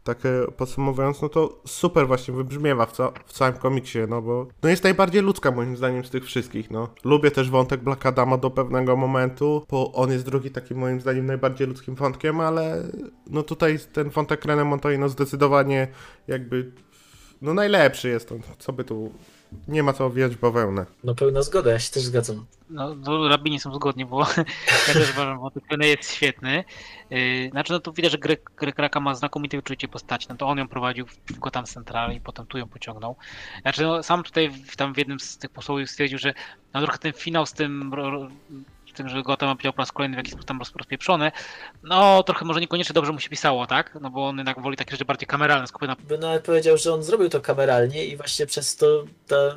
tak 0.04 0.26
e, 0.26 0.52
podsumowując, 0.58 1.22
no 1.22 1.30
to 1.30 1.62
super 1.66 2.08
właśnie 2.08 2.34
wybrzmiewa 2.34 2.86
w, 2.86 2.92
ca- 2.92 3.12
w 3.26 3.34
całym 3.34 3.54
komiksie, 3.54 4.00
no 4.10 4.22
bo 4.22 4.48
no 4.64 4.70
jest 4.70 4.84
najbardziej 4.84 5.22
ludzka 5.22 5.52
moim 5.52 5.78
zdaniem 5.78 6.06
z 6.06 6.10
tych 6.10 6.26
wszystkich, 6.26 6.72
no. 6.72 6.88
Lubię 7.04 7.32
też 7.32 7.50
wątek 7.50 7.84
Black 7.84 8.06
Adama 8.06 8.38
do 8.38 8.50
pewnego 8.52 8.96
momentu, 8.96 9.66
bo 9.70 9.92
on 9.94 10.12
jest 10.12 10.26
drugi 10.26 10.52
takim 10.52 10.78
moim 10.78 11.02
zdaniem 11.02 11.26
najbardziej 11.26 11.68
ludzkim 11.68 11.96
wątkiem, 11.96 12.40
ale 12.40 12.84
no 13.30 13.44
tutaj 13.44 13.80
ten 13.94 14.10
wątek 14.10 14.46
René 14.46 14.66
Montoya 14.66 14.98
no 14.98 15.10
zdecydowanie 15.10 15.88
jakby 16.28 16.72
no 17.42 17.54
najlepszy 17.54 18.10
jest 18.10 18.32
on, 18.32 18.40
co 18.60 18.74
by 18.74 18.84
tu 18.84 19.12
nie 19.68 19.84
ma 19.84 19.94
co 19.94 20.06
owijać 20.06 20.36
bawełnę. 20.36 20.86
No 21.04 21.16
pełna 21.16 21.42
zgoda, 21.42 21.72
ja 21.72 21.80
się 21.80 21.92
też 21.92 22.04
zgadzam. 22.04 22.46
No, 22.70 22.96
to 22.96 23.28
rabini 23.28 23.60
są 23.60 23.76
zgodni, 23.76 24.06
bo 24.06 24.20
ja 24.88 24.94
też 24.94 25.12
uważam, 25.12 25.40
że 25.56 25.62
ten 25.70 25.82
jest 25.82 26.14
świetny. 26.14 26.64
Yy, 27.10 27.50
Znaczy, 27.52 27.74
no 27.74 27.80
to 27.80 27.92
widać, 27.92 28.12
że 28.12 28.18
Greg, 28.18 28.52
Greg 28.58 28.80
Raka 28.80 29.00
ma 29.00 29.16
znakomite 29.16 29.58
wyczucie 29.58 29.88
postaci. 29.88 30.28
No 30.30 30.36
to 30.36 30.48
on 30.48 30.58
ją 30.58 30.68
prowadził 30.68 31.06
w 31.08 31.40
Gotham 31.40 31.66
Central 31.66 32.14
i 32.14 32.22
potem 32.22 32.46
tu 32.46 32.58
ją 32.58 32.68
pociągnął. 32.68 33.16
Znaczy, 33.62 33.84
no, 33.84 34.04
sam 34.04 34.24
tutaj 34.24 34.50
w, 34.50 34.76
tam 34.76 34.94
w 34.94 34.98
jednym 34.98 35.20
z 35.20 35.38
tych 35.38 35.50
posłów 35.50 35.90
stwierdził, 35.90 36.20
że 36.20 36.34
no 36.74 36.82
trochę 36.82 36.98
ten 36.98 37.14
finał 37.14 37.46
z 37.46 37.54
tym, 37.54 37.92
tym 39.00 39.10
że 39.10 39.24
Gotham 39.24 39.58
powiedział 39.58 39.74
po 39.74 39.82
raz 39.82 39.92
kolejny 39.92 40.16
w 40.16 40.18
jakiś 40.18 40.32
sposób 40.32 40.48
tam 40.48 40.60
roz- 40.60 40.76
rozpieprzony, 40.76 41.32
no 41.84 42.24
trochę 42.24 42.46
może 42.46 42.60
niekoniecznie 42.60 42.94
dobrze 42.94 43.12
mu 43.12 43.20
się 43.20 43.30
pisało, 43.30 43.68
tak? 43.68 43.98
No 44.02 44.10
bo 44.10 44.28
on 44.28 44.38
jednak 44.38 44.62
woli 44.62 44.78
takie 44.78 44.92
rzeczy 44.92 45.06
bardziej 45.06 45.28
kameralne, 45.28 45.68
skupia 45.68 45.88
na 45.88 45.96
By 45.96 46.18
nawet 46.18 46.44
powiedział, 46.44 46.78
że 46.78 46.94
on 46.94 47.04
zrobił 47.04 47.30
to 47.30 47.42
kameralnie 47.42 48.06
i 48.06 48.18
właśnie 48.18 48.46
przez 48.46 48.76
to 48.76 49.04
ta, 49.28 49.56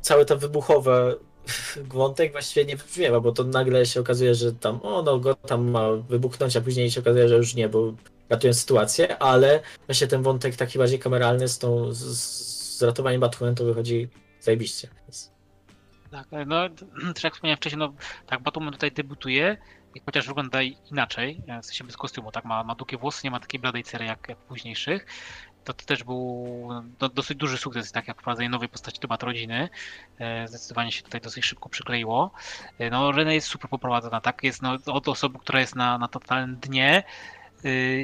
całe 0.00 0.24
to 0.24 0.38
wybuchowe 0.38 1.14
wątek 1.94 2.32
właściwie 2.32 2.66
nie 2.66 2.76
wybrzmiewa, 2.76 3.20
bo 3.20 3.32
to 3.32 3.44
nagle 3.44 3.86
się 3.86 4.00
okazuje, 4.00 4.34
że 4.34 4.52
tam, 4.52 4.80
o 4.82 5.02
no 5.02 5.18
go 5.18 5.34
tam 5.34 5.70
ma 5.70 5.92
wybuchnąć, 5.92 6.56
a 6.56 6.60
później 6.60 6.90
się 6.90 7.00
okazuje, 7.00 7.28
że 7.28 7.36
już 7.36 7.54
nie, 7.54 7.68
bo 7.68 7.92
ratują 8.28 8.54
sytuację, 8.54 9.18
ale 9.18 9.60
właśnie 9.86 10.06
ten 10.06 10.22
wątek 10.22 10.56
taki 10.56 10.78
bardziej 10.78 10.98
kameralny 10.98 11.48
z 11.48 11.58
tą, 11.58 11.92
z, 11.92 11.98
z 12.78 12.82
ratowaniem 12.82 13.20
Batwoman 13.20 13.54
to 13.54 13.64
wychodzi 13.64 14.08
zajebiście. 14.40 14.88
Więc 15.02 15.37
Tak, 16.10 16.26
no 16.46 16.68
też 17.14 17.24
jak 17.24 17.34
wspomniałem 17.34 17.56
wcześniej, 17.56 17.78
no 17.78 17.92
tak, 18.26 18.42
Batwoman 18.42 18.72
tutaj 18.72 18.92
debiutuje 18.92 19.56
chociaż 20.06 20.26
wygląda 20.26 20.62
inaczej, 20.62 21.42
e, 21.46 21.62
w 21.62 21.66
sensie 21.66 21.84
bez 21.84 21.96
kostiumu, 21.96 22.32
tak, 22.32 22.44
ma, 22.44 22.64
ma 22.64 22.74
długie 22.74 22.98
włosy, 22.98 23.20
nie 23.24 23.30
ma 23.30 23.40
takiej 23.40 23.60
bladej 23.60 23.84
cery 23.84 24.04
jak, 24.04 24.28
jak 24.28 24.38
późniejszych, 24.38 25.06
to, 25.64 25.72
to 25.74 25.84
też 25.84 26.04
był 26.04 26.68
no, 27.00 27.08
dosyć 27.08 27.38
duży 27.38 27.58
sukces, 27.58 27.92
tak 27.92 28.08
jak 28.08 28.20
wprowadzenie 28.20 28.48
nowej 28.48 28.68
postaci 28.68 29.00
do 29.00 29.08
Batrodziny, 29.08 29.68
e, 30.18 30.48
zdecydowanie 30.48 30.92
się 30.92 31.02
tutaj 31.02 31.20
dosyć 31.20 31.44
szybko 31.44 31.68
przykleiło. 31.68 32.30
E, 32.78 32.90
No 32.90 33.12
Rena 33.12 33.32
jest 33.32 33.46
super 33.46 33.70
poprowadzona, 33.70 34.20
tak, 34.20 34.42
jest 34.42 34.62
no, 34.62 34.78
od 34.86 35.08
osoby, 35.08 35.38
która 35.38 35.60
jest 35.60 35.74
na, 35.74 35.98
na 35.98 36.08
totalnym 36.08 36.56
dnie, 36.56 37.02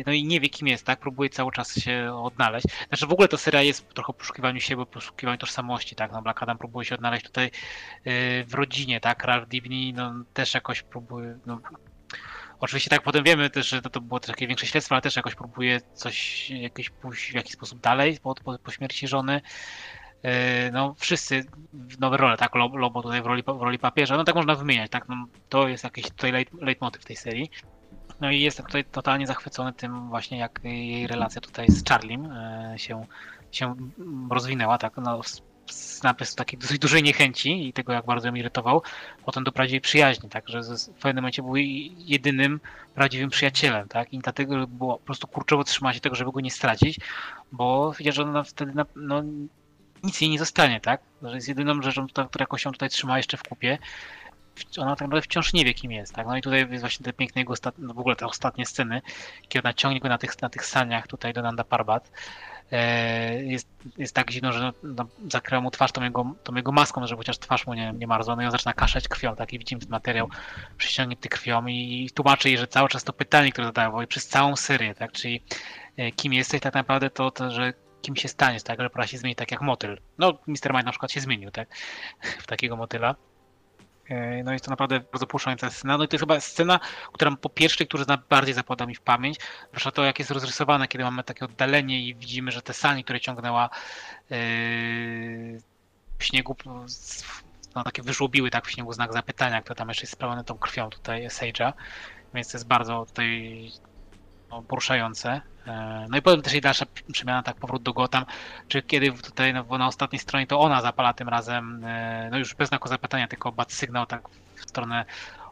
no 0.07 0.13
i 0.13 0.25
nie 0.25 0.41
wie 0.41 0.49
kim 0.49 0.69
jest, 0.69 0.87
tak? 0.87 1.01
Próbuje 1.01 1.31
cały 1.31 1.53
czas 1.53 1.75
się 1.75 2.15
odnaleźć. 2.23 2.67
Znaczy 2.89 3.07
w 3.07 3.13
ogóle 3.13 3.29
ta 3.29 3.37
seria 3.37 3.63
jest 3.63 3.89
trochę 3.95 4.09
o 4.09 4.13
poszukiwaniu 4.13 4.61
siebie, 4.61 4.87
poszukiwaniu 4.87 5.39
tożsamości, 5.39 5.95
tak? 5.97 6.13
No 6.13 6.23
Black 6.23 6.43
Adam 6.43 6.59
próbuje 6.59 6.85
się 6.85 6.95
odnaleźć 6.95 7.27
tutaj 7.27 7.47
y, 7.47 7.51
w 8.47 8.55
rodzinie, 8.55 9.01
tak? 9.01 9.25
Ralph 9.25 9.49
Dibny 9.49 9.93
no, 9.93 10.15
też 10.33 10.55
jakoś 10.55 10.83
próbuje, 10.83 11.39
no, 11.47 11.61
oczywiście 12.61 12.91
tak 12.91 13.03
potem 13.03 13.25
wiemy 13.25 13.51
też, 13.51 13.69
że 13.69 13.83
to, 13.83 14.01
było 14.01 14.21
takie 14.21 14.47
większe 14.47 14.67
śledztwo, 14.67 14.95
ale 14.95 15.03
też 15.03 15.17
jakoś 15.17 15.35
próbuje 15.35 15.81
coś, 15.95 16.51
jakieś 16.51 16.91
pójść 16.91 17.31
w 17.31 17.35
jakiś 17.35 17.53
sposób 17.53 17.81
dalej 17.81 18.19
po, 18.23 18.35
po, 18.35 18.59
po 18.59 18.71
śmierci 18.71 19.09
żony. 19.09 19.41
Y, 20.25 20.73
No 20.73 20.95
wszyscy 20.99 21.45
nowe 22.01 22.17
role, 22.17 22.37
tak? 22.37 22.55
Lobo, 22.55 23.03
tutaj 23.03 23.23
w 23.23 23.27
roli, 23.27 23.43
w 23.43 23.63
roli 23.63 23.79
papieża, 23.79 24.17
no 24.17 24.25
tak 24.25 24.35
można 24.35 24.55
wymieniać, 24.55 24.91
tak? 24.91 25.09
No, 25.09 25.27
to 25.49 25.69
jest 25.69 25.85
jakiś 25.85 26.05
tutaj 26.05 26.33
leit, 26.33 26.53
leitmotiv 26.53 27.05
tej 27.05 27.17
serii. 27.17 27.51
No 28.21 28.31
i 28.31 28.41
jestem 28.41 28.67
tutaj 28.67 28.85
totalnie 28.85 29.27
zachwycony 29.27 29.73
tym 29.73 30.09
właśnie, 30.09 30.39
jak 30.39 30.61
jej 30.65 31.07
relacja 31.07 31.41
tutaj 31.41 31.69
z 31.69 31.89
Charlim 31.89 32.27
e, 32.27 32.75
się, 32.77 33.07
się 33.53 33.75
rozwinęła, 34.31 34.79
tak, 34.79 34.97
no, 34.97 35.21
napis 36.03 36.35
takiej 36.35 36.59
dosyć 36.59 36.79
dużej 36.79 37.03
niechęci 37.03 37.69
i 37.69 37.73
tego, 37.73 37.93
jak 37.93 38.07
bardzo 38.07 38.29
ją 38.29 38.35
irytował, 38.35 38.83
potem 39.25 39.45
do 39.45 39.53
prawdziwej 39.53 39.81
przyjaźni, 39.81 40.29
tak, 40.29 40.49
że 40.49 40.61
w 40.63 41.01
pewnym 41.01 41.17
momencie 41.17 41.43
był 41.43 41.57
jedynym 41.97 42.61
prawdziwym 42.95 43.31
przyjacielem, 43.31 43.89
tak, 43.89 44.13
i 44.13 44.19
dlatego 44.19 44.67
było 44.67 44.99
po 44.99 45.05
prostu 45.05 45.27
kurczowo 45.27 45.65
trzymała 45.65 45.93
się 45.95 46.01
tego, 46.01 46.17
żeby 46.17 46.33
go 46.33 46.41
nie 46.41 46.51
stracić, 46.51 46.99
bo 47.53 47.93
wiedział, 47.93 48.13
że 48.13 48.23
ona 48.23 48.43
wtedy, 48.43 48.75
na, 48.75 48.87
no, 48.97 49.23
nic 50.03 50.21
jej 50.21 50.31
nie 50.31 50.39
zostanie, 50.39 50.81
tak, 50.81 51.01
że 51.23 51.35
jest 51.35 51.49
jedyną 51.49 51.83
rzeczą, 51.83 52.07
która 52.07 52.29
jakoś 52.41 52.65
ją 52.65 52.73
tutaj 52.73 52.89
trzyma 52.89 53.17
jeszcze 53.17 53.37
w 53.37 53.43
kupie, 53.43 53.79
ona 54.79 54.91
tak 54.91 55.01
naprawdę 55.01 55.23
wciąż 55.23 55.53
nie 55.53 55.65
wie, 55.65 55.75
kim 55.75 55.93
jest, 55.93 56.15
tak? 56.15 56.27
No 56.27 56.37
i 56.37 56.43
tutaj 56.43 56.71
jest 56.71 56.83
właśnie 56.83 57.05
te 57.05 57.13
piękne 57.13 57.41
jego, 57.41 57.55
no 57.79 57.95
w 57.95 57.99
ogóle 57.99 58.17
te 58.17 58.27
ostatnie 58.27 58.67
sceny, 58.67 59.03
kiedy 59.49 59.69
ona 59.69 59.75
ciągnie 59.75 60.01
go 60.01 60.09
na 60.09 60.19
tych, 60.19 60.43
na 60.43 60.49
tych 60.49 60.67
saniach 60.67 61.07
tutaj 61.07 61.33
do 61.33 61.43
Nanda 61.43 61.65
Parbat. 61.65 62.11
E, 62.73 63.43
jest, 63.43 63.69
jest 63.99 64.15
tak 64.15 64.31
zimno, 64.31 64.53
że 64.53 64.73
no, 64.83 65.07
zakryła 65.31 65.61
mu 65.61 65.71
twarz 65.71 65.93
tą 65.93 66.03
jego, 66.03 66.35
tą 66.45 66.55
jego 66.55 66.73
maską, 66.73 67.01
no, 67.01 67.07
żeby 67.07 67.19
chociaż 67.19 67.39
twarz 67.39 67.67
mu 67.67 67.75
nie, 67.75 67.93
nie 67.93 68.07
marzła, 68.07 68.37
no 68.37 68.43
i 68.43 68.45
on 68.45 68.51
zaczyna 68.51 68.73
kaszać 68.73 69.09
krwią, 69.09 69.37
tak? 69.37 69.53
I 69.53 69.59
widzimy 69.59 69.81
ten 69.81 69.91
materiał 69.91 70.29
przyciągnięty 70.79 71.29
krwią 71.29 71.67
i 71.67 72.11
tłumaczy 72.15 72.49
jej, 72.49 72.59
że 72.59 72.67
cały 72.67 72.89
czas 72.89 73.05
to 73.05 73.13
pytanie, 73.13 73.53
które 73.53 73.67
zadawał 73.67 74.07
przez 74.07 74.27
całą 74.29 74.57
serię, 74.57 74.95
tak? 74.95 75.13
Czyli 75.13 75.43
e, 75.97 76.13
kim 76.13 76.33
jesteś 76.33 76.61
tak 76.61 76.75
naprawdę 76.75 77.11
to, 77.11 77.31
to 77.31 77.51
że 77.51 77.73
kim 78.03 78.17
się 78.17 78.29
staniesz, 78.29 78.63
tak? 78.63 78.81
Że 78.81 78.91
pora 78.91 79.07
się 79.07 79.19
zmienić 79.19 79.39
tak 79.39 79.51
jak 79.51 79.61
motyl. 79.61 80.01
No, 80.19 80.39
Mr. 80.47 80.73
Mind 80.73 80.85
na 80.85 80.91
przykład 80.91 81.13
się 81.13 81.21
zmienił, 81.21 81.51
tak? 81.51 81.69
W 82.43 82.47
takiego 82.47 82.77
motyla. 82.77 83.15
E, 84.09 84.43
No 84.45 84.53
jest 84.53 84.65
to 84.65 84.71
naprawdę 84.71 85.01
bardzo 85.01 85.27
poruszająca 85.27 85.71
scena. 85.71 85.99
No 85.99 86.05
i 86.05 86.09
to 86.09 86.15
jest 86.17 86.23
chyba 86.23 86.41
scena, 86.41 86.81
która 87.13 87.37
po 87.37 87.49
pierwsze, 87.49 87.87
która 87.87 88.05
najbardziej 88.09 88.55
zapada 88.55 88.87
mi 88.87 88.95
w 88.95 89.01
pamięć. 89.01 89.39
Zwłaszcza 89.69 89.91
to, 89.91 90.05
jak 90.05 90.19
jest 90.19 90.31
rozrysowane, 90.31 90.89
kiedy 90.89 91.05
mamy 91.05 91.25
takie 91.25 91.45
oddalenie 91.45 92.01
i 92.01 92.15
widzimy, 92.15 92.53
że 92.53 92.63
te 92.63 92.73
sani, 92.75 93.05
które 93.05 93.21
ciągnęła 93.21 93.71
yy, 94.31 94.37
w 96.19 96.25
śniegu, 96.25 96.57
no 97.75 97.85
takie 97.85 98.03
wyżłobiły 98.03 98.51
tak 98.51 98.67
w 98.67 98.71
śniegu 98.71 98.93
znak 98.93 99.13
zapytania, 99.13 99.63
kto 99.63 99.75
tam 99.75 99.89
jeszcze 99.89 100.03
jest 100.03 100.13
sprawiony 100.13 100.45
tą 100.45 100.59
krwią 100.59 100.91
tutaj 100.91 101.27
Sage'a. 101.27 101.73
Więc 102.35 102.53
to 102.53 102.57
jest 102.57 102.67
bardzo 102.67 103.07
tutaj 103.07 103.71
no, 104.55 104.63
poruszające. 104.63 105.41
E, 105.67 106.07
No 106.11 106.19
i 106.19 106.23
potem 106.23 106.43
też 106.43 106.53
jej 106.53 106.63
dalsza 106.63 106.87
przemiana, 107.13 107.43
tak 107.43 107.57
powrót 107.57 107.83
do 107.83 107.93
Gotham, 107.93 108.25
czy 108.69 108.83
kiedy 108.83 109.13
tutaj 109.13 109.55
no, 109.55 109.79
na 109.79 109.87
ostatniej 109.87 110.21
stronie 110.21 110.47
to 110.47 110.61
ona 110.61 110.83
zapala 110.83 111.13
tym 111.13 111.29
razem, 111.29 111.85
e, 111.85 112.29
no 112.31 112.39
już 112.39 112.55
bez 112.55 112.69
znaku 112.69 112.89
zapytania, 112.89 113.29
tylko 113.29 113.53
bat 113.53 113.73
sygnał 113.73 114.07
tak 114.07 114.29
w 114.57 114.71
stronę 114.71 115.05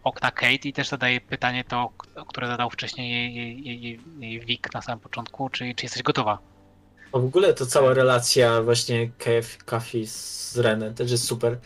okna 0.05 0.31
Kate 0.31 0.69
i 0.69 0.73
też 0.73 0.89
zadaje 0.89 1.21
pytanie 1.21 1.65
to, 1.65 1.91
które 2.29 2.47
zadał 2.47 2.71
wcześniej 2.71 3.11
jej, 3.13 3.35
jej, 3.35 3.83
jej, 3.83 4.01
jej, 4.21 4.41
Vic 4.41 4.63
na 4.75 4.83
samym 4.83 5.01
początku, 5.01 5.49
czy, 5.51 5.75
czy 5.75 5.85
jesteś 5.85 6.03
gotowa? 6.03 6.39
A 7.13 7.19
w 7.19 7.25
ogóle 7.25 7.55
to 7.55 7.67
cała 7.67 7.95
relacja 7.95 8.63
właśnie 8.63 9.11
Kafi 9.67 10.07
z 10.07 10.59
Renem 10.59 10.95
też 10.95 11.11
jest 11.11 11.25
super. 11.25 11.59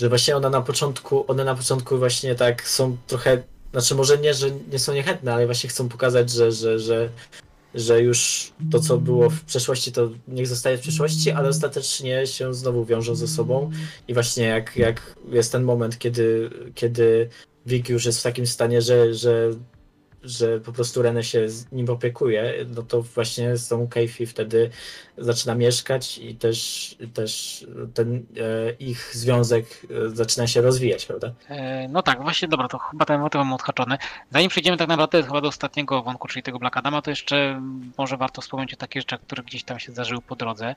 Że 0.00 0.08
właśnie 0.08 0.36
ona 0.36 0.50
na 0.50 0.60
początku, 0.60 1.24
one 1.28 1.44
na 1.44 1.54
początku 1.54 1.98
właśnie 1.98 2.34
tak 2.34 2.68
są 2.68 2.96
trochę, 3.06 3.42
znaczy 3.72 3.94
może 3.94 4.18
nie, 4.18 4.34
że 4.34 4.50
nie 4.72 4.78
są 4.78 4.94
niechętne, 4.94 5.34
ale 5.34 5.46
właśnie 5.46 5.70
chcą 5.70 5.88
pokazać, 5.88 6.30
że, 6.30 6.52
że, 6.52 6.78
że, 6.78 7.08
że 7.74 8.02
już 8.02 8.52
to, 8.72 8.80
co 8.80 8.98
było 8.98 9.30
w 9.30 9.44
przeszłości, 9.44 9.92
to 9.92 10.10
niech 10.28 10.46
zostaje 10.46 10.78
w 10.78 10.80
przeszłości, 10.80 11.30
ale 11.30 11.48
ostatecznie 11.48 12.26
się 12.26 12.54
znowu 12.54 12.84
wiążą 12.84 13.14
ze 13.14 13.28
sobą. 13.28 13.70
I 14.08 14.14
właśnie 14.14 14.44
jak, 14.44 14.76
jak 14.76 15.14
jest 15.30 15.52
ten 15.52 15.62
moment, 15.62 15.98
kiedy, 15.98 16.50
kiedy 16.74 17.28
Vic 17.66 17.88
już 17.88 18.04
jest 18.04 18.20
w 18.20 18.22
takim 18.22 18.46
stanie, 18.46 18.82
że, 18.82 19.14
że 19.14 19.50
że 20.22 20.60
po 20.60 20.72
prostu 20.72 21.02
Renę 21.02 21.24
się 21.24 21.46
nim 21.72 21.90
opiekuje, 21.90 22.54
no 22.76 22.82
to 22.82 23.02
właśnie 23.02 23.56
z 23.56 23.68
tą 23.68 23.88
Keifi 23.88 24.26
wtedy 24.26 24.70
zaczyna 25.18 25.54
mieszkać 25.54 26.18
i 26.18 26.34
też, 26.34 26.96
też 27.14 27.66
ten 27.94 28.14
e, 28.16 28.72
ich 28.72 29.10
związek 29.14 29.66
e, 30.06 30.10
zaczyna 30.10 30.46
się 30.46 30.60
rozwijać, 30.60 31.06
prawda? 31.06 31.32
E, 31.48 31.88
No 31.88 32.02
tak, 32.02 32.22
właśnie 32.22 32.48
dobra, 32.48 32.68
to 32.68 32.78
chyba 32.78 33.04
ten 33.04 33.20
motyw 33.20 33.38
mam 33.38 33.52
odhaczony. 33.52 33.96
Zanim 34.30 34.48
przejdziemy 34.48 34.76
tak 34.76 34.88
naprawdę 34.88 35.22
chyba 35.22 35.40
do 35.40 35.48
ostatniego 35.48 36.02
wątku, 36.02 36.28
czyli 36.28 36.42
tego 36.42 36.58
Black 36.58 36.76
Adama, 36.76 37.02
to 37.02 37.10
jeszcze 37.10 37.62
może 37.98 38.16
warto 38.16 38.42
wspomnieć 38.42 38.74
o 38.74 38.76
takich 38.76 39.02
rzeczach, 39.02 39.20
które 39.20 39.42
gdzieś 39.42 39.64
tam 39.64 39.78
się 39.78 39.92
zdarzyły 39.92 40.20
po 40.22 40.36
drodze. 40.36 40.74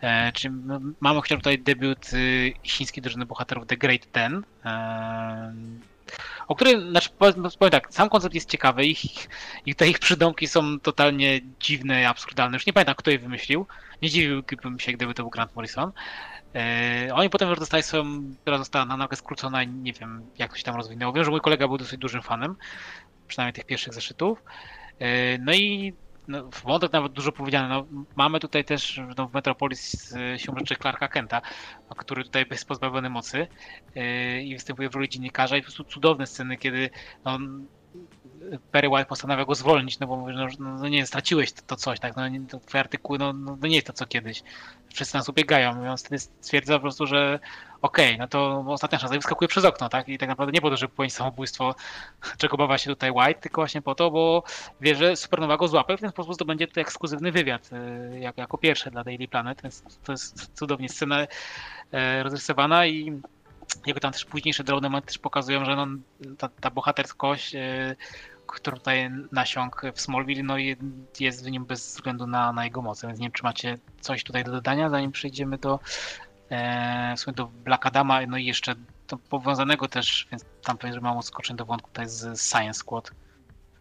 E, 0.00 0.32
Czyli 0.32 0.54
mamy 1.00 1.20
chociaż 1.20 1.38
tutaj 1.38 1.58
debiut 1.58 2.12
y, 2.12 2.52
chińskiej 2.62 3.02
drużyny 3.02 3.26
bohaterów 3.26 3.66
The 3.66 3.76
Great 3.76 4.12
Ten. 4.12 4.42
O 6.48 6.54
którym, 6.54 6.90
znaczy 6.90 7.10
powiem, 7.18 7.34
powiem 7.58 7.70
tak, 7.70 7.94
sam 7.94 8.08
koncept 8.08 8.34
jest 8.34 8.50
ciekawy, 8.50 8.84
ich, 8.84 9.28
ich, 9.66 9.74
te 9.76 9.88
ich 9.88 9.98
przydomki 9.98 10.46
są 10.46 10.80
totalnie 10.80 11.40
dziwne, 11.60 12.08
absurdalne. 12.08 12.56
Już 12.56 12.66
nie 12.66 12.72
pamiętam, 12.72 12.94
kto 12.94 13.10
je 13.10 13.18
wymyślił. 13.18 13.66
Nie 14.02 14.10
dziwiłbym 14.10 14.78
się, 14.78 14.92
gdyby 14.92 15.14
to 15.14 15.22
był 15.22 15.30
Grant 15.30 15.56
Morrison. 15.56 15.92
E, 16.54 17.08
oni 17.14 17.30
potem 17.30 17.48
już 17.48 17.58
dostali 17.58 17.82
swoją, 17.82 18.04
która 18.42 18.58
została 18.58 18.84
na 18.84 18.96
naukę 18.96 19.16
skrócona 19.16 19.62
i 19.62 19.68
nie 19.68 19.92
wiem, 19.92 20.26
jak 20.38 20.50
to 20.50 20.56
się 20.56 20.64
tam 20.64 20.76
rozwinęło. 20.76 21.12
Wiem, 21.12 21.24
że 21.24 21.30
mój 21.30 21.40
kolega 21.40 21.68
był 21.68 21.78
dosyć 21.78 22.00
dużym 22.00 22.22
fanem, 22.22 22.56
przynajmniej 23.28 23.52
tych 23.52 23.64
pierwszych 23.64 23.94
zeszytów. 23.94 24.42
E, 24.98 25.38
no 25.38 25.52
i 25.52 25.94
no, 26.28 26.50
w 26.50 26.62
wątek 26.62 26.92
nawet 26.92 27.12
dużo 27.12 27.32
powiedziane. 27.32 27.68
No, 27.68 27.86
mamy 28.16 28.40
tutaj 28.40 28.64
też 28.64 29.00
no, 29.16 29.28
w 29.28 29.34
Metropolis 29.34 30.14
się 30.36 30.52
rzeczy 30.58 30.76
Clarka 30.76 31.08
Kenta, 31.08 31.42
który 31.96 32.24
tutaj 32.24 32.46
jest 32.50 32.68
pozbawiony 32.68 33.10
mocy 33.10 33.46
yy, 33.94 34.42
i 34.42 34.54
występuje 34.54 34.90
w 34.90 34.94
roli 34.94 35.08
dziennikarza 35.08 35.56
i 35.56 35.60
po 35.60 35.64
prostu 35.64 35.84
cudowne 35.84 36.26
sceny, 36.26 36.56
kiedy 36.56 36.90
no, 37.24 37.38
Perry 38.72 38.88
White 38.88 39.04
postanawia 39.04 39.44
go 39.44 39.54
zwolnić, 39.54 39.98
no 39.98 40.06
bo 40.06 40.16
mówi, 40.16 40.34
no, 40.34 40.46
no 40.58 40.88
nie, 40.88 41.06
straciłeś 41.06 41.52
to, 41.52 41.62
to 41.66 41.76
coś, 41.76 42.00
tak, 42.00 42.16
no 42.16 42.22
to 42.48 42.60
twoje 42.60 42.80
artykuły, 42.80 43.18
no, 43.18 43.32
no, 43.32 43.56
nie 43.62 43.74
jest 43.74 43.86
to 43.86 43.92
co 43.92 44.06
kiedyś. 44.06 44.42
Wszyscy 44.94 45.16
nas 45.16 45.28
ubiegają 45.28 45.84
i 45.84 45.88
on 45.88 45.96
wtedy 45.96 46.18
stwierdza 46.18 46.74
po 46.74 46.80
prostu, 46.80 47.06
że 47.06 47.38
okej, 47.86 48.06
okay, 48.06 48.18
no 48.18 48.28
to 48.28 48.64
ostatnia 48.68 48.98
szansa. 48.98 49.14
Wyskakuje 49.14 49.48
przez 49.48 49.64
okno, 49.64 49.88
tak, 49.88 50.08
i 50.08 50.18
tak 50.18 50.28
naprawdę 50.28 50.52
nie 50.52 50.60
po 50.60 50.70
to, 50.70 50.76
żeby 50.76 50.90
popełnić 50.90 51.14
samobójstwo, 51.14 51.74
czego 52.38 52.56
bawia 52.56 52.78
się 52.78 52.90
tutaj 52.90 53.10
White, 53.10 53.40
tylko 53.40 53.60
właśnie 53.60 53.82
po 53.82 53.94
to, 53.94 54.10
bo 54.10 54.42
wie, 54.80 54.94
że 54.94 55.16
Supernowa 55.16 55.56
go 55.56 55.68
złapie, 55.68 55.96
w 55.96 56.00
ten 56.00 56.10
sposób 56.10 56.34
zdobędzie 56.34 56.66
tutaj 56.66 56.82
ekskluzywny 56.82 57.32
wywiad, 57.32 57.70
y, 57.72 58.18
jako, 58.18 58.40
jako 58.40 58.58
pierwszy 58.58 58.90
dla 58.90 59.04
Daily 59.04 59.28
Planet, 59.28 59.62
więc 59.62 59.84
to 60.04 60.12
jest 60.12 60.50
cudownie 60.58 60.88
scena 60.88 61.26
e, 61.92 62.22
rozrysowana 62.22 62.86
i 62.86 63.20
jego 63.86 64.00
tam 64.00 64.12
też 64.12 64.24
późniejsze 64.24 64.64
drobne 64.64 64.88
momenty 64.88 65.06
też 65.06 65.18
pokazują, 65.18 65.64
że 65.64 65.76
no, 65.76 65.86
ta, 66.38 66.48
ta 66.48 66.70
bohaterskość, 66.70 67.54
yy, 67.54 67.96
która 68.46 68.76
tutaj 68.76 69.10
nasiąg 69.32 69.82
w 69.94 70.00
Smallville, 70.00 70.42
no 70.42 70.56
jest 71.20 71.44
w 71.44 71.50
nim 71.50 71.64
bez 71.64 71.86
względu 71.86 72.26
na, 72.26 72.52
na 72.52 72.64
jego 72.64 72.82
moce, 72.82 73.06
więc 73.06 73.18
nie 73.18 73.24
wiem, 73.24 73.32
czy 73.32 73.42
macie 73.42 73.78
coś 74.00 74.24
tutaj 74.24 74.44
do 74.44 74.52
dodania, 74.52 74.90
zanim 74.90 75.12
przejdziemy 75.12 75.58
do, 75.58 75.80
w 77.16 77.20
sumie 77.20 77.34
do 77.34 77.46
Black 77.46 77.86
Adama, 77.86 78.26
no 78.26 78.36
i 78.36 78.44
jeszcze 78.44 78.74
to 79.06 79.16
powiązanego 79.16 79.88
też, 79.88 80.26
więc 80.30 80.44
tam 80.62 80.78
że 80.94 81.00
mam 81.00 81.18
odskoczeń 81.18 81.56
do 81.56 81.64
wątku 81.64 81.88
tutaj 81.88 82.08
z 82.08 82.40
Science 82.40 82.80
Squad. 82.80 83.10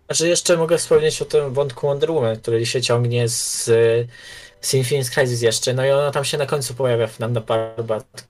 Znaczy 0.06 0.28
jeszcze 0.28 0.58
mogę 0.58 0.78
wspomnieć 0.78 1.22
o 1.22 1.26
tym 1.26 1.54
wątku 1.54 1.88
Wonder 1.88 2.12
Woman, 2.12 2.38
który 2.38 2.66
się 2.66 2.82
ciągnie 2.82 3.30
z, 3.30 3.64
z 4.62 4.74
Infinite 4.74 5.10
Crisis 5.10 5.42
jeszcze, 5.42 5.74
no 5.74 5.86
i 5.86 5.92
ona 5.92 6.12
tam 6.12 6.26
się 6.26 6.38
na 6.38 6.46
końcu 6.46 6.74
pojawia 6.74 7.08
w 7.08 7.20
Nanda 7.20 7.42
Parbat, 7.42 8.28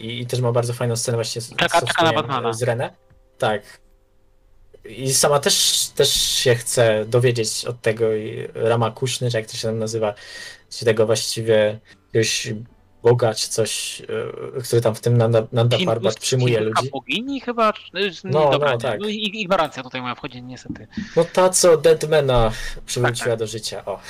i, 0.00 0.20
i 0.20 0.26
też 0.26 0.40
ma 0.40 0.52
bardzo 0.52 0.72
fajną 0.72 0.96
scenę 0.96 1.16
właśnie 1.16 1.40
z, 1.40 1.48
z, 1.48 2.02
na 2.02 2.12
Batmana. 2.12 2.52
z 2.52 2.62
Renę. 2.62 2.90
Tak. 3.38 3.62
I 4.84 5.14
sama 5.14 5.38
też, 5.38 5.86
też 5.94 6.12
się 6.14 6.54
chce 6.54 7.04
dowiedzieć 7.04 7.64
od 7.64 7.80
tego 7.80 8.06
Rama 8.54 8.90
Kuszny, 8.90 9.30
czy 9.30 9.36
jak 9.36 9.46
to 9.46 9.56
się 9.56 9.68
tam 9.68 9.78
nazywa, 9.78 10.14
czy 10.70 10.84
tego 10.84 11.06
właściwie 11.06 11.80
jakiegoś 12.06 12.52
Boga, 13.06 13.34
czy 13.34 13.48
coś, 13.48 14.02
e, 14.58 14.62
który 14.62 14.82
tam 14.82 14.94
w 14.94 15.00
tym 15.00 15.16
Nanda, 15.16 15.46
Nanda 15.52 15.76
Parbat 15.86 16.18
przyjmuje 16.18 16.60
ludzi. 16.60 16.90
bogini 16.90 17.40
chyba? 17.40 17.72
No, 18.24 18.50
dobra, 18.50 18.72
no, 18.72 18.78
tak. 18.78 19.00
No, 19.00 19.08
ignorancja 19.08 19.82
tutaj 19.82 20.02
moja 20.02 20.14
wchodzi 20.14 20.42
niestety. 20.42 20.86
No 21.16 21.24
ta, 21.24 21.48
co 21.48 21.76
Deadmana 21.76 22.52
przywróciła 22.86 23.24
tak, 23.24 23.32
tak. 23.32 23.38
do 23.38 23.46
życia, 23.46 23.84
o. 23.84 24.00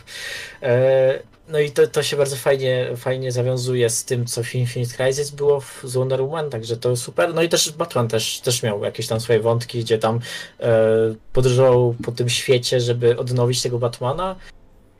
e, 0.62 1.18
no 1.48 1.58
i 1.58 1.70
to, 1.70 1.86
to 1.86 2.02
się 2.02 2.16
bardzo 2.16 2.36
fajnie, 2.36 2.90
fajnie 2.96 3.32
zawiązuje 3.32 3.90
z 3.90 4.04
tym, 4.04 4.26
co 4.26 4.42
w 4.42 4.54
Infinite 4.54 4.96
Crisis 4.96 5.30
było 5.30 5.60
w, 5.60 5.80
z 5.84 5.94
Wonder 5.94 6.22
Woman, 6.22 6.50
także 6.50 6.76
to 6.76 6.96
super. 6.96 7.34
No 7.34 7.42
i 7.42 7.48
też 7.48 7.72
Batman 7.72 8.08
też, 8.08 8.40
też 8.40 8.62
miał 8.62 8.84
jakieś 8.84 9.06
tam 9.06 9.20
swoje 9.20 9.40
wątki, 9.40 9.80
gdzie 9.80 9.98
tam 9.98 10.20
e, 10.60 10.70
podróżował 11.32 11.94
po 12.04 12.12
tym 12.12 12.28
świecie, 12.28 12.80
żeby 12.80 13.18
odnowić 13.18 13.62
tego 13.62 13.78
Batmana, 13.78 14.36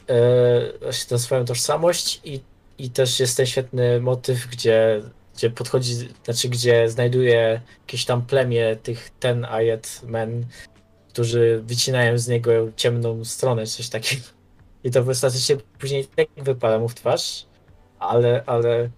e, 0.08 1.06
tę 1.08 1.18
swoją 1.18 1.44
tożsamość 1.44 2.20
i, 2.24 2.40
i 2.78 2.90
też 2.90 3.20
jest 3.20 3.36
ten 3.36 3.46
świetny 3.46 4.00
motyw, 4.00 4.46
gdzie, 4.46 5.02
gdzie 5.34 5.50
podchodzi, 5.50 5.94
znaczy 6.24 6.48
gdzie 6.48 6.88
znajduje 6.88 7.60
jakieś 7.80 8.04
tam 8.04 8.22
plemię 8.22 8.76
tych 8.82 9.10
ten 9.20 9.44
Ayet 9.44 10.00
Men, 10.04 10.46
którzy 11.08 11.62
wycinają 11.66 12.18
z 12.18 12.28
niego 12.28 12.52
ciemną 12.76 13.24
stronę, 13.24 13.66
coś 13.66 13.88
takiego. 13.88 14.22
I 14.84 14.90
to 14.90 15.00
ostatecznie 15.00 15.56
później 15.78 16.06
tak 16.16 16.28
wypada 16.36 16.78
mu 16.78 16.88
w 16.88 16.94
twarz, 16.94 17.46
ale, 17.98 18.42
ale, 18.46 18.90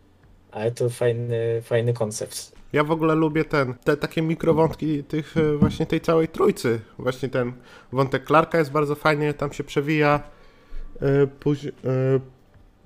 ale 0.51 0.71
to 0.71 0.91
fajny, 0.91 1.63
fajny 1.63 1.93
koncept. 1.93 2.53
Ja 2.73 2.85
w 2.85 2.91
ogóle 2.91 3.15
lubię 3.15 3.45
ten, 3.45 3.75
te 3.75 3.97
takie 3.97 4.23
mikrowątki 4.23 5.05
tych 5.05 5.37
e, 5.37 5.57
właśnie 5.57 5.87
tej 5.87 6.01
całej 6.01 6.29
trójcy. 6.29 6.81
Właśnie 6.99 7.29
ten 7.29 7.53
wątek 7.93 8.27
Clarka 8.27 8.59
jest 8.59 8.71
bardzo 8.71 8.95
fajnie, 8.95 9.35
tam 9.35 9.53
się 9.53 9.65
przewija. 9.65 10.21
Yy, 11.01 11.27
później, 11.41 11.73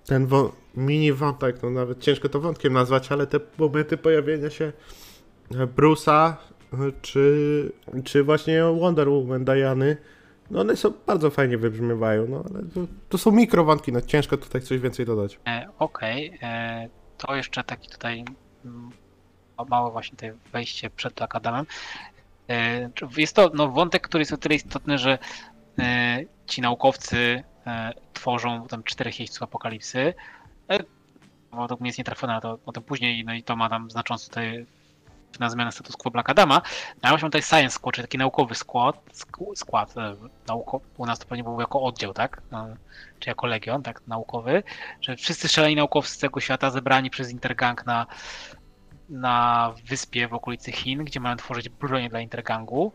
ten 0.07 0.27
mini 0.75 1.13
wątek, 1.13 1.63
no 1.63 1.71
nawet 1.71 2.01
ciężko 2.01 2.29
to 2.29 2.41
wątkiem 2.41 2.73
nazwać, 2.73 3.13
ale 3.13 3.27
te 3.27 3.41
momenty 3.59 3.97
pojawienia 3.97 4.51
się 4.51 4.73
Bruce'a, 5.51 6.33
czy, 7.03 7.73
czy 8.05 8.25
właśnie 8.25 8.63
Wonder 8.81 9.09
Woman 9.09 9.45
Diany, 9.45 9.97
no 10.51 10.61
one 10.61 10.77
są 10.77 10.93
bardzo 11.07 11.31
fajnie 11.31 11.59
wybrzmiewają, 11.59 12.27
no 12.29 12.45
ale 12.51 12.63
to, 12.63 12.81
to 13.09 13.19
są 13.19 13.31
mikrowątki, 13.31 13.93
no 13.93 14.01
ciężko 14.01 14.37
tutaj 14.37 14.61
coś 14.61 14.81
więcej 14.81 15.07
dodać. 15.07 15.39
E, 15.47 15.69
Okej, 15.79 16.35
okay. 16.37 16.49
E, 16.49 16.89
to 17.19 17.37
jeszcze 17.37 17.65
taki 17.65 17.89
tutaj 17.89 18.25
mm, 18.65 18.91
małe 19.69 19.91
właśnie 19.91 20.17
tutaj 20.17 20.33
wejście 20.53 20.91
przed 20.91 21.23
Akademem. 21.23 21.67
E, 22.49 22.91
jest 23.17 23.37
to 23.37 23.51
no, 23.55 23.69
wątek, 23.69 24.03
który 24.03 24.23
jest 24.23 24.33
o 24.33 24.37
tyle 24.37 24.55
istotny, 24.55 24.99
że 24.99 25.19
e, 25.79 26.19
ci 26.47 26.61
naukowcy 26.61 27.43
e, 27.67 27.93
tworzą 28.13 28.67
tam 28.69 28.83
czterech 28.83 29.21
jeźdźców 29.21 29.43
apokalipsy. 29.43 30.15
E, 30.73 30.79
według 31.61 31.81
mnie 31.81 31.89
jest 31.89 31.99
nietrafione, 31.99 32.41
to 32.41 32.59
o 32.67 32.73
tym 32.73 32.83
później, 32.83 33.25
no 33.25 33.35
i 33.35 33.43
to 33.43 33.57
ma 33.57 33.69
tam 33.69 33.91
znaczący 33.91 34.29
tutaj 34.29 34.67
na 35.41 35.51
zmianę 35.51 35.73
status 35.73 35.97
quo 35.97 36.11
Black 36.11 36.31
Adama. 36.31 36.63
No 37.03 37.09
właśnie 37.09 37.29
tutaj 37.29 37.43
Science 37.43 37.75
Squad, 37.75 37.95
czyli 37.95 38.09
taki 38.09 38.19
naukowy 38.19 38.55
skład, 38.55 38.97
skład 39.55 39.97
e, 39.97 40.17
nauko, 40.49 40.81
u 40.97 41.07
nas 41.07 41.19
to 41.19 41.27
pewnie 41.27 41.45
był 41.45 41.61
jako 41.61 41.83
oddział, 41.83 42.13
tak? 42.13 42.43
No, 42.51 42.67
czy 43.19 43.31
jako 43.31 43.47
legion, 43.47 43.83
tak, 43.83 44.03
naukowy, 44.07 44.63
że 45.01 45.17
wszyscy 45.17 45.49
szaleni 45.49 45.77
naukowcy 45.77 46.15
z 46.15 46.19
całego 46.19 46.41
świata 46.41 46.71
zebrani 46.71 47.11
przez 47.11 47.31
Intergang 47.31 47.87
na, 47.87 48.07
na 49.09 49.75
wyspie 49.85 50.29
w 50.29 50.35
okolicy 50.35 50.73
Chin, 50.73 51.05
gdzie 51.05 51.21
mają 51.21 51.37
tworzyć 51.37 51.69
broń 51.69 52.09
dla 52.09 52.21
Intergangu. 52.21 52.93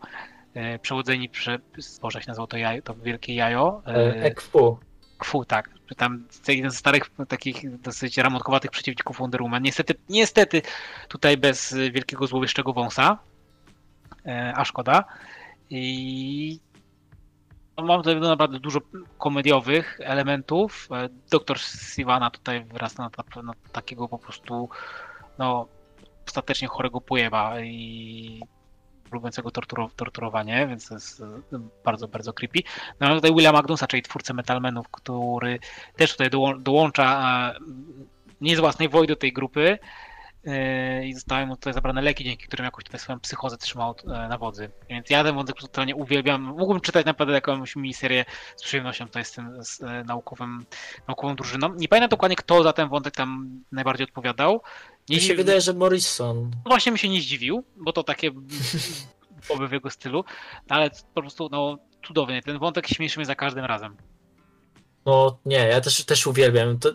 E, 0.54 0.78
przewodzeni 0.78 1.28
przez, 1.28 1.98
Boże, 2.02 2.20
się 2.20 2.28
nazywało 2.28 2.46
to, 2.46 2.56
jajo, 2.56 2.82
to 2.82 2.94
wielkie 2.94 3.34
jajo. 3.34 3.82
E, 3.86 4.22
Ekfu. 4.22 4.78
Kwu, 5.18 5.44
tak. 5.44 5.70
Tam 5.96 6.24
jeden 6.48 6.70
z 6.70 6.76
starych, 6.76 7.10
takich 7.28 7.80
dosyć 7.80 8.18
ramotkowatych 8.18 8.70
przeciwników 8.70 9.18
Wonder 9.18 9.42
Woman. 9.42 9.62
Niestety, 9.62 9.94
niestety 10.08 10.62
tutaj 11.08 11.36
bez 11.36 11.74
wielkiego 11.92 12.26
złowieszczego 12.26 12.72
wąsa. 12.72 13.18
E, 14.26 14.52
a 14.56 14.64
szkoda. 14.64 15.04
I 15.70 16.60
no, 17.76 17.84
mam 17.84 18.02
tutaj 18.02 18.20
naprawdę 18.20 18.60
dużo 18.60 18.80
komediowych 19.18 20.00
elementów. 20.02 20.88
E, 20.92 21.08
doktor 21.30 21.58
Sivana 21.60 22.30
tutaj 22.30 22.64
wyrasta 22.64 23.02
na, 23.02 23.42
na, 23.42 23.52
takiego 23.72 24.08
po 24.08 24.18
prostu 24.18 24.68
no, 25.38 25.68
ostatecznie 26.26 26.68
chorego 26.68 27.00
pojeba 27.00 27.60
i 27.60 28.42
lubiącego 29.12 29.50
torturo, 29.50 29.90
torturowanie, 29.96 30.66
więc 30.66 30.88
to 30.88 30.94
jest 30.94 31.20
e, 31.20 31.24
bardzo, 31.84 32.08
bardzo 32.08 32.32
creepy. 32.32 32.58
No 33.00 33.08
mamy 33.08 33.14
tutaj 33.14 33.34
William 33.34 33.54
Magnusa, 33.54 33.86
czyli 33.86 34.02
twórcę 34.02 34.34
Metalmenów, 34.34 34.88
który 34.88 35.58
też 35.96 36.16
tutaj 36.16 36.30
dołącza 36.58 37.54
nie 38.40 38.56
z 38.56 38.60
własnej 38.60 38.88
woli 38.88 39.08
do 39.08 39.16
tej 39.16 39.32
grupy 39.32 39.78
i 41.04 41.14
zostały 41.14 41.46
mu 41.46 41.56
tutaj 41.56 41.72
zabrane 41.72 42.02
leki, 42.02 42.24
dzięki 42.24 42.46
którym 42.46 42.64
jakoś 42.64 42.84
tutaj 42.84 43.00
swoją 43.00 43.20
psychozę 43.20 43.58
trzymał 43.58 43.94
na 44.04 44.38
wodzy. 44.38 44.70
Więc 44.90 45.10
ja 45.10 45.24
ten 45.24 45.34
wątek 45.34 45.56
totalnie 45.56 45.96
uwielbiam. 45.96 46.42
Mógłbym 46.42 46.80
czytać 46.80 47.06
naprawdę 47.06 47.34
jakąś 47.34 47.76
miniserię 47.76 48.24
z 48.56 48.62
przyjemnością 48.62 49.06
tutaj 49.06 49.24
z 49.24 49.32
tym 49.32 49.64
z 49.64 49.80
naukowym, 50.06 50.66
naukową 51.08 51.36
drużyną. 51.36 51.74
Nie 51.74 51.88
pamiętam 51.88 52.08
dokładnie, 52.08 52.36
kto 52.36 52.62
za 52.62 52.72
ten 52.72 52.88
wątek 52.88 53.14
tam 53.14 53.60
najbardziej 53.72 54.04
odpowiadał. 54.04 54.62
Nie 55.08 55.16
mi 55.16 55.22
się 55.22 55.34
wydaje, 55.34 55.60
że 55.60 55.74
Morrison. 55.74 56.50
No 56.64 56.68
właśnie 56.68 56.92
mi 56.92 56.98
się 56.98 57.08
nie 57.08 57.20
zdziwił, 57.20 57.64
bo 57.76 57.92
to 57.92 58.02
takie 58.02 58.30
oby 59.54 59.68
w 59.68 59.72
jego 59.72 59.90
stylu, 59.90 60.24
ale 60.68 60.90
po 61.14 61.20
prostu 61.20 61.48
no 61.52 61.78
cudownie, 62.06 62.42
ten 62.42 62.58
wątek 62.58 62.88
śmieszy 62.88 63.18
mnie 63.18 63.26
za 63.26 63.34
każdym 63.34 63.64
razem. 63.64 63.96
No 65.06 65.38
nie, 65.44 65.56
ja 65.56 65.80
też, 65.80 66.04
też 66.04 66.26
uwielbiam. 66.26 66.78
To, 66.78 66.90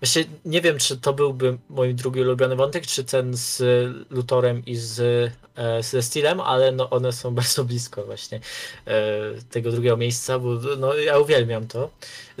Właśnie 0.00 0.24
nie 0.44 0.60
wiem, 0.60 0.78
czy 0.78 0.96
to 0.96 1.12
byłby 1.12 1.58
mój 1.70 1.94
drugi 1.94 2.20
ulubiony 2.20 2.56
wątek, 2.56 2.86
czy 2.86 3.04
ten 3.04 3.36
z 3.36 3.62
Lutorem 4.10 4.62
i 4.66 4.76
z, 4.76 5.00
e, 5.94 6.02
Steelem, 6.02 6.40
ale 6.40 6.72
no 6.72 6.90
one 6.90 7.12
są 7.12 7.34
bardzo 7.40 7.64
blisko 7.64 8.04
właśnie 8.04 8.40
e, 8.86 8.92
tego 9.50 9.70
drugiego 9.70 9.96
miejsca, 9.96 10.38
bo 10.38 10.48
no, 10.78 10.94
ja 10.94 11.18
uwielbiam 11.18 11.66
to. 11.66 11.90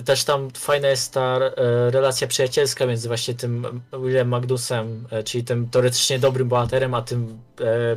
Też 0.04 0.24
tam 0.24 0.50
fajna 0.50 0.88
jest 0.88 1.12
ta 1.12 1.38
e, 1.38 1.90
relacja 1.90 2.26
przyjacielska 2.26 2.86
między 2.86 3.08
właśnie 3.08 3.34
tym 3.34 3.80
Willem 3.92 4.28
Magnusem, 4.28 5.06
e, 5.10 5.22
czyli 5.22 5.44
tym 5.44 5.68
teoretycznie 5.70 6.18
dobrym 6.18 6.48
bohaterem, 6.48 6.94
a 6.94 7.02
tym 7.02 7.38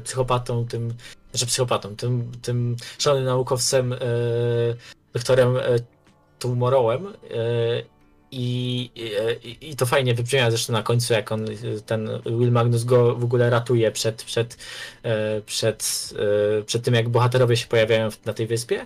psychopatą, 0.04 0.68
tym, 0.68 0.94
znaczy 1.32 1.46
psychopatą, 1.46 1.96
tym, 1.96 2.32
tym 2.42 2.76
szalonym 2.98 3.26
naukowcem, 3.26 3.96
doktorem 5.14 5.58
Tomorrowem. 6.40 7.08
E, 7.08 7.95
i, 8.36 8.91
i, 9.44 9.70
I 9.70 9.76
to 9.76 9.86
fajnie 9.86 10.14
wybrzmia 10.14 10.52
zresztą 10.52 10.74
na 10.74 10.84
końcu, 10.84 11.14
jak 11.14 11.32
on, 11.32 11.45
ten 11.86 12.10
Will 12.26 12.52
Magnus 12.52 12.84
go 12.84 13.16
w 13.16 13.24
ogóle 13.24 13.49
ratuje 13.49 13.91
przed, 13.91 14.24
przed, 14.24 14.57
e, 15.03 15.41
przed, 15.41 16.14
e, 16.60 16.64
przed 16.64 16.84
tym, 16.84 16.94
jak 16.94 17.10
bohaterowie 17.10 17.57
się 17.57 17.68
pojawiają 17.68 18.10
na 18.26 18.34
tej 18.34 18.48
wyspie. 18.48 18.86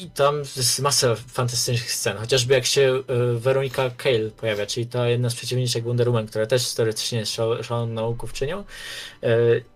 E, 0.00 0.04
I 0.04 0.10
tam 0.10 0.38
jest 0.56 0.80
masa 0.80 1.14
fantastycznych 1.14 1.92
scen, 1.92 2.16
chociażby 2.16 2.54
jak 2.54 2.66
się 2.66 3.02
Weronika 3.34 3.90
Cale 4.02 4.30
pojawia, 4.30 4.66
czyli 4.66 4.86
ta 4.86 5.08
jedna 5.08 5.30
z 5.30 5.34
przeciwniczek 5.34 5.84
Wonder 5.84 6.08
Woman, 6.08 6.26
która 6.26 6.46
też 6.46 6.74
teoretycznie 6.74 7.18
jest 7.18 7.32
szaloną 7.62 7.86
naukowczynią. 7.86 8.64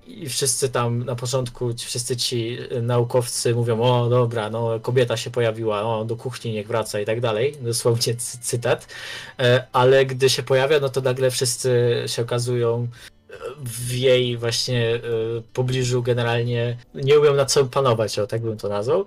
I 0.07 0.29
wszyscy 0.29 0.69
tam 0.69 1.05
na 1.05 1.15
początku, 1.15 1.75
wszyscy 1.79 2.17
ci 2.17 2.59
naukowcy 2.83 3.55
mówią, 3.55 3.83
o 3.83 4.09
dobra, 4.09 4.51
no 4.51 4.81
kobieta 4.81 5.17
się 5.17 5.31
pojawiła, 5.31 5.99
o 5.99 6.05
do 6.05 6.17
kuchni 6.17 6.53
niech 6.53 6.67
wraca 6.67 7.01
i 7.01 7.05
tak 7.05 7.21
dalej, 7.21 7.57
dosłownie 7.61 8.17
cytat, 8.43 8.87
ale 9.73 10.07
gdy 10.07 10.31
się 10.31 10.43
pojawia, 10.43 10.81
no 10.81 10.89
to 10.89 11.01
nagle 11.01 11.31
wszyscy 11.31 12.03
się 12.07 12.23
okazują 12.23 12.89
w 13.65 13.93
jej 13.93 14.37
właśnie 14.37 15.01
pobliżu 15.53 16.03
generalnie 16.03 16.77
nie 16.95 17.19
umieją 17.19 17.35
nad 17.35 17.53
sobą 17.53 17.71
panować, 17.71 18.19
o 18.19 18.27
tak 18.27 18.43
bym 18.43 18.59
to 18.59 18.69
nazwał. 18.69 19.07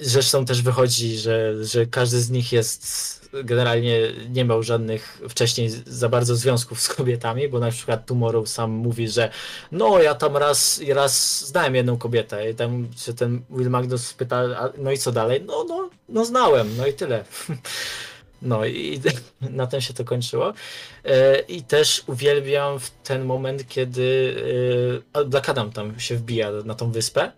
Zresztą 0.00 0.44
też 0.44 0.62
wychodzi, 0.62 1.18
że, 1.18 1.64
że 1.64 1.86
każdy 1.86 2.20
z 2.20 2.30
nich 2.30 2.52
jest 2.52 3.20
generalnie 3.32 4.00
nie 4.30 4.44
miał 4.44 4.62
żadnych 4.62 5.22
wcześniej 5.28 5.70
za 5.86 6.08
bardzo 6.08 6.36
związków 6.36 6.80
z 6.80 6.88
kobietami, 6.88 7.48
bo 7.48 7.58
na 7.58 7.70
przykład 7.70 8.06
Tomorrow 8.06 8.48
sam 8.48 8.70
mówi, 8.70 9.08
że 9.08 9.30
no 9.72 10.02
ja 10.02 10.14
tam 10.14 10.36
raz, 10.36 10.80
raz 10.88 11.44
znałem 11.46 11.74
jedną 11.74 11.98
kobietę 11.98 12.50
i 12.50 12.54
tam 12.54 12.88
się 12.96 13.14
ten 13.14 13.42
Will 13.50 13.70
Magnus 13.70 14.14
pyta, 14.14 14.42
no 14.78 14.92
i 14.92 14.98
co 14.98 15.12
dalej? 15.12 15.44
No, 15.46 15.64
no, 15.68 15.90
no 16.08 16.24
znałem, 16.24 16.76
no 16.76 16.86
i 16.86 16.92
tyle. 16.92 17.24
No 18.42 18.66
i 18.66 19.00
na 19.40 19.66
tym 19.66 19.80
się 19.80 19.94
to 19.94 20.04
kończyło. 20.04 20.52
E, 21.04 21.38
I 21.38 21.62
też 21.62 22.02
uwielbiam 22.06 22.80
w 22.80 22.90
ten 22.90 23.24
moment, 23.24 23.68
kiedy 23.68 24.36
e, 25.14 25.24
Black 25.24 25.48
Adam 25.48 25.72
tam 25.72 26.00
się 26.00 26.16
wbija 26.16 26.50
na 26.64 26.74
tą 26.74 26.92
wyspę, 26.92 27.32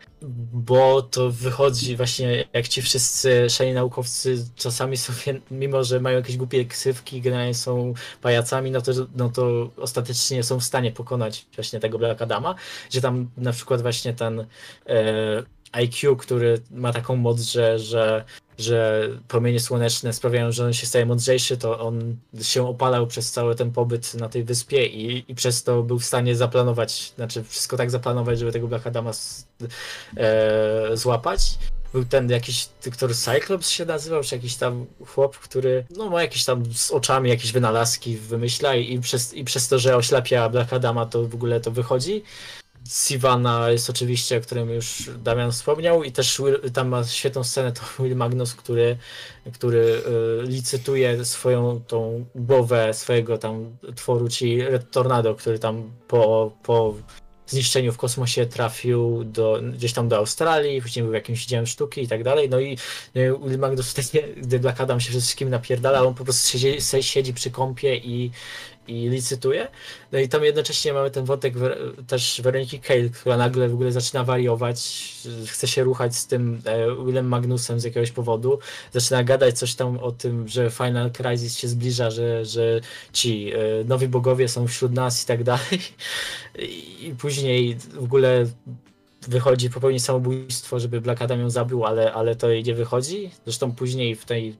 bo 0.53 1.03
to 1.03 1.31
wychodzi 1.31 1.97
właśnie 1.97 2.45
jak 2.53 2.69
ci 2.69 2.83
wszyscy 2.83 3.51
szaleni 3.51 3.75
naukowcy 3.75 4.47
czasami 4.57 4.97
sobie, 4.97 5.41
mimo 5.51 5.85
że 5.85 6.01
mają 6.01 6.17
jakieś 6.17 6.37
głupie 6.37 6.65
ksywki, 6.65 7.21
generalnie 7.21 7.55
są 7.55 7.95
pajacami, 8.23 8.71
no 8.71 8.81
to, 8.81 8.93
no 9.17 9.29
to 9.29 9.71
ostatecznie 9.77 10.43
są 10.43 10.61
w 10.61 10.65
stanie 10.65 10.93
pokonać 10.93 11.47
właśnie 11.55 11.81
tego 11.81 11.99
Black 11.99 12.23
Adama, 12.23 12.55
gdzie 12.91 13.01
tam 13.01 13.31
na 13.37 13.53
przykład 13.53 13.83
właśnie 13.83 14.13
ten 14.15 14.47
e, 14.87 15.43
IQ, 15.73 16.17
który 16.17 16.61
ma 16.71 16.93
taką 16.93 17.17
moc, 17.17 17.41
że, 17.41 17.79
że 17.79 18.25
że 18.59 19.09
promienie 19.29 19.61
słoneczne 19.61 20.13
sprawiają, 20.13 20.53
że 20.53 20.65
on 20.65 20.73
się 20.73 20.87
staje 20.87 21.07
mądrzejszy, 21.07 21.57
to 21.57 21.81
on 21.81 22.17
się 22.43 22.69
opalał 22.69 23.07
przez 23.07 23.31
cały 23.31 23.55
ten 23.55 23.73
pobyt 23.73 24.15
na 24.15 24.29
tej 24.29 24.45
wyspie 24.45 24.87
i, 24.87 25.25
i 25.29 25.35
przez 25.35 25.63
to 25.63 25.83
był 25.83 25.99
w 25.99 26.05
stanie 26.05 26.37
zaplanować, 26.37 27.13
znaczy 27.17 27.45
wszystko 27.45 27.77
tak 27.77 27.91
zaplanować, 27.91 28.39
żeby 28.39 28.53
tego 28.53 28.69
Black 28.69 28.87
Adama 28.87 29.11
e, 30.17 30.97
złapać. 30.97 31.59
Był 31.93 32.05
ten 32.05 32.31
jakiś, 32.31 32.69
który 32.93 33.15
Cyclops 33.15 33.69
się 33.69 33.85
nazywał, 33.85 34.23
czy 34.23 34.35
jakiś 34.35 34.55
tam 34.55 34.87
chłop, 35.07 35.39
który 35.39 35.85
no, 35.97 36.11
ma 36.11 36.23
jakieś 36.23 36.45
tam 36.45 36.75
z 36.75 36.91
oczami 36.91 37.31
jakieś 37.31 37.53
wynalazki 37.53 38.17
wymyśla 38.17 38.75
i, 38.75 38.93
i, 38.93 39.01
przez, 39.01 39.35
i 39.35 39.45
przez 39.45 39.69
to, 39.69 39.79
że 39.79 39.97
oślepia 39.97 40.49
Black 40.49 40.73
Adama, 40.73 41.07
to 41.07 41.29
w 41.29 41.35
ogóle 41.35 41.61
to 41.61 41.71
wychodzi. 41.71 42.23
Sivana 42.89 43.71
jest 43.71 43.91
oczywiście, 43.91 44.39
o 44.39 44.41
którym 44.41 44.71
już 44.71 45.11
Damian 45.19 45.53
wspomniał 45.53 46.05
i 46.05 46.13
też 46.13 46.39
Will, 46.39 46.71
tam 46.73 46.89
ma 46.89 47.05
świetną 47.05 47.45
scenę 47.45 47.73
to 47.73 47.81
Will 48.03 48.17
Magnus, 48.17 48.55
który, 48.55 48.97
który 49.53 49.79
y, 49.79 50.03
licytuje 50.43 51.25
swoją 51.25 51.81
tą 51.81 52.25
głowę 52.35 52.95
swojego 52.95 53.39
tam 53.39 53.77
tworu, 53.97 54.29
czyli 54.29 54.63
Red 54.63 54.91
Tornado, 54.91 55.35
który 55.35 55.59
tam 55.59 55.91
po, 56.09 56.53
po 56.63 56.95
zniszczeniu 57.53 57.93
w 57.93 57.97
kosmosie 57.97 58.47
trafił 58.47 59.25
do, 59.25 59.61
gdzieś 59.73 59.93
tam 59.93 60.09
do 60.09 60.17
Australii, 60.17 60.83
później 60.83 61.05
był 61.05 61.15
jakimś 61.15 61.47
dziełem 61.47 61.67
sztuki 61.67 62.03
i 62.03 62.09
tak 62.09 62.25
dalej. 62.25 62.49
No 62.49 62.61
i 62.61 62.79
no 63.15 63.39
Will 63.49 63.59
Magnus 63.59 63.91
wtedy, 63.91 64.35
gdy 64.43 64.59
Black 64.59 64.81
Adam 64.81 65.01
się 65.01 65.11
wszystkim 65.11 65.51
napierdala, 65.51 66.03
on 66.03 66.15
po 66.15 66.25
prostu 66.25 66.59
siedzi, 66.59 67.03
siedzi 67.03 67.35
przy 67.35 67.51
kąpie 67.51 67.97
i, 67.97 68.31
i 68.89 69.09
licytuje. 69.09 69.69
No 70.13 70.19
i 70.19 70.29
tam 70.29 70.45
jednocześnie 70.45 70.93
mamy 70.93 71.11
ten 71.11 71.25
wątek 71.25 71.55
też 72.07 72.41
Weroniki 72.45 72.81
Cale, 72.81 73.09
która 73.09 73.37
nagle 73.37 73.69
w 73.69 73.75
ogóle 73.75 73.93
zaczyna 73.93 74.25
wariować, 74.25 75.13
chce 75.47 75.69
się 75.69 75.85
ruchać 75.85 76.17
z 76.17 76.27
tym 76.27 76.61
e, 76.65 77.05
Willem 77.07 77.29
Magnusem 77.29 77.81
z 77.81 77.85
jakiegoś 77.85 78.11
powodu, 78.11 78.59
zaczyna 78.93 79.25
gadać 79.25 79.59
coś 79.59 79.75
tam 79.75 79.99
o 79.99 80.13
tym, 80.13 80.49
że 80.49 80.71
Final 80.71 81.11
Crisis 81.11 81.59
się 81.59 81.69
zbliża, 81.69 82.11
że, 82.11 82.45
że 82.45 82.81
ci 83.13 83.53
e, 83.53 83.85
nowi 83.85 84.09
bogowie 84.09 84.49
są 84.49 84.67
wśród 84.67 84.93
nas 84.93 85.23
i 85.23 85.27
tak 85.27 85.45
dalej. 85.45 85.81
I 87.01 87.15
później 87.19 87.77
w 87.95 88.05
ogóle 88.05 88.47
wychodzi 89.29 89.71
popełnić 89.71 90.05
samobójstwo, 90.05 90.81
żeby 90.81 91.01
Black 91.01 91.23
Adam 91.23 91.41
ją 91.41 91.51
zabił, 91.51 91.85
ale, 91.85 92.13
ale 92.13 92.37
to 92.37 92.51
jej 92.51 92.65
nie 92.65 92.75
wychodzi. 92.75 93.31
Zresztą 93.45 93.73
później 93.73 94.17
w 94.17 94.25
tej 94.25 94.57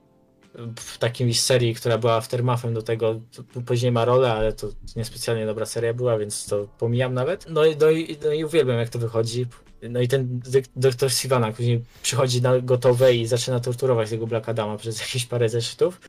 w 0.79 0.97
takiej 0.97 1.33
serii, 1.33 1.75
która 1.75 1.97
była 1.97 2.13
aftermathem 2.13 2.73
do 2.73 2.81
tego, 2.81 3.19
później 3.65 3.91
ma 3.91 4.05
rolę, 4.05 4.33
ale 4.33 4.53
to 4.53 4.67
niespecjalnie 4.95 5.45
dobra 5.45 5.65
seria 5.65 5.93
była, 5.93 6.17
więc 6.17 6.45
to 6.45 6.67
pomijam 6.79 7.13
nawet. 7.13 7.45
No 7.49 7.65
i, 7.65 7.77
no 7.77 7.89
i, 7.89 8.17
no 8.23 8.31
i 8.31 8.43
uwielbiam 8.43 8.77
jak 8.77 8.89
to 8.89 8.99
wychodzi. 8.99 9.45
No 9.89 10.01
i 10.01 10.07
ten 10.07 10.41
doktor 10.75 11.11
Sivana 11.11 11.51
później 11.51 11.83
przychodzi 12.03 12.41
na 12.41 12.59
gotowe 12.59 13.15
i 13.15 13.25
zaczyna 13.25 13.59
torturować 13.59 14.09
tego 14.09 14.27
Black 14.27 14.49
Adama 14.49 14.77
przez 14.77 14.99
jakieś 15.05 15.25
parę 15.25 15.49
zeszytów. 15.49 16.01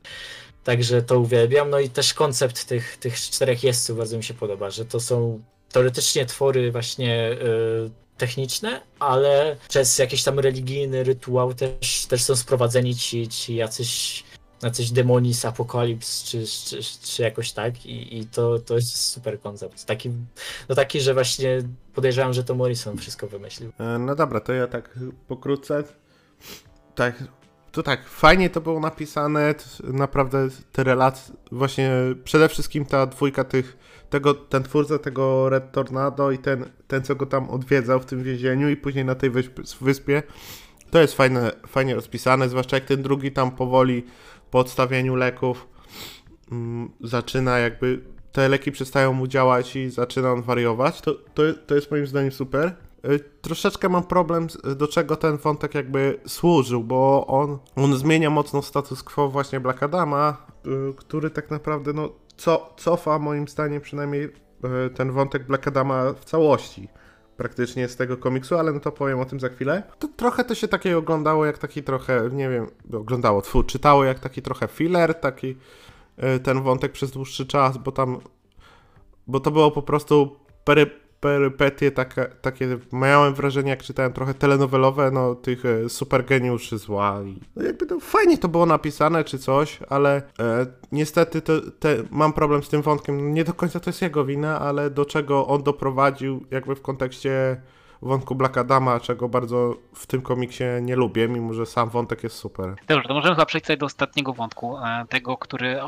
Także 0.63 1.01
to 1.01 1.19
uwielbiam. 1.19 1.69
No 1.69 1.79
i 1.79 1.89
też 1.89 2.13
koncept 2.13 2.65
tych, 2.65 2.97
tych 2.97 3.15
czterech 3.19 3.63
jeźdźców 3.63 3.97
bardzo 3.97 4.17
mi 4.17 4.23
się 4.23 4.33
podoba, 4.33 4.69
że 4.69 4.85
to 4.85 4.99
są 4.99 5.43
teoretycznie 5.71 6.25
twory 6.25 6.71
właśnie 6.71 7.37
yy, 7.41 7.91
techniczne, 8.17 8.81
ale 8.99 9.55
przez 9.69 9.97
jakiś 9.97 10.23
tam 10.23 10.39
religijny 10.39 11.03
rytuał 11.03 11.53
też, 11.53 12.05
też 12.05 12.23
są 12.23 12.35
sprowadzeni 12.35 12.95
ci, 12.95 13.27
ci 13.27 13.55
jacyś 13.55 14.23
jacyś 14.65 14.91
demoni 14.91 15.33
z 15.33 15.45
Apokalips, 15.45 16.23
czy, 16.23 16.45
czy, 16.45 16.79
czy 17.03 17.21
jakoś 17.21 17.51
tak 17.51 17.85
i, 17.85 18.17
i 18.17 18.25
to, 18.25 18.59
to 18.59 18.75
jest 18.75 18.95
super 18.95 19.39
koncept. 19.39 19.85
Taki, 19.85 20.11
no 20.69 20.75
taki, 20.75 21.01
że 21.01 21.13
właśnie 21.13 21.61
podejrzewam, 21.93 22.33
że 22.33 22.43
to 22.43 22.55
Morrison 22.55 22.97
wszystko 22.97 23.27
wymyślił. 23.27 23.71
E, 23.79 23.99
no 23.99 24.15
dobra, 24.15 24.39
to 24.39 24.53
ja 24.53 24.67
tak 24.67 24.99
pokrótce. 25.27 25.83
Tak, 26.95 27.23
to 27.71 27.83
tak, 27.83 28.07
fajnie 28.09 28.49
to 28.49 28.61
było 28.61 28.79
napisane, 28.79 29.55
naprawdę 29.83 30.47
te 30.71 30.83
relacje, 30.83 31.35
właśnie 31.51 31.91
przede 32.23 32.49
wszystkim 32.49 32.85
ta 32.85 33.05
dwójka 33.05 33.43
tych, 33.43 33.77
tego, 34.09 34.33
ten 34.33 34.63
twórca 34.63 34.99
tego 34.99 35.49
Red 35.49 35.71
Tornado 35.71 36.31
i 36.31 36.37
ten, 36.37 36.65
ten 36.87 37.03
co 37.03 37.15
go 37.15 37.25
tam 37.25 37.49
odwiedzał 37.49 37.99
w 37.99 38.05
tym 38.05 38.23
więzieniu 38.23 38.69
i 38.69 38.77
później 38.77 39.05
na 39.05 39.15
tej 39.15 39.31
wyspie, 39.81 40.23
to 40.91 41.01
jest 41.01 41.13
fajne, 41.13 41.51
fajnie 41.67 41.95
rozpisane, 41.95 42.49
zwłaszcza 42.49 42.77
jak 42.77 42.85
ten 42.85 43.01
drugi 43.01 43.31
tam 43.31 43.51
powoli 43.51 44.05
po 44.51 44.59
odstawieniu 44.59 45.15
leków. 45.15 45.67
Mm, 46.51 46.91
zaczyna 47.01 47.59
jakby 47.59 48.01
te 48.31 48.49
leki 48.49 48.71
przestają 48.71 49.13
mu 49.13 49.27
działać 49.27 49.75
i 49.75 49.89
zaczyna 49.89 50.31
on 50.31 50.41
wariować, 50.41 51.01
to, 51.01 51.13
to, 51.13 51.43
to 51.67 51.75
jest 51.75 51.91
moim 51.91 52.07
zdaniem 52.07 52.31
super. 52.31 52.75
Y, 53.05 53.19
troszeczkę 53.41 53.89
mam 53.89 54.03
problem, 54.03 54.47
do 54.75 54.87
czego 54.87 55.15
ten 55.15 55.37
wątek 55.37 55.75
jakby 55.75 56.19
służył, 56.27 56.83
bo 56.83 57.27
on, 57.27 57.57
on 57.75 57.97
zmienia 57.97 58.29
mocno 58.29 58.61
status 58.61 59.03
quo 59.03 59.29
właśnie 59.29 59.59
Black 59.59 59.83
Adama, 59.83 60.37
y, 60.67 60.93
który 60.95 61.29
tak 61.29 61.51
naprawdę 61.51 61.93
no, 61.93 62.09
co, 62.37 62.73
cofa 62.77 63.19
moim 63.19 63.47
zdaniem 63.47 63.81
przynajmniej 63.81 64.23
y, 64.23 64.29
ten 64.95 65.11
wątek 65.11 65.47
Black 65.47 65.67
Adama 65.67 66.13
w 66.13 66.25
całości 66.25 66.87
praktycznie 67.37 67.87
z 67.87 67.95
tego 67.95 68.17
komiksu, 68.17 68.57
ale 68.57 68.73
no 68.73 68.79
to 68.79 68.91
powiem 68.91 69.19
o 69.19 69.25
tym 69.25 69.39
za 69.39 69.49
chwilę. 69.49 69.83
To 69.99 70.07
trochę 70.07 70.43
to 70.43 70.55
się 70.55 70.67
takie 70.67 70.97
oglądało 70.97 71.45
jak 71.45 71.57
taki 71.57 71.83
trochę, 71.83 72.29
nie 72.31 72.49
wiem, 72.49 72.67
oglądało, 72.93 73.41
tfu, 73.41 73.63
czytało 73.63 74.03
jak 74.03 74.19
taki 74.19 74.41
trochę 74.41 74.67
filler, 74.67 75.15
taki 75.15 75.55
ten 76.43 76.61
wątek 76.61 76.91
przez 76.91 77.11
dłuższy 77.11 77.45
czas, 77.45 77.77
bo 77.77 77.91
tam, 77.91 78.19
bo 79.27 79.39
to 79.39 79.51
było 79.51 79.71
po 79.71 79.81
prostu 79.81 80.39
pery, 80.63 81.04
perypetie 81.19 81.91
takie, 82.41 82.77
miałem 82.91 83.33
wrażenie, 83.33 83.69
jak 83.69 83.83
czytałem 83.83 84.13
trochę 84.13 84.33
telenowelowe, 84.33 85.11
no 85.11 85.35
tych 85.35 85.65
e, 85.65 85.89
super 85.89 86.25
geniuszy 86.25 86.77
zła 86.77 87.21
i 87.25 87.39
no 87.55 87.63
jakby 87.63 87.85
to 87.85 87.99
fajnie 87.99 88.37
to 88.37 88.47
było 88.47 88.65
napisane 88.65 89.23
czy 89.23 89.39
coś, 89.39 89.79
ale 89.89 90.21
e, 90.39 90.65
niestety 90.91 91.41
to, 91.41 91.53
te, 91.79 91.95
mam 92.11 92.33
problem 92.33 92.63
z 92.63 92.69
tym 92.69 92.81
wątkiem, 92.81 93.33
nie 93.33 93.43
do 93.43 93.53
końca 93.53 93.79
to 93.79 93.89
jest 93.89 94.01
jego 94.01 94.25
wina, 94.25 94.59
ale 94.59 94.89
do 94.89 95.05
czego 95.05 95.47
on 95.47 95.63
doprowadził 95.63 96.45
jakby 96.51 96.75
w 96.75 96.81
kontekście 96.81 97.61
wątku 98.01 98.35
Black 98.35 98.57
Adama, 98.57 98.99
czego 98.99 99.29
bardzo 99.29 99.77
w 99.95 100.07
tym 100.07 100.21
komiksie 100.21 100.63
nie 100.81 100.95
lubię, 100.95 101.27
mimo 101.27 101.53
że 101.53 101.65
sam 101.65 101.89
wątek 101.89 102.23
jest 102.23 102.35
super. 102.35 102.75
Dobrze, 102.87 103.07
to 103.07 103.13
możemy 103.13 103.35
chyba 103.35 103.45
przejść 103.45 103.77
do 103.77 103.85
ostatniego 103.85 104.33
wątku, 104.33 104.77
e, 104.77 105.05
tego, 105.09 105.37
który 105.37 105.79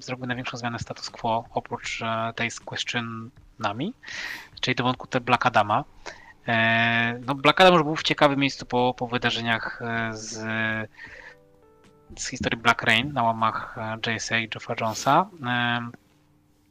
zrobił 0.00 0.26
największą 0.26 0.56
zmianę 0.56 0.78
status 0.78 1.10
quo 1.10 1.44
oprócz 1.54 2.02
e, 2.02 2.32
tej 2.36 2.50
z 2.50 2.60
questionami, 2.60 3.94
czyli 4.60 4.74
do 4.74 4.84
wątku 4.84 5.06
te 5.06 5.20
Black 5.20 5.46
Adama. 5.46 5.84
E, 6.48 7.18
No, 7.26 7.34
Black 7.34 7.60
Adam 7.60 7.74
już 7.74 7.82
był 7.82 7.96
w 7.96 8.02
ciekawym 8.02 8.38
miejscu 8.38 8.66
po, 8.66 8.94
po 8.94 9.06
wydarzeniach 9.06 9.82
e, 9.82 10.10
z, 10.12 10.38
z 12.18 12.28
historii 12.28 12.60
Black 12.60 12.82
Rain 12.82 13.12
na 13.12 13.22
łamach 13.22 13.78
e, 13.78 14.14
JSA 14.14 14.38
i 14.38 14.48
Joffa 14.54 14.74
Jonesa. 14.80 15.26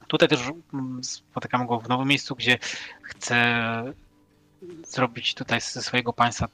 Tutaj 0.07 0.29
też 0.29 0.39
mm, 0.73 1.03
spotykamy 1.03 1.67
go 1.67 1.79
w 1.79 1.89
nowym 1.89 2.07
miejscu, 2.07 2.35
gdzie 2.35 2.57
chce 3.01 3.63
zrobić 4.83 5.33
tutaj 5.33 5.61
ze 5.61 5.81
swojego 5.81 6.13
państwa 6.13 6.47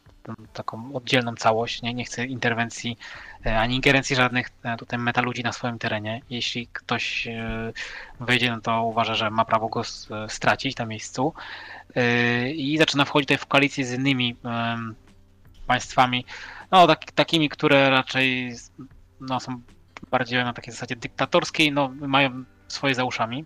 taką 0.53 0.93
oddzielną 0.93 1.35
całość, 1.35 1.81
nie, 1.81 1.93
nie 1.93 2.05
chce 2.05 2.25
interwencji 2.25 2.97
e, 3.45 3.59
ani 3.59 3.75
ingerencji 3.75 4.15
żadnych 4.15 4.49
e, 4.63 4.77
tutaj 4.77 4.99
meta 4.99 5.21
ludzi 5.21 5.43
na 5.43 5.53
swoim 5.53 5.79
terenie. 5.79 6.21
Jeśli 6.29 6.67
ktoś 6.67 7.27
e, 7.27 7.73
wejdzie, 8.19 8.51
no 8.51 8.61
to 8.61 8.83
uważa, 8.83 9.15
że 9.15 9.29
ma 9.29 9.45
prawo 9.45 9.67
go 9.67 9.81
stracić 10.27 10.77
na 10.77 10.85
miejscu 10.85 11.33
i 12.55 12.77
zaczyna 12.77 13.05
wchodzić 13.05 13.27
tutaj 13.27 13.37
w 13.37 13.45
koalicję 13.45 13.85
z 13.85 13.93
innymi 13.93 14.35
państwami, 15.67 16.25
no 16.71 16.87
tak, 16.87 17.11
takimi, 17.11 17.49
które 17.49 17.89
raczej 17.89 18.55
no, 19.21 19.39
są 19.39 19.61
bardziej 20.11 20.43
na 20.43 20.53
takiej 20.53 20.73
zasadzie 20.73 20.95
dyktatorskiej, 20.95 21.71
no 21.71 21.89
mają 21.89 22.43
swoje 22.67 22.95
za 22.95 23.03
uszami. 23.03 23.45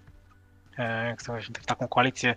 Chce 1.17 1.31
właśnie 1.31 1.55
w 1.61 1.65
taką 1.65 1.87
koalicję 1.87 2.35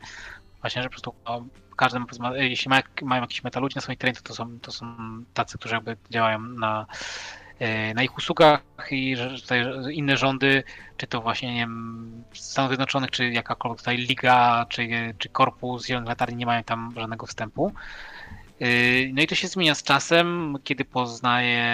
właśnie, 0.61 0.83
że 0.83 0.89
po 0.89 0.93
prostu 0.93 1.15
no, 1.25 1.45
każdy, 1.77 1.99
e, 2.37 2.49
jeśli 2.49 2.69
ma, 2.69 2.83
mają 3.03 3.23
jakiś 3.23 3.45
meta 3.45 3.61
na 3.61 3.81
swoim 3.81 3.99
terenie, 3.99 4.19
to, 4.23 4.35
są, 4.35 4.59
to 4.61 4.73
są 4.73 4.87
tacy, 5.35 5.59
którzy 5.59 5.75
jakby 5.75 5.97
działają 6.11 6.39
na, 6.39 6.87
e, 7.59 7.95
na 7.95 8.03
ich 8.03 8.19
usługach 8.19 8.63
i 8.91 9.17
że 9.17 9.93
inne 9.93 10.17
rządy, 10.17 10.63
czy 10.97 11.07
to 11.07 11.21
właśnie 11.21 11.55
nie 11.55 11.61
wiem, 11.61 12.25
Stanów 12.33 12.71
Zjednoczonych, 12.71 13.11
czy 13.11 13.31
jakakolwiek 13.31 13.79
tutaj 13.79 13.97
liga, 13.97 14.67
czy, 14.69 14.89
czy 15.19 15.29
korpus 15.29 15.87
Zielonych 15.87 16.09
Latarni 16.09 16.37
nie 16.37 16.47
mają 16.47 16.63
tam 16.63 16.95
żadnego 16.97 17.27
wstępu. 17.27 17.73
Yy, 18.61 19.13
No 19.13 19.23
i 19.23 19.27
to 19.27 19.35
się 19.35 19.49
zmienia 19.49 19.75
z 19.75 19.83
czasem, 19.83 20.57
kiedy 20.65 20.85
poznaje, 20.85 21.67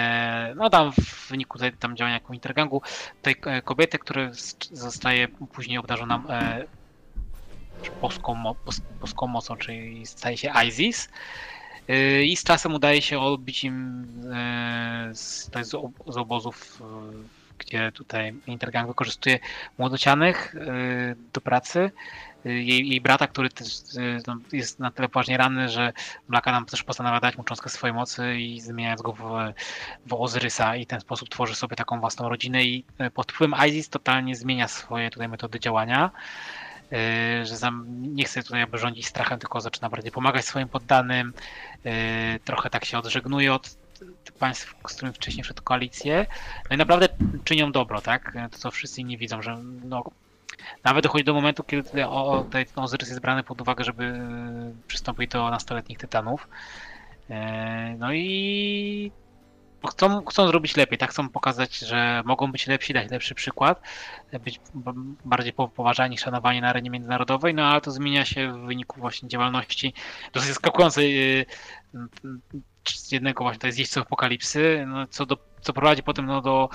no 0.55 0.69
tam 0.69 0.91
w 0.91 1.29
wyniku 1.29 1.59
tam 1.79 1.95
działania 1.95 2.13
jako 2.13 2.33
intergangu, 2.33 2.81
tej 3.21 3.35
e, 3.45 3.61
kobiety, 3.61 3.99
która 3.99 4.29
zostaje 4.71 5.27
później 5.27 5.77
obdarzona 5.77 6.23
bos- 8.01 8.81
boską 8.89 9.27
mocą, 9.27 9.57
czyli 9.57 10.05
staje 10.05 10.37
się 10.37 10.51
Isis. 10.67 11.09
Yy, 11.87 12.25
I 12.25 12.37
z 12.37 12.43
czasem 12.43 12.73
udaje 12.73 13.01
się 13.01 13.19
odbić 13.19 13.63
im 13.63 14.05
e, 14.33 15.09
z, 15.13 15.49
z, 15.63 15.73
ob- 15.73 16.13
z 16.13 16.17
obozów, 16.17 16.81
e, 16.81 16.85
gdzie 17.57 17.91
tutaj 17.91 18.33
Intergang 18.47 18.87
wykorzystuje 18.87 19.39
młodocianych 19.77 20.55
e, 20.55 21.15
do 21.33 21.41
pracy. 21.41 21.91
E, 22.45 22.49
Jej, 22.49 22.89
jej 22.89 23.01
brata, 23.01 23.27
który 23.27 23.49
no, 24.27 24.37
jest 24.51 24.79
na 24.79 24.91
tyle 24.91 25.09
poważnie 25.09 25.37
ranny, 25.37 25.69
że 25.69 25.93
Black 26.29 26.47
Adam 26.47 26.65
też 26.65 26.83
postanawia 26.83 27.19
dać 27.19 27.37
mu 27.37 27.43
cząstkę 27.43 27.69
swojej 27.69 27.93
mocy 27.93 28.37
i 28.37 28.61
zmieniając 28.61 29.01
go 29.01 29.13
w, 29.13 29.23
w 30.05 30.13
Ozyrysa 30.13 30.75
i 30.75 30.85
ten 30.85 31.01
sposób 31.01 31.29
tworzy 31.29 31.55
sobie 31.55 31.75
taką 31.75 31.99
własną 31.99 32.29
rodzinę 32.29 32.63
i 32.63 32.85
pod 33.13 33.31
wpływem 33.31 33.59
Isis 33.67 33.89
totalnie 33.89 34.35
zmienia 34.35 34.67
swoje 34.67 35.09
tutaj 35.09 35.27
metody 35.29 35.59
działania. 35.59 36.11
E, 36.91 37.45
Że 37.45 37.55
nie 37.89 38.23
chce 38.23 38.43
tutaj 38.43 38.59
jakby 38.59 38.77
rządzić 38.77 39.07
strachem, 39.07 39.39
tylko 39.39 39.61
zaczyna 39.61 39.89
bardziej 39.89 40.11
pomagać 40.11 40.45
swoim 40.45 40.69
poddanym. 40.69 41.33
e, 41.85 42.39
Trochę 42.39 42.69
tak 42.69 42.85
się 42.85 42.97
odżegnuje 42.97 43.53
od 43.53 43.77
państw, 44.39 44.75
z 44.87 44.95
którymi 44.95 45.13
wcześniej 45.13 45.43
wszedł 45.43 45.63
koalicję. 45.63 46.25
No 46.69 46.75
i 46.75 46.77
naprawdę 46.77 47.07
czynią 47.43 47.71
dobro, 47.71 48.01
tak? 48.01 48.33
To 48.51 48.57
co 48.57 48.71
wszyscy 48.71 49.01
inni 49.01 49.17
widzą, 49.17 49.41
że 49.41 49.57
no, 49.83 50.03
nawet 50.83 51.03
dochodzi 51.03 51.23
do 51.23 51.33
momentu, 51.33 51.63
kiedy 51.63 52.05
o, 52.07 52.45
Ozyrys 52.75 53.09
jest 53.09 53.21
brany 53.21 53.43
pod 53.43 53.61
uwagę, 53.61 53.83
żeby 53.83 54.03
e, 54.03 54.71
przystąpić 54.87 55.31
do 55.31 55.49
nastoletnich 55.49 55.97
tytanów. 55.97 56.47
E, 57.29 57.95
No 57.99 58.13
i 58.13 59.11
chcą, 59.87 60.25
chcą 60.25 60.47
zrobić 60.47 60.77
lepiej, 60.77 60.97
tak? 60.97 61.09
Chcą 61.09 61.29
pokazać, 61.29 61.79
że 61.79 62.21
mogą 62.25 62.51
być 62.51 62.67
lepsi, 62.67 62.93
dać 62.93 63.11
lepszy 63.11 63.35
przykład, 63.35 63.81
być 64.43 64.59
bardziej 65.25 65.53
po- 65.53 65.67
poważani, 65.67 66.17
szanowani 66.17 66.61
na 66.61 66.69
arenie 66.69 66.89
międzynarodowej, 66.89 67.53
no 67.53 67.65
ale 67.65 67.81
to 67.81 67.91
zmienia 67.91 68.25
się 68.25 68.53
w 68.53 68.65
wyniku 68.65 68.99
właśnie 68.99 69.29
działalności 69.29 69.93
dosyć 70.33 70.49
zaskakującej 70.49 71.45
z 72.85 73.11
jednego 73.11 73.43
właśnie 73.43 73.57
tutaj 73.57 73.71
z 73.71 73.77
jeźdźców 73.77 74.03
apokalipsy, 74.03 74.85
no, 74.87 75.07
co, 75.07 75.25
do, 75.25 75.37
co 75.61 75.73
prowadzi 75.73 76.03
potem 76.03 76.25
no, 76.25 76.41
do 76.41 76.69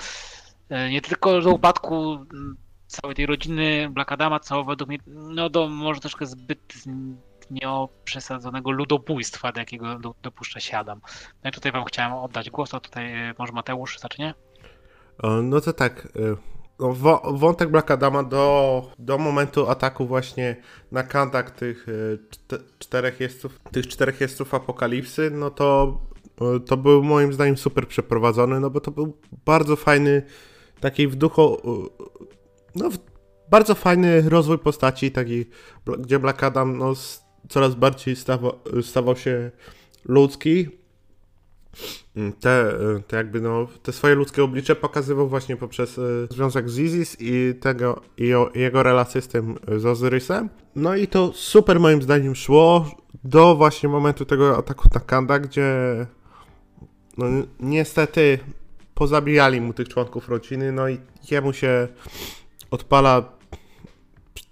e, 0.69 0.89
nie 0.89 1.01
tylko 1.01 1.41
do 1.41 1.51
upadku 1.51 2.13
m, 2.13 2.57
całej 2.87 3.15
tej 3.15 3.25
rodziny 3.25 3.89
Black 3.89 4.11
Adama, 4.11 4.39
co 4.39 4.63
według 4.63 4.87
mnie 4.87 4.99
no, 5.07 5.49
do 5.49 5.69
może 5.69 5.99
troszkę 5.99 6.25
zbyt 6.25 6.73
nieoprzesadzonego 7.51 8.71
ludobójstwa, 8.71 9.51
do 9.51 9.59
jakiego 9.59 9.99
do, 9.99 10.15
dopuszcza 10.21 10.59
się 10.59 10.77
Adam. 10.77 11.01
No 11.43 11.49
i 11.49 11.53
tutaj 11.53 11.71
wam 11.71 11.85
chciałem 11.85 12.13
oddać 12.13 12.49
głos, 12.49 12.73
a 12.73 12.79
tutaj 12.79 13.13
e, 13.29 13.33
może 13.39 13.53
Mateusz 13.53 13.99
zacznie? 13.99 14.33
O, 15.23 15.29
No 15.41 15.61
to 15.61 15.73
tak. 15.73 16.05
y, 16.15 16.37
No, 16.79 16.93
wątek 17.33 17.69
Black 17.69 17.91
Adama 17.91 18.23
do, 18.23 18.81
do 18.99 19.17
momentu 19.17 19.69
ataku 19.69 20.05
właśnie 20.05 20.55
na 20.91 21.03
kantak 21.03 21.51
tych 21.51 21.87
czte- 22.31 22.63
czterech 22.79 23.19
jeźdźców, 23.19 23.59
tych 23.71 23.87
czterech 23.87 24.21
jeźdźców 24.21 24.53
apokalipsy, 24.53 25.31
no 25.31 25.49
to 25.49 25.99
to 26.67 26.77
był 26.77 27.03
moim 27.03 27.33
zdaniem 27.33 27.57
super 27.57 27.87
przeprowadzony, 27.87 28.59
no 28.59 28.69
bo 28.69 28.79
to 28.81 28.91
był 28.91 29.17
bardzo 29.45 29.75
fajny 29.75 30.23
taki 30.79 31.07
w 31.07 31.15
duchu 31.15 31.57
no 32.75 32.89
bardzo 33.49 33.75
fajny 33.75 34.29
rozwój 34.29 34.57
postaci, 34.59 35.11
taki 35.11 35.45
gdzie 35.99 36.19
Black 36.19 36.43
Adam 36.43 36.77
no, 36.77 36.91
s- 36.91 37.24
coraz 37.49 37.75
bardziej 37.75 38.15
stawał, 38.15 38.59
stawał 38.81 39.15
się 39.15 39.51
ludzki, 40.05 40.67
te, 42.39 42.73
te 43.07 43.17
jakby 43.17 43.41
no, 43.41 43.67
te 43.83 43.91
swoje 43.91 44.15
ludzkie 44.15 44.43
oblicze 44.43 44.75
pokazywał 44.75 45.29
właśnie 45.29 45.57
poprzez 45.57 45.97
e, 45.97 46.01
związek 46.29 46.69
z 46.69 46.79
Isis 46.79 47.17
i 47.19 47.53
tego 47.59 48.01
i, 48.17 48.33
o, 48.33 48.51
jego 48.55 48.83
relację 48.83 49.21
z 49.21 49.27
tym 49.27 49.55
e, 49.67 49.79
z 49.79 49.85
Ozyrysem. 49.85 50.49
No 50.75 50.95
i 50.95 51.07
to 51.07 51.31
super 51.33 51.79
moim 51.79 52.01
zdaniem 52.01 52.35
szło 52.35 52.91
do 53.23 53.55
właśnie 53.55 53.89
momentu 53.89 54.25
tego 54.25 54.57
ataku 54.57 54.89
na 54.93 54.99
Kanda, 54.99 55.39
gdzie 55.39 55.65
no 57.17 57.29
ni- 57.29 57.47
niestety 57.59 58.39
pozabijali 58.93 59.61
mu 59.61 59.73
tych 59.73 59.89
członków 59.89 60.29
rodziny, 60.29 60.71
no 60.71 60.89
i 60.89 60.99
jemu 61.31 61.53
się 61.53 61.87
odpala 62.71 63.34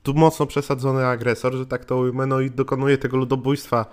tu 0.04 0.14
mocno 0.14 0.46
przesadzony 0.46 1.08
agresor, 1.08 1.54
że 1.54 1.66
tak 1.66 1.86
to 1.86 1.98
ujmę, 1.98 2.26
no 2.26 2.40
i 2.40 2.52
dokonuje 2.52 2.98
tego 2.98 3.18
ludobójstwa 3.18 3.86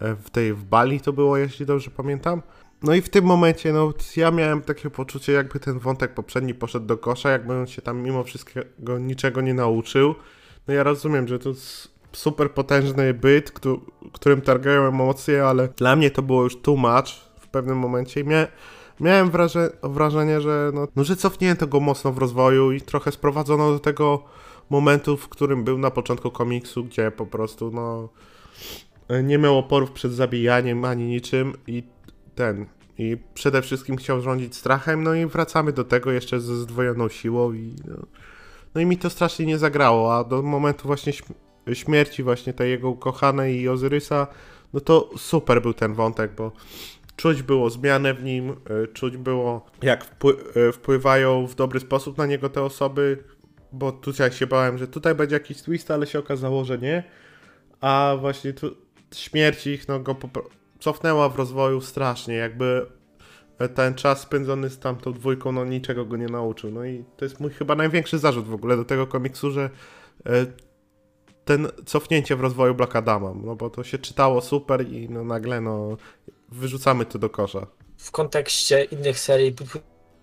e, 0.00 0.14
w 0.14 0.30
tej 0.30 0.54
w 0.54 0.64
Bali 0.64 1.00
to 1.00 1.12
było, 1.12 1.36
jeśli 1.36 1.66
dobrze 1.66 1.90
pamiętam. 1.90 2.42
No 2.82 2.94
i 2.94 3.00
w 3.00 3.08
tym 3.08 3.24
momencie, 3.24 3.72
no 3.72 3.92
ja 4.16 4.30
miałem 4.30 4.62
takie 4.62 4.90
poczucie, 4.90 5.32
jakby 5.32 5.60
ten 5.60 5.78
wątek 5.78 6.14
poprzedni 6.14 6.54
poszedł 6.54 6.86
do 6.86 6.98
kosza, 6.98 7.30
jakby 7.30 7.54
on 7.54 7.66
się 7.66 7.82
tam 7.82 7.98
mimo 8.02 8.24
wszystkiego 8.24 8.98
niczego 8.98 9.40
nie 9.40 9.54
nauczył. 9.54 10.14
No 10.68 10.74
ja 10.74 10.82
rozumiem, 10.82 11.28
że 11.28 11.38
to 11.38 11.50
super 12.12 12.50
potężny 12.50 13.14
byt, 13.14 13.50
któ- 13.50 13.80
którym 14.12 14.40
targają 14.40 14.82
emocje, 14.88 15.46
ale 15.46 15.68
dla 15.68 15.96
mnie 15.96 16.10
to 16.10 16.22
było 16.22 16.42
już 16.44 16.56
too 16.62 16.76
much 16.76 17.10
w 17.40 17.48
pewnym 17.48 17.78
momencie 17.78 18.20
i 18.20 18.24
mia- 18.24 18.46
miałem 19.00 19.30
wraże- 19.30 19.70
wrażenie, 19.82 20.40
że 20.40 20.70
no, 20.74 20.88
no, 20.96 21.04
że 21.04 21.16
cofnięto 21.16 21.66
go 21.66 21.80
mocno 21.80 22.12
w 22.12 22.18
rozwoju 22.18 22.72
i 22.72 22.80
trochę 22.80 23.12
sprowadzono 23.12 23.72
do 23.72 23.78
tego 23.78 24.24
momentu, 24.70 25.16
w 25.16 25.28
którym 25.28 25.64
był 25.64 25.78
na 25.78 25.90
początku 25.90 26.30
komiksu, 26.30 26.84
gdzie 26.84 27.10
po 27.10 27.26
prostu 27.26 27.70
no 27.70 28.08
nie 29.22 29.38
miał 29.38 29.58
oporów 29.58 29.90
przed 29.90 30.12
zabijaniem 30.12 30.84
ani 30.84 31.04
niczym 31.04 31.52
i 31.66 31.82
ten 32.34 32.66
i 32.98 33.16
przede 33.34 33.62
wszystkim 33.62 33.96
chciał 33.96 34.20
rządzić 34.20 34.56
strachem, 34.56 35.02
no 35.02 35.14
i 35.14 35.26
wracamy 35.26 35.72
do 35.72 35.84
tego 35.84 36.10
jeszcze 36.12 36.40
ze 36.40 36.56
zdwojoną 36.56 37.08
siłą 37.08 37.52
i 37.52 37.74
no, 37.88 37.96
no 38.74 38.80
i 38.80 38.86
mi 38.86 38.98
to 38.98 39.10
strasznie 39.10 39.46
nie 39.46 39.58
zagrało, 39.58 40.16
a 40.16 40.24
do 40.24 40.42
momentu 40.42 40.86
właśnie 40.86 41.12
śm- 41.12 41.34
śmierci 41.72 42.22
właśnie 42.22 42.52
tej 42.52 42.70
jego 42.70 42.90
ukochanej 42.90 43.60
i 43.60 43.68
Ozyrysa, 43.68 44.26
no 44.72 44.80
to 44.80 45.10
super 45.16 45.62
był 45.62 45.74
ten 45.74 45.94
wątek, 45.94 46.34
bo 46.34 46.52
czuć 47.16 47.42
było 47.42 47.70
zmianę 47.70 48.14
w 48.14 48.22
nim, 48.22 48.50
y, 48.50 48.88
czuć 48.92 49.16
było 49.16 49.66
jak 49.82 50.16
y, 50.56 50.72
wpływają 50.72 51.46
w 51.46 51.54
dobry 51.54 51.80
sposób 51.80 52.18
na 52.18 52.26
niego 52.26 52.48
te 52.48 52.62
osoby, 52.62 53.24
bo 53.72 53.92
tutaj 53.92 54.32
się 54.32 54.46
bałem, 54.46 54.78
że 54.78 54.88
tutaj 54.88 55.14
będzie 55.14 55.36
jakiś 55.36 55.62
twist, 55.62 55.90
ale 55.90 56.06
się 56.06 56.18
okazało, 56.18 56.64
że 56.64 56.78
nie. 56.78 57.04
a 57.80 58.16
właśnie 58.20 58.52
tu 58.52 58.76
śmierć 59.14 59.66
ich 59.66 59.88
no, 59.88 60.00
go 60.00 60.16
cofnęła 60.80 61.28
w 61.28 61.36
rozwoju 61.36 61.80
strasznie, 61.80 62.34
jakby 62.34 62.86
ten 63.68 63.94
czas 63.94 64.20
spędzony 64.20 64.70
z 64.70 64.78
tamtą 64.78 65.12
dwójką, 65.12 65.52
no 65.52 65.64
niczego 65.64 66.04
go 66.04 66.16
nie 66.16 66.26
nauczył. 66.26 66.70
No 66.70 66.84
i 66.84 67.04
to 67.16 67.24
jest 67.24 67.40
mój 67.40 67.50
chyba 67.50 67.74
największy 67.74 68.18
zarzut 68.18 68.46
w 68.46 68.54
ogóle 68.54 68.76
do 68.76 68.84
tego 68.84 69.06
komiksu, 69.06 69.50
że 69.50 69.70
e, 70.26 70.46
ten 71.44 71.68
cofnięcie 71.86 72.36
w 72.36 72.40
rozwoju 72.40 72.74
Black 72.74 72.96
Adama, 72.96 73.32
no 73.42 73.56
bo 73.56 73.70
to 73.70 73.84
się 73.84 73.98
czytało 73.98 74.40
super 74.40 74.88
i 74.88 75.08
no 75.08 75.24
nagle 75.24 75.60
no 75.60 75.96
wyrzucamy 76.48 77.06
to 77.06 77.18
do 77.18 77.30
kosza. 77.30 77.66
W 77.96 78.10
kontekście 78.10 78.84
innych 78.84 79.18
serii 79.18 79.54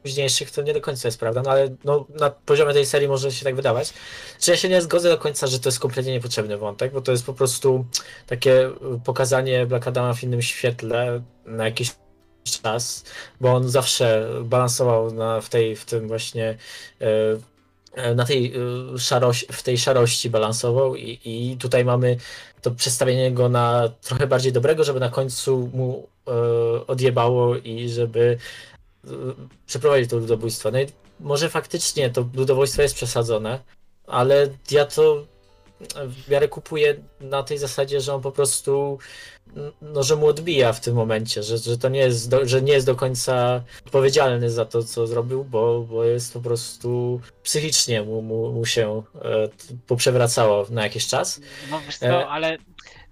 późniejszych 0.08 0.52
to 0.52 0.62
nie 0.62 0.74
do 0.74 0.82
końca 0.82 1.08
jest 1.08 1.20
prawda, 1.20 1.42
no 1.42 1.52
ale 1.52 1.76
no, 1.84 2.06
na 2.20 2.30
poziomie 2.30 2.74
tej 2.74 2.86
serii 2.86 3.08
może 3.08 3.32
się 3.32 3.44
tak 3.44 3.56
wydawać. 3.56 3.94
Czy 4.40 4.52
ja 4.52 4.58
się 4.58 4.70
nie 4.70 4.82
zgodzę 4.82 5.10
do 5.10 5.18
końca, 5.18 5.48
że 5.48 5.60
to 5.60 5.70
jest 5.70 5.80
kompletnie 5.80 6.12
niepotrzebny 6.12 6.58
wątek, 6.58 6.94
bo 6.94 7.02
to 7.02 7.12
jest 7.12 7.26
po 7.26 7.34
prostu 7.34 7.86
takie 8.28 8.70
pokazanie 9.06 9.66
Black 9.66 9.88
Adama 9.88 10.14
w 10.14 10.24
innym 10.24 10.42
świetle 10.42 11.22
na 11.46 11.66
jakiś 11.66 11.96
czas, 12.64 13.04
bo 13.42 13.54
on 13.54 13.70
zawsze 13.70 14.30
balansował 14.44 15.12
na, 15.12 15.42
w 15.42 15.50
tej, 15.50 15.76
w 15.76 15.86
tym 15.86 16.08
właśnie 16.08 16.58
e, 17.96 18.16
na 18.16 18.26
tej 18.26 18.54
szarości, 18.98 19.48
w 19.52 19.64
tej 19.64 19.78
szarości 19.78 20.30
balansował 20.30 20.96
i, 20.96 21.20
i 21.26 21.58
tutaj 21.58 21.86
mamy 21.86 22.18
to 22.62 22.72
przestawienie 22.72 23.32
go 23.32 23.50
na 23.50 23.90
trochę 24.02 24.28
bardziej 24.28 24.52
dobrego, 24.52 24.84
żeby 24.84 25.00
na 25.00 25.10
końcu 25.10 25.70
mu 25.74 26.08
odjebało 26.88 27.56
i 27.56 27.90
żeby 27.90 28.38
przeprowadzić 29.66 30.10
to 30.10 30.18
ludobójstwo. 30.18 30.72
No 30.72 30.82
i 30.82 30.88
może 31.20 31.50
faktycznie 31.50 32.10
to 32.10 32.26
ludobójstwo 32.34 32.82
jest 32.82 32.96
przesadzone, 32.96 33.60
ale 34.08 34.50
ja 34.72 34.86
to 34.86 35.26
w 36.08 36.30
miarę 36.30 36.48
kupuję 36.48 36.96
na 37.22 37.44
tej 37.44 37.58
zasadzie, 37.58 38.02
że 38.02 38.14
on 38.14 38.22
po 38.22 38.32
prostu 38.32 39.00
no, 39.82 40.04
że 40.04 40.16
mu 40.16 40.28
odbija 40.28 40.74
w 40.74 40.82
tym 40.82 40.96
momencie, 40.96 41.44
że, 41.44 41.58
że 41.58 41.78
to 41.78 41.90
nie 41.90 42.00
jest, 42.00 42.30
do, 42.30 42.46
że 42.46 42.62
nie 42.62 42.74
jest 42.74 42.86
do 42.86 42.96
końca 42.96 43.64
odpowiedzialny 43.86 44.52
za 44.52 44.66
to, 44.66 44.84
co 44.84 45.08
zrobił, 45.08 45.44
bo, 45.44 45.82
bo 45.82 46.04
jest 46.04 46.34
po 46.34 46.40
prostu 46.40 47.22
psychicznie 47.44 48.04
mu, 48.04 48.22
mu, 48.22 48.52
mu 48.52 48.66
się 48.66 49.04
e, 49.16 49.50
poprzewracało 49.88 50.66
na 50.70 50.84
jakiś 50.84 51.08
czas. 51.08 51.42
No 51.72 51.82
wiesz 51.86 51.98
co, 51.98 52.06
e... 52.06 52.28
ale 52.28 52.58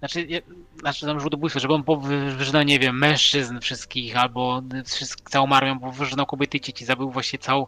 znaczy, 0.08 0.42
znaczy 0.80 1.06
tam 1.06 1.18
ludobójstwo, 1.18 1.60
żeby 1.60 1.74
on 1.74 1.84
wyżynał, 2.36 2.62
nie 2.62 2.78
wiem, 2.78 2.98
mężczyzn 2.98 3.58
wszystkich, 3.60 4.16
albo 4.16 4.62
wszystkich, 4.84 5.28
całą 5.28 5.48
armią, 5.48 5.78
bo 5.78 5.92
wyżynał 5.92 6.26
kobiety 6.26 6.56
i 6.56 6.60
dzieci, 6.60 6.84
zabił 6.84 7.10
właśnie 7.10 7.38
cał, 7.38 7.66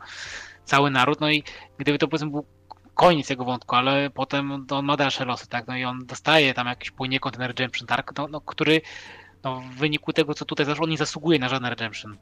cały 0.64 0.90
naród, 0.90 1.20
no 1.20 1.30
i 1.30 1.42
gdyby 1.78 1.98
to 1.98 2.08
powiedzmy 2.08 2.30
był 2.30 2.46
koniec 2.94 3.30
jego 3.30 3.44
wątku, 3.44 3.76
ale 3.76 4.10
potem 4.10 4.66
on 4.70 4.84
ma 4.84 4.96
dalsze 4.96 5.24
losy, 5.24 5.48
tak, 5.48 5.66
no 5.66 5.76
i 5.76 5.84
on 5.84 6.06
dostaje 6.06 6.54
tam 6.54 6.66
jakiś 6.66 6.90
poniekąd 6.90 7.36
ten 7.36 7.46
redemption, 7.46 7.86
tak, 7.86 8.12
no, 8.16 8.28
no, 8.28 8.40
który 8.40 8.80
no, 9.44 9.60
w 9.60 9.74
wyniku 9.74 10.12
tego, 10.12 10.34
co 10.34 10.44
tutaj 10.44 10.66
zaszło, 10.66 10.84
on 10.84 10.90
nie 10.90 10.96
zasługuje 10.96 11.38
na 11.38 11.48
żaden 11.48 11.68
redemption. 11.68 12.16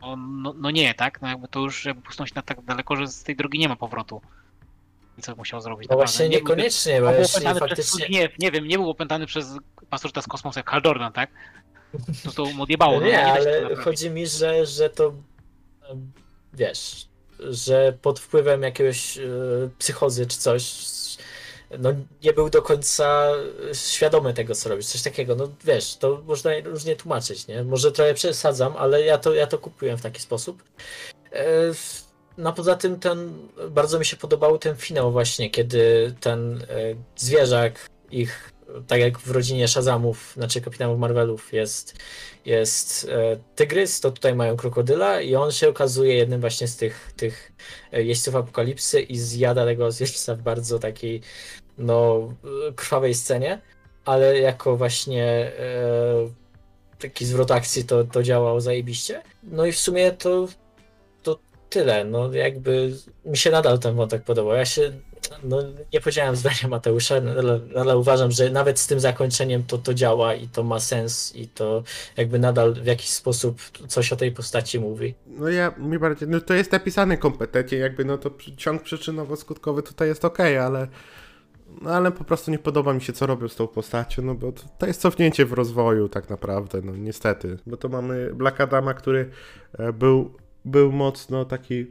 On, 0.00 0.42
no, 0.42 0.54
no, 0.56 0.70
nie, 0.70 0.94
tak, 0.94 1.22
no 1.22 1.28
jakby 1.28 1.48
to 1.48 1.60
już 1.60 1.84
jakby 1.84 2.02
posunąć 2.02 2.34
na 2.34 2.42
tak 2.42 2.62
daleko, 2.62 2.96
że 2.96 3.06
z 3.06 3.22
tej 3.22 3.36
drogi 3.36 3.58
nie 3.58 3.68
ma 3.68 3.76
powrotu. 3.76 4.22
I 5.18 5.22
co 5.22 5.36
musiał 5.36 5.60
zrobić? 5.60 5.88
No 5.88 5.96
właśnie 5.96 6.28
nie 6.28 6.36
niekoniecznie, 6.36 7.00
bo 7.00 7.12
jeśli 7.12 7.46
faktycznie... 7.46 8.08
Nie, 8.08 8.28
nie 8.38 8.50
wiem, 8.50 8.68
nie 8.68 8.78
był 8.78 8.90
opętany 8.90 9.26
przez 9.26 9.46
pasurta 9.90 10.22
z 10.22 10.26
kosmosu 10.26 10.58
jak 10.58 10.70
Hal 10.70 10.82
Jordan, 10.84 11.12
tak? 11.12 11.30
To 12.24 12.32
to 12.32 12.44
mu 12.44 12.62
odjebało. 12.62 13.00
No, 13.00 13.06
nie, 13.06 13.12
nie 13.12 13.26
ale 13.26 13.76
chodzi 13.76 14.10
mi, 14.10 14.26
że, 14.26 14.66
że 14.66 14.90
to 14.90 15.12
wiesz, 16.52 17.08
że 17.38 17.92
pod 18.02 18.20
wpływem 18.20 18.62
jakiegoś 18.62 19.18
e, 19.18 19.22
psychozy 19.78 20.26
czy 20.26 20.38
coś, 20.38 20.74
no 21.78 21.90
nie 22.22 22.32
był 22.32 22.50
do 22.50 22.62
końca 22.62 23.30
świadomy 23.72 24.34
tego, 24.34 24.54
co 24.54 24.68
robisz, 24.68 24.86
coś 24.86 25.02
takiego, 25.02 25.36
no 25.36 25.48
wiesz, 25.64 25.96
to 25.96 26.22
można 26.26 26.50
różnie 26.64 26.96
tłumaczyć, 26.96 27.46
nie? 27.46 27.64
Może 27.64 27.92
trochę 27.92 28.14
przesadzam, 28.14 28.74
ale 28.76 29.02
ja 29.02 29.18
to, 29.18 29.34
ja 29.34 29.46
to 29.46 29.58
kupuję 29.58 29.96
w 29.96 30.02
taki 30.02 30.20
sposób. 30.20 30.62
E, 31.32 31.44
no 32.38 32.52
poza 32.52 32.76
tym 32.76 33.00
ten, 33.00 33.48
bardzo 33.70 33.98
mi 33.98 34.04
się 34.04 34.16
podobał 34.16 34.58
ten 34.58 34.76
finał 34.76 35.12
właśnie, 35.12 35.50
kiedy 35.50 36.14
ten 36.20 36.62
e, 36.62 36.66
zwierzak 37.16 37.88
ich 38.10 38.52
tak 38.86 39.00
jak 39.00 39.18
w 39.18 39.30
rodzinie 39.30 39.68
Shazamów, 39.68 40.32
znaczy 40.36 40.60
kapitanów 40.60 40.98
Marvelów 40.98 41.52
jest, 41.52 41.96
jest 42.44 43.08
e, 43.12 43.36
tygrys, 43.56 44.00
to 44.00 44.10
tutaj 44.10 44.34
mają 44.34 44.56
krokodyla 44.56 45.20
i 45.20 45.34
on 45.34 45.52
się 45.52 45.68
okazuje 45.68 46.14
jednym 46.14 46.40
właśnie 46.40 46.68
z 46.68 46.76
tych, 46.76 47.12
tych 47.16 47.52
e, 47.92 48.02
jeźdźców 48.02 48.36
apokalipsy 48.36 49.00
i 49.00 49.18
zjada 49.18 49.64
tego 49.64 49.88
jeźdźca 50.00 50.34
w 50.34 50.42
bardzo 50.42 50.78
takiej 50.78 51.20
no, 51.78 52.28
krwawej 52.76 53.14
scenie, 53.14 53.60
ale 54.04 54.38
jako 54.38 54.76
właśnie 54.76 55.24
e, 55.24 55.52
taki 56.98 57.26
zwrot 57.26 57.50
akcji 57.50 57.84
to, 57.84 58.04
to 58.04 58.22
działał 58.22 58.60
zajebiście. 58.60 59.22
No 59.42 59.66
i 59.66 59.72
w 59.72 59.78
sumie 59.78 60.12
to 60.12 60.48
tyle. 61.70 62.04
No 62.04 62.32
jakby 62.32 62.92
mi 63.24 63.36
się 63.36 63.50
nadal 63.50 63.78
ten 63.78 63.96
wątek 63.96 64.24
podobał. 64.24 64.56
Ja 64.56 64.64
się 64.64 64.92
no, 65.42 65.56
nie 65.92 66.00
powiedziałem 66.00 66.36
zdania 66.36 66.68
Mateusza, 66.68 67.14
ale, 67.38 67.60
ale, 67.76 67.98
uważam, 67.98 68.30
że 68.30 68.50
nawet 68.50 68.78
z 68.78 68.86
tym 68.86 69.00
zakończeniem 69.00 69.62
to, 69.62 69.78
to 69.78 69.94
działa 69.94 70.34
i 70.34 70.48
to 70.48 70.62
ma 70.62 70.80
sens 70.80 71.36
i 71.36 71.48
to 71.48 71.82
jakby 72.16 72.38
nadal 72.38 72.74
w 72.74 72.86
jakiś 72.86 73.10
sposób 73.10 73.60
coś 73.88 74.12
o 74.12 74.16
tej 74.16 74.32
postaci 74.32 74.80
mówi. 74.80 75.14
No 75.26 75.48
ja 75.48 75.74
mi 75.78 75.98
bardziej, 75.98 76.28
no 76.28 76.40
to 76.40 76.54
jest 76.54 76.72
napisane 76.72 77.16
kompetentnie, 77.16 77.78
jakby 77.78 78.04
no 78.04 78.18
to 78.18 78.30
ciąg 78.56 78.82
przyczynowo-skutkowy 78.82 79.82
tutaj 79.82 80.08
jest 80.08 80.24
ok, 80.24 80.40
ale 80.40 80.88
no 81.80 81.90
ale 81.90 82.12
po 82.12 82.24
prostu 82.24 82.50
nie 82.50 82.58
podoba 82.58 82.92
mi 82.92 83.00
się, 83.00 83.12
co 83.12 83.26
robią 83.26 83.48
z 83.48 83.56
tą 83.56 83.66
postacią, 83.66 84.22
no 84.22 84.34
bo 84.34 84.52
to, 84.52 84.62
to, 84.78 84.86
jest 84.86 85.00
cofnięcie 85.00 85.46
w 85.46 85.52
rozwoju 85.52 86.08
tak 86.08 86.30
naprawdę, 86.30 86.80
no 86.84 86.96
niestety. 86.96 87.58
Bo 87.66 87.76
to 87.76 87.88
mamy 87.88 88.34
Black 88.34 88.60
Adama, 88.60 88.94
który 88.94 89.30
e, 89.78 89.92
był, 89.92 90.34
był 90.64 90.92
mocno 90.92 91.44
taki, 91.44 91.86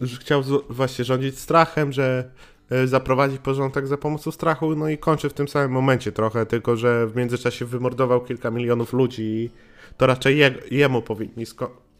że 0.00 0.16
chciał 0.16 0.42
właśnie 0.68 1.04
rządzić 1.04 1.38
strachem, 1.38 1.92
że 1.92 2.30
E, 2.72 2.86
zaprowadzić 2.86 3.40
porządek 3.40 3.86
za 3.86 3.96
pomocą 3.96 4.30
strachu, 4.30 4.76
no 4.76 4.88
i 4.88 4.98
kończy 4.98 5.28
w 5.28 5.34
tym 5.34 5.48
samym 5.48 5.70
momencie 5.70 6.12
trochę, 6.12 6.46
tylko 6.46 6.76
że 6.76 7.06
w 7.06 7.16
międzyczasie 7.16 7.64
wymordował 7.64 8.20
kilka 8.20 8.50
milionów 8.50 8.92
ludzi 8.92 9.22
i 9.22 9.50
to 9.96 10.06
raczej 10.06 10.38
je, 10.38 10.54
jemu 10.70 11.02
powinni, 11.02 11.44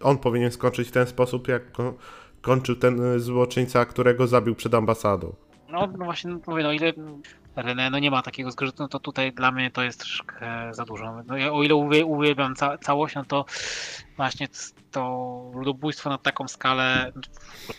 on 0.01 0.19
powinien 0.19 0.51
skończyć 0.51 0.89
w 0.89 0.93
ten 0.93 1.07
sposób, 1.07 1.49
jak 1.49 1.73
ko 1.73 1.95
kończył 2.41 2.77
ten 2.77 3.01
e, 3.01 3.21
złoczyńca, 3.21 3.85
którego 3.85 4.27
zabił 4.27 4.55
przed 4.55 4.75
ambasadą. 4.75 5.35
No, 5.69 5.87
no 5.99 6.05
właśnie, 6.05 6.31
no, 6.31 6.41
mówię, 6.47 6.63
no 6.63 6.73
ile 6.73 6.93
René, 7.57 7.91
no 7.91 7.99
nie 7.99 8.11
ma 8.11 8.23
takiego 8.23 8.51
zgrzytu, 8.51 8.83
no 8.83 8.89
to 8.89 9.01
tutaj 9.01 9.33
dla 9.33 9.53
mnie 9.53 9.71
to 9.71 9.83
jest 9.83 10.01
troszkę 10.01 10.69
za 10.71 10.85
dużo. 10.85 11.23
No, 11.27 11.37
ja, 11.37 11.53
o 11.53 11.63
ile 11.63 11.75
uwielbiam 12.05 12.55
ca 12.55 12.79
całość, 12.79 13.15
no 13.15 13.25
to 13.25 13.45
właśnie 14.17 14.49
to 14.91 15.51
ludobójstwo 15.55 16.11
na 16.11 16.19
taką 16.19 16.49
skalę, 16.49 17.13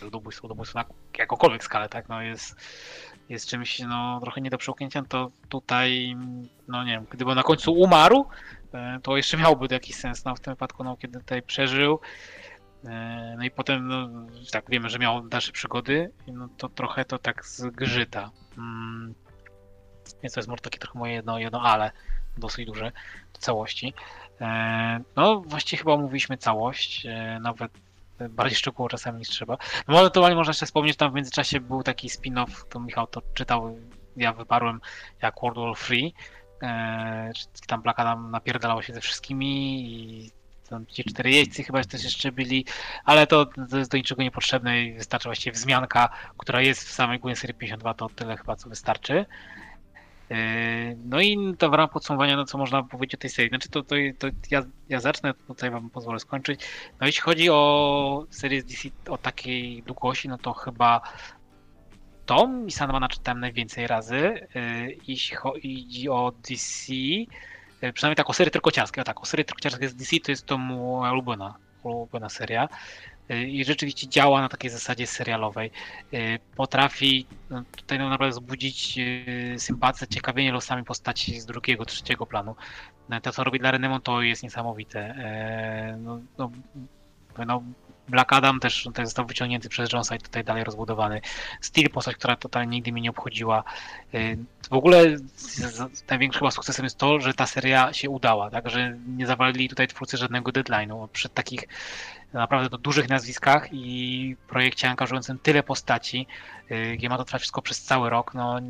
ludobójstwo, 0.02 0.44
ludobójstwo 0.44 0.78
na 0.78 0.84
jakąkolwiek 1.18 1.64
skalę, 1.64 1.88
tak, 1.88 2.08
no 2.08 2.22
jest, 2.22 2.56
jest 3.28 3.48
czymś 3.48 3.78
no, 3.78 4.20
trochę 4.20 4.40
nie 4.40 4.50
do 4.50 4.58
przełknięcia, 4.58 5.02
to 5.02 5.30
tutaj, 5.48 6.16
no 6.68 6.84
nie 6.84 6.92
wiem, 6.92 7.06
gdyby 7.10 7.34
na 7.34 7.42
końcu 7.42 7.72
umarł, 7.72 8.26
e, 8.74 8.98
to 9.02 9.16
jeszcze 9.16 9.36
miałby 9.36 9.66
jakiś 9.70 9.96
sens, 9.96 10.24
no 10.24 10.34
w 10.34 10.40
tym 10.40 10.52
wypadku, 10.52 10.84
no 10.84 10.96
kiedy 10.96 11.18
tutaj 11.18 11.42
przeżył, 11.42 12.00
e, 12.84 13.34
no 13.38 13.44
i 13.44 13.50
potem, 13.50 13.88
no, 13.88 14.08
tak, 14.52 14.64
wiemy, 14.68 14.90
że 14.90 14.98
miał 14.98 15.28
dalsze 15.28 15.52
przygody, 15.52 16.10
no 16.26 16.48
to 16.56 16.68
trochę 16.68 17.04
to 17.04 17.18
tak 17.18 17.46
zgrzyta. 17.46 18.30
Mm, 18.58 19.14
więc 20.22 20.34
to 20.34 20.40
jest 20.40 20.48
może 20.48 20.62
takie 20.62 20.78
trochę 20.78 20.98
moje 20.98 21.12
jedno, 21.12 21.38
jedno 21.38 21.62
ale 21.62 21.90
dosyć 22.36 22.66
duże 22.66 22.92
do 23.32 23.40
całości. 23.40 23.94
E, 24.40 25.00
no 25.16 25.40
właściwie 25.40 25.78
chyba 25.78 25.92
omówiliśmy 25.92 26.36
całość, 26.36 27.06
e, 27.06 27.38
nawet 27.40 27.72
bardziej 28.30 28.56
szczegółowo 28.56 28.88
czasami 28.88 29.18
niż 29.18 29.28
trzeba. 29.28 29.56
No 29.88 30.00
ewentualnie 30.00 30.36
można 30.36 30.50
jeszcze 30.50 30.66
wspomnieć, 30.66 30.96
tam 30.96 31.10
w 31.10 31.14
międzyczasie 31.14 31.60
był 31.60 31.82
taki 31.82 32.08
spin-off, 32.08 32.64
to 32.68 32.80
Michał 32.80 33.06
to 33.06 33.22
czytał, 33.34 33.78
ja 34.16 34.32
wyparłem, 34.32 34.80
jak 35.22 35.34
World 35.42 35.58
War 35.58 35.76
Free. 35.76 36.14
E, 36.62 37.32
tam 37.66 37.82
Blaka 37.82 38.04
nam 38.04 38.30
napierdalało 38.30 38.82
się 38.82 38.94
ze 38.94 39.00
wszystkimi 39.00 39.84
i 39.90 40.30
tam 40.68 40.86
ci 40.86 41.04
cztery 41.04 41.30
jeźdźcy 41.30 41.64
chyba 41.64 41.84
też 41.84 42.04
jeszcze 42.04 42.32
byli, 42.32 42.64
ale 43.04 43.26
to, 43.26 43.46
to 43.70 43.78
jest 43.78 43.90
do 43.90 43.96
niczego 43.96 44.22
niepotrzebne 44.22 44.82
i 44.82 44.94
wystarczy 44.94 45.28
właściwie 45.28 45.52
wzmianka, 45.52 46.08
która 46.38 46.60
jest 46.60 46.88
w 46.88 46.92
samej 46.92 47.18
głównej 47.18 47.36
serii 47.36 47.54
52, 47.54 47.94
to 47.94 48.08
tyle 48.08 48.36
chyba 48.36 48.56
co 48.56 48.68
wystarczy. 48.68 49.26
Yy, 50.30 50.36
no 51.04 51.20
i 51.20 51.54
to 51.58 51.70
w 51.70 51.74
ramach 51.74 51.92
podsumowania, 51.92 52.36
no 52.36 52.44
co 52.44 52.58
można 52.58 52.82
powiedzieć 52.82 53.14
o 53.14 53.18
tej 53.18 53.30
serii. 53.30 53.48
Znaczy 53.48 53.68
to, 53.68 53.82
to, 53.82 53.94
to 54.18 54.28
ja, 54.50 54.62
ja 54.88 55.00
zacznę, 55.00 55.34
tutaj 55.34 55.70
wam 55.70 55.90
pozwolę 55.90 56.20
skończyć. 56.20 56.60
No 57.00 57.06
jeśli 57.06 57.22
chodzi 57.22 57.50
o 57.50 58.26
serię 58.30 58.60
z 58.60 58.64
DC 58.64 58.88
o 59.08 59.18
takiej 59.18 59.82
długości, 59.82 60.28
no 60.28 60.38
to 60.38 60.52
chyba 60.52 61.00
Tom 62.26 62.66
i 62.66 62.70
Sandmana 62.72 63.08
czytałem 63.08 63.40
najwięcej 63.40 63.86
razy. 63.86 64.48
Yy, 64.54 64.96
jeśli 65.06 65.36
chodzi 65.36 66.08
o 66.08 66.32
DC, 66.48 66.94
yy, 66.94 67.92
przynajmniej 67.92 68.16
tak 68.16 68.30
o 68.30 68.32
serię 68.32 68.50
trykociarskie, 68.50 69.00
o 69.00 69.04
tak, 69.04 69.20
o 69.20 69.26
serię 69.26 69.44
trykociarskie 69.44 69.88
z 69.88 69.94
DC 69.94 70.16
to 70.20 70.32
jest 70.32 70.46
to 70.46 70.58
moja 70.58 71.12
ulubiona, 71.12 71.54
ulubiona 71.82 72.28
seria. 72.28 72.68
I 73.28 73.64
rzeczywiście 73.64 74.08
działa 74.08 74.40
na 74.40 74.48
takiej 74.48 74.70
zasadzie 74.70 75.06
serialowej. 75.06 75.70
Potrafi 76.56 77.26
no, 77.50 77.62
tutaj 77.76 77.98
naprawdę 77.98 78.30
wzbudzić 78.30 78.98
sympatię, 79.58 80.06
ciekawienie 80.06 80.52
losami 80.52 80.84
postaci 80.84 81.40
z 81.40 81.46
drugiego, 81.46 81.84
trzeciego 81.84 82.26
planu. 82.26 82.56
To, 83.22 83.32
co 83.32 83.44
robi 83.44 83.58
dla 83.58 83.70
Renemon, 83.70 84.00
to 84.00 84.22
jest 84.22 84.42
niesamowite. 84.42 85.14
No, 85.98 86.20
no, 86.38 86.50
no, 87.46 87.62
Black 88.08 88.32
Adam 88.32 88.60
też 88.60 88.82
tutaj 88.82 89.04
został 89.04 89.26
wyciągnięty 89.26 89.68
przez 89.68 89.92
Jonesa 89.92 90.16
i 90.16 90.18
tutaj 90.18 90.44
dalej 90.44 90.64
rozbudowany. 90.64 91.20
Steel 91.60 91.90
postać, 91.90 92.16
która 92.16 92.36
totalnie 92.36 92.70
nigdy 92.70 92.92
mnie 92.92 93.02
nie 93.02 93.10
obchodziła. 93.10 93.64
Y, 94.14 94.38
w 94.70 94.72
ogóle 94.72 95.16
największym 96.10 96.38
chyba 96.38 96.50
sukcesem 96.50 96.84
jest 96.84 96.98
to, 96.98 97.20
że 97.20 97.34
ta 97.34 97.46
seria 97.46 97.92
się 97.92 98.10
udała, 98.10 98.50
tak, 98.50 98.70
że 98.70 98.98
nie 99.06 99.26
zawalili 99.26 99.68
tutaj 99.68 99.88
twórcy 99.88 100.16
żadnego 100.16 100.52
deadline'u. 100.52 101.08
Przy 101.08 101.28
takich 101.28 101.60
naprawdę 102.38 102.70
to 102.70 102.78
dużych 102.78 103.08
nazwiskach 103.08 103.68
i 103.72 104.36
projekcie 104.48 104.90
angażującym 104.90 105.38
tyle 105.38 105.62
postaci, 105.62 106.26
y, 106.70 106.96
gdzie 106.96 107.08
ma 107.08 107.16
to 107.16 107.24
trwać 107.24 107.42
wszystko 107.42 107.62
przez 107.62 107.82
cały 107.82 108.10
rok, 108.10 108.34
no 108.34 108.60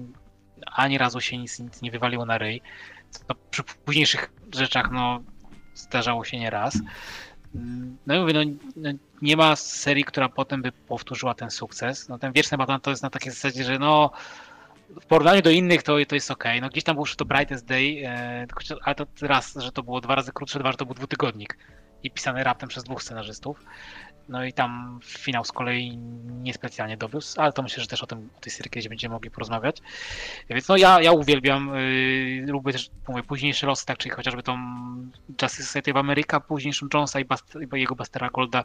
ani 0.73 0.99
razu 0.99 1.20
się 1.20 1.39
nic, 1.39 1.59
nic 1.59 1.82
nie 1.82 1.91
wywaliło 1.91 2.27
na 2.27 2.39
ryj. 2.39 2.62
To 3.27 3.35
przy 3.51 3.62
późniejszych 3.62 4.32
rzeczach 4.55 4.91
no 4.93 5.20
zdarzało 5.74 6.24
się 6.24 6.39
nie 6.39 6.51
raz. 6.51 6.78
No 8.07 8.15
i 8.15 8.19
mówię, 8.19 8.32
no, 8.32 8.41
no, 8.77 8.91
nie 9.23 9.36
ma 9.36 9.57
serii, 9.57 10.05
która 10.05 10.28
potem 10.28 10.62
by 10.62 10.73
powtórzyła 10.73 11.35
ten 11.35 11.51
sukces. 11.51 12.09
No 12.09 12.19
ten 12.19 12.32
Wieczny 12.32 12.59
Batman 12.59 12.81
to 12.81 12.91
jest 12.91 13.03
na 13.03 13.11
takiej 13.11 13.32
zasadzie, 13.32 13.65
że 13.65 13.78
no 13.78 14.11
w 15.01 15.07
porównaniu 15.07 15.43
do 15.43 15.51
innych 15.51 15.82
to, 15.82 15.97
to 16.09 16.15
jest 16.15 16.31
ok. 16.31 16.45
No 16.61 16.69
gdzieś 16.69 16.85
tam 16.85 16.97
był 16.97 17.03
już 17.03 17.16
to 17.16 17.24
Brightest 17.24 17.66
Day, 17.66 18.03
e, 18.07 18.47
ale 18.82 18.95
to 18.95 19.07
raz, 19.23 19.55
że 19.55 19.73
to 19.73 19.82
było 19.82 20.01
dwa 20.01 20.15
razy 20.15 20.32
krótsze, 20.32 20.59
dwa, 20.59 20.73
że 20.73 20.78
to 20.78 20.86
był 20.86 20.95
dwutygodnik 20.95 21.59
i 22.05 22.10
pisany 22.10 22.44
raptem 22.44 22.68
przez 22.68 22.85
dwóch 22.85 23.02
scenarzystów. 23.02 23.64
No 24.28 24.44
i 24.44 24.52
tam 24.52 25.01
finał 25.05 25.44
z 25.44 25.52
kolei 25.52 25.97
niespecjalnie 26.43 26.97
dowiózł, 26.97 27.40
ale 27.40 27.52
to 27.52 27.62
myślę, 27.62 27.82
że 27.82 27.89
też 27.89 28.02
o 28.02 28.06
tym 28.06 28.31
o 28.36 28.40
tej 28.40 28.52
serii 28.52 28.70
kiedyś 28.70 28.89
będziemy 28.89 29.12
mogli 29.12 29.31
porozmawiać. 29.31 29.76
Więc 30.51 30.68
no 30.68 30.76
ja, 30.76 31.01
ja 31.01 31.12
uwielbiam, 31.12 31.74
yy, 31.74 32.47
lubię 32.47 32.72
też 32.72 32.90
mówię, 33.09 33.22
późniejsze 33.22 33.66
losy, 33.66 33.86
tak, 33.86 33.98
czyli 33.98 34.10
chociażby 34.10 34.43
tą 34.43 34.59
Justice 35.43 35.64
Society 35.64 35.90
of 35.90 35.97
America, 35.97 36.40
późniejszą 36.40 36.86
Jonesa 36.94 37.20
i, 37.20 37.24
Bast 37.24 37.59
i 37.76 37.81
jego 37.81 37.94
Bastera 37.94 38.31
Golda 38.31 38.64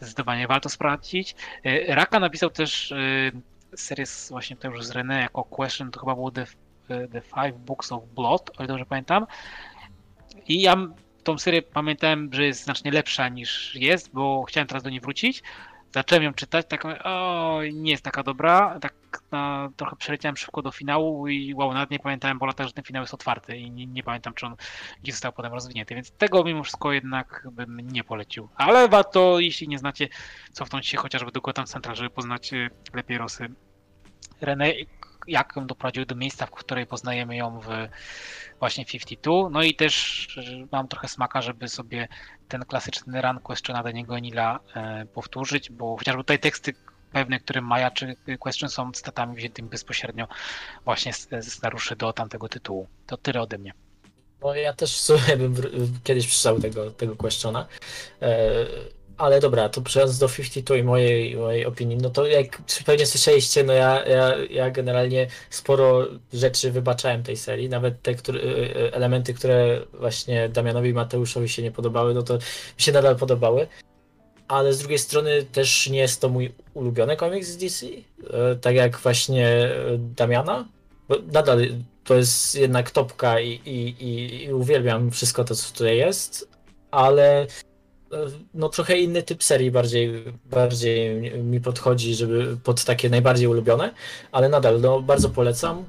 zdecydowanie 0.00 0.46
warto 0.46 0.68
sprawdzić. 0.68 1.34
Yy, 1.64 1.84
Raka 1.88 2.20
napisał 2.20 2.50
też 2.50 2.90
yy, 2.90 3.76
serię 3.76 4.06
z, 4.06 4.30
właśnie 4.30 4.56
to 4.56 4.68
już 4.68 4.84
z 4.84 4.90
René 4.90 5.20
jako 5.20 5.44
Question, 5.44 5.90
to 5.90 6.00
chyba 6.00 6.14
było 6.14 6.30
The, 6.30 6.46
The 6.88 7.20
Five 7.20 7.58
Books 7.58 7.92
of 7.92 8.04
Blood, 8.04 8.50
o 8.50 8.54
ile 8.58 8.66
dobrze 8.66 8.86
pamiętam. 8.86 9.26
I 10.48 10.60
ja 10.60 10.76
tą 11.26 11.38
serię 11.38 11.62
pamiętałem, 11.62 12.30
że 12.32 12.44
jest 12.44 12.64
znacznie 12.64 12.90
lepsza 12.90 13.28
niż 13.28 13.74
jest, 13.74 14.12
bo 14.12 14.44
chciałem 14.44 14.66
teraz 14.66 14.82
do 14.82 14.90
niej 14.90 15.00
wrócić. 15.00 15.42
Zacząłem 15.94 16.24
ją 16.24 16.34
czytać, 16.34 16.66
tak 16.68 16.84
o, 17.04 17.60
nie 17.72 17.90
jest 17.90 18.04
taka 18.04 18.22
dobra, 18.22 18.78
tak 18.80 18.94
na, 19.30 19.70
trochę 19.76 19.96
przeleciałem 19.96 20.36
szybko 20.36 20.62
do 20.62 20.70
finału 20.70 21.28
i 21.28 21.54
wow, 21.54 21.74
nawet 21.74 21.90
nie 21.90 21.98
pamiętałem 21.98 22.38
po 22.38 22.46
latach, 22.46 22.66
że 22.66 22.72
ten 22.72 22.84
finał 22.84 23.02
jest 23.02 23.14
otwarty 23.14 23.56
i 23.56 23.70
nie, 23.70 23.86
nie 23.86 24.02
pamiętam, 24.02 24.34
czy 24.34 24.46
on 24.46 24.56
gdzie 25.02 25.12
został 25.12 25.32
potem 25.32 25.52
rozwinięty, 25.52 25.94
więc 25.94 26.10
tego 26.10 26.44
mimo 26.44 26.62
wszystko 26.62 26.92
jednak 26.92 27.48
bym 27.52 27.80
nie 27.80 28.04
polecił. 28.04 28.48
Ale 28.56 28.88
warto, 28.88 29.40
jeśli 29.40 29.68
nie 29.68 29.78
znacie, 29.78 30.08
cofnąć 30.52 30.86
się 30.86 30.98
chociażby 30.98 31.32
do 31.32 31.40
Gotham 31.40 31.66
Central, 31.66 31.96
żeby 31.96 32.10
poznać 32.10 32.52
e, 32.52 32.70
lepiej 32.94 33.18
Rosy 33.18 33.48
René, 34.42 34.86
jak 35.28 35.52
ją 35.56 35.66
doprowadził 35.66 36.04
do 36.04 36.14
miejsca, 36.14 36.46
w 36.46 36.50
której 36.50 36.86
poznajemy 36.86 37.36
ją 37.36 37.60
w 37.60 37.66
właśnie 38.58 38.86
52. 38.86 39.32
No 39.50 39.62
i 39.62 39.74
też 39.74 40.28
mam 40.72 40.88
trochę 40.88 41.08
smaka, 41.08 41.42
żeby 41.42 41.68
sobie 41.68 42.08
ten 42.48 42.64
klasyczny 42.64 43.22
run 43.22 43.40
questiona 43.40 43.82
Daniego 43.82 44.18
Nila 44.18 44.60
e, 44.74 45.06
powtórzyć, 45.06 45.70
bo 45.70 45.96
chociażby 45.96 46.22
tutaj 46.22 46.38
teksty 46.38 46.74
pewne, 47.12 47.40
które 47.40 47.60
Maja 47.60 47.90
czy 47.90 48.16
Question 48.38 48.68
są 48.68 48.92
cytatami 48.92 49.36
wziętymi 49.36 49.68
bezpośrednio 49.68 50.28
właśnie 50.84 51.12
ze 51.12 51.42
scenariuszy 51.42 51.96
do 51.96 52.12
tamtego 52.12 52.48
tytułu. 52.48 52.88
To 53.06 53.16
tyle 53.16 53.42
ode 53.42 53.58
mnie. 53.58 53.72
No 54.40 54.54
ja 54.54 54.72
też 54.72 54.96
sobie 54.96 55.36
bym 55.36 55.54
kiedyś 56.04 56.26
przeczytał 56.26 56.60
tego, 56.60 56.90
tego 56.90 57.16
questiona. 57.16 57.66
E, 58.22 58.46
ale 59.18 59.40
dobra, 59.40 59.68
to 59.68 59.80
przechodząc 59.80 60.18
do 60.18 60.28
52 60.28 60.76
i 60.76 60.82
mojej, 60.82 61.36
mojej 61.36 61.66
opinii, 61.66 61.96
no 61.96 62.10
to 62.10 62.26
jak 62.26 62.62
pewnie 62.86 63.06
słyszeliście, 63.06 63.64
no 63.64 63.72
ja, 63.72 64.04
ja, 64.04 64.34
ja 64.50 64.70
generalnie 64.70 65.26
sporo 65.50 66.06
rzeczy 66.32 66.70
wybaczałem 66.70 67.22
tej 67.22 67.36
serii, 67.36 67.68
nawet 67.68 68.02
te 68.02 68.14
które, 68.14 68.40
y, 68.40 68.44
y, 68.44 68.92
elementy, 68.92 69.34
które 69.34 69.80
właśnie 69.92 70.48
Damianowi 70.48 70.88
i 70.88 70.94
Mateuszowi 70.94 71.48
się 71.48 71.62
nie 71.62 71.70
podobały, 71.70 72.14
no 72.14 72.22
to 72.22 72.34
mi 72.34 72.40
się 72.78 72.92
nadal 72.92 73.16
podobały. 73.16 73.66
Ale 74.48 74.72
z 74.72 74.78
drugiej 74.78 74.98
strony 74.98 75.42
też 75.52 75.88
nie 75.88 75.98
jest 75.98 76.20
to 76.20 76.28
mój 76.28 76.52
ulubiony 76.74 77.16
komiks 77.16 77.48
z 77.48 77.56
DC, 77.56 77.86
y, 77.86 78.02
tak 78.60 78.74
jak 78.74 78.98
właśnie 78.98 79.70
Damiana, 79.98 80.68
bo 81.08 81.16
nadal 81.32 81.58
to 82.04 82.14
jest 82.14 82.54
jednak 82.54 82.90
topka 82.90 83.40
i, 83.40 83.60
i, 83.64 84.44
i 84.44 84.52
uwielbiam 84.52 85.10
wszystko 85.10 85.44
to, 85.44 85.54
co 85.54 85.72
tutaj 85.72 85.96
jest, 85.96 86.48
ale 86.90 87.46
no 88.54 88.68
trochę 88.68 88.98
inny 88.98 89.22
typ 89.22 89.44
serii 89.44 89.70
bardziej, 89.70 90.24
bardziej 90.44 91.20
mi 91.42 91.60
podchodzi, 91.60 92.14
żeby 92.14 92.56
pod 92.64 92.84
takie 92.84 93.10
najbardziej 93.10 93.46
ulubione, 93.46 93.94
ale 94.32 94.48
nadal 94.48 94.80
no, 94.80 95.02
bardzo 95.02 95.28
polecam. 95.28 95.84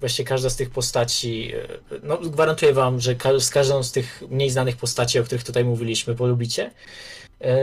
Właściwie 0.00 0.28
każda 0.28 0.50
z 0.50 0.56
tych 0.56 0.70
postaci, 0.70 1.52
no 2.02 2.18
gwarantuję 2.18 2.72
wam, 2.72 3.00
że 3.00 3.16
z 3.38 3.50
każdą 3.50 3.82
z 3.82 3.92
tych 3.92 4.22
mniej 4.30 4.50
znanych 4.50 4.76
postaci, 4.76 5.18
o 5.18 5.24
których 5.24 5.44
tutaj 5.44 5.64
mówiliśmy, 5.64 6.14
polubicie. 6.14 6.70
E, 7.40 7.56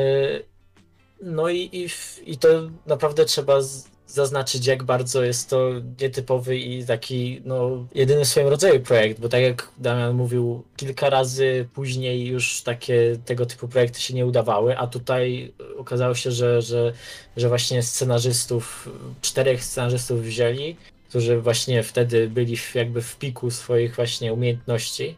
no 1.21 1.49
i, 1.49 1.69
i, 1.73 1.87
i 2.31 2.37
to 2.37 2.47
naprawdę 2.85 3.25
trzeba 3.25 3.61
zaznaczyć, 4.09 4.65
jak 4.65 4.83
bardzo 4.83 5.23
jest 5.23 5.49
to 5.49 5.71
nietypowy 6.01 6.57
i 6.57 6.85
taki 6.85 7.41
no, 7.45 7.85
jedyny 7.95 8.25
w 8.25 8.27
swoim 8.27 8.47
rodzaju 8.47 8.79
projekt, 8.79 9.19
bo 9.19 9.29
tak 9.29 9.41
jak 9.41 9.71
Damian 9.77 10.15
mówił, 10.15 10.63
kilka 10.75 11.09
razy 11.09 11.67
później 11.73 12.27
już 12.27 12.61
takie 12.61 13.17
tego 13.25 13.45
typu 13.45 13.67
projekty 13.67 14.01
się 14.01 14.13
nie 14.13 14.25
udawały, 14.25 14.77
a 14.77 14.87
tutaj 14.87 15.53
okazało 15.77 16.15
się, 16.15 16.31
że, 16.31 16.61
że, 16.61 16.93
że 17.37 17.49
właśnie 17.49 17.83
scenarzystów, 17.83 18.89
czterech 19.21 19.63
scenarzystów 19.63 20.21
wzięli, 20.21 20.75
którzy 21.09 21.41
właśnie 21.41 21.83
wtedy 21.83 22.29
byli 22.29 22.57
jakby 22.75 23.01
w 23.01 23.17
piku 23.17 23.51
swoich 23.51 23.95
właśnie 23.95 24.33
umiejętności. 24.33 25.15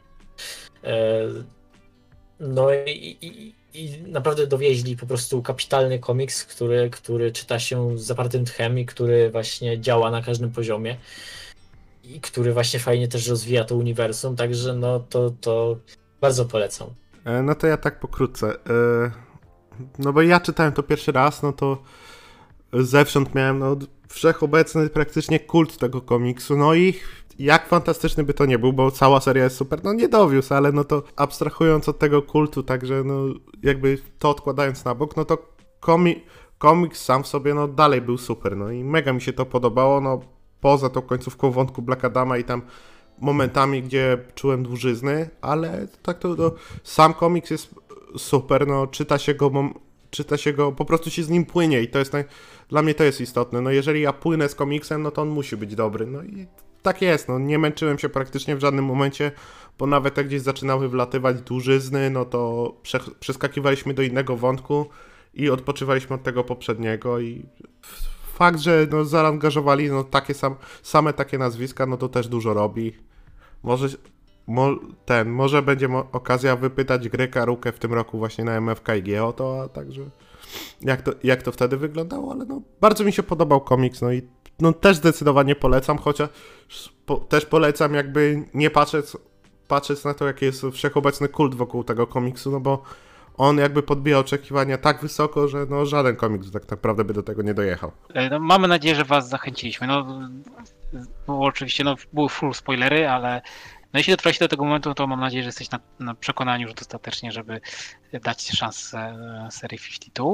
E, 0.84 1.28
no 2.40 2.74
i, 2.74 3.18
i 3.22 3.61
i 3.74 4.04
naprawdę 4.08 4.48
dowieźli 4.48 4.98
po 4.98 5.06
prostu 5.06 5.42
kapitalny 5.42 6.00
komiks, 6.00 6.46
który, 6.46 6.90
który 6.90 7.32
czyta 7.32 7.60
się 7.60 7.98
z 7.98 8.02
zapartym 8.02 8.46
tchem 8.46 8.80
i 8.80 8.86
który 8.86 9.30
właśnie 9.30 9.80
działa 9.80 10.12
na 10.12 10.22
każdym 10.22 10.52
poziomie 10.52 10.98
i 12.04 12.22
który 12.22 12.54
właśnie 12.54 12.80
fajnie 12.80 13.08
też 13.08 13.28
rozwija 13.28 13.64
to 13.64 13.76
uniwersum, 13.76 14.36
także 14.36 14.74
no 14.74 15.00
to, 15.00 15.32
to 15.42 15.78
bardzo 16.22 16.46
polecam. 16.46 16.88
E, 17.26 17.42
no 17.42 17.56
to 17.56 17.68
ja 17.68 17.78
tak 17.78 18.00
pokrótce. 18.00 18.48
E, 18.50 19.12
no 20.00 20.14
bo 20.14 20.22
ja 20.22 20.40
czytałem 20.40 20.74
to 20.74 20.84
pierwszy 20.84 21.12
raz, 21.12 21.44
no 21.44 21.54
to 21.54 21.84
zewsząd 22.74 23.36
miałem 23.36 23.60
no, 23.60 23.78
wszechobecny 24.08 24.90
praktycznie 24.90 25.40
kult 25.40 25.78
tego 25.78 26.02
komiksu, 26.02 26.58
no 26.58 26.74
i 26.74 26.94
jak 27.44 27.68
fantastyczny 27.68 28.24
by 28.24 28.34
to 28.34 28.46
nie 28.46 28.60
był, 28.60 28.74
bo 28.74 28.92
cała 28.92 29.22
seria 29.22 29.44
jest 29.44 29.56
super, 29.56 29.84
no 29.84 29.94
nie 29.94 30.10
dowiózł, 30.10 30.54
ale 30.54 30.72
no 30.72 30.84
to 30.84 31.04
abstrahując 31.16 31.90
od 31.90 32.00
tego 32.00 32.22
kultu, 32.22 32.64
także 32.64 33.04
no 33.04 33.24
jakby 33.64 33.98
to 34.20 34.30
odkładając 34.30 34.86
na 34.86 34.96
bok, 34.96 35.18
no 35.18 35.26
to 35.26 35.38
komi 35.80 36.24
komiks 36.58 37.04
sam 37.06 37.24
w 37.24 37.28
sobie 37.28 37.54
no 37.54 37.68
dalej 37.68 38.02
był 38.02 38.18
super, 38.18 38.58
no 38.58 38.72
i 38.72 38.84
mega 38.84 39.14
mi 39.14 39.22
się 39.22 39.34
to 39.34 39.46
podobało, 39.46 40.02
no 40.02 40.20
poza 40.60 40.90
tą 40.90 41.02
końcówką 41.02 41.52
wątku 41.52 41.82
Black 41.82 42.06
Adama 42.06 42.38
i 42.38 42.44
tam 42.44 42.62
momentami, 43.20 43.84
gdzie 43.84 44.18
czułem 44.36 44.64
dłużyzny, 44.64 45.30
ale 45.42 45.88
tak 46.02 46.20
to, 46.20 46.36
to 46.36 46.54
sam 46.84 47.14
komiks 47.14 47.50
jest 47.50 47.76
super, 48.18 48.68
no 48.68 48.88
czyta 48.88 49.18
się 49.18 49.34
go, 49.34 49.52
czyta 50.10 50.38
się 50.38 50.54
go, 50.54 50.72
po 50.72 50.86
prostu 50.86 51.10
się 51.10 51.24
z 51.24 51.30
nim 51.30 51.46
płynie 51.46 51.82
i 51.82 51.88
to 51.88 52.00
jest, 52.00 52.14
dla 52.70 52.82
mnie 52.82 52.94
to 52.94 53.04
jest 53.04 53.22
istotne, 53.22 53.62
no 53.62 53.72
jeżeli 53.72 54.02
ja 54.02 54.14
płynę 54.14 54.50
z 54.50 54.56
komiksem, 54.56 55.02
no 55.02 55.12
to 55.12 55.22
on 55.22 55.30
musi 55.30 55.58
być 55.58 55.76
dobry, 55.76 56.06
no 56.08 56.24
i 56.24 56.48
tak 56.82 57.02
jest, 57.02 57.28
no 57.28 57.40
nie 57.40 57.60
męczyłem 57.60 58.00
się 58.00 58.10
praktycznie 58.10 58.56
w 58.56 58.60
żadnym 58.60 58.86
momencie, 58.86 59.32
bo 59.80 59.88
nawet 59.88 60.18
jak 60.18 60.28
gdzieś 60.28 60.42
zaczynały 60.42 60.90
wlatywać 60.90 61.42
dłużyzny, 61.42 62.10
no 62.10 62.26
to 62.26 62.74
prze, 62.84 63.00
przeskakiwaliśmy 63.20 63.94
do 63.94 64.02
innego 64.02 64.38
wątku 64.38 64.86
i 65.34 65.50
odpoczywaliśmy 65.50 66.16
od 66.16 66.24
tego 66.24 66.44
poprzedniego 66.44 67.20
i 67.20 67.46
fakt, 68.34 68.60
że 68.60 68.88
no, 68.92 69.06
zaangażowali 69.06 69.90
no, 69.90 70.04
takie 70.04 70.34
sam, 70.34 70.56
same 70.84 71.14
takie 71.14 71.38
nazwiska, 71.38 71.86
no 71.86 71.98
to 71.98 72.10
też 72.10 72.28
dużo 72.28 72.54
robi. 72.54 72.94
Może 73.64 73.88
mo, 74.48 74.70
ten, 75.06 75.30
może 75.30 75.62
będzie 75.62 75.88
mo, 75.88 76.08
okazja 76.12 76.56
wypytać 76.56 77.10
Greka 77.10 77.46
Rukę 77.46 77.72
w 77.72 77.80
tym 77.80 77.94
roku 77.94 78.18
właśnie 78.18 78.44
na 78.44 78.52
MFK 78.62 78.96
i 78.96 79.16
o 79.16 79.34
to, 79.34 79.62
a 79.62 79.70
także 79.70 80.02
jak 80.82 81.02
to, 81.02 81.12
jak 81.24 81.44
to 81.44 81.52
wtedy 81.52 81.78
wyglądało, 81.78 82.32
ale 82.32 82.46
no 82.46 82.62
bardzo 82.82 83.04
mi 83.04 83.14
się 83.14 83.24
podobał 83.24 83.62
komiks, 83.62 84.02
no 84.02 84.12
i 84.12 84.22
no 84.60 84.74
też 84.74 84.98
zdecydowanie 84.98 85.56
polecam, 85.56 85.98
chociaż 85.98 86.30
po, 87.06 87.16
też 87.16 87.46
polecam 87.46 87.94
jakby 87.94 88.44
nie 88.54 88.70
patrzeć, 88.70 89.06
patrzeć 89.68 90.04
na 90.04 90.14
to, 90.14 90.28
jaki 90.28 90.46
jest 90.46 90.66
wszechobecny 90.74 91.28
kult 91.28 91.56
wokół 91.56 91.84
tego 91.84 92.08
komiksu, 92.08 92.52
no 92.52 92.60
bo 92.60 92.84
on 93.38 93.58
jakby 93.58 93.84
podbija 93.84 94.20
oczekiwania 94.20 94.78
tak 94.78 95.02
wysoko, 95.02 95.48
że 95.48 95.66
no 95.70 95.86
żaden 95.86 96.16
komiks 96.16 96.52
tak 96.52 96.72
naprawdę 96.72 97.04
by 97.04 97.14
do 97.14 97.24
tego 97.24 97.42
nie 97.42 97.54
dojechał. 97.54 97.92
E, 98.14 98.30
No, 98.30 98.40
mamy 98.40 98.68
nadzieję, 98.68 98.96
że 98.96 99.06
was 99.06 99.30
zachęciliśmy. 99.30 99.88
No, 99.88 100.30
było 101.26 101.46
oczywiście, 101.46 101.84
no, 101.84 101.96
były 102.14 102.30
full 102.30 102.54
spoilery, 102.54 103.10
ale 103.10 103.42
no, 103.94 103.98
jeśli 103.98 104.14
dotrwaliście 104.14 104.46
do 104.46 104.50
tego 104.50 104.66
momentu, 104.66 104.94
to 104.94 105.08
mam 105.08 105.20
nadzieję, 105.20 105.44
że 105.44 105.48
jesteś 105.48 105.72
na, 105.72 105.80
na 106.00 106.16
przekonaniu 106.16 106.68
już 106.68 106.74
dostatecznie, 106.74 107.32
żeby 107.32 107.62
dać 108.24 108.48
szansę 108.48 108.98
e, 109.48 109.52
serii 109.52 109.80
52. 109.80 110.26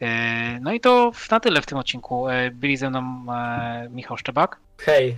E, 0.00 0.58
No 0.60 0.72
i 0.72 0.80
to 0.80 1.12
na 1.30 1.40
tyle 1.40 1.62
w 1.62 1.66
tym 1.66 1.78
odcinku. 1.78 2.28
E, 2.28 2.50
Byli 2.50 2.76
ze 2.76 2.90
mną 2.90 3.26
e, 3.34 3.88
Michał 3.90 4.16
Szczebak, 4.16 4.56
Hej, 4.86 5.16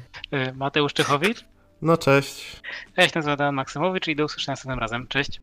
Mateusz 0.55 0.93
Czychowicz, 0.95 1.45
No 1.83 1.97
cześć. 1.97 2.61
ja 2.97 3.05
się 3.09 3.13
nazywam 3.15 3.37
Dan 3.37 3.55
Maksymowicz 3.55 4.09
i 4.09 4.17
do 4.17 4.25
usłyszenia 4.25 4.53
następnym 4.53 4.79
razem. 4.79 5.07
Cześć! 5.09 5.41